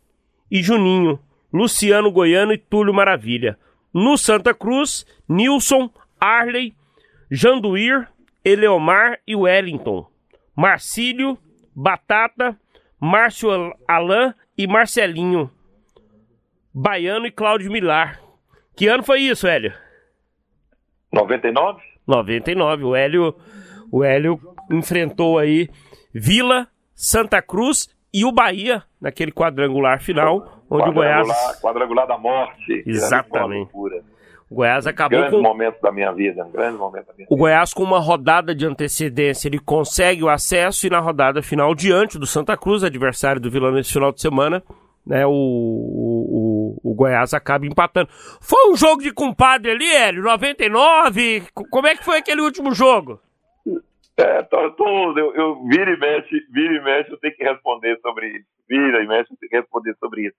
e 0.51 0.63
Juninho. 0.63 1.19
Luciano 1.53 2.11
Goiano 2.11 2.53
e 2.53 2.59
Túlio 2.59 2.93
Maravilha. 2.93 3.59
No 3.93 4.19
Santa 4.19 4.53
Cruz, 4.53 5.07
Nilson, 5.29 5.91
Arley, 6.21 6.75
Janduir, 7.31 8.09
Eleomar 8.45 9.19
e 9.27 9.35
Wellington. 9.35 10.07
Marcílio, 10.55 11.39
Batata, 11.75 12.59
Márcio 13.01 13.51
Alain 13.87 14.35
e 14.57 14.67
Marcelinho. 14.67 15.51
Baiano 16.81 17.27
e 17.27 17.33
Cláudio 17.33 17.73
Milar. 17.73 18.21
Que 18.77 18.87
ano 18.87 19.03
foi 19.03 19.23
isso, 19.23 19.49
Hélio? 19.49 19.73
99? 21.13 21.81
99. 22.07 22.85
O 22.85 22.95
Hélio, 22.95 23.35
o 23.91 24.05
Hélio 24.05 24.39
enfrentou 24.71 25.39
aí 25.39 25.69
Vila, 26.15 26.69
Santa 26.95 27.43
Cruz 27.43 27.89
e 28.15 28.25
o 28.25 28.31
Bahia 28.31 28.85
naquele 29.01 29.33
quadrangular 29.33 30.01
final, 30.01 30.63
onde 30.71 30.89
o 30.89 30.93
Goiás. 30.93 31.27
Quadrangular 31.61 32.07
da 32.07 32.17
morte. 32.17 32.85
Exatamente. 32.87 33.73
O 34.49 34.55
Goiás 34.55 34.87
acabou 34.87 35.19
grande 35.19 35.35
com. 35.37 35.43
momento 35.43 35.83
da 35.83 35.91
minha 35.91 36.13
vida, 36.13 36.45
um 36.45 36.51
grande 36.53 36.79
momento 36.79 37.07
da 37.09 37.13
minha 37.13 37.27
O 37.29 37.35
vida. 37.35 37.41
Goiás, 37.41 37.75
com 37.75 37.83
uma 37.83 37.99
rodada 37.99 38.55
de 38.55 38.65
antecedência, 38.65 39.49
ele 39.49 39.59
consegue 39.59 40.23
o 40.23 40.29
acesso 40.29 40.87
e 40.87 40.91
na 40.91 41.01
rodada 41.01 41.43
final, 41.43 41.75
diante 41.75 42.21
do 42.21 42.27
Santa 42.27 42.57
Cruz, 42.57 42.85
adversário 42.85 43.41
do 43.41 43.51
Vila 43.51 43.73
nesse 43.73 43.93
final 43.93 44.13
de 44.13 44.21
semana, 44.21 44.63
né, 45.09 45.27
o, 45.27 45.31
o, 45.31 46.48
o, 46.83 46.95
Goiás 46.95 47.33
acaba 47.35 47.67
empatando. 47.67 48.09
Foi 48.41 48.71
um 48.71 48.77
jogo 48.77 49.03
de 49.03 49.13
compadre 49.13 49.71
ali, 49.71 49.87
Hélio, 49.91 50.23
99? 50.23 51.43
Co- 51.55 51.65
Como 51.71 51.87
é 51.87 51.97
que 51.97 52.05
foi 52.05 52.19
aquele 52.19 52.41
último 52.41 52.73
jogo? 52.75 53.21
É, 54.17 54.43
tô, 54.43 54.71
tô- 54.73 55.17
eu, 55.19 55.35
eu 55.35 55.65
vira 55.69 55.93
e 55.93 55.97
mexe, 55.99 56.41
vira 56.51 56.75
e 56.75 56.83
mexe, 56.83 57.11
eu 57.13 57.19
tenho 57.19 57.37
que 57.37 57.45
responder 57.45 57.99
sobre 58.01 58.29
isso. 58.29 58.47
Vira 58.69 59.03
e 59.03 59.07
mexe, 59.07 59.33
eu 59.33 59.37
tenho 59.39 59.51
que 59.51 59.57
responder 59.57 59.95
sobre 60.01 60.27
isso. 60.27 60.37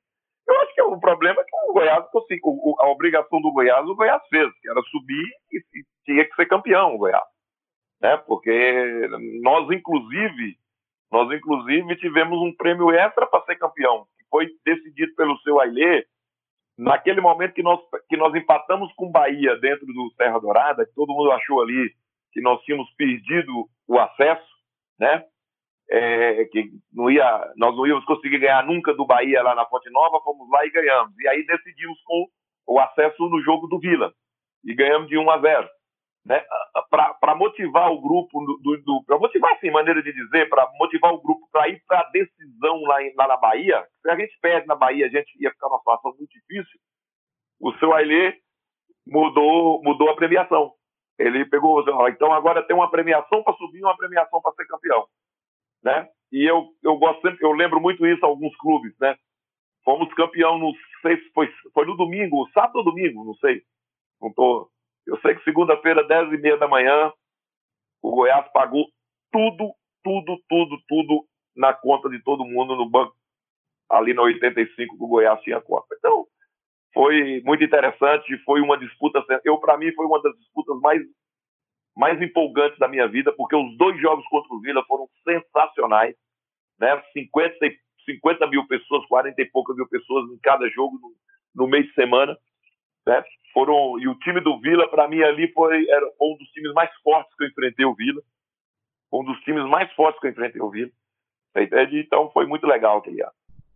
Eu 0.48 0.60
acho 0.62 0.74
que 0.74 0.82
o 0.82 1.00
problema 1.00 1.40
é 1.40 1.44
que 1.44 1.56
o 1.70 1.74
Goiás 1.74 2.06
conseguiu, 2.12 2.76
a 2.80 2.88
obrigação 2.90 3.40
do 3.40 3.52
Goiás, 3.54 3.86
o 3.86 3.96
Goiás 3.96 4.22
fez, 4.30 4.48
que 4.62 4.70
era 4.70 4.82
subir 4.92 5.26
e, 5.52 5.58
e 5.60 5.84
tinha 6.06 6.26
que 6.26 6.36
ser 6.36 6.48
campeão 6.48 6.96
o 6.96 6.98
Goiás. 6.98 7.24
Né? 8.02 8.18
Porque 8.28 9.08
nós, 9.42 9.70
inclusive, 9.72 10.58
nós, 11.12 11.32
inclusive, 11.32 11.96
tivemos 11.98 12.38
um 12.42 12.54
prêmio 12.56 12.92
extra 12.92 13.28
para 13.28 13.44
ser 13.46 13.56
campeão, 13.58 14.06
que 14.18 14.26
foi 14.30 14.48
decidido 14.66 15.14
pelo 15.16 15.38
seu 15.40 15.60
Ailê, 15.62 16.04
naquele 16.80 17.20
momento 17.20 17.54
que 17.54 17.62
nós, 17.62 17.80
que 18.08 18.16
nós 18.16 18.34
empatamos 18.34 18.92
com 18.94 19.12
Bahia 19.12 19.58
dentro 19.58 19.86
do 19.86 20.14
Serra 20.16 20.40
Dourada, 20.40 20.86
que 20.86 20.94
todo 20.96 21.14
mundo 21.14 21.30
achou 21.34 21.62
ali 21.62 21.92
que 22.32 22.40
nós 22.42 22.62
tínhamos 22.64 22.90
perdido 22.96 23.68
o 23.86 24.00
acesso, 24.00 24.48
né? 24.98 25.26
É, 25.92 26.46
que 26.46 26.70
não 26.94 27.10
ia, 27.10 27.52
nós 27.58 27.76
não 27.76 27.86
íamos 27.86 28.06
conseguir 28.06 28.38
ganhar 28.38 28.64
nunca 28.66 28.94
do 28.94 29.06
Bahia 29.06 29.42
lá 29.42 29.56
na 29.56 29.66
Fonte 29.66 29.90
Nova, 29.90 30.24
fomos 30.24 30.50
lá 30.50 30.66
e 30.66 30.70
ganhamos. 30.70 31.14
E 31.20 31.28
aí 31.28 31.46
decidimos 31.46 32.00
com 32.06 32.28
o 32.68 32.80
acesso 32.80 33.28
no 33.28 33.42
jogo 33.42 33.68
do 33.68 33.80
Vila 33.80 34.14
e 34.64 34.74
ganhamos 34.74 35.10
de 35.10 35.18
1 35.18 35.32
a 35.32 35.40
0. 35.40 35.68
Né? 36.30 36.46
Para 36.92 37.34
motivar 37.34 37.92
o 37.92 38.00
grupo, 38.00 38.40
do, 38.62 38.78
do, 38.78 39.04
para 39.04 39.18
motivar 39.18 39.52
assim, 39.54 39.72
maneira 39.72 40.04
de 40.04 40.14
dizer, 40.14 40.48
para 40.48 40.70
motivar 40.76 41.12
o 41.12 41.20
grupo 41.20 41.50
para 41.52 41.68
ir 41.68 41.82
para 41.88 42.02
a 42.02 42.10
decisão 42.12 42.82
lá, 42.84 43.02
em, 43.02 43.12
lá 43.16 43.28
na 43.28 43.36
Bahia, 43.36 43.84
se 44.00 44.12
a 44.12 44.16
gente 44.16 44.38
perde 44.40 44.68
na 44.68 44.76
Bahia, 44.76 45.08
a 45.08 45.10
gente 45.10 45.32
ia 45.42 45.50
ficar 45.50 45.68
numa 45.68 45.80
situação 45.80 46.14
muito 46.20 46.30
difícil. 46.30 46.80
O 47.60 47.74
seu 47.80 47.92
Ailê 47.94 48.38
mudou, 49.08 49.82
mudou 49.82 50.08
a 50.12 50.16
premiação. 50.16 50.72
Ele 51.18 51.46
pegou, 51.46 51.84
então 52.08 52.32
agora 52.32 52.62
tem 52.62 52.76
uma 52.76 52.92
premiação 52.92 53.42
para 53.42 53.56
subir 53.56 53.80
e 53.80 53.84
uma 53.84 53.98
premiação 53.98 54.40
para 54.40 54.54
ser 54.54 54.68
campeão, 54.68 55.08
né? 55.84 56.08
E 56.32 56.50
eu 56.50 56.70
eu 56.84 56.96
gosto 56.98 57.22
sempre, 57.22 57.44
eu 57.44 57.52
lembro 57.54 57.82
muito 57.82 58.06
isso 58.06 58.24
alguns 58.24 58.56
clubes, 58.58 58.94
né? 59.02 59.18
Fomos 59.84 60.14
campeão 60.14 60.60
no 60.60 60.72
sei 61.02 61.18
se 61.18 61.30
foi 61.32 61.52
foi 61.74 61.86
no 61.88 61.98
domingo, 61.98 62.48
sábado 62.54 62.78
ou 62.78 62.86
domingo, 62.86 63.26
não 63.26 63.34
sei. 63.36 63.64
Não 64.22 64.32
tô, 64.32 64.70
eu 65.10 65.20
sei 65.22 65.36
que 65.36 65.44
segunda-feira, 65.44 66.04
dez 66.08 66.32
e 66.32 66.38
meia 66.38 66.58
da 66.58 66.68
manhã, 66.68 67.12
o 68.02 68.12
Goiás 68.12 68.48
pagou 68.54 68.88
tudo, 69.32 69.74
tudo, 70.04 70.42
tudo, 70.48 70.78
tudo 70.88 71.26
na 71.56 71.74
conta 71.74 72.10
de 72.10 72.22
todo 72.24 72.46
mundo 72.46 72.76
no 72.76 72.90
banco 72.90 73.16
ali 73.90 74.14
na 74.14 74.22
85 74.22 74.98
que 74.98 75.04
o 75.04 75.08
Goiás 75.08 75.42
tinha 75.42 75.60
conta. 75.60 75.88
Então, 75.98 76.28
foi 76.94 77.42
muito 77.44 77.64
interessante, 77.64 78.38
foi 78.44 78.62
uma 78.62 78.78
disputa, 78.78 79.24
eu 79.44 79.58
para 79.60 79.78
mim 79.78 79.92
foi 79.94 80.06
uma 80.06 80.22
das 80.22 80.38
disputas 80.38 80.80
mais 80.80 81.02
mais 81.98 82.22
empolgantes 82.22 82.80
da 82.80 82.88
minha 82.88 83.08
vida, 83.08 83.34
porque 83.34 83.56
os 83.56 83.78
dois 83.78 84.00
jogos 84.00 84.26
contra 84.30 84.54
o 84.56 84.62
Vila 84.62 84.84
foram 84.86 85.10
sensacionais, 85.24 86.16
né? 86.80 87.02
50, 87.12 87.66
e- 87.66 87.78
50 88.06 88.48
mil 88.48 88.66
pessoas, 88.68 89.06
40 89.08 89.42
e 89.42 89.46
poucas 89.46 89.76
mil 89.76 89.88
pessoas 89.88 90.32
em 90.32 90.40
cada 90.40 90.70
jogo 90.70 90.98
no, 91.02 91.14
no 91.56 91.70
mês 91.70 91.86
de 91.88 91.94
semana, 91.94 92.38
né? 93.06 93.24
Foram 93.54 94.00
e 94.00 94.08
o 94.08 94.16
time 94.20 94.42
do 94.42 94.60
Vila 94.60 94.88
para 94.90 95.08
mim 95.08 95.22
ali 95.22 95.52
foi 95.54 95.88
era 95.90 96.06
um 96.22 96.38
dos 96.38 96.48
times 96.50 96.74
mais 96.74 96.90
fortes 97.04 97.36
que 97.36 97.44
eu 97.44 97.48
enfrentei 97.50 97.86
o 97.86 97.96
Vila, 97.96 98.22
um 99.12 99.24
dos 99.24 99.40
times 99.42 99.68
mais 99.70 99.92
fortes 99.94 100.20
que 100.20 100.28
eu 100.28 100.32
enfrentei 100.32 100.62
o 100.62 100.70
Vila. 100.70 100.92
Então 101.92 102.30
foi 102.32 102.46
muito 102.46 102.66
legal 102.68 103.00
aquele 103.00 103.22
ano. 103.22 103.32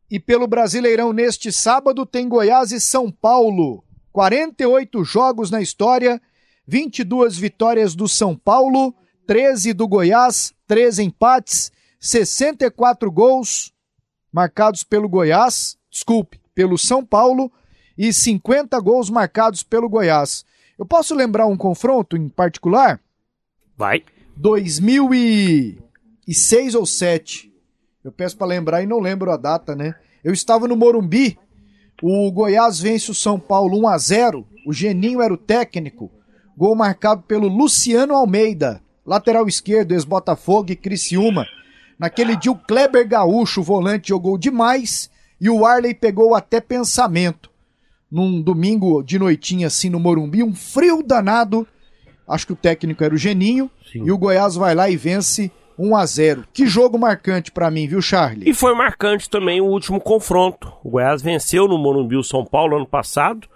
E 0.09 0.19
pelo 0.19 0.47
Brasileirão 0.47 1.11
neste 1.11 1.51
sábado 1.51 2.05
tem 2.05 2.29
Goiás 2.29 2.71
e 2.71 2.79
São 2.79 3.11
Paulo. 3.11 3.83
48 4.11 5.03
jogos 5.03 5.49
na 5.49 5.59
história, 5.59 6.21
22 6.67 7.37
vitórias 7.37 7.95
do 7.95 8.07
São 8.07 8.37
Paulo, 8.37 8.93
13 9.25 9.73
do 9.73 9.87
Goiás, 9.87 10.53
13 10.67 11.03
empates, 11.03 11.71
64 11.99 13.11
gols 13.11 13.73
marcados 14.31 14.83
pelo 14.83 15.09
Goiás, 15.09 15.77
desculpe, 15.89 16.39
pelo 16.53 16.77
São 16.77 17.03
Paulo 17.03 17.51
e 17.97 18.13
50 18.13 18.79
gols 18.79 19.09
marcados 19.09 19.63
pelo 19.63 19.89
Goiás. 19.89 20.45
Eu 20.77 20.85
posso 20.85 21.15
lembrar 21.15 21.47
um 21.47 21.57
confronto 21.57 22.15
em 22.17 22.29
particular? 22.29 22.99
Vai. 23.77 24.03
2006 24.35 26.75
ou 26.75 26.85
7. 26.85 27.51
Eu 28.03 28.11
peço 28.11 28.37
para 28.37 28.47
lembrar 28.47 28.83
e 28.83 28.87
não 28.87 28.99
lembro 28.99 29.31
a 29.31 29.37
data, 29.37 29.73
né? 29.75 29.95
Eu 30.23 30.33
estava 30.33 30.67
no 30.67 30.75
Morumbi, 30.75 31.37
o 32.05 32.29
Goiás 32.31 32.81
vence 32.81 33.11
o 33.11 33.15
São 33.15 33.39
Paulo 33.39 33.79
1 33.79 33.87
a 33.87 33.97
0. 33.97 34.47
O 34.65 34.73
Geninho 34.73 35.21
era 35.21 35.33
o 35.33 35.37
técnico. 35.37 36.11
Gol 36.57 36.75
marcado 36.75 37.23
pelo 37.23 37.47
Luciano 37.47 38.13
Almeida, 38.13 38.81
lateral 39.05 39.47
esquerdo, 39.47 39.93
ex-Botafogo 39.93 40.71
e 40.71 40.75
Criciúma. 40.75 41.47
Naquele 41.97 42.35
dia 42.35 42.51
o 42.51 42.59
Kleber 42.59 43.07
Gaúcho, 43.07 43.61
o 43.61 43.63
volante, 43.63 44.09
jogou 44.09 44.37
demais 44.37 45.09
e 45.39 45.49
o 45.49 45.65
Arley 45.65 45.93
pegou 45.93 46.35
até 46.35 46.59
pensamento. 46.59 47.49
Num 48.13 48.39
domingo 48.39 49.01
de 49.01 49.17
noitinha 49.17 49.65
assim 49.65 49.89
no 49.89 49.99
Morumbi, 49.99 50.43
um 50.43 50.53
frio 50.53 51.01
danado. 51.01 51.67
Acho 52.27 52.45
que 52.45 52.53
o 52.53 52.55
técnico 52.55 53.03
era 53.03 53.15
o 53.15 53.17
Geninho. 53.17 53.71
Sim. 53.91 54.05
E 54.05 54.11
o 54.11 54.17
Goiás 54.19 54.53
vai 54.53 54.75
lá 54.75 54.87
e 54.87 54.95
vence 54.95 55.51
1 55.79 55.95
a 55.95 56.05
0 56.05 56.45
Que 56.53 56.67
jogo 56.67 56.99
marcante 56.99 57.51
para 57.51 57.71
mim, 57.71 57.87
viu, 57.87 58.03
Charlie? 58.03 58.47
E 58.47 58.53
foi 58.53 58.75
marcante 58.75 59.27
também 59.27 59.59
o 59.61 59.65
último 59.65 59.99
confronto. 59.99 60.71
O 60.83 60.91
Goiás 60.91 61.23
venceu 61.23 61.67
no 61.67 61.79
Morumbi 61.79 62.15
o 62.15 62.23
São 62.23 62.45
Paulo 62.45 62.77
ano 62.77 62.85
passado. 62.85 63.47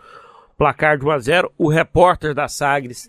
Placar 0.58 0.98
de 0.98 1.06
1 1.06 1.12
a 1.12 1.20
0 1.20 1.52
O 1.56 1.70
repórter 1.70 2.34
da 2.34 2.48
Sagres, 2.48 3.08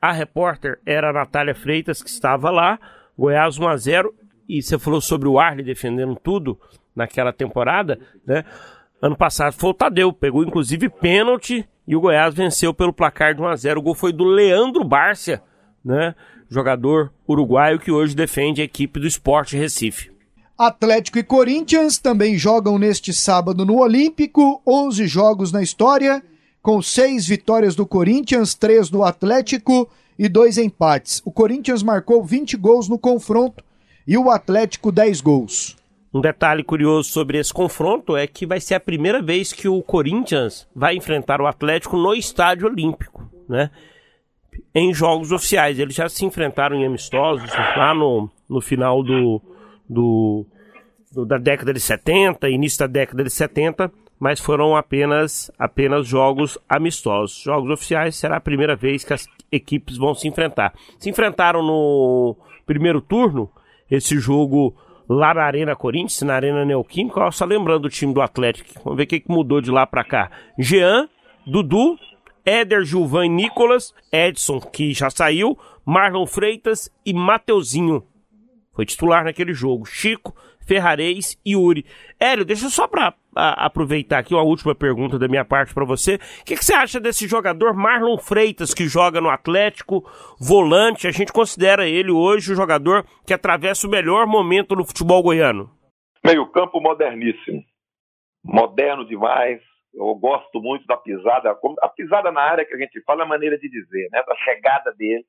a 0.00 0.10
repórter 0.10 0.80
era 0.84 1.10
a 1.10 1.12
Natália 1.12 1.54
Freitas, 1.54 2.02
que 2.02 2.10
estava 2.10 2.50
lá. 2.50 2.76
Goiás 3.16 3.56
1 3.56 3.68
a 3.68 3.76
0 3.76 4.12
E 4.48 4.60
você 4.60 4.76
falou 4.78 5.00
sobre 5.00 5.28
o 5.28 5.38
Arley 5.38 5.64
defendendo 5.64 6.16
tudo 6.16 6.58
naquela 6.94 7.32
temporada, 7.32 8.00
né? 8.26 8.44
Ano 9.00 9.16
passado 9.16 9.52
foi 9.52 9.70
o 9.70 9.74
Tadeu, 9.74 10.12
pegou 10.12 10.42
inclusive 10.42 10.88
pênalti 10.88 11.68
e 11.86 11.94
o 11.94 12.00
Goiás 12.00 12.34
venceu 12.34 12.74
pelo 12.74 12.92
placar 12.92 13.34
de 13.34 13.40
1 13.40 13.46
a 13.46 13.56
0. 13.56 13.80
O 13.80 13.82
gol 13.82 13.94
foi 13.94 14.12
do 14.12 14.24
Leandro 14.24 14.82
Bárcia, 14.82 15.40
né? 15.84 16.14
Jogador 16.50 17.12
uruguaio 17.28 17.78
que 17.78 17.92
hoje 17.92 18.16
defende 18.16 18.60
a 18.60 18.64
equipe 18.64 18.98
do 18.98 19.06
Esporte 19.06 19.56
Recife. 19.56 20.10
Atlético 20.58 21.18
e 21.18 21.22
Corinthians 21.22 21.98
também 21.98 22.36
jogam 22.36 22.76
neste 22.76 23.12
sábado 23.12 23.64
no 23.64 23.78
Olímpico, 23.78 24.60
11 24.66 25.06
jogos 25.06 25.52
na 25.52 25.62
história, 25.62 26.20
com 26.60 26.82
seis 26.82 27.26
vitórias 27.26 27.76
do 27.76 27.86
Corinthians, 27.86 28.54
três 28.54 28.90
do 28.90 29.04
Atlético 29.04 29.88
e 30.18 30.28
dois 30.28 30.58
empates. 30.58 31.22
O 31.24 31.30
Corinthians 31.30 31.84
marcou 31.84 32.24
20 32.24 32.56
gols 32.56 32.88
no 32.88 32.98
confronto 32.98 33.62
e 34.04 34.18
o 34.18 34.28
Atlético 34.28 34.90
10 34.90 35.20
gols. 35.20 35.76
Um 36.12 36.20
detalhe 36.20 36.64
curioso 36.64 37.10
sobre 37.10 37.38
esse 37.38 37.52
confronto 37.52 38.16
é 38.16 38.26
que 38.26 38.46
vai 38.46 38.60
ser 38.60 38.74
a 38.74 38.80
primeira 38.80 39.20
vez 39.20 39.52
que 39.52 39.68
o 39.68 39.82
Corinthians 39.82 40.66
vai 40.74 40.96
enfrentar 40.96 41.40
o 41.40 41.46
Atlético 41.46 41.96
no 41.96 42.14
Estádio 42.14 42.66
Olímpico, 42.66 43.30
né? 43.48 43.70
Em 44.74 44.92
jogos 44.94 45.32
oficiais. 45.32 45.78
Eles 45.78 45.94
já 45.94 46.08
se 46.08 46.24
enfrentaram 46.24 46.76
em 46.76 46.86
amistosos 46.86 47.50
lá 47.76 47.94
no, 47.94 48.30
no 48.48 48.60
final 48.60 49.02
do, 49.02 49.40
do, 49.88 50.46
do 51.12 51.26
da 51.26 51.36
década 51.36 51.74
de 51.74 51.80
70, 51.80 52.48
início 52.48 52.78
da 52.78 52.86
década 52.86 53.22
de 53.22 53.30
70, 53.30 53.92
mas 54.18 54.40
foram 54.40 54.74
apenas, 54.76 55.50
apenas 55.58 56.06
jogos 56.06 56.58
amistosos. 56.66 57.38
Jogos 57.42 57.70
oficiais 57.70 58.16
será 58.16 58.36
a 58.36 58.40
primeira 58.40 58.74
vez 58.74 59.04
que 59.04 59.12
as 59.12 59.28
equipes 59.52 59.98
vão 59.98 60.14
se 60.14 60.26
enfrentar. 60.26 60.72
Se 60.98 61.10
enfrentaram 61.10 61.62
no 61.62 62.34
primeiro 62.66 63.02
turno, 63.02 63.50
esse 63.90 64.18
jogo 64.18 64.74
lá 65.08 65.32
na 65.32 65.42
Arena 65.42 65.74
Corinthians, 65.74 66.22
na 66.22 66.34
Arena 66.34 66.64
Neoquímica, 66.64 67.30
só 67.30 67.44
lembrando 67.44 67.86
o 67.86 67.90
time 67.90 68.12
do 68.12 68.20
Atlético. 68.20 68.80
Vamos 68.84 68.96
ver 68.96 69.04
o 69.04 69.06
que, 69.06 69.20
que 69.20 69.30
mudou 69.30 69.60
de 69.60 69.70
lá 69.70 69.86
para 69.86 70.04
cá. 70.04 70.30
Jean, 70.58 71.08
Dudu, 71.46 71.98
Éder, 72.44 72.84
Gilvan 72.84 73.26
e 73.26 73.28
Nicolas, 73.28 73.94
Edson, 74.12 74.60
que 74.60 74.92
já 74.92 75.08
saiu, 75.10 75.58
Marlon 75.84 76.26
Freitas 76.26 76.90
e 77.04 77.14
Mateuzinho. 77.14 78.04
Foi 78.74 78.84
titular 78.84 79.24
naquele 79.24 79.52
jogo. 79.52 79.84
Chico, 79.86 80.34
Ferrarez 80.68 81.40
e 81.44 81.56
Uri. 81.56 81.86
Hélio, 82.20 82.44
deixa 82.44 82.68
só 82.68 82.86
para 82.86 83.14
aproveitar 83.34 84.18
aqui 84.18 84.34
uma 84.34 84.42
última 84.42 84.74
pergunta 84.74 85.18
da 85.18 85.26
minha 85.26 85.44
parte 85.44 85.72
para 85.72 85.84
você. 85.84 86.16
O 86.16 86.44
que, 86.44 86.56
que, 86.56 86.64
você 86.64 86.74
acha 86.74 87.00
desse 87.00 87.26
jogador 87.26 87.72
Marlon 87.72 88.18
Freitas 88.18 88.74
que 88.74 88.86
joga 88.86 89.18
no 89.18 89.30
Atlético, 89.30 90.04
volante? 90.38 91.08
A 91.08 91.10
gente 91.10 91.32
considera 91.32 91.88
ele 91.88 92.10
hoje 92.10 92.52
o 92.52 92.56
jogador 92.56 93.06
que 93.26 93.32
atravessa 93.32 93.86
o 93.86 93.90
melhor 93.90 94.26
momento 94.26 94.76
no 94.76 94.84
futebol 94.84 95.22
goiano. 95.22 95.70
Meio 96.24 96.46
campo 96.50 96.80
moderníssimo, 96.80 97.64
moderno 98.44 99.06
demais. 99.06 99.62
Eu 99.94 100.14
gosto 100.16 100.60
muito 100.60 100.86
da 100.86 100.98
pisada, 100.98 101.56
a 101.80 101.88
pisada 101.88 102.30
na 102.30 102.42
área 102.42 102.64
que 102.64 102.74
a 102.74 102.78
gente 102.78 103.00
fala 103.04 103.22
é 103.22 103.24
a 103.24 103.28
maneira 103.28 103.58
de 103.58 103.70
dizer, 103.70 104.08
né? 104.12 104.22
Da 104.26 104.36
chegada 104.36 104.92
dele. 104.92 105.24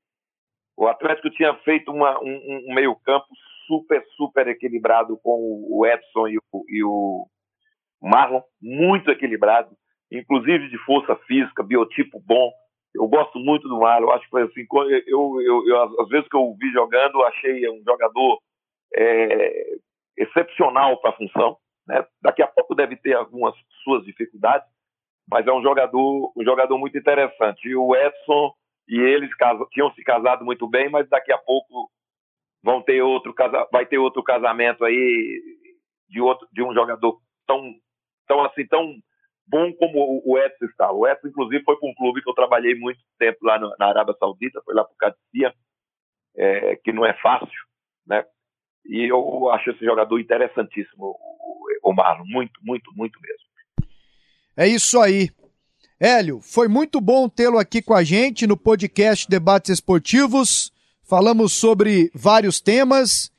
O 0.76 0.88
Atlético 0.88 1.30
tinha 1.30 1.54
feito 1.64 1.92
uma, 1.92 2.20
um, 2.22 2.66
um 2.70 2.74
meio 2.74 2.96
campo 2.98 3.28
super, 3.70 4.04
super 4.18 4.48
equilibrado 4.48 5.16
com 5.22 5.64
o 5.70 5.86
Edson 5.86 6.28
e 6.28 6.38
o, 6.38 6.66
e 6.68 6.84
o 6.84 7.28
Marlon, 8.02 8.42
muito 8.60 9.12
equilibrado, 9.12 9.70
inclusive 10.12 10.70
de 10.70 10.78
força 10.80 11.16
física, 11.28 11.62
biotipo 11.62 12.20
bom. 12.26 12.52
Eu 12.96 13.08
gosto 13.08 13.38
muito 13.38 13.68
do 13.70 13.80
Marlon, 13.80 14.12
acho 14.12 14.28
que 14.28 14.38
assim, 14.40 14.66
eu, 15.06 15.42
eu, 15.42 15.68
eu, 15.68 16.02
às 16.02 16.10
vezes 16.10 16.28
que 16.28 16.36
eu 16.36 16.56
vi 16.60 16.72
jogando, 16.72 17.22
achei 17.24 17.70
um 17.70 17.84
jogador 17.86 18.40
é, 18.96 19.76
excepcional 20.18 21.00
para 21.00 21.12
a 21.12 21.16
função. 21.16 21.58
Né? 21.88 22.04
Daqui 22.20 22.42
a 22.42 22.48
pouco 22.48 22.74
deve 22.74 22.96
ter 22.96 23.14
algumas 23.14 23.54
suas 23.84 24.04
dificuldades, 24.04 24.68
mas 25.30 25.46
é 25.46 25.54
um 25.54 25.62
jogador, 25.62 26.34
um 26.36 26.44
jogador 26.44 26.80
muito 26.80 26.98
interessante. 26.98 27.70
E 27.70 27.76
o 27.76 27.96
Edson 27.96 28.52
e 28.90 29.00
eles 29.00 29.30
tinham 29.72 29.94
se 29.94 30.04
casado 30.04 30.44
muito 30.44 30.68
bem, 30.68 30.90
mas 30.90 31.08
daqui 31.08 31.32
a 31.32 31.38
pouco 31.38 31.92
vão 32.64 32.82
ter 32.82 33.02
outro 33.02 33.34
vai 33.72 33.86
ter 33.86 33.98
outro 33.98 34.24
casamento 34.24 34.84
aí 34.84 35.42
de 36.08 36.22
outro 36.22 36.48
de 36.52 36.64
um 36.64 36.74
jogador 36.74 37.20
tão 37.46 37.74
tão 38.28 38.44
assim 38.44 38.66
tão 38.68 38.96
bom 39.48 39.74
como 39.74 40.22
o 40.24 40.38
Edson 40.38 40.66
está. 40.66 40.92
O 40.92 41.08
Edson 41.08 41.28
inclusive 41.28 41.64
foi 41.64 41.78
para 41.78 41.90
um 41.90 41.96
clube 41.96 42.22
que 42.22 42.30
eu 42.30 42.36
trabalhei 42.36 42.76
muito 42.76 43.00
tempo 43.18 43.40
lá 43.42 43.60
no, 43.60 43.74
na 43.80 43.88
Arábia 43.88 44.16
Saudita, 44.20 44.62
foi 44.64 44.76
lá 44.76 44.84
para 44.84 44.94
o 44.94 44.98
Cadicia, 44.98 45.54
é, 46.38 46.76
que 46.76 46.92
não 46.92 47.06
é 47.06 47.14
fácil, 47.16 47.50
né? 48.06 48.24
E 48.86 49.06
eu 49.12 49.50
acho 49.50 49.72
esse 49.72 49.84
jogador 49.84 50.20
interessantíssimo, 50.20 51.16
o 51.84 51.94
Marlon, 51.94 52.26
muito, 52.26 52.60
muito, 52.64 52.92
muito 52.96 53.20
mesmo. 53.22 53.50
É 54.56 54.68
isso 54.68 55.00
aí. 55.00 55.30
Hélio, 56.00 56.40
foi 56.40 56.68
muito 56.68 57.02
bom 57.02 57.28
tê-lo 57.28 57.58
aqui 57.58 57.82
com 57.82 57.94
a 57.94 58.04
gente 58.04 58.48
no 58.48 58.56
podcast 58.56 59.30
Debates 59.30 59.70
Esportivos. 59.70 60.72
Falamos 61.10 61.54
sobre 61.54 62.12
vários 62.14 62.62
temas 62.62 63.32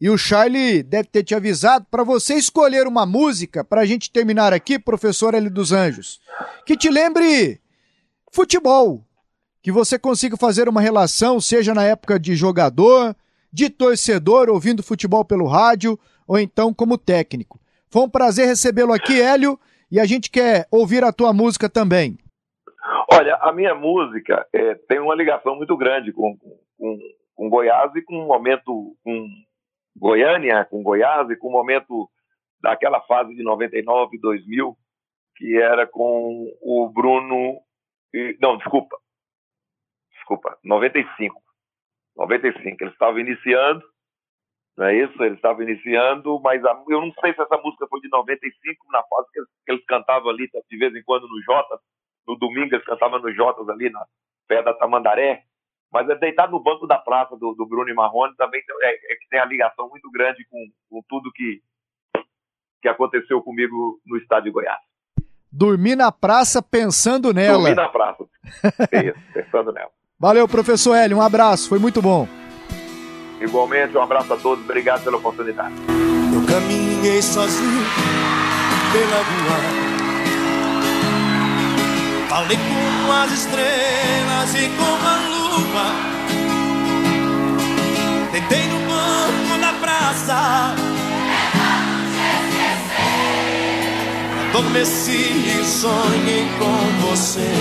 e 0.00 0.10
o 0.10 0.18
Charlie 0.18 0.82
deve 0.82 1.08
ter 1.08 1.22
te 1.22 1.32
avisado 1.32 1.86
para 1.88 2.02
você 2.02 2.34
escolher 2.34 2.88
uma 2.88 3.06
música 3.06 3.62
para 3.62 3.82
a 3.82 3.84
gente 3.84 4.10
terminar 4.10 4.52
aqui, 4.52 4.80
professor 4.80 5.32
L 5.32 5.48
dos 5.48 5.70
Anjos, 5.70 6.20
que 6.66 6.76
te 6.76 6.90
lembre 6.90 7.60
futebol, 8.32 9.04
que 9.62 9.70
você 9.70 9.96
consiga 9.96 10.36
fazer 10.36 10.68
uma 10.68 10.80
relação, 10.80 11.40
seja 11.40 11.72
na 11.72 11.84
época 11.84 12.18
de 12.18 12.34
jogador, 12.34 13.14
de 13.52 13.70
torcedor, 13.70 14.48
ouvindo 14.48 14.82
futebol 14.82 15.24
pelo 15.24 15.46
rádio 15.46 15.96
ou 16.26 16.36
então 16.36 16.74
como 16.74 16.98
técnico. 16.98 17.60
Foi 17.88 18.02
um 18.02 18.10
prazer 18.10 18.48
recebê-lo 18.48 18.92
aqui, 18.92 19.22
Hélio, 19.22 19.56
e 19.88 20.00
a 20.00 20.04
gente 20.04 20.28
quer 20.28 20.66
ouvir 20.68 21.04
a 21.04 21.12
tua 21.12 21.32
música 21.32 21.68
também. 21.68 22.18
Olha, 23.08 23.36
a 23.36 23.52
minha 23.52 23.76
música 23.76 24.44
é, 24.52 24.74
tem 24.88 24.98
uma 24.98 25.14
ligação 25.14 25.54
muito 25.54 25.76
grande 25.76 26.12
com, 26.12 26.36
com, 26.36 26.63
com 26.78 27.48
Goiás 27.48 27.94
e 27.94 28.02
com 28.02 28.16
um 28.16 28.26
momento 28.26 28.96
com 29.02 29.28
Goiânia, 29.96 30.64
com 30.64 30.82
Goiás 30.82 31.28
e 31.30 31.36
com 31.36 31.48
o 31.48 31.50
um 31.50 31.52
momento 31.52 32.10
daquela 32.60 33.00
fase 33.02 33.34
de 33.34 33.42
99, 33.42 34.18
2000, 34.18 34.76
que 35.36 35.56
era 35.60 35.86
com 35.86 36.50
o 36.60 36.88
Bruno. 36.88 37.60
Não, 38.40 38.56
desculpa. 38.56 38.96
Desculpa, 40.12 40.58
95. 40.64 41.42
95. 42.16 42.82
Ele 42.82 42.90
estava 42.90 43.20
iniciando, 43.20 43.84
não 44.76 44.86
é 44.86 44.96
isso? 44.96 45.22
Ele 45.22 45.34
estava 45.34 45.62
iniciando, 45.62 46.40
mas 46.40 46.64
a, 46.64 46.82
eu 46.88 47.00
não 47.00 47.12
sei 47.20 47.34
se 47.34 47.42
essa 47.42 47.56
música 47.58 47.86
foi 47.88 48.00
de 48.00 48.08
95, 48.08 48.86
na 48.90 49.02
fase 49.04 49.28
que 49.32 49.38
eles, 49.38 49.48
que 49.64 49.72
eles 49.72 49.84
cantavam 49.84 50.30
ali 50.30 50.48
de 50.48 50.76
vez 50.76 50.94
em 50.94 51.02
quando 51.04 51.28
no 51.28 51.42
Jota. 51.42 51.78
No 52.26 52.36
domingo 52.36 52.74
eles 52.74 52.86
cantavam 52.86 53.20
no 53.20 53.32
Jotas 53.32 53.68
ali 53.68 53.90
na 53.90 54.04
pé 54.48 54.62
da 54.62 54.74
Tamandaré 54.74 55.44
mas 55.94 56.10
é 56.10 56.16
deitado 56.16 56.50
no 56.50 56.60
banco 56.60 56.88
da 56.88 56.98
praça 56.98 57.36
do, 57.36 57.54
do 57.54 57.64
Bruno 57.64 57.88
e 57.88 57.94
Marrone 57.94 58.34
também 58.36 58.60
é, 58.82 59.12
é, 59.12 59.16
que 59.16 59.28
tem 59.30 59.38
a 59.38 59.44
ligação 59.44 59.88
muito 59.88 60.10
grande 60.10 60.44
com, 60.50 60.58
com 60.90 61.00
tudo 61.08 61.30
que, 61.32 61.62
que 62.82 62.88
aconteceu 62.88 63.40
comigo 63.40 64.00
no 64.04 64.16
estado 64.16 64.42
de 64.42 64.50
Goiás. 64.50 64.80
Dormir 65.52 65.94
na 65.94 66.10
praça 66.10 66.60
pensando 66.60 67.32
nela. 67.32 67.58
Dormir 67.58 67.76
na 67.76 67.88
praça. 67.88 68.24
Isso, 68.92 69.20
pensando 69.32 69.70
nela. 69.72 69.90
Valeu, 70.18 70.48
professor 70.48 70.96
Hélio. 70.96 71.18
Um 71.18 71.22
abraço, 71.22 71.68
foi 71.68 71.78
muito 71.78 72.02
bom. 72.02 72.26
Igualmente, 73.40 73.96
um 73.96 74.02
abraço 74.02 74.34
a 74.34 74.36
todos. 74.36 74.64
Obrigado 74.64 75.04
pela 75.04 75.18
oportunidade. 75.18 75.76
Eu 76.34 76.44
caminhei 76.44 77.22
sozinho 77.22 77.84
pela 78.92 79.16
rua 79.18 79.94
Falei 82.34 82.56
com 82.56 83.12
as 83.12 83.30
estrelas 83.30 84.54
e 84.56 84.68
com 84.70 85.06
a 85.06 85.23
Deitei 88.32 88.66
no 88.66 88.78
banco 88.80 89.58
da 89.60 89.72
praça. 89.74 90.74
Adormeci 94.48 95.12
e 95.12 95.64
sonhei 95.64 96.48
com 96.58 97.06
você. 97.06 97.52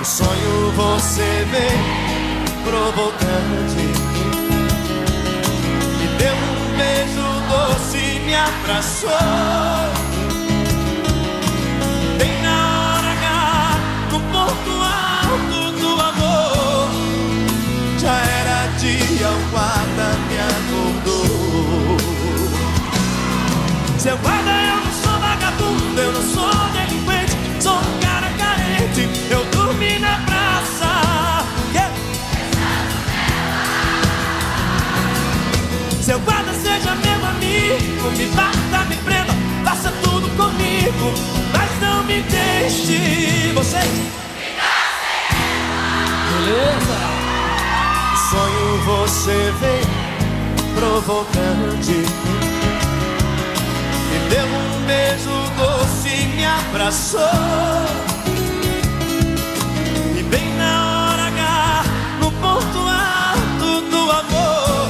O 0.00 0.04
sonho 0.04 0.72
você 0.76 1.46
vem 1.50 1.78
provocante. 2.64 3.84
Me 5.98 6.06
deu 6.18 6.34
um 6.34 6.76
beijo 6.76 7.26
doce 7.48 7.96
e 7.96 8.20
me 8.20 8.34
abraçou. 8.34 10.05
No 14.66 14.82
alto 14.82 15.72
do 15.80 15.90
amor. 16.02 16.90
Já 17.98 18.14
era 18.14 18.66
dia, 18.78 19.28
o 19.28 19.50
guarda 19.50 20.06
me 20.28 20.36
acordou. 20.52 21.96
Seu 23.98 24.16
guarda, 24.18 24.50
eu 24.50 24.76
não 24.84 24.92
sou 25.02 25.18
vagabundo, 25.18 26.00
eu 26.00 26.12
não 26.12 26.22
sou 26.22 26.50
delinquente, 26.72 27.34
sou 27.60 27.76
um 27.76 28.00
cara 28.00 28.28
carente. 28.38 29.08
Eu 29.30 29.44
dormi 29.46 29.98
na 29.98 30.20
praça. 30.26 30.90
Yeah. 31.72 31.92
Seu 36.00 36.20
guarda, 36.20 36.52
seja 36.54 36.94
meu 36.94 37.26
amigo, 37.26 38.10
me 38.16 38.26
bata, 38.26 38.84
me 38.88 38.96
prenda, 38.96 39.34
faça 39.64 39.90
tudo 40.02 40.28
comigo, 40.36 41.12
mas 41.52 41.80
não 41.80 42.04
me 42.04 42.22
deixe. 42.22 43.52
Você. 43.54 44.25
Beleza? 46.46 46.98
Sonho 48.30 48.78
você 48.84 49.52
vem 49.58 49.82
provocante. 50.76 52.06
Me 54.10 54.18
deu 54.30 54.46
um 54.46 54.86
beijo 54.86 55.34
doce 55.56 56.26
me 56.36 56.44
abraçou. 56.44 57.20
E 60.16 60.22
bem 60.22 60.54
na 60.56 61.08
hora 61.10 61.26
H, 61.26 61.84
no 62.20 62.30
ponto 62.30 62.78
alto 62.78 63.80
do 63.90 64.02
amor, 64.12 64.88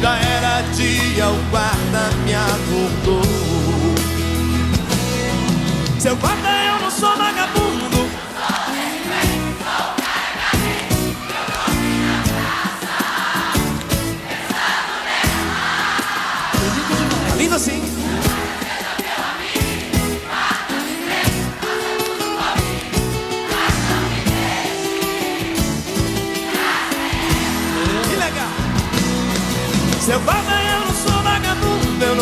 já 0.00 0.16
era 0.16 0.62
dia, 0.72 1.28
o 1.28 1.50
guarda 1.50 2.10
me 2.24 2.34
acordou. 2.34 3.22
Seu 5.98 6.16
guarda, 6.16 6.48
eu 6.48 6.80
não 6.80 6.90
sou 6.90 7.14
vagabundo. 7.18 7.91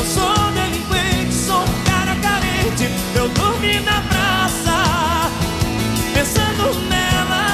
Eu 0.01 0.07
sou 0.07 0.35
delinquente, 0.53 1.35
sou 1.35 1.61
um 1.61 1.85
cara 1.85 2.17
carente. 2.23 2.89
Eu 3.15 3.29
dormi 3.29 3.81
na 3.81 4.01
praça, 4.09 5.31
pensando 6.15 6.73
nela. 6.89 7.45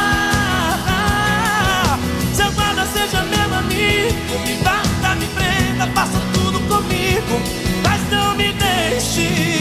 Se 2.32 2.44
guarda 2.50 2.86
seja 2.86 3.24
meu 3.24 3.52
amigo, 3.52 4.38
me 4.46 4.54
bata, 4.62 5.16
me 5.16 5.26
prenda, 5.26 5.88
faça 5.92 6.20
tudo 6.34 6.60
comigo, 6.68 7.42
mas 7.82 8.00
não 8.12 8.36
me 8.36 8.52
deixe. 8.52 9.55